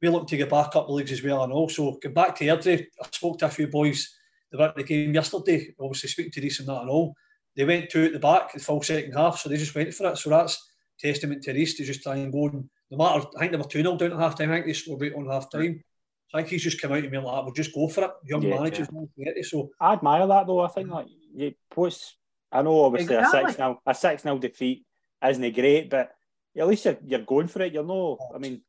we 0.00 0.08
look 0.08 0.28
to 0.28 0.36
get 0.36 0.50
back 0.50 0.76
up 0.76 0.86
the 0.86 0.92
leagues 0.92 1.12
as 1.12 1.22
well. 1.22 1.44
And 1.44 1.52
also, 1.52 1.96
get 2.00 2.14
back 2.14 2.34
to 2.36 2.44
Airdrie, 2.44 2.86
I 3.02 3.06
spoke 3.10 3.38
to 3.38 3.46
a 3.46 3.50
few 3.50 3.68
boys 3.68 4.14
that 4.50 4.58
were 4.58 4.68
at 4.68 4.76
the 4.76 4.82
game 4.82 5.14
yesterday, 5.14 5.74
obviously 5.80 6.08
speaking 6.08 6.32
to 6.32 6.40
Rhys 6.40 6.60
and 6.60 6.68
that 6.68 6.82
and 6.82 6.90
all. 6.90 7.14
They 7.56 7.64
went 7.64 7.90
two 7.90 8.04
at 8.04 8.12
the 8.12 8.18
back, 8.18 8.52
the 8.52 8.60
full 8.60 8.82
second 8.82 9.12
half, 9.12 9.38
so 9.38 9.48
they 9.48 9.56
just 9.56 9.74
went 9.74 9.92
for 9.92 10.10
it. 10.10 10.18
So 10.18 10.30
that's 10.30 10.70
testament 11.00 11.42
to 11.44 11.52
Rhys 11.52 11.74
to 11.74 11.84
just 11.84 12.02
try 12.02 12.16
and 12.16 12.32
go 12.32 12.46
and 12.48 12.68
no 12.90 12.96
matter, 12.96 13.26
I 13.36 13.40
think 13.40 13.52
they 13.52 13.58
were 13.58 13.64
2 13.64 13.82
0 13.82 13.96
down 13.96 14.12
at 14.12 14.18
half 14.18 14.38
time. 14.38 14.50
I 14.50 14.54
think 14.54 14.66
they 14.66 14.72
scored 14.72 15.00
right 15.02 15.14
on 15.14 15.26
half 15.26 15.50
time. 15.50 15.82
So 16.28 16.38
I 16.38 16.42
think 16.42 16.50
he's 16.50 16.62
just 16.62 16.80
come 16.80 16.92
out 16.92 16.98
and 16.98 17.10
been 17.10 17.22
like, 17.22 17.44
we'll 17.44 17.52
just 17.52 17.74
go 17.74 17.88
for 17.88 18.04
it. 18.04 18.10
Young 18.24 18.42
yeah, 18.42 18.54
managers, 18.54 18.88
yeah. 19.16 19.32
so 19.42 19.70
I 19.80 19.94
admire 19.94 20.26
that 20.26 20.46
though. 20.46 20.60
I 20.60 20.68
think 20.68 20.90
like 20.90 21.06
you 21.34 21.54
post, 21.70 22.16
I 22.52 22.62
know 22.62 22.84
obviously 22.84 23.16
exactly. 23.16 23.40
a 23.40 23.46
six 23.46 23.56
0 23.56 23.80
a 23.86 23.94
six 23.94 24.22
0 24.22 24.38
defeat 24.38 24.86
isn't 25.24 25.54
great, 25.54 25.90
but 25.90 26.12
at 26.56 26.66
least 26.66 26.84
you're, 26.84 26.98
you're 27.04 27.20
going 27.20 27.48
for 27.48 27.62
it. 27.62 27.72
You're 27.72 27.84
no, 27.84 28.18
I 28.34 28.38
mean, 28.38 28.62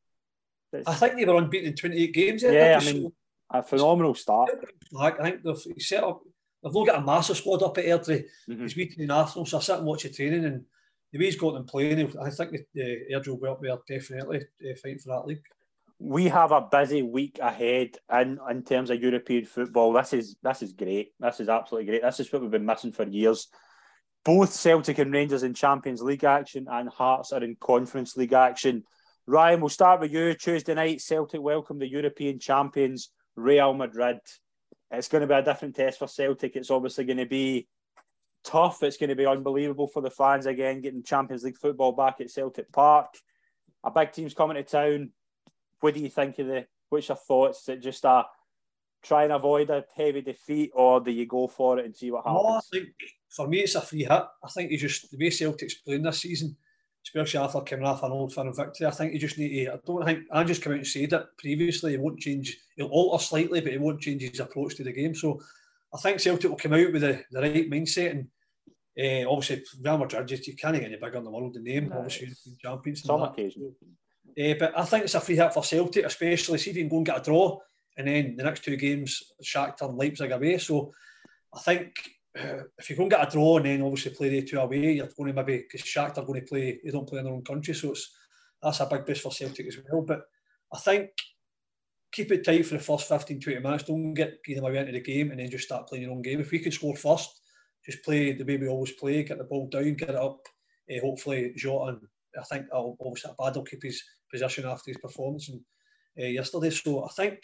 I 0.86 0.94
think 0.94 1.16
they 1.16 1.24
were 1.24 1.36
unbeaten 1.36 1.70
in 1.70 1.76
28 1.76 2.14
games. 2.14 2.42
Yeah, 2.42 2.78
I 2.80 2.84
mean, 2.84 3.12
a 3.50 3.62
phenomenal 3.62 4.14
start. 4.14 4.50
I 4.98 5.10
think 5.10 5.42
they've 5.42 5.56
set 5.78 6.04
up. 6.04 6.20
They've 6.62 6.74
not 6.74 6.86
got 6.86 7.02
a 7.02 7.06
massive 7.06 7.38
squad 7.38 7.62
up 7.62 7.78
at 7.78 7.86
Airdrie. 7.86 8.24
Mm-hmm. 8.48 8.62
He's 8.62 8.76
meeting 8.76 9.04
in 9.04 9.10
Arsenal, 9.10 9.46
so 9.46 9.58
I 9.58 9.60
sit 9.60 9.78
and 9.78 9.86
watch 9.86 10.02
the 10.02 10.10
training 10.10 10.44
and 10.44 10.64
the 11.12 11.18
way 11.18 11.24
he's 11.26 11.36
got 11.36 11.54
them 11.54 11.64
playing, 11.64 12.16
I 12.20 12.30
think 12.30 12.52
the, 12.52 12.64
the 12.74 12.98
Airdrie 13.12 13.40
will 13.40 13.56
be 13.56 13.68
up 13.68 13.84
there 13.86 13.98
definitely 13.98 14.38
uh, 14.38 14.74
fighting 14.82 14.98
for 14.98 15.08
that 15.08 15.26
league. 15.26 15.42
We 15.98 16.28
have 16.28 16.52
a 16.52 16.62
busy 16.62 17.02
week 17.02 17.38
ahead 17.42 17.96
in, 18.12 18.38
in 18.48 18.62
terms 18.62 18.90
of 18.90 19.02
European 19.02 19.44
football. 19.44 19.92
This 19.92 20.14
is 20.14 20.36
this 20.42 20.62
is 20.62 20.72
great. 20.72 21.12
This 21.20 21.40
is 21.40 21.48
absolutely 21.50 21.90
great. 21.90 22.02
This 22.02 22.20
is 22.20 22.32
what 22.32 22.40
we've 22.40 22.50
been 22.50 22.64
missing 22.64 22.92
for 22.92 23.06
years. 23.06 23.48
Both 24.24 24.52
Celtic 24.52 24.98
and 24.98 25.12
Rangers 25.12 25.42
in 25.42 25.54
Champions 25.54 26.02
League 26.02 26.24
action, 26.24 26.66
and 26.70 26.88
Hearts 26.90 27.32
are 27.32 27.42
in 27.42 27.56
Conference 27.58 28.16
League 28.16 28.34
action. 28.34 28.84
Ryan, 29.26 29.60
we'll 29.60 29.70
start 29.70 30.00
with 30.00 30.12
you. 30.12 30.34
Tuesday 30.34 30.74
night, 30.74 31.00
Celtic 31.00 31.40
welcome 31.40 31.78
the 31.78 31.88
European 31.88 32.38
champions, 32.38 33.10
Real 33.34 33.72
Madrid. 33.72 34.18
It's 34.90 35.08
going 35.08 35.22
to 35.22 35.26
be 35.26 35.34
a 35.34 35.42
different 35.42 35.74
test 35.74 36.00
for 36.00 36.06
Celtic. 36.06 36.54
It's 36.54 36.70
obviously 36.70 37.04
going 37.04 37.16
to 37.16 37.26
be 37.26 37.66
tough. 38.44 38.82
It's 38.82 38.98
going 38.98 39.08
to 39.08 39.16
be 39.16 39.24
unbelievable 39.24 39.86
for 39.86 40.02
the 40.02 40.10
fans 40.10 40.44
again, 40.44 40.82
getting 40.82 41.02
Champions 41.02 41.44
League 41.44 41.56
football 41.56 41.92
back 41.92 42.20
at 42.20 42.30
Celtic 42.30 42.70
Park. 42.72 43.14
A 43.84 43.90
big 43.90 44.12
team's 44.12 44.34
coming 44.34 44.56
to 44.56 44.64
town. 44.64 45.12
What 45.80 45.94
do 45.94 46.00
you 46.00 46.10
think 46.10 46.38
of 46.38 46.46
the? 46.46 46.66
What's 46.90 47.08
your 47.08 47.16
thoughts? 47.16 47.62
Is 47.62 47.68
it 47.68 47.82
just 47.82 48.04
a 48.04 48.24
try 49.02 49.24
and 49.24 49.32
avoid 49.32 49.70
a 49.70 49.84
heavy 49.96 50.20
defeat, 50.20 50.72
or 50.74 51.00
do 51.00 51.10
you 51.10 51.24
go 51.24 51.46
for 51.48 51.78
it 51.78 51.86
and 51.86 51.96
see 51.96 52.10
what 52.10 52.26
happens? 52.26 52.44
No, 52.44 52.56
I 52.56 52.60
think 52.70 52.88
for 53.30 53.48
me 53.48 53.60
it's 53.60 53.74
a 53.74 53.80
free 53.80 54.00
hit. 54.00 54.10
I 54.10 54.48
think 54.54 54.70
you 54.70 54.78
just 54.78 55.10
the 55.10 55.18
way 55.18 55.30
Celtic's 55.30 55.74
playing 55.74 56.02
this 56.02 56.20
season, 56.20 56.56
especially 57.04 57.40
after 57.40 57.60
coming 57.60 57.86
off 57.86 58.02
an 58.02 58.12
old 58.12 58.32
firm 58.34 58.52
victory. 58.54 58.86
I 58.86 58.90
think 58.90 59.12
you 59.12 59.18
just 59.18 59.38
need 59.38 59.64
to. 59.64 59.74
I 59.74 59.78
don't 59.86 60.04
think 60.04 60.24
I 60.32 60.44
just 60.44 60.62
come 60.62 60.72
out 60.72 60.78
and 60.78 60.86
said 60.86 61.12
it 61.12 61.26
previously. 61.38 61.92
He 61.92 61.98
won't 61.98 62.20
change. 62.20 62.58
He'll 62.76 62.88
alter 62.88 63.22
slightly, 63.22 63.60
but 63.60 63.72
he 63.72 63.78
won't 63.78 64.00
change 64.00 64.22
his 64.22 64.40
approach 64.40 64.76
to 64.76 64.84
the 64.84 64.92
game. 64.92 65.14
So 65.14 65.40
I 65.94 65.98
think 65.98 66.20
Celtic 66.20 66.50
will 66.50 66.56
come 66.56 66.74
out 66.74 66.92
with 66.92 67.02
the, 67.02 67.24
the 67.30 67.40
right 67.40 67.70
mindset 67.70 68.10
and 68.10 68.28
uh, 68.98 69.28
obviously 69.30 69.64
Real 69.82 69.98
Madrid 69.98 70.28
just 70.28 70.46
you 70.46 70.56
can't 70.56 70.74
get 70.74 70.84
any 70.84 70.96
bigger 70.96 71.18
in 71.18 71.24
the 71.24 71.30
world 71.30 71.54
the 71.54 71.60
name 71.60 71.88
no, 71.88 71.96
obviously 71.96 72.26
European 72.26 72.56
champions 72.60 73.02
some 73.02 73.22
occasion 73.22 73.74
uh, 74.38 74.54
but 74.58 74.78
I 74.78 74.84
think 74.84 75.04
it's 75.04 75.14
a 75.14 75.20
free 75.20 75.36
hit 75.36 75.52
for 75.52 75.64
Celtic 75.64 76.04
especially 76.04 76.58
see 76.58 76.70
if 76.70 76.76
you 76.76 76.82
can 76.82 76.88
go 76.88 76.96
and 76.98 77.06
get 77.06 77.18
a 77.18 77.22
draw 77.22 77.58
and 77.96 78.06
then 78.06 78.36
the 78.36 78.42
next 78.42 78.64
two 78.64 78.76
games 78.76 79.22
Shakhtar 79.42 79.88
and 79.88 79.98
Leipzig 79.98 80.30
away 80.30 80.58
so 80.58 80.92
I 81.54 81.60
think 81.60 81.92
if 82.78 82.88
you 82.88 82.96
go 82.96 83.02
and 83.02 83.10
get 83.10 83.26
a 83.26 83.30
draw 83.30 83.56
and 83.56 83.66
then 83.66 83.82
obviously 83.82 84.12
play 84.12 84.28
the 84.28 84.42
two 84.42 84.58
away 84.58 84.92
you're 84.92 85.08
going 85.16 85.34
to 85.34 85.42
maybe 85.42 85.58
because 85.58 85.86
Shakhtar 85.86 86.18
are 86.18 86.24
going 86.24 86.40
to 86.40 86.46
play 86.46 86.80
they 86.84 86.90
don't 86.90 87.08
play 87.08 87.18
in 87.18 87.24
their 87.24 87.34
own 87.34 87.42
country 87.42 87.74
so 87.74 87.90
it's 87.90 88.14
that's 88.62 88.80
a 88.80 88.86
big 88.86 89.04
boost 89.04 89.22
for 89.22 89.32
Celtic 89.32 89.66
as 89.66 89.78
well 89.90 90.02
but 90.02 90.22
I 90.72 90.78
think 90.78 91.10
keep 92.12 92.32
it 92.32 92.44
tight 92.44 92.66
for 92.66 92.74
the 92.74 92.80
first 92.82 93.08
15, 93.08 93.40
20 93.40 93.60
minutes. 93.60 93.84
Don't 93.84 94.14
get 94.14 94.38
them 94.46 94.64
away 94.64 94.78
into 94.78 94.92
the 94.92 95.00
game 95.00 95.30
and 95.30 95.40
then 95.40 95.50
just 95.50 95.64
start 95.64 95.88
playing 95.88 96.04
your 96.04 96.12
own 96.12 96.22
game. 96.22 96.40
If 96.40 96.50
we 96.50 96.58
can 96.58 96.72
score 96.72 96.96
first, 96.96 97.40
just 97.84 98.04
play 98.04 98.32
the 98.32 98.44
way 98.44 98.56
we 98.56 98.68
always 98.68 98.92
play, 98.92 99.22
get 99.22 99.38
the 99.38 99.44
ball 99.44 99.68
down, 99.68 99.94
get 99.94 100.10
it 100.10 100.16
up. 100.16 100.40
Uh, 100.90 101.00
hopefully, 101.00 101.52
Jota, 101.56 101.98
I 102.38 102.42
think 102.44 102.66
I'll, 102.72 102.96
obviously 103.00 103.30
Abada 103.32 103.56
will 103.56 103.64
keep 103.64 103.82
his 103.82 104.02
position 104.30 104.66
after 104.66 104.90
his 104.90 104.98
performance 104.98 105.48
and, 105.48 105.60
uh, 106.18 106.26
yesterday. 106.26 106.70
So 106.70 107.04
I 107.04 107.08
think 107.08 107.38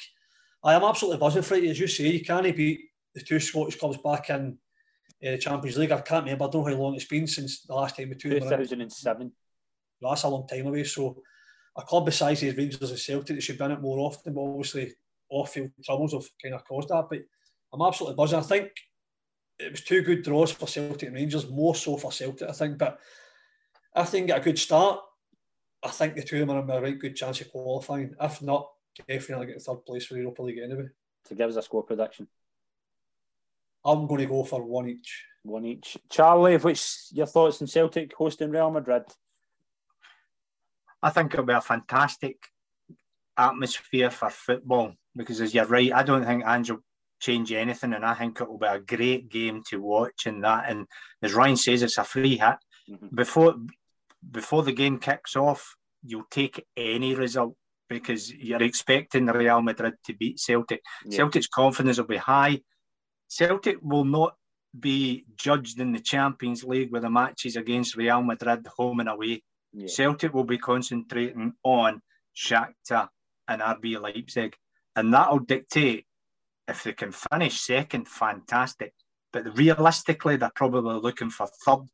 I 0.65 0.75
am 0.75 0.83
absolutely 0.83 1.21
buzzing 1.21 1.43
for 1.43 1.55
it. 1.55 1.65
As 1.65 1.79
you 1.79 1.87
say, 1.87 2.09
you 2.09 2.25
can't 2.25 2.57
beat 2.57 2.81
the 3.15 3.23
two 3.23 3.41
Scottish 3.41 3.79
clubs 3.79 3.99
back 3.99 4.31
in 4.31 4.59
the 5.21 5.39
Champions 5.39 5.77
League. 5.79 5.93
I 5.93 6.01
can't 6.01 6.25
remember, 6.25 6.45
I 6.45 6.51
don't 6.51 6.67
know 6.67 6.75
how 6.75 6.83
long 6.83 6.95
it's 6.95 7.05
been 7.05 7.27
since 7.27 7.63
the 7.63 7.75
last 7.75 7.97
time 7.97 8.09
the 8.09 8.15
two 8.15 8.31
2007. 8.31 9.33
That's 10.01 10.23
a 10.23 10.29
long 10.29 10.47
time 10.47 10.67
away. 10.67 10.85
So 10.85 11.23
a 11.77 11.83
club 11.83 12.07
besides 12.07 12.41
these 12.41 12.57
Rangers 12.57 12.91
and 12.91 12.99
Celtic, 12.99 13.37
they 13.37 13.41
should 13.41 13.59
win 13.59 13.73
it 13.73 13.81
more 13.81 13.99
often, 13.99 14.35
but 14.35 14.43
obviously 14.43 14.95
off-field 15.29 15.71
troubles 15.85 16.13
have 16.13 16.29
kind 16.43 16.55
of 16.55 16.65
caused 16.65 16.89
that. 16.89 17.07
But 17.09 17.21
I'm 17.73 17.83
absolutely 17.83 18.17
buzzing. 18.17 18.39
I 18.39 18.43
think 18.43 18.71
it 19.59 19.71
was 19.71 19.81
two 19.83 20.03
good 20.03 20.23
draws 20.23 20.53
for 20.53 20.67
Celtic 20.67 21.05
and 21.05 21.15
Rangers, 21.15 21.49
more 21.49 21.75
so 21.75 21.97
for 21.97 22.13
Celtic, 22.13 22.49
I 22.49 22.53
think. 22.53 22.79
But 22.79 22.99
if 23.97 24.11
they 24.11 24.19
can 24.19 24.27
get 24.27 24.41
a 24.41 24.45
good 24.45 24.59
start, 24.59 25.01
I 25.83 25.89
think 25.89 26.15
the 26.15 26.23
two 26.23 26.43
of 26.43 26.49
them 26.49 26.57
are 26.57 26.63
in 26.63 26.71
a 26.71 26.81
right 26.81 26.99
good 26.99 27.17
chance 27.17 27.41
of 27.41 27.51
qualifying. 27.51 28.15
If 28.21 28.43
not, 28.43 28.69
definitely 29.09 29.47
get 29.47 29.63
third 29.63 29.85
place 29.87 30.07
for 30.07 30.15
the 30.15 30.21
Europa 30.21 30.43
League 30.43 30.59
anyway. 30.59 30.89
To 31.27 31.35
give 31.35 31.51
us 31.51 31.57
a 31.57 31.63
score 31.63 31.83
prediction. 31.83 32.29
I'm 33.87 34.07
going 34.07 34.21
to 34.21 34.27
go 34.27 34.43
for 34.43 34.63
one 34.63 34.89
each. 34.89 35.25
One 35.45 35.65
each. 35.65 35.97
Charlie, 36.11 36.57
what's 36.57 37.11
your 37.13 37.27
thoughts 37.27 37.63
on 37.63 37.69
Celtic 37.69 38.13
hosting 38.15 38.51
Real 38.51 38.71
Madrid? 38.71 39.05
I 41.01 41.11
think 41.11 41.33
it'll 41.33 41.47
be 41.47 41.53
a 41.53 41.61
fantastic 41.61 42.37
atmosphere 43.37 44.11
for 44.11 44.29
football 44.31 44.95
because, 45.15 45.41
as 45.41 45.55
you're 45.55 45.67
right, 45.67 45.93
I 45.93 46.03
don't 46.03 46.25
think 46.25 46.45
Ange 46.45 46.73
will 46.73 46.85
change 47.21 47.53
anything, 47.53 47.93
and 47.93 48.05
I 48.05 48.15
think 48.15 48.41
it 48.41 48.49
will 48.49 48.59
be 48.59 48.67
a 48.67 48.81
great 48.81 49.29
game 49.29 49.63
to 49.69 49.81
watch. 49.81 50.27
And 50.27 50.43
that, 50.43 50.69
and 50.69 50.87
as 51.23 51.35
Ryan 51.35 51.57
says, 51.57 51.83
it's 51.83 51.99
a 51.99 52.05
free 52.05 52.37
hit 52.37 52.57
mm-hmm. 52.91 53.15
before 53.15 53.55
before 54.29 54.65
the 54.65 54.73
game 54.73 54.99
kicks 54.99 55.37
off. 55.37 55.77
You'll 56.03 56.27
take 56.31 56.67
any 56.77 57.15
result 57.15 57.55
because 57.89 58.33
you're 58.33 58.63
expecting 58.63 59.27
Real 59.27 59.63
Madrid 59.63 59.95
to 60.07 60.13
beat 60.15 60.41
Celtic. 60.41 60.83
Yeah. 61.05 61.19
Celtic's 61.19 61.47
confidence 61.47 61.99
will 61.99 62.07
be 62.07 62.17
high. 62.17 62.61
Celtic 63.29 63.79
will 63.83 64.05
not 64.05 64.35
be 64.79 65.25
judged 65.37 65.81
in 65.81 65.93
the 65.93 66.01
Champions 66.01 66.65
League 66.65 66.93
with 66.93 67.03
the 67.03 67.11
matches 67.11 67.57
against 67.57 67.97
Real 67.97 68.23
Madrid 68.23 68.67
home 68.77 69.01
and 69.01 69.09
away. 69.09 69.43
Yeah. 69.73 69.87
Celtic 69.89 70.33
will 70.33 70.45
be 70.45 70.59
concentrating 70.59 71.53
on 71.63 72.01
Shakhtar 72.37 73.09
and 73.49 73.63
RB 73.63 74.01
Leipzig, 74.01 74.57
and 74.95 75.13
that'll 75.13 75.39
dictate 75.39 76.07
if 76.69 76.85
they 76.85 76.93
can 76.93 77.13
finish 77.13 77.61
second. 77.61 78.09
Fantastic, 78.09 78.93
but 79.33 79.57
realistically, 79.57 80.37
they're 80.37 80.51
probably 80.55 81.01
looking 81.01 81.31
for 81.31 81.49
third 81.65 81.87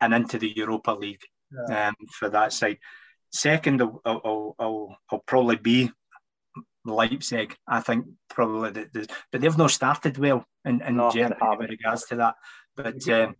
and 0.00 0.14
into 0.14 0.38
the 0.38 0.52
Europa 0.54 0.92
League 0.92 1.22
yeah. 1.68 1.88
um, 1.88 1.94
for 2.10 2.28
that 2.28 2.52
side. 2.52 2.78
Second, 3.32 3.82
I'll, 3.82 4.00
I'll, 4.04 4.54
I'll, 4.58 4.98
I'll 5.10 5.24
probably 5.26 5.56
be 5.56 5.90
Leipzig. 6.86 7.56
I 7.66 7.80
think 7.80 8.06
probably, 8.28 8.70
the, 8.70 8.88
the, 8.92 9.08
but 9.30 9.40
they've 9.40 9.58
not 9.58 9.70
started 9.70 10.18
well 10.18 10.44
in, 10.64 10.80
in 10.82 10.96
no, 10.96 11.10
Germany 11.10 11.36
with 11.58 11.70
regards 11.70 12.06
to 12.06 12.16
that. 12.16 12.34
But 12.76 13.08
um, 13.08 13.36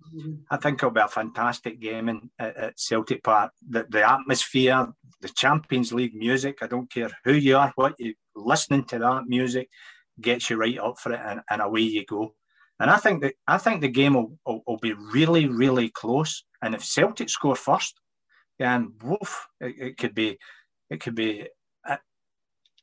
I 0.51 0.57
think 0.57 0.79
it'll 0.79 0.91
be 0.91 1.01
a 1.01 1.09
fantastic 1.09 1.79
game 1.79 2.09
in, 2.09 2.31
at, 2.39 2.57
at 2.57 2.81
Celtic 2.81 3.23
Park. 3.23 3.53
The, 3.69 3.87
the 3.89 4.11
atmosphere, 4.11 4.89
the 5.21 5.29
Champions 5.29 5.93
League 5.93 6.15
music, 6.15 6.59
I 6.63 6.67
don't 6.67 6.91
care 6.91 7.11
who 7.25 7.35
you 7.35 7.57
are, 7.57 7.73
what 7.77 7.95
you 7.99 8.15
listening 8.35 8.85
to 8.85 8.99
that 8.99 9.25
music 9.27 9.69
gets 10.21 10.49
you 10.49 10.57
right 10.57 10.79
up 10.79 10.99
for 10.99 11.13
it, 11.13 11.21
and, 11.23 11.41
and 11.51 11.61
away 11.61 11.83
you 11.83 12.07
go. 12.07 12.35
And 12.81 12.91
I 12.91 12.97
think 12.97 13.23
that 13.23 13.35
I 13.47 13.59
think 13.59 13.81
the 13.81 13.89
game 13.89 14.15
will, 14.15 14.39
will, 14.47 14.63
will 14.67 14.79
be 14.79 14.95
really, 14.95 15.47
really 15.47 15.91
close. 15.91 16.45
And 16.63 16.75
if 16.75 16.85
Celtic 16.85 17.29
score 17.29 17.57
first, 17.57 18.01
then 18.59 18.95
woof, 19.03 19.47
it, 19.61 19.75
it 19.79 19.97
could 19.99 20.15
be 20.15 20.39
it 20.89 21.01
could 21.01 21.15
be 21.15 21.49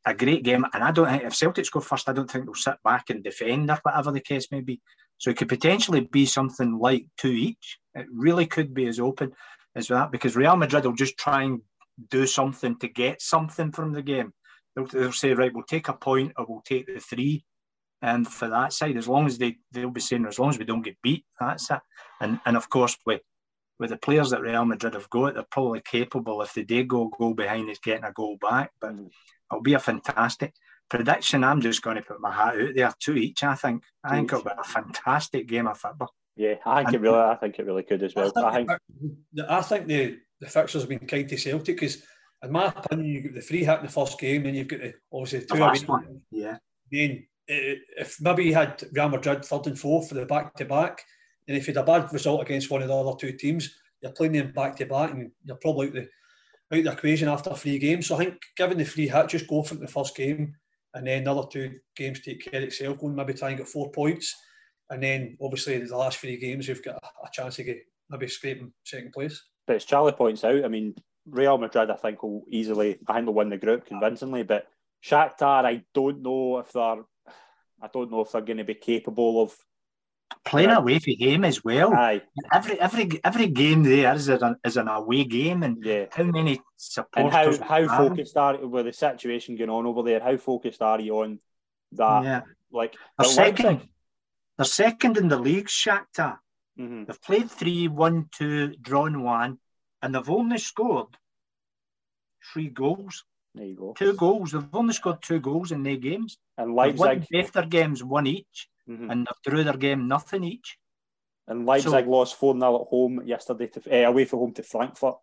a, 0.06 0.14
great 0.14 0.44
game. 0.44 0.66
And 0.74 0.84
I 0.84 0.92
don't 0.92 1.08
think 1.08 1.24
if 1.24 1.36
Celtic 1.36 1.66
score 1.66 1.82
first, 1.82 2.10
I 2.10 2.14
don't 2.14 2.30
think 2.30 2.46
they'll 2.46 2.54
sit 2.54 2.76
back 2.84 3.10
and 3.10 3.24
defend 3.24 3.70
or 3.70 3.80
whatever 3.84 4.12
the 4.12 4.20
case 4.20 4.52
may 4.52 4.62
be. 4.62 4.82
So 5.18 5.30
it 5.30 5.38
could 5.38 5.50
potentially 5.50 6.02
be 6.02 6.26
something 6.26 6.78
like 6.78 7.06
two 7.18 7.30
each. 7.30 7.80
It 7.96 8.08
really 8.12 8.46
could 8.46 8.74
be 8.74 8.88
as 8.88 9.00
open 9.00 9.34
as 9.76 9.88
that 9.88 10.12
because 10.12 10.36
Real 10.36 10.56
Madrid 10.56 10.86
will 10.86 10.94
just 10.94 11.18
try 11.18 11.44
and 11.44 11.62
do 12.10 12.26
something 12.26 12.78
to 12.80 12.88
get 12.88 13.22
something 13.22 13.72
from 13.72 13.94
the 13.94 14.02
game. 14.02 14.34
They'll, 14.76 14.88
they'll 14.88 15.12
say, 15.12 15.34
right, 15.34 15.54
we'll 15.54 15.64
take 15.64 15.88
a 15.88 15.94
point 15.94 16.34
or 16.38 16.46
we'll 16.48 16.62
take 16.66 16.88
the 16.88 17.00
three. 17.00 17.46
And 18.02 18.28
for 18.28 18.50
that 18.50 18.74
side, 18.74 18.98
as 18.98 19.08
long 19.08 19.28
as 19.28 19.38
they 19.38 19.58
they'll 19.72 19.90
be 19.90 20.02
saying, 20.02 20.26
as 20.26 20.38
long 20.38 20.50
as 20.50 20.60
we 20.60 20.66
don't 20.66 20.82
get 20.82 21.02
beat, 21.02 21.26
that's 21.40 21.72
it. 21.72 21.80
And 22.20 22.40
and 22.46 22.58
of 22.58 22.70
course, 22.70 22.98
with 23.06 23.22
with 23.80 23.92
the 23.92 23.98
players 23.98 24.32
that 24.32 24.42
Real 24.42 24.66
Madrid 24.66 24.94
have 24.94 25.10
got, 25.10 25.36
they're 25.36 25.46
probably 25.50 25.82
capable 25.82 26.42
if 26.42 26.54
they 26.54 26.64
do 26.64 26.84
go 26.84 27.10
goal 27.18 27.34
behind 27.34 27.70
is 27.70 27.80
getting 27.80 28.04
a 28.04 28.12
goal 28.12 28.38
back. 28.42 28.72
But 28.82 28.98
mm. 28.98 29.10
It'll 29.54 29.62
be 29.62 29.74
a 29.74 29.80
fantastic 29.80 30.54
prediction. 30.90 31.44
I'm 31.44 31.62
just 31.62 31.82
going 31.82 31.96
to 31.96 32.02
put 32.02 32.22
my 32.22 32.32
hat 32.32 32.60
out 32.60 32.76
there, 32.76 32.94
two 33.00 33.16
each. 33.16 33.44
I 33.44 33.56
think. 33.56 33.84
I 34.04 34.12
think 34.12 34.32
it'll 34.32 34.44
be 34.44 34.52
a 34.58 34.64
fantastic 34.64 35.48
game 35.48 35.68
of 35.68 35.78
football. 35.78 36.14
Yeah, 36.36 36.56
I 36.66 36.78
think 36.78 36.88
and, 36.88 36.96
it 36.96 37.02
really. 37.02 37.20
I 37.20 37.36
think 37.36 37.60
it 37.60 37.66
really 37.66 37.84
could 37.84 38.04
as 38.04 38.16
well. 38.16 38.32
I 38.36 38.54
think. 38.56 38.70
I 38.72 38.78
think, 38.78 39.50
I 39.50 39.62
think 39.62 39.88
the 39.88 40.18
the 40.40 40.48
fixtures 40.48 40.82
have 40.82 40.90
been 40.90 41.00
kind 41.00 41.30
to 41.30 41.38
Celtic 41.38 41.76
because, 41.76 42.04
in 42.44 42.52
my 42.52 42.66
opinion, 42.66 43.08
you 43.08 43.22
get 43.22 43.36
the 43.36 43.42
free 43.42 43.64
hit 43.64 43.80
in 43.80 43.86
the 43.86 43.92
first 43.92 44.20
game, 44.20 44.46
and 44.46 44.56
you've 44.56 44.68
got 44.68 44.82
the 44.82 44.94
obviously 45.12 45.42
two. 45.42 45.56
The 45.56 45.62
last 45.62 45.88
one, 45.88 46.22
yeah. 46.32 46.58
Then 46.92 47.26
if 47.48 48.22
maybe 48.22 48.46
you 48.46 48.54
had 48.54 48.82
Real 48.94 49.10
Madrid 49.10 49.46
third 49.46 49.68
and 49.68 49.80
fourth 49.80 50.10
for 50.10 50.16
the 50.16 50.26
back 50.26 50.54
to 50.56 50.66
back, 50.66 51.02
and 51.48 51.58
if 51.58 51.68
you 51.68 51.74
had 51.74 51.84
a 51.84 51.86
bad 51.86 52.12
result 52.14 52.42
against 52.42 52.72
one 52.72 52.82
of 52.82 52.88
the 52.88 52.96
other 52.96 53.18
two 53.20 53.34
teams, 53.34 53.76
you're 54.02 54.12
playing 54.12 54.34
them 54.34 54.52
back 54.52 54.76
to 54.78 54.86
back, 54.86 55.12
and 55.12 55.32
you're 55.44 55.58
probably 55.58 55.88
out 55.88 55.94
the 55.94 56.10
out 56.74 56.84
the 56.84 56.92
equation 56.92 57.28
after 57.28 57.54
three 57.54 57.80
games. 57.80 58.08
So 58.08 58.16
I 58.16 58.20
think 58.20 58.40
given 58.58 58.78
the 58.78 58.86
free 58.86 59.08
hit, 59.08 59.30
just 59.30 59.48
go 59.48 59.64
for 59.64 59.76
the 59.76 59.88
first 59.88 60.16
game, 60.16 60.56
and 60.94 61.08
then 61.08 61.22
another 61.22 61.48
two 61.50 61.80
games 61.96 62.22
take 62.22 62.44
care 62.44 62.62
of 62.62 62.68
itself. 62.68 63.00
Go 63.00 63.08
and 63.08 63.16
maybe 63.16 63.34
try 63.34 63.50
and 63.50 63.58
get 63.58 63.68
four 63.68 63.92
points, 63.92 64.36
and 64.90 65.02
then 65.02 65.38
obviously 65.42 65.78
the 65.80 65.98
last 65.98 66.20
three 66.20 66.38
games 66.38 66.68
you've 66.68 66.84
got 66.84 66.96
a, 66.96 67.30
chance 67.32 67.56
to 67.56 67.64
get 67.64 67.80
maybe 68.10 68.28
scraping 68.28 68.74
second 68.84 69.12
place. 69.12 69.42
But 69.66 69.78
as 69.78 69.86
Charlie 69.86 70.12
points 70.12 70.44
out, 70.44 70.66
I 70.66 70.68
mean, 70.68 70.96
Real 71.26 71.58
Madrid, 71.58 71.90
I 71.90 71.96
think 71.96 72.22
will 72.22 72.44
easily, 72.50 72.98
I 73.08 73.14
think 73.14 73.26
they'll 73.26 73.34
win 73.34 73.50
the 73.50 73.58
group 73.58 73.86
convincingly. 73.86 74.44
But 74.44 74.68
Shakhtar, 75.04 75.66
I 75.66 75.84
don't 75.94 76.22
know 76.22 76.60
if 76.60 76.72
they're 76.72 77.04
I 77.84 77.90
don't 77.92 78.12
know 78.12 78.22
if 78.22 78.32
they're 78.32 78.42
going 78.42 78.58
to 78.58 78.64
be 78.64 78.76
capable 78.76 79.44
of 79.44 79.54
playing 80.46 80.70
uh, 80.70 80.80
away 80.80 81.00
for 81.00 81.12
him 81.18 81.44
as 81.44 81.64
well. 81.64 81.94
Aye. 81.94 82.22
Every 82.52 82.80
every 82.80 83.20
every 83.24 83.48
game 83.48 83.84
there 83.84 84.14
is 84.14 84.30
an, 84.30 84.56
is 84.66 84.78
an 84.78 84.88
away 84.88 85.24
game, 85.24 85.64
and 85.64 85.84
yeah. 85.84 86.06
how 86.12 86.24
many 86.24 86.62
supporters? 86.78 87.58
And 87.58 87.64
how 87.64 87.88
how 87.88 87.98
focused 88.10 88.38
are 88.38 88.58
with 88.66 88.86
the 88.86 88.94
situation 88.94 89.56
going 89.56 89.70
on 89.70 89.86
over 89.86 90.04
there? 90.04 90.20
How 90.20 90.38
focused 90.38 90.82
are 90.82 91.00
you 91.00 91.20
on 91.20 91.40
that? 91.94 92.24
Yeah. 92.24 92.42
Like 92.72 92.96
they're 93.18 93.30
second. 93.30 93.88
They're 94.58 94.66
second 94.66 95.18
in 95.18 95.28
the 95.28 95.40
league, 95.40 95.68
Shakhtar. 95.68 96.38
Mm-hmm. 96.80 97.06
They've 97.06 97.22
played 97.22 97.52
three, 97.52 97.88
one, 97.88 98.30
two, 98.32 98.76
drawn 98.82 99.24
one, 99.24 99.60
and 100.02 100.14
they've 100.14 100.30
only 100.30 100.58
scored 100.58 101.18
three 102.52 102.70
goals. 102.70 103.26
There 103.56 103.66
you 103.66 103.76
go. 103.76 103.94
Two 103.94 104.14
goals. 104.14 104.52
They've 104.52 104.64
only 104.74 104.94
scored 104.94 105.22
two 105.22 105.40
goals 105.40 105.72
in 105.72 105.84
their 105.84 105.98
games. 105.98 106.38
And 106.58 106.74
Leipzig. 106.74 107.28
both 107.32 107.52
their 107.52 107.66
games, 107.66 108.04
one 108.04 108.28
each, 108.28 108.68
mm-hmm. 108.90 109.10
and 109.10 109.28
they 109.28 109.50
drew 109.50 109.64
their 109.64 109.78
game 109.78 110.08
nothing 110.08 110.44
each. 110.44 110.78
And 111.48 111.66
Leipzig 111.66 111.92
so, 111.92 112.10
lost 112.10 112.36
4 112.36 112.58
0 112.58 112.82
at 112.82 112.88
home 112.88 113.22
yesterday, 113.26 113.68
to, 113.68 114.06
uh, 114.06 114.10
away 114.10 114.26
from 114.26 114.40
home 114.40 114.54
to 114.54 114.64
Frankfurt. 114.64 115.16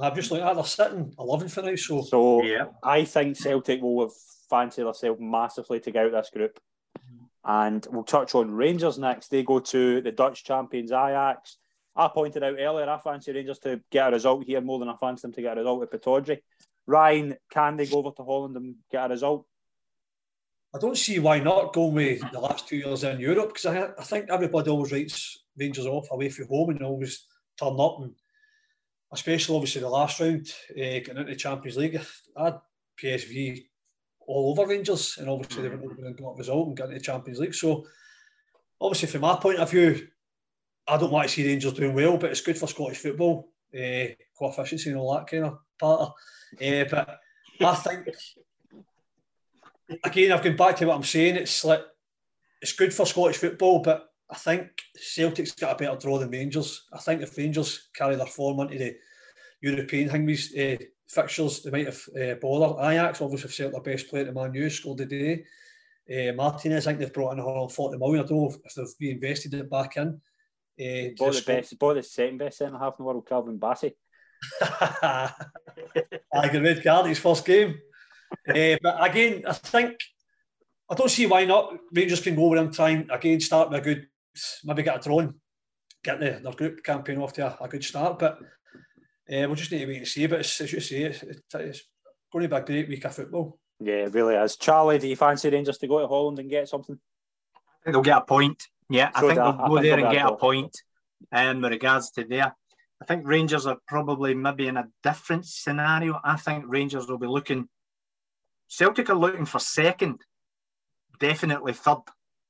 I've 0.00 0.14
just 0.14 0.30
looked 0.30 0.42
at 0.42 0.54
they're 0.54 0.64
sitting 0.64 1.14
11 1.18 1.48
for 1.48 1.62
now. 1.62 1.76
So, 1.76 2.02
so 2.02 2.42
yeah. 2.42 2.66
I 2.82 3.04
think 3.04 3.36
Celtic 3.36 3.80
will 3.80 4.02
have 4.02 4.12
fancied 4.50 4.84
themselves 4.84 5.20
massively 5.20 5.78
to 5.80 5.90
get 5.92 6.06
out 6.06 6.12
this 6.12 6.30
group. 6.30 6.58
And 7.44 7.86
we'll 7.90 8.04
touch 8.04 8.34
on 8.34 8.50
Rangers 8.50 8.98
next. 8.98 9.28
They 9.28 9.42
go 9.42 9.60
to 9.60 10.00
the 10.00 10.12
Dutch 10.12 10.44
champions 10.44 10.90
Ajax. 10.90 11.58
I 11.94 12.08
pointed 12.08 12.42
out 12.42 12.56
earlier, 12.58 12.88
I 12.88 12.98
fancy 12.98 13.32
Rangers 13.32 13.58
to 13.60 13.80
get 13.90 14.08
a 14.08 14.12
result 14.12 14.44
here 14.44 14.60
more 14.60 14.78
than 14.78 14.88
I 14.88 14.96
fancy 14.96 15.22
them 15.22 15.32
to 15.32 15.42
get 15.42 15.56
a 15.56 15.60
result 15.60 15.82
at 15.82 15.92
Pittodrie. 15.92 16.38
Ryan, 16.86 17.36
can 17.50 17.76
they 17.76 17.86
go 17.86 17.98
over 17.98 18.10
to 18.16 18.24
Holland 18.24 18.56
and 18.56 18.76
get 18.90 19.06
a 19.06 19.08
result? 19.10 19.46
I 20.74 20.78
don't 20.78 20.96
see 20.96 21.18
why 21.18 21.38
not 21.38 21.74
going 21.74 21.94
with 21.94 22.22
the 22.32 22.40
last 22.40 22.66
two 22.66 22.76
years 22.76 23.04
in 23.04 23.20
Europe 23.20 23.48
because 23.48 23.66
I, 23.66 23.90
I 23.98 24.04
think 24.04 24.30
everybody 24.30 24.70
always 24.70 24.90
writes 24.90 25.44
Rangers 25.56 25.86
off 25.86 26.08
away 26.10 26.30
from 26.30 26.48
home 26.48 26.70
and 26.70 26.82
always 26.82 27.26
turn 27.58 27.78
up 27.78 27.98
and 28.00 28.14
especially 29.12 29.54
obviously 29.54 29.82
the 29.82 29.88
last 29.88 30.18
round 30.18 30.50
uh, 30.70 30.74
getting 30.74 31.18
into 31.18 31.30
the 31.30 31.36
Champions 31.36 31.76
League. 31.76 32.00
I 32.36 32.44
had 32.44 32.60
PSV 33.02 33.66
all 34.26 34.50
over 34.50 34.68
Rangers 34.68 35.18
and 35.18 35.28
obviously 35.28 35.62
they 35.62 35.68
not 35.68 35.96
going 35.96 36.14
to 36.16 36.22
got 36.22 36.30
a 36.30 36.36
result 36.36 36.68
and 36.68 36.76
get 36.76 36.86
into 36.86 36.98
the 36.98 37.04
Champions 37.04 37.38
League. 37.38 37.54
So 37.54 37.84
obviously 38.80 39.08
from 39.08 39.20
my 39.20 39.36
point 39.36 39.58
of 39.58 39.70
view, 39.70 40.08
I 40.88 40.96
don't 40.96 41.12
want 41.12 41.28
to 41.28 41.34
see 41.34 41.46
Rangers 41.46 41.74
doing 41.74 41.94
well, 41.94 42.16
but 42.16 42.30
it's 42.30 42.40
good 42.40 42.56
for 42.56 42.66
Scottish 42.66 42.98
football, 42.98 43.52
uh, 43.78 44.06
coefficiency 44.38 44.88
and 44.88 44.98
all 44.98 45.14
that 45.14 45.26
kind 45.26 45.44
of 45.44 45.58
part. 45.78 46.12
Uh, 46.60 46.84
but 46.90 47.20
I 47.60 47.74
think 47.74 48.08
again, 50.04 50.32
I've 50.32 50.42
gone 50.42 50.56
back 50.56 50.76
to 50.76 50.86
what 50.86 50.96
I'm 50.96 51.02
saying. 51.02 51.36
It's 51.36 51.64
like 51.64 51.82
it's 52.60 52.72
good 52.72 52.94
for 52.94 53.06
Scottish 53.06 53.38
football, 53.38 53.80
but 53.80 54.08
I 54.30 54.36
think 54.36 54.70
Celtic's 54.96 55.52
got 55.52 55.74
a 55.74 55.84
better 55.84 55.98
draw 55.98 56.18
than 56.18 56.30
Rangers. 56.30 56.86
I 56.92 56.98
think 56.98 57.22
if 57.22 57.36
Rangers 57.36 57.90
carry 57.94 58.16
their 58.16 58.26
form 58.26 58.60
into 58.60 58.78
the 58.78 58.96
European 59.60 60.08
uh, 60.08 60.76
fixtures, 61.08 61.62
they 61.62 61.70
might 61.70 61.86
have 61.86 62.02
uh, 62.16 62.34
bothered. 62.40 62.78
Ajax 62.80 63.20
obviously 63.20 63.48
have 63.48 63.54
set 63.54 63.72
their 63.72 63.80
best 63.80 64.08
player 64.08 64.24
to 64.24 64.32
Man 64.32 64.54
U, 64.54 64.70
scored 64.70 64.98
today. 64.98 65.44
Uh, 66.10 66.32
Martinez, 66.32 66.86
I 66.86 66.90
think 66.90 67.00
they've 67.00 67.12
brought 67.12 67.32
in 67.32 67.38
140 67.38 67.98
million. 67.98 68.24
I 68.24 68.26
don't 68.26 68.38
know 68.38 68.54
if 68.64 68.74
they've 68.74 68.86
reinvested 69.00 69.54
it 69.54 69.70
back 69.70 69.96
in. 69.96 70.20
Uh, 70.80 71.10
bought 71.16 71.34
the 71.34 71.44
best, 71.46 71.78
bought 71.78 71.94
the 71.94 72.02
second 72.02 72.38
best 72.38 72.58
centre 72.58 72.78
half 72.78 72.94
in 72.98 73.04
the 73.04 73.04
world, 73.04 73.28
Calvin 73.28 73.58
Bassey. 73.58 73.92
I 74.62 75.28
can 76.48 76.62
red 76.62 76.82
card 76.82 77.06
his 77.06 77.18
first 77.18 77.44
game 77.44 77.78
uh, 78.48 78.76
but 78.82 79.10
again, 79.10 79.44
I 79.46 79.52
think 79.52 79.96
I 80.90 80.94
don't 80.94 81.10
see 81.10 81.26
why 81.26 81.44
not. 81.44 81.76
Rangers 81.92 82.20
can 82.20 82.36
go 82.36 82.46
over 82.46 82.56
and 82.56 82.72
try 82.72 82.90
and 82.90 83.10
again 83.10 83.40
start 83.40 83.70
with 83.70 83.80
a 83.80 83.84
good, 83.84 84.06
maybe 84.64 84.82
get 84.82 84.96
a 84.96 85.00
draw, 85.00 85.26
get 86.04 86.20
the, 86.20 86.40
their 86.42 86.52
group 86.52 86.82
campaign 86.84 87.18
off 87.18 87.32
to 87.34 87.46
a, 87.46 87.64
a 87.64 87.68
good 87.68 87.84
start. 87.84 88.18
But 88.18 88.38
uh, 88.38 89.46
we'll 89.46 89.54
just 89.54 89.72
need 89.72 89.80
to 89.80 89.86
wait 89.86 89.98
and 89.98 90.08
see. 90.08 90.26
But 90.26 90.40
it's, 90.40 90.60
as 90.60 90.72
you 90.72 90.80
say, 90.80 91.02
it's, 91.04 91.22
it's 91.22 91.82
going 92.32 92.42
to 92.42 92.48
be 92.48 92.56
a 92.56 92.62
great 92.62 92.88
week 92.88 93.04
of 93.04 93.14
football. 93.14 93.58
Yeah, 93.80 94.04
it 94.06 94.14
really 94.14 94.34
is. 94.34 94.56
Charlie, 94.56 94.98
do 94.98 95.08
you 95.08 95.16
fancy 95.16 95.50
Rangers 95.50 95.78
to 95.78 95.88
go 95.88 96.00
to 96.00 96.06
Holland 96.06 96.38
and 96.38 96.50
get 96.50 96.68
something? 96.68 96.98
I 97.54 97.84
think 97.84 97.94
they'll 97.94 98.02
get 98.02 98.18
a 98.18 98.24
point. 98.24 98.62
Yeah, 98.88 99.10
I 99.14 99.20
think 99.20 99.34
they'll 99.34 99.52
go 99.52 99.80
there 99.80 99.98
and 99.98 100.12
get 100.12 100.26
a 100.26 100.36
point. 100.36 100.76
Um, 101.32 101.62
with 101.62 101.72
regards 101.72 102.10
to 102.12 102.24
there, 102.24 102.54
I 103.00 103.04
think 103.04 103.26
Rangers 103.26 103.66
are 103.66 103.78
probably 103.88 104.34
maybe 104.34 104.68
in 104.68 104.76
a 104.76 104.88
different 105.02 105.46
scenario. 105.46 106.20
I 106.22 106.36
think 106.36 106.64
Rangers 106.68 107.08
will 107.08 107.18
be 107.18 107.26
looking 107.26 107.68
Celtic 108.72 109.10
are 109.10 109.14
looking 109.14 109.44
for 109.44 109.58
second, 109.58 110.22
definitely 111.20 111.74
third, 111.74 111.98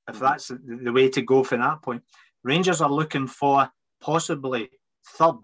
if 0.09 0.15
mm-hmm. 0.15 0.25
that's 0.25 0.49
the, 0.49 0.81
the 0.85 0.93
way 0.93 1.09
to 1.09 1.23
go 1.23 1.43
from 1.43 1.61
that 1.61 1.83
point. 1.83 2.03
Rangers 2.45 2.81
are 2.81 2.91
looking 2.91 3.27
for 3.27 3.69
possibly 4.01 4.71
third, 5.05 5.39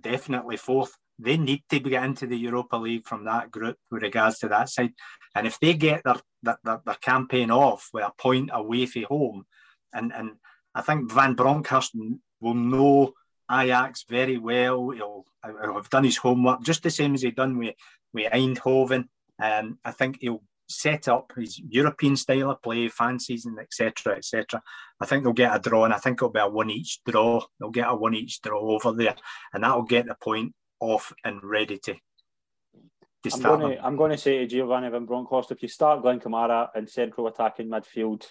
definitely 0.00 0.58
fourth. 0.58 0.96
They 1.18 1.36
need 1.36 1.64
to 1.70 1.80
get 1.80 2.04
into 2.04 2.28
the 2.28 2.36
Europa 2.36 2.76
League 2.76 3.04
from 3.04 3.24
that 3.24 3.50
group 3.50 3.78
with 3.90 4.02
regards 4.02 4.38
to 4.40 4.48
that 4.48 4.68
side. 4.68 4.92
And 5.34 5.44
if 5.44 5.58
they 5.58 5.74
get 5.74 6.04
their, 6.04 6.20
their, 6.40 6.58
their, 6.62 6.80
their 6.86 6.94
campaign 6.94 7.50
off 7.50 7.88
with 7.92 8.04
a 8.04 8.12
point 8.16 8.50
away 8.52 8.86
from 8.86 9.04
home, 9.04 9.46
and, 9.92 10.12
and 10.12 10.36
I 10.72 10.82
think 10.82 11.10
Van 11.10 11.34
Bronckhorst 11.34 11.96
will 12.40 12.54
know 12.54 13.14
Ajax 13.50 14.04
very 14.08 14.38
well. 14.38 14.90
He'll, 14.90 15.24
he'll 15.44 15.74
have 15.74 15.90
done 15.90 16.04
his 16.04 16.18
homework 16.18 16.62
just 16.62 16.84
the 16.84 16.90
same 16.90 17.14
as 17.14 17.22
he 17.22 17.32
done 17.32 17.58
with, 17.58 17.74
with 18.12 18.30
Eindhoven. 18.32 19.08
Um, 19.42 19.78
I 19.84 19.90
think 19.92 20.18
he'll 20.20 20.42
set 20.68 21.08
up 21.08 21.32
his 21.36 21.58
European 21.58 22.16
style 22.16 22.50
of 22.50 22.62
play, 22.62 22.88
fancies, 22.88 23.46
and 23.46 23.58
etc. 23.58 24.16
etc. 24.16 24.62
I 25.00 25.06
think 25.06 25.24
they'll 25.24 25.32
get 25.32 25.54
a 25.54 25.58
draw, 25.58 25.84
and 25.84 25.94
I 25.94 25.98
think 25.98 26.18
it'll 26.18 26.30
be 26.30 26.40
a 26.40 26.48
one 26.48 26.70
each 26.70 27.00
draw. 27.04 27.40
They'll 27.58 27.70
get 27.70 27.88
a 27.88 27.94
one 27.94 28.14
each 28.14 28.40
draw 28.42 28.60
over 28.60 28.92
there, 28.92 29.14
and 29.52 29.62
that'll 29.62 29.82
get 29.82 30.06
the 30.06 30.16
point 30.20 30.54
off 30.80 31.12
and 31.24 31.42
ready 31.42 31.78
to. 31.78 31.94
to 31.94 33.30
I'm 33.32 33.42
going 33.42 33.76
to, 33.76 33.84
I'm 33.84 33.96
going 33.96 34.10
to 34.10 34.18
say 34.18 34.38
to 34.38 34.46
Giovanni 34.46 34.90
Van 34.90 35.06
Bronckhorst, 35.06 35.52
if 35.52 35.62
you 35.62 35.68
start 35.68 36.02
Glenn 36.02 36.20
Kamara 36.20 36.68
in 36.74 36.86
central 36.86 37.28
attacking 37.28 37.68
midfield, 37.68 38.26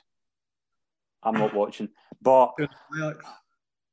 I'm 1.24 1.36
not 1.36 1.54
watching. 1.54 1.90
But 2.22 2.54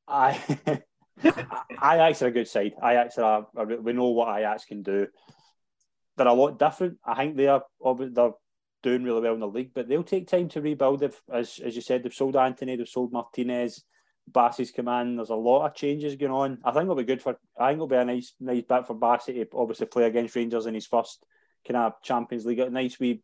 I, 0.08 0.38
Ajax 1.24 2.22
are 2.22 2.26
a 2.26 2.32
good 2.32 2.48
side. 2.48 2.72
Ajax 2.82 3.18
are, 3.18 3.46
we 3.80 3.92
know 3.92 4.08
what 4.08 4.36
Ajax 4.38 4.64
can 4.64 4.82
do 4.82 5.06
they're 6.16 6.26
a 6.26 6.32
lot 6.32 6.58
different. 6.58 6.98
I 7.04 7.14
think 7.14 7.36
they 7.36 7.48
are 7.48 7.64
they're 7.80 8.32
doing 8.82 9.04
really 9.04 9.20
well 9.20 9.34
in 9.34 9.40
the 9.40 9.48
league, 9.48 9.72
but 9.74 9.88
they'll 9.88 10.02
take 10.02 10.28
time 10.28 10.48
to 10.50 10.60
rebuild. 10.60 11.02
If, 11.02 11.20
as 11.32 11.60
as 11.64 11.74
you 11.76 11.82
said, 11.82 12.02
they've 12.02 12.12
sold 12.12 12.36
Antony, 12.36 12.76
they've 12.76 12.88
sold 12.88 13.12
Martinez, 13.12 13.84
Bassey's 14.30 14.70
command. 14.70 15.18
There's 15.18 15.30
a 15.30 15.34
lot 15.34 15.66
of 15.66 15.74
changes 15.74 16.16
going 16.16 16.32
on. 16.32 16.58
I 16.64 16.72
think 16.72 16.84
it'll 16.84 16.94
be 16.96 17.04
good 17.04 17.22
for. 17.22 17.36
I 17.58 17.68
think 17.68 17.76
it'll 17.76 17.86
be 17.86 17.96
a 17.96 18.04
nice 18.04 18.34
nice 18.40 18.62
bit 18.62 18.86
for 18.86 18.94
Bassey 18.94 19.34
to 19.34 19.46
obviously 19.56 19.86
play 19.86 20.04
against 20.04 20.36
Rangers 20.36 20.66
in 20.66 20.74
his 20.74 20.86
first 20.86 21.24
kind 21.66 21.76
of 21.76 22.02
Champions 22.02 22.44
League. 22.44 22.60
A 22.60 22.70
nice 22.70 22.98
wee, 22.98 23.22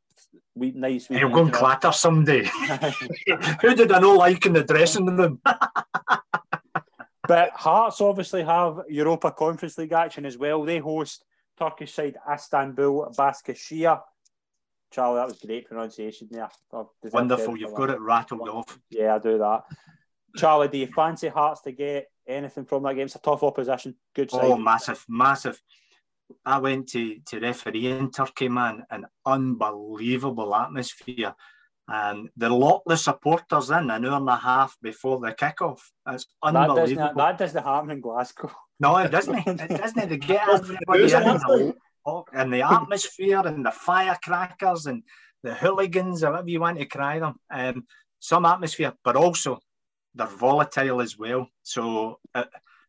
wee 0.55 0.73
nice. 0.75 1.09
Wee 1.09 1.19
He'll 1.19 1.29
go 1.29 1.43
and 1.43 1.53
clatter 1.53 1.93
someday. 1.93 2.45
Who 3.63 3.75
did 3.75 3.93
I 3.93 3.99
know 3.99 4.15
like 4.15 4.47
in 4.47 4.53
the 4.53 4.65
dressing 4.65 5.07
room? 5.07 5.41
but 7.27 7.51
Hearts 7.51 8.01
obviously 8.01 8.43
have 8.43 8.81
Europa 8.89 9.31
Conference 9.33 9.77
League 9.79 9.93
action 9.93 10.25
as 10.25 10.39
well. 10.39 10.65
They 10.65 10.79
host 10.79 11.25
Turkish 11.59 11.95
side 11.95 12.15
Istanbul 12.35 13.13
Başakşehir. 13.19 13.99
Charlie, 14.91 15.17
that 15.17 15.29
was 15.29 15.39
great 15.39 15.69
pronunciation 15.69 16.29
there. 16.31 16.49
Wonderful, 17.13 17.57
you've 17.57 17.75
got 17.75 17.91
it 17.91 18.01
rattled 18.01 18.49
off. 18.49 18.79
Yeah, 18.91 19.17
I 19.17 19.19
do 19.19 19.39
that. 19.39 19.65
Charlie, 20.37 20.69
do 20.69 20.79
you 20.79 20.87
fancy 20.87 21.29
Hearts 21.29 21.61
to 21.63 21.73
get 21.73 22.11
anything 22.27 22.65
from 22.65 22.83
that 22.85 22.95
game? 22.95 23.05
It's 23.05 23.17
a 23.17 23.19
tough 23.19 23.43
opposition. 23.43 23.95
Good 24.15 24.31
oh, 24.33 24.39
side. 24.39 24.51
Oh, 24.51 24.57
massive, 24.57 25.05
massive. 25.09 25.61
I 26.45 26.59
went 26.59 26.89
to, 26.91 27.19
to 27.27 27.41
referee 27.41 27.87
in 27.87 28.11
Turkey, 28.11 28.49
man, 28.49 28.85
an 28.91 29.07
unbelievable 29.27 30.55
atmosphere. 30.55 31.35
And 31.91 32.29
the 32.37 32.51
lot 32.51 32.83
the 32.87 32.97
supporters 32.97 33.71
in 33.71 33.91
an 33.91 34.05
hour 34.05 34.17
and 34.19 34.29
a 34.29 34.37
half 34.37 34.77
before 34.83 35.19
the 35.21 35.33
kickoff. 35.33 35.81
It's 36.07 36.27
unbelievable. 36.43 36.75
That 36.75 36.97
doesn't, 36.97 37.17
that 37.17 37.39
doesn't 37.39 37.65
happen 37.65 37.91
in 37.91 38.01
Glasgow. 38.01 38.51
No, 38.79 38.99
it 38.99 39.11
doesn't. 39.11 39.47
It 39.47 39.69
doesn't. 39.69 40.09
They 40.09 40.19
get 40.19 40.49
everybody 40.53 41.03
in 41.05 41.09
the, 41.11 41.75
and 42.33 42.53
the 42.53 42.63
atmosphere 42.63 43.43
and 43.45 43.65
the 43.65 43.71
firecrackers 43.71 44.87
and 44.87 45.03
the 45.43 45.55
hooligans 45.55 46.23
or 46.23 46.33
whatever 46.33 46.51
you 46.51 46.61
want 46.61 46.79
to 46.79 46.85
cry 46.85 47.19
them. 47.19 47.37
Um, 47.51 47.87
some 48.21 48.45
atmosphere, 48.45 48.93
but 49.03 49.17
also 49.17 49.61
they're 50.15 50.27
volatile 50.27 51.01
as 51.01 51.19
well. 51.19 51.49
So 51.63 52.19
uh, 52.35 52.45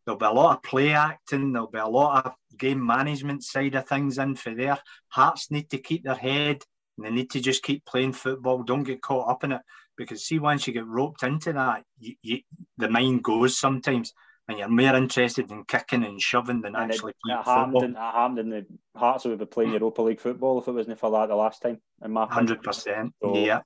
there'll 0.05 0.19
be 0.19 0.25
a 0.25 0.31
lot 0.31 0.57
of 0.57 0.63
play 0.63 0.91
acting. 0.91 1.53
There'll 1.53 1.69
be 1.69 1.79
a 1.79 1.87
lot 1.87 2.25
of 2.25 2.33
game 2.57 2.85
management 2.85 3.43
side 3.43 3.75
of 3.75 3.87
things 3.87 4.17
in 4.17 4.35
for 4.35 4.53
there. 4.53 4.79
Hearts 5.09 5.51
need 5.51 5.69
to 5.69 5.77
keep 5.77 6.03
their 6.03 6.15
head 6.15 6.63
and 6.99 7.05
they 7.05 7.15
need 7.15 7.29
to 7.31 7.39
just 7.39 7.63
keep 7.63 7.85
playing 7.85 8.13
football. 8.13 8.63
Don't 8.63 8.83
get 8.83 9.01
caught 9.01 9.29
up 9.29 9.43
in 9.43 9.53
it 9.53 9.61
because 9.97 10.25
see 10.25 10.39
once 10.39 10.67
you 10.67 10.73
get 10.73 10.85
roped 10.85 11.23
into 11.23 11.53
that, 11.53 11.83
you, 11.97 12.15
you, 12.21 12.39
the 12.77 12.89
mind 12.89 13.23
goes 13.23 13.57
sometimes 13.57 14.13
and 14.49 14.57
you're 14.57 14.67
more 14.67 14.95
interested 14.95 15.49
in 15.51 15.63
kicking 15.63 16.03
and 16.03 16.21
shoving 16.21 16.61
than 16.61 16.75
and 16.75 16.91
actually 16.91 17.11
it, 17.11 17.17
playing 17.23 17.39
it 17.39 17.45
football. 17.45 17.83
In, 17.83 17.91
it 17.91 17.97
happened 17.97 18.39
in 18.39 18.49
the 18.49 18.65
Hearts 18.95 19.25
would 19.25 19.39
be 19.39 19.45
playing 19.45 19.71
Europa 19.71 20.01
League 20.01 20.19
football 20.19 20.59
if 20.59 20.67
it 20.67 20.71
wasn't 20.71 20.99
for 20.99 21.11
that 21.11 21.29
the 21.29 21.35
last 21.35 21.61
time. 21.61 21.79
In 22.03 22.11
my 22.11 22.25
hundred 22.25 22.61
percent, 22.61 23.13
so, 23.21 23.37
yeah. 23.37 23.61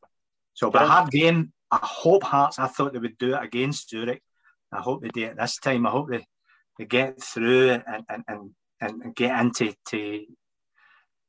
So, 0.53 0.69
but 0.69 0.87
hard 0.87 1.09
game. 1.09 1.53
I 1.71 1.79
hope 1.81 2.23
Hearts. 2.23 2.59
I 2.59 2.67
thought 2.67 2.93
they 2.93 2.99
would 2.99 3.17
do 3.17 3.33
it 3.33 3.43
against 3.43 3.89
Zurich. 3.89 4.21
I 4.71 4.79
hope 4.79 5.01
they 5.01 5.09
do 5.09 5.23
it 5.23 5.37
this 5.37 5.57
time. 5.57 5.87
I 5.87 5.89
hope 5.89 6.09
they, 6.09 6.25
they 6.77 6.85
get 6.85 7.21
through 7.21 7.71
and 7.71 8.03
and, 8.09 8.23
and, 8.27 8.51
and 8.79 9.15
get 9.15 9.39
into 9.39 9.73
to 9.89 10.25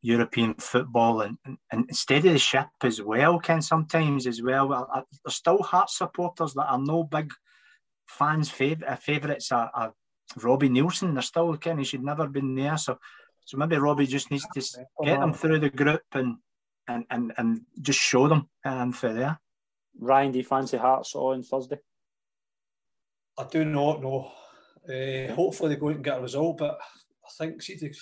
European 0.05 0.53
football 0.55 1.23
and, 1.23 1.39
and, 1.47 1.57
and 1.73 1.97
steady 1.97 2.29
the 2.29 2.39
ship 2.39 2.67
as 2.83 3.01
well. 3.01 3.39
Can 3.39 3.63
sometimes 3.63 4.27
as 4.27 4.43
well. 4.43 4.87
There's 5.25 5.35
still 5.35 5.63
Hearts 5.63 5.97
supporters 5.97 6.53
that 6.55 6.67
are 6.67 6.79
no 6.79 7.05
big 7.05 7.33
fans' 8.07 8.51
fav- 8.51 8.87
uh, 8.87 8.97
favourites 8.97 9.51
are, 9.51 9.71
are 9.73 9.95
Robbie 10.43 10.69
Neilson. 10.69 11.15
They're 11.15 11.23
still 11.23 11.57
kind 11.57 11.81
of 11.81 11.87
should 11.87 12.05
never 12.05 12.29
been 12.29 12.55
there. 12.55 12.77
So 12.77 12.99
so 13.47 13.57
maybe 13.57 13.77
Robbie 13.77 14.07
just 14.07 14.31
needs 14.31 14.47
to 14.55 14.87
get 15.05 15.21
them 15.21 15.33
through 15.33 15.61
the 15.61 15.71
group 15.71 16.03
and 16.13 16.37
and 16.87 17.07
and, 17.09 17.33
and 17.39 17.61
just 17.81 17.99
show 17.99 18.29
them 18.29 18.51
um, 18.67 18.93
for 18.93 19.11
there. 19.11 19.41
Ryan, 19.99 20.33
do 20.33 20.39
you 20.39 20.45
fancy 20.45 20.77
Hearts 20.77 21.15
on 21.15 21.43
Thursday? 21.43 21.79
I 23.39 23.45
do 23.45 23.65
not 23.65 24.03
know. 24.03 24.31
Uh, 24.87 25.33
hopefully 25.33 25.71
they 25.71 25.81
go 25.81 25.89
out 25.89 25.95
and 25.95 26.05
get 26.05 26.19
a 26.19 26.23
result, 26.23 26.59
but 26.59 26.79
I 27.25 27.31
think 27.39 27.63
see 27.63 27.77
the, 27.77 27.95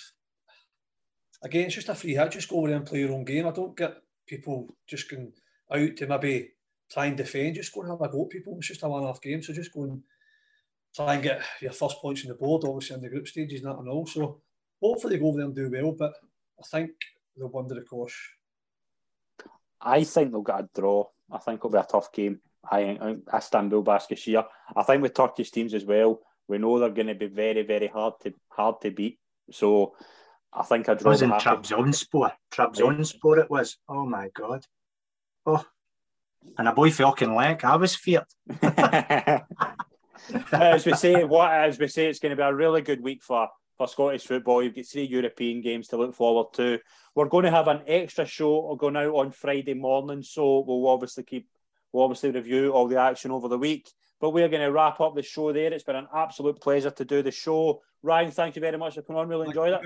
again 1.43 1.65
it's 1.65 1.75
just 1.75 1.89
a 1.89 1.95
free 1.95 2.15
hit. 2.15 2.31
Just 2.31 2.49
go 2.49 2.65
there 2.65 2.75
and 2.75 2.85
play 2.85 2.99
your 2.99 3.11
own 3.11 3.25
game. 3.25 3.47
I 3.47 3.51
don't 3.51 3.77
get 3.77 3.97
people 4.25 4.75
just 4.87 5.09
going 5.09 5.33
out 5.71 5.97
to 5.97 6.07
maybe 6.07 6.51
try 6.91 7.05
and 7.07 7.17
defend, 7.17 7.55
just 7.55 7.73
go 7.73 7.81
and 7.81 7.91
have 7.91 8.01
a 8.01 8.09
go 8.09 8.23
at 8.23 8.29
people. 8.29 8.55
It's 8.57 8.67
just 8.67 8.83
a 8.83 8.89
one 8.89 9.03
off 9.03 9.21
game. 9.21 9.41
So 9.41 9.53
just 9.53 9.73
go 9.73 9.83
and 9.83 10.03
try 10.95 11.15
and 11.15 11.23
get 11.23 11.41
your 11.61 11.71
first 11.71 11.97
points 11.99 12.23
on 12.23 12.29
the 12.29 12.35
board, 12.35 12.63
obviously 12.65 12.95
in 12.95 13.01
the 13.01 13.09
group 13.09 13.27
stages, 13.27 13.63
not 13.63 13.79
and 13.79 13.89
all. 13.89 14.05
So 14.05 14.41
hopefully 14.81 15.15
they 15.15 15.19
go 15.19 15.27
over 15.27 15.37
there 15.37 15.47
and 15.47 15.55
do 15.55 15.69
well, 15.71 15.91
but 15.91 16.13
I 16.59 16.63
think 16.71 16.91
they'll 17.35 17.49
wonder 17.49 17.77
of 17.77 17.87
course. 17.87 18.15
I 19.81 20.03
think 20.03 20.31
they'll 20.31 20.41
get 20.41 20.59
a 20.59 20.69
draw. 20.73 21.07
I 21.31 21.39
think 21.39 21.59
it'll 21.59 21.69
be 21.69 21.77
a 21.77 21.83
tough 21.83 22.11
game. 22.13 22.39
I 22.71 22.83
think 22.83 23.27
Istanbul 23.33 23.83
Başakşehir. 23.83 24.45
I 24.75 24.83
think 24.83 25.01
with 25.01 25.13
Turkish 25.13 25.51
teams 25.51 25.73
as 25.73 25.83
well, 25.83 26.21
we 26.47 26.57
know 26.57 26.79
they're 26.79 26.89
going 26.89 27.07
to 27.07 27.15
be 27.15 27.27
very, 27.27 27.63
very 27.63 27.87
hard 27.87 28.13
to 28.21 28.33
hard 28.47 28.79
to 28.81 28.91
beat. 28.91 29.19
So 29.51 29.95
I 30.55 30.63
think 30.63 30.87
a 30.87 30.95
draw. 30.95 31.09
It 31.09 31.13
was 31.13 31.21
in 31.21 31.31
Trabzonspor. 31.31 32.31
Trabzonspor 32.51 33.39
it 33.39 33.49
was. 33.49 33.77
Oh 33.89 34.05
my 34.05 34.29
god. 34.33 34.65
Oh, 35.45 35.65
and 36.57 36.67
a 36.67 36.73
boy 36.73 36.91
fucking 36.91 37.35
leg. 37.35 37.63
I 37.63 37.75
was 37.75 37.95
feared. 37.95 38.25
as 40.51 40.85
we 40.85 40.93
say, 40.93 41.23
what 41.23 41.51
as 41.51 41.79
we 41.79 41.87
say, 41.87 42.07
it's 42.07 42.19
going 42.19 42.31
to 42.31 42.35
be 42.35 42.43
a 42.43 42.53
really 42.53 42.81
good 42.81 43.01
week 43.01 43.23
for 43.23 43.49
for 43.77 43.87
Scottish 43.87 44.25
football. 44.25 44.61
You've 44.61 44.75
got 44.75 44.85
three 44.85 45.05
European 45.05 45.61
games 45.61 45.87
to 45.89 45.97
look 45.97 46.13
forward 46.13 46.53
to. 46.53 46.79
We're 47.15 47.25
going 47.25 47.45
to 47.45 47.51
have 47.51 47.67
an 47.67 47.81
extra 47.87 48.25
show 48.25 48.75
going 48.75 48.95
out 48.95 49.13
on 49.15 49.31
Friday 49.31 49.73
morning, 49.73 50.21
so 50.23 50.63
we'll 50.65 50.87
obviously 50.87 51.23
keep 51.23 51.47
we'll 51.91 52.03
obviously 52.03 52.31
review 52.31 52.71
all 52.71 52.87
the 52.87 52.99
action 52.99 53.31
over 53.31 53.47
the 53.47 53.57
week. 53.57 53.89
But 54.19 54.31
we're 54.31 54.49
going 54.49 54.61
to 54.61 54.71
wrap 54.71 55.01
up 55.01 55.15
the 55.15 55.23
show 55.23 55.51
there. 55.51 55.73
It's 55.73 55.83
been 55.83 55.95
an 55.95 56.07
absolute 56.15 56.61
pleasure 56.61 56.91
to 56.91 57.05
do 57.05 57.21
the 57.21 57.31
show. 57.31 57.81
Ryan, 58.01 58.31
thank 58.31 58.55
you 58.55 58.61
very 58.61 58.77
much 58.77 58.95
for 58.95 59.01
coming 59.01 59.21
on. 59.21 59.27
Really 59.27 59.47
enjoyed 59.47 59.73
it. 59.73 59.81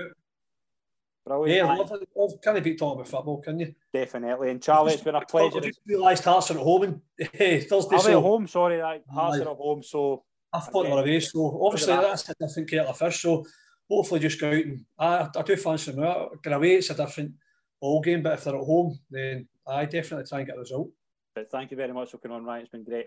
Brilliant. 1.28 1.68
Yeah, 1.68 1.74
love, 1.74 1.92
love, 2.16 2.32
can 2.42 2.56
you 2.56 2.62
beat 2.62 2.78
talking 2.78 3.00
about 3.00 3.08
football, 3.08 3.40
can 3.40 3.58
you? 3.60 3.74
Definitely. 3.92 4.50
And 4.50 4.62
Charlie, 4.62 4.94
it's 4.94 5.02
been 5.02 5.14
a 5.14 5.20
pleasure. 5.20 5.58
I 5.58 5.60
just 5.60 5.80
realised 5.86 6.24
Hearts 6.24 6.50
are 6.50 6.58
at 6.58 6.62
home 6.62 6.82
and 6.82 7.00
eh, 7.34 7.60
Thursday. 7.60 7.96
Are 7.96 8.00
so, 8.00 8.18
at 8.18 8.22
home? 8.22 8.46
Sorry. 8.46 8.80
Hearts 8.80 9.38
are 9.38 9.50
at 9.50 9.56
home, 9.56 9.82
so. 9.82 10.24
I 10.52 10.60
thought 10.60 10.84
they 10.84 10.90
were 10.90 11.00
away, 11.00 11.20
so 11.20 11.60
obviously 11.62 11.94
that's 11.94 12.28
a 12.30 12.34
different 12.40 12.70
kettle 12.70 12.88
of 12.88 12.96
fish. 12.96 13.20
So 13.20 13.44
hopefully 13.88 14.20
just 14.20 14.40
go 14.40 14.48
out 14.48 14.54
and 14.54 14.84
I, 14.98 15.28
I 15.36 15.42
do 15.42 15.56
fancy 15.56 15.92
them 15.92 16.04
out. 16.04 16.42
Going 16.42 16.56
away, 16.56 16.76
it's 16.76 16.88
a 16.88 16.94
different 16.94 17.32
ball 17.80 18.00
game, 18.00 18.22
but 18.22 18.34
if 18.34 18.44
they're 18.44 18.56
at 18.56 18.64
home, 18.64 18.98
then 19.10 19.46
I 19.66 19.84
definitely 19.84 20.26
try 20.26 20.38
and 20.38 20.46
get 20.46 20.56
a 20.56 20.60
result. 20.60 20.90
But 21.34 21.50
thank 21.50 21.70
you 21.70 21.76
very 21.76 21.92
much 21.92 22.10
for 22.10 22.18
coming 22.18 22.38
on, 22.38 22.44
Ryan. 22.44 22.62
It's 22.62 22.70
been 22.70 22.84
great. 22.84 23.06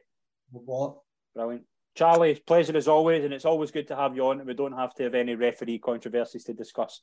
What? 0.52 0.98
Brilliant. 1.34 1.64
Charlie, 1.96 2.36
pleasure 2.36 2.78
as 2.78 2.88
always, 2.88 3.24
and 3.26 3.34
it's 3.34 3.46
always 3.46 3.72
good 3.72 3.88
to 3.90 3.96
have 3.96 4.16
you 4.16 4.26
on, 4.28 4.40
and 4.40 4.48
we 4.48 4.54
don't 4.54 4.78
have 4.78 4.94
to 4.96 5.04
have 5.04 5.16
any 5.16 5.36
referee 5.36 5.80
controversies 5.80 6.44
to 6.46 6.54
discuss. 6.54 7.02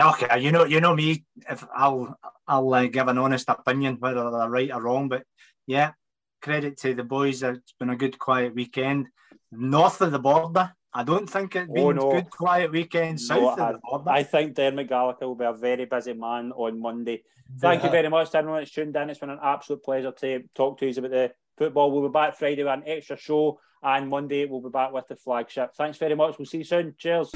Okay, 0.00 0.40
you 0.40 0.52
know, 0.52 0.64
you 0.64 0.80
know 0.80 0.94
me. 0.94 1.24
If 1.50 1.64
I'll, 1.74 2.16
I'll 2.46 2.72
uh, 2.72 2.86
give 2.86 3.08
an 3.08 3.18
honest 3.18 3.48
opinion 3.48 3.96
whether 3.98 4.30
they're 4.30 4.48
right 4.48 4.70
or 4.72 4.82
wrong. 4.82 5.08
But 5.08 5.24
yeah, 5.66 5.92
credit 6.40 6.76
to 6.78 6.94
the 6.94 7.02
boys. 7.02 7.42
It's 7.42 7.74
been 7.80 7.90
a 7.90 7.96
good, 7.96 8.18
quiet 8.18 8.54
weekend. 8.54 9.08
North 9.50 10.00
of 10.00 10.12
the 10.12 10.18
border, 10.18 10.72
I 10.92 11.02
don't 11.02 11.28
think 11.28 11.56
it's 11.56 11.70
been 11.70 11.84
oh, 11.84 11.92
no. 11.92 12.12
good 12.12 12.30
quiet 12.30 12.70
weekend 12.70 13.20
south 13.20 13.58
no, 13.58 13.66
of 13.66 13.72
the 13.74 13.80
border. 13.82 14.10
I 14.10 14.22
think 14.22 14.54
Dermot 14.54 14.88
Gallagher 14.88 15.26
will 15.26 15.34
be 15.34 15.44
a 15.44 15.52
very 15.52 15.84
busy 15.86 16.12
man 16.12 16.52
on 16.52 16.80
Monday. 16.80 17.22
Thank 17.58 17.80
yeah. 17.80 17.86
you 17.86 17.92
very 17.92 18.08
much 18.08 18.34
everyone 18.34 18.60
that's 18.60 18.70
tuned 18.70 18.94
in. 18.94 19.10
It's 19.10 19.18
been 19.18 19.30
an 19.30 19.40
absolute 19.42 19.82
pleasure 19.82 20.12
to 20.12 20.42
talk 20.54 20.78
to 20.78 20.86
you 20.86 20.92
about 20.98 21.10
the 21.10 21.32
football. 21.56 21.90
We'll 21.90 22.08
be 22.08 22.12
back 22.12 22.36
Friday 22.36 22.62
with 22.62 22.72
an 22.72 22.84
extra 22.86 23.16
show, 23.16 23.58
and 23.82 24.08
Monday 24.08 24.44
we'll 24.44 24.60
be 24.60 24.70
back 24.70 24.92
with 24.92 25.08
the 25.08 25.16
flagship. 25.16 25.74
Thanks 25.76 25.98
very 25.98 26.14
much. 26.14 26.38
We'll 26.38 26.46
see 26.46 26.58
you 26.58 26.64
soon. 26.64 26.94
Cheers. 26.98 27.32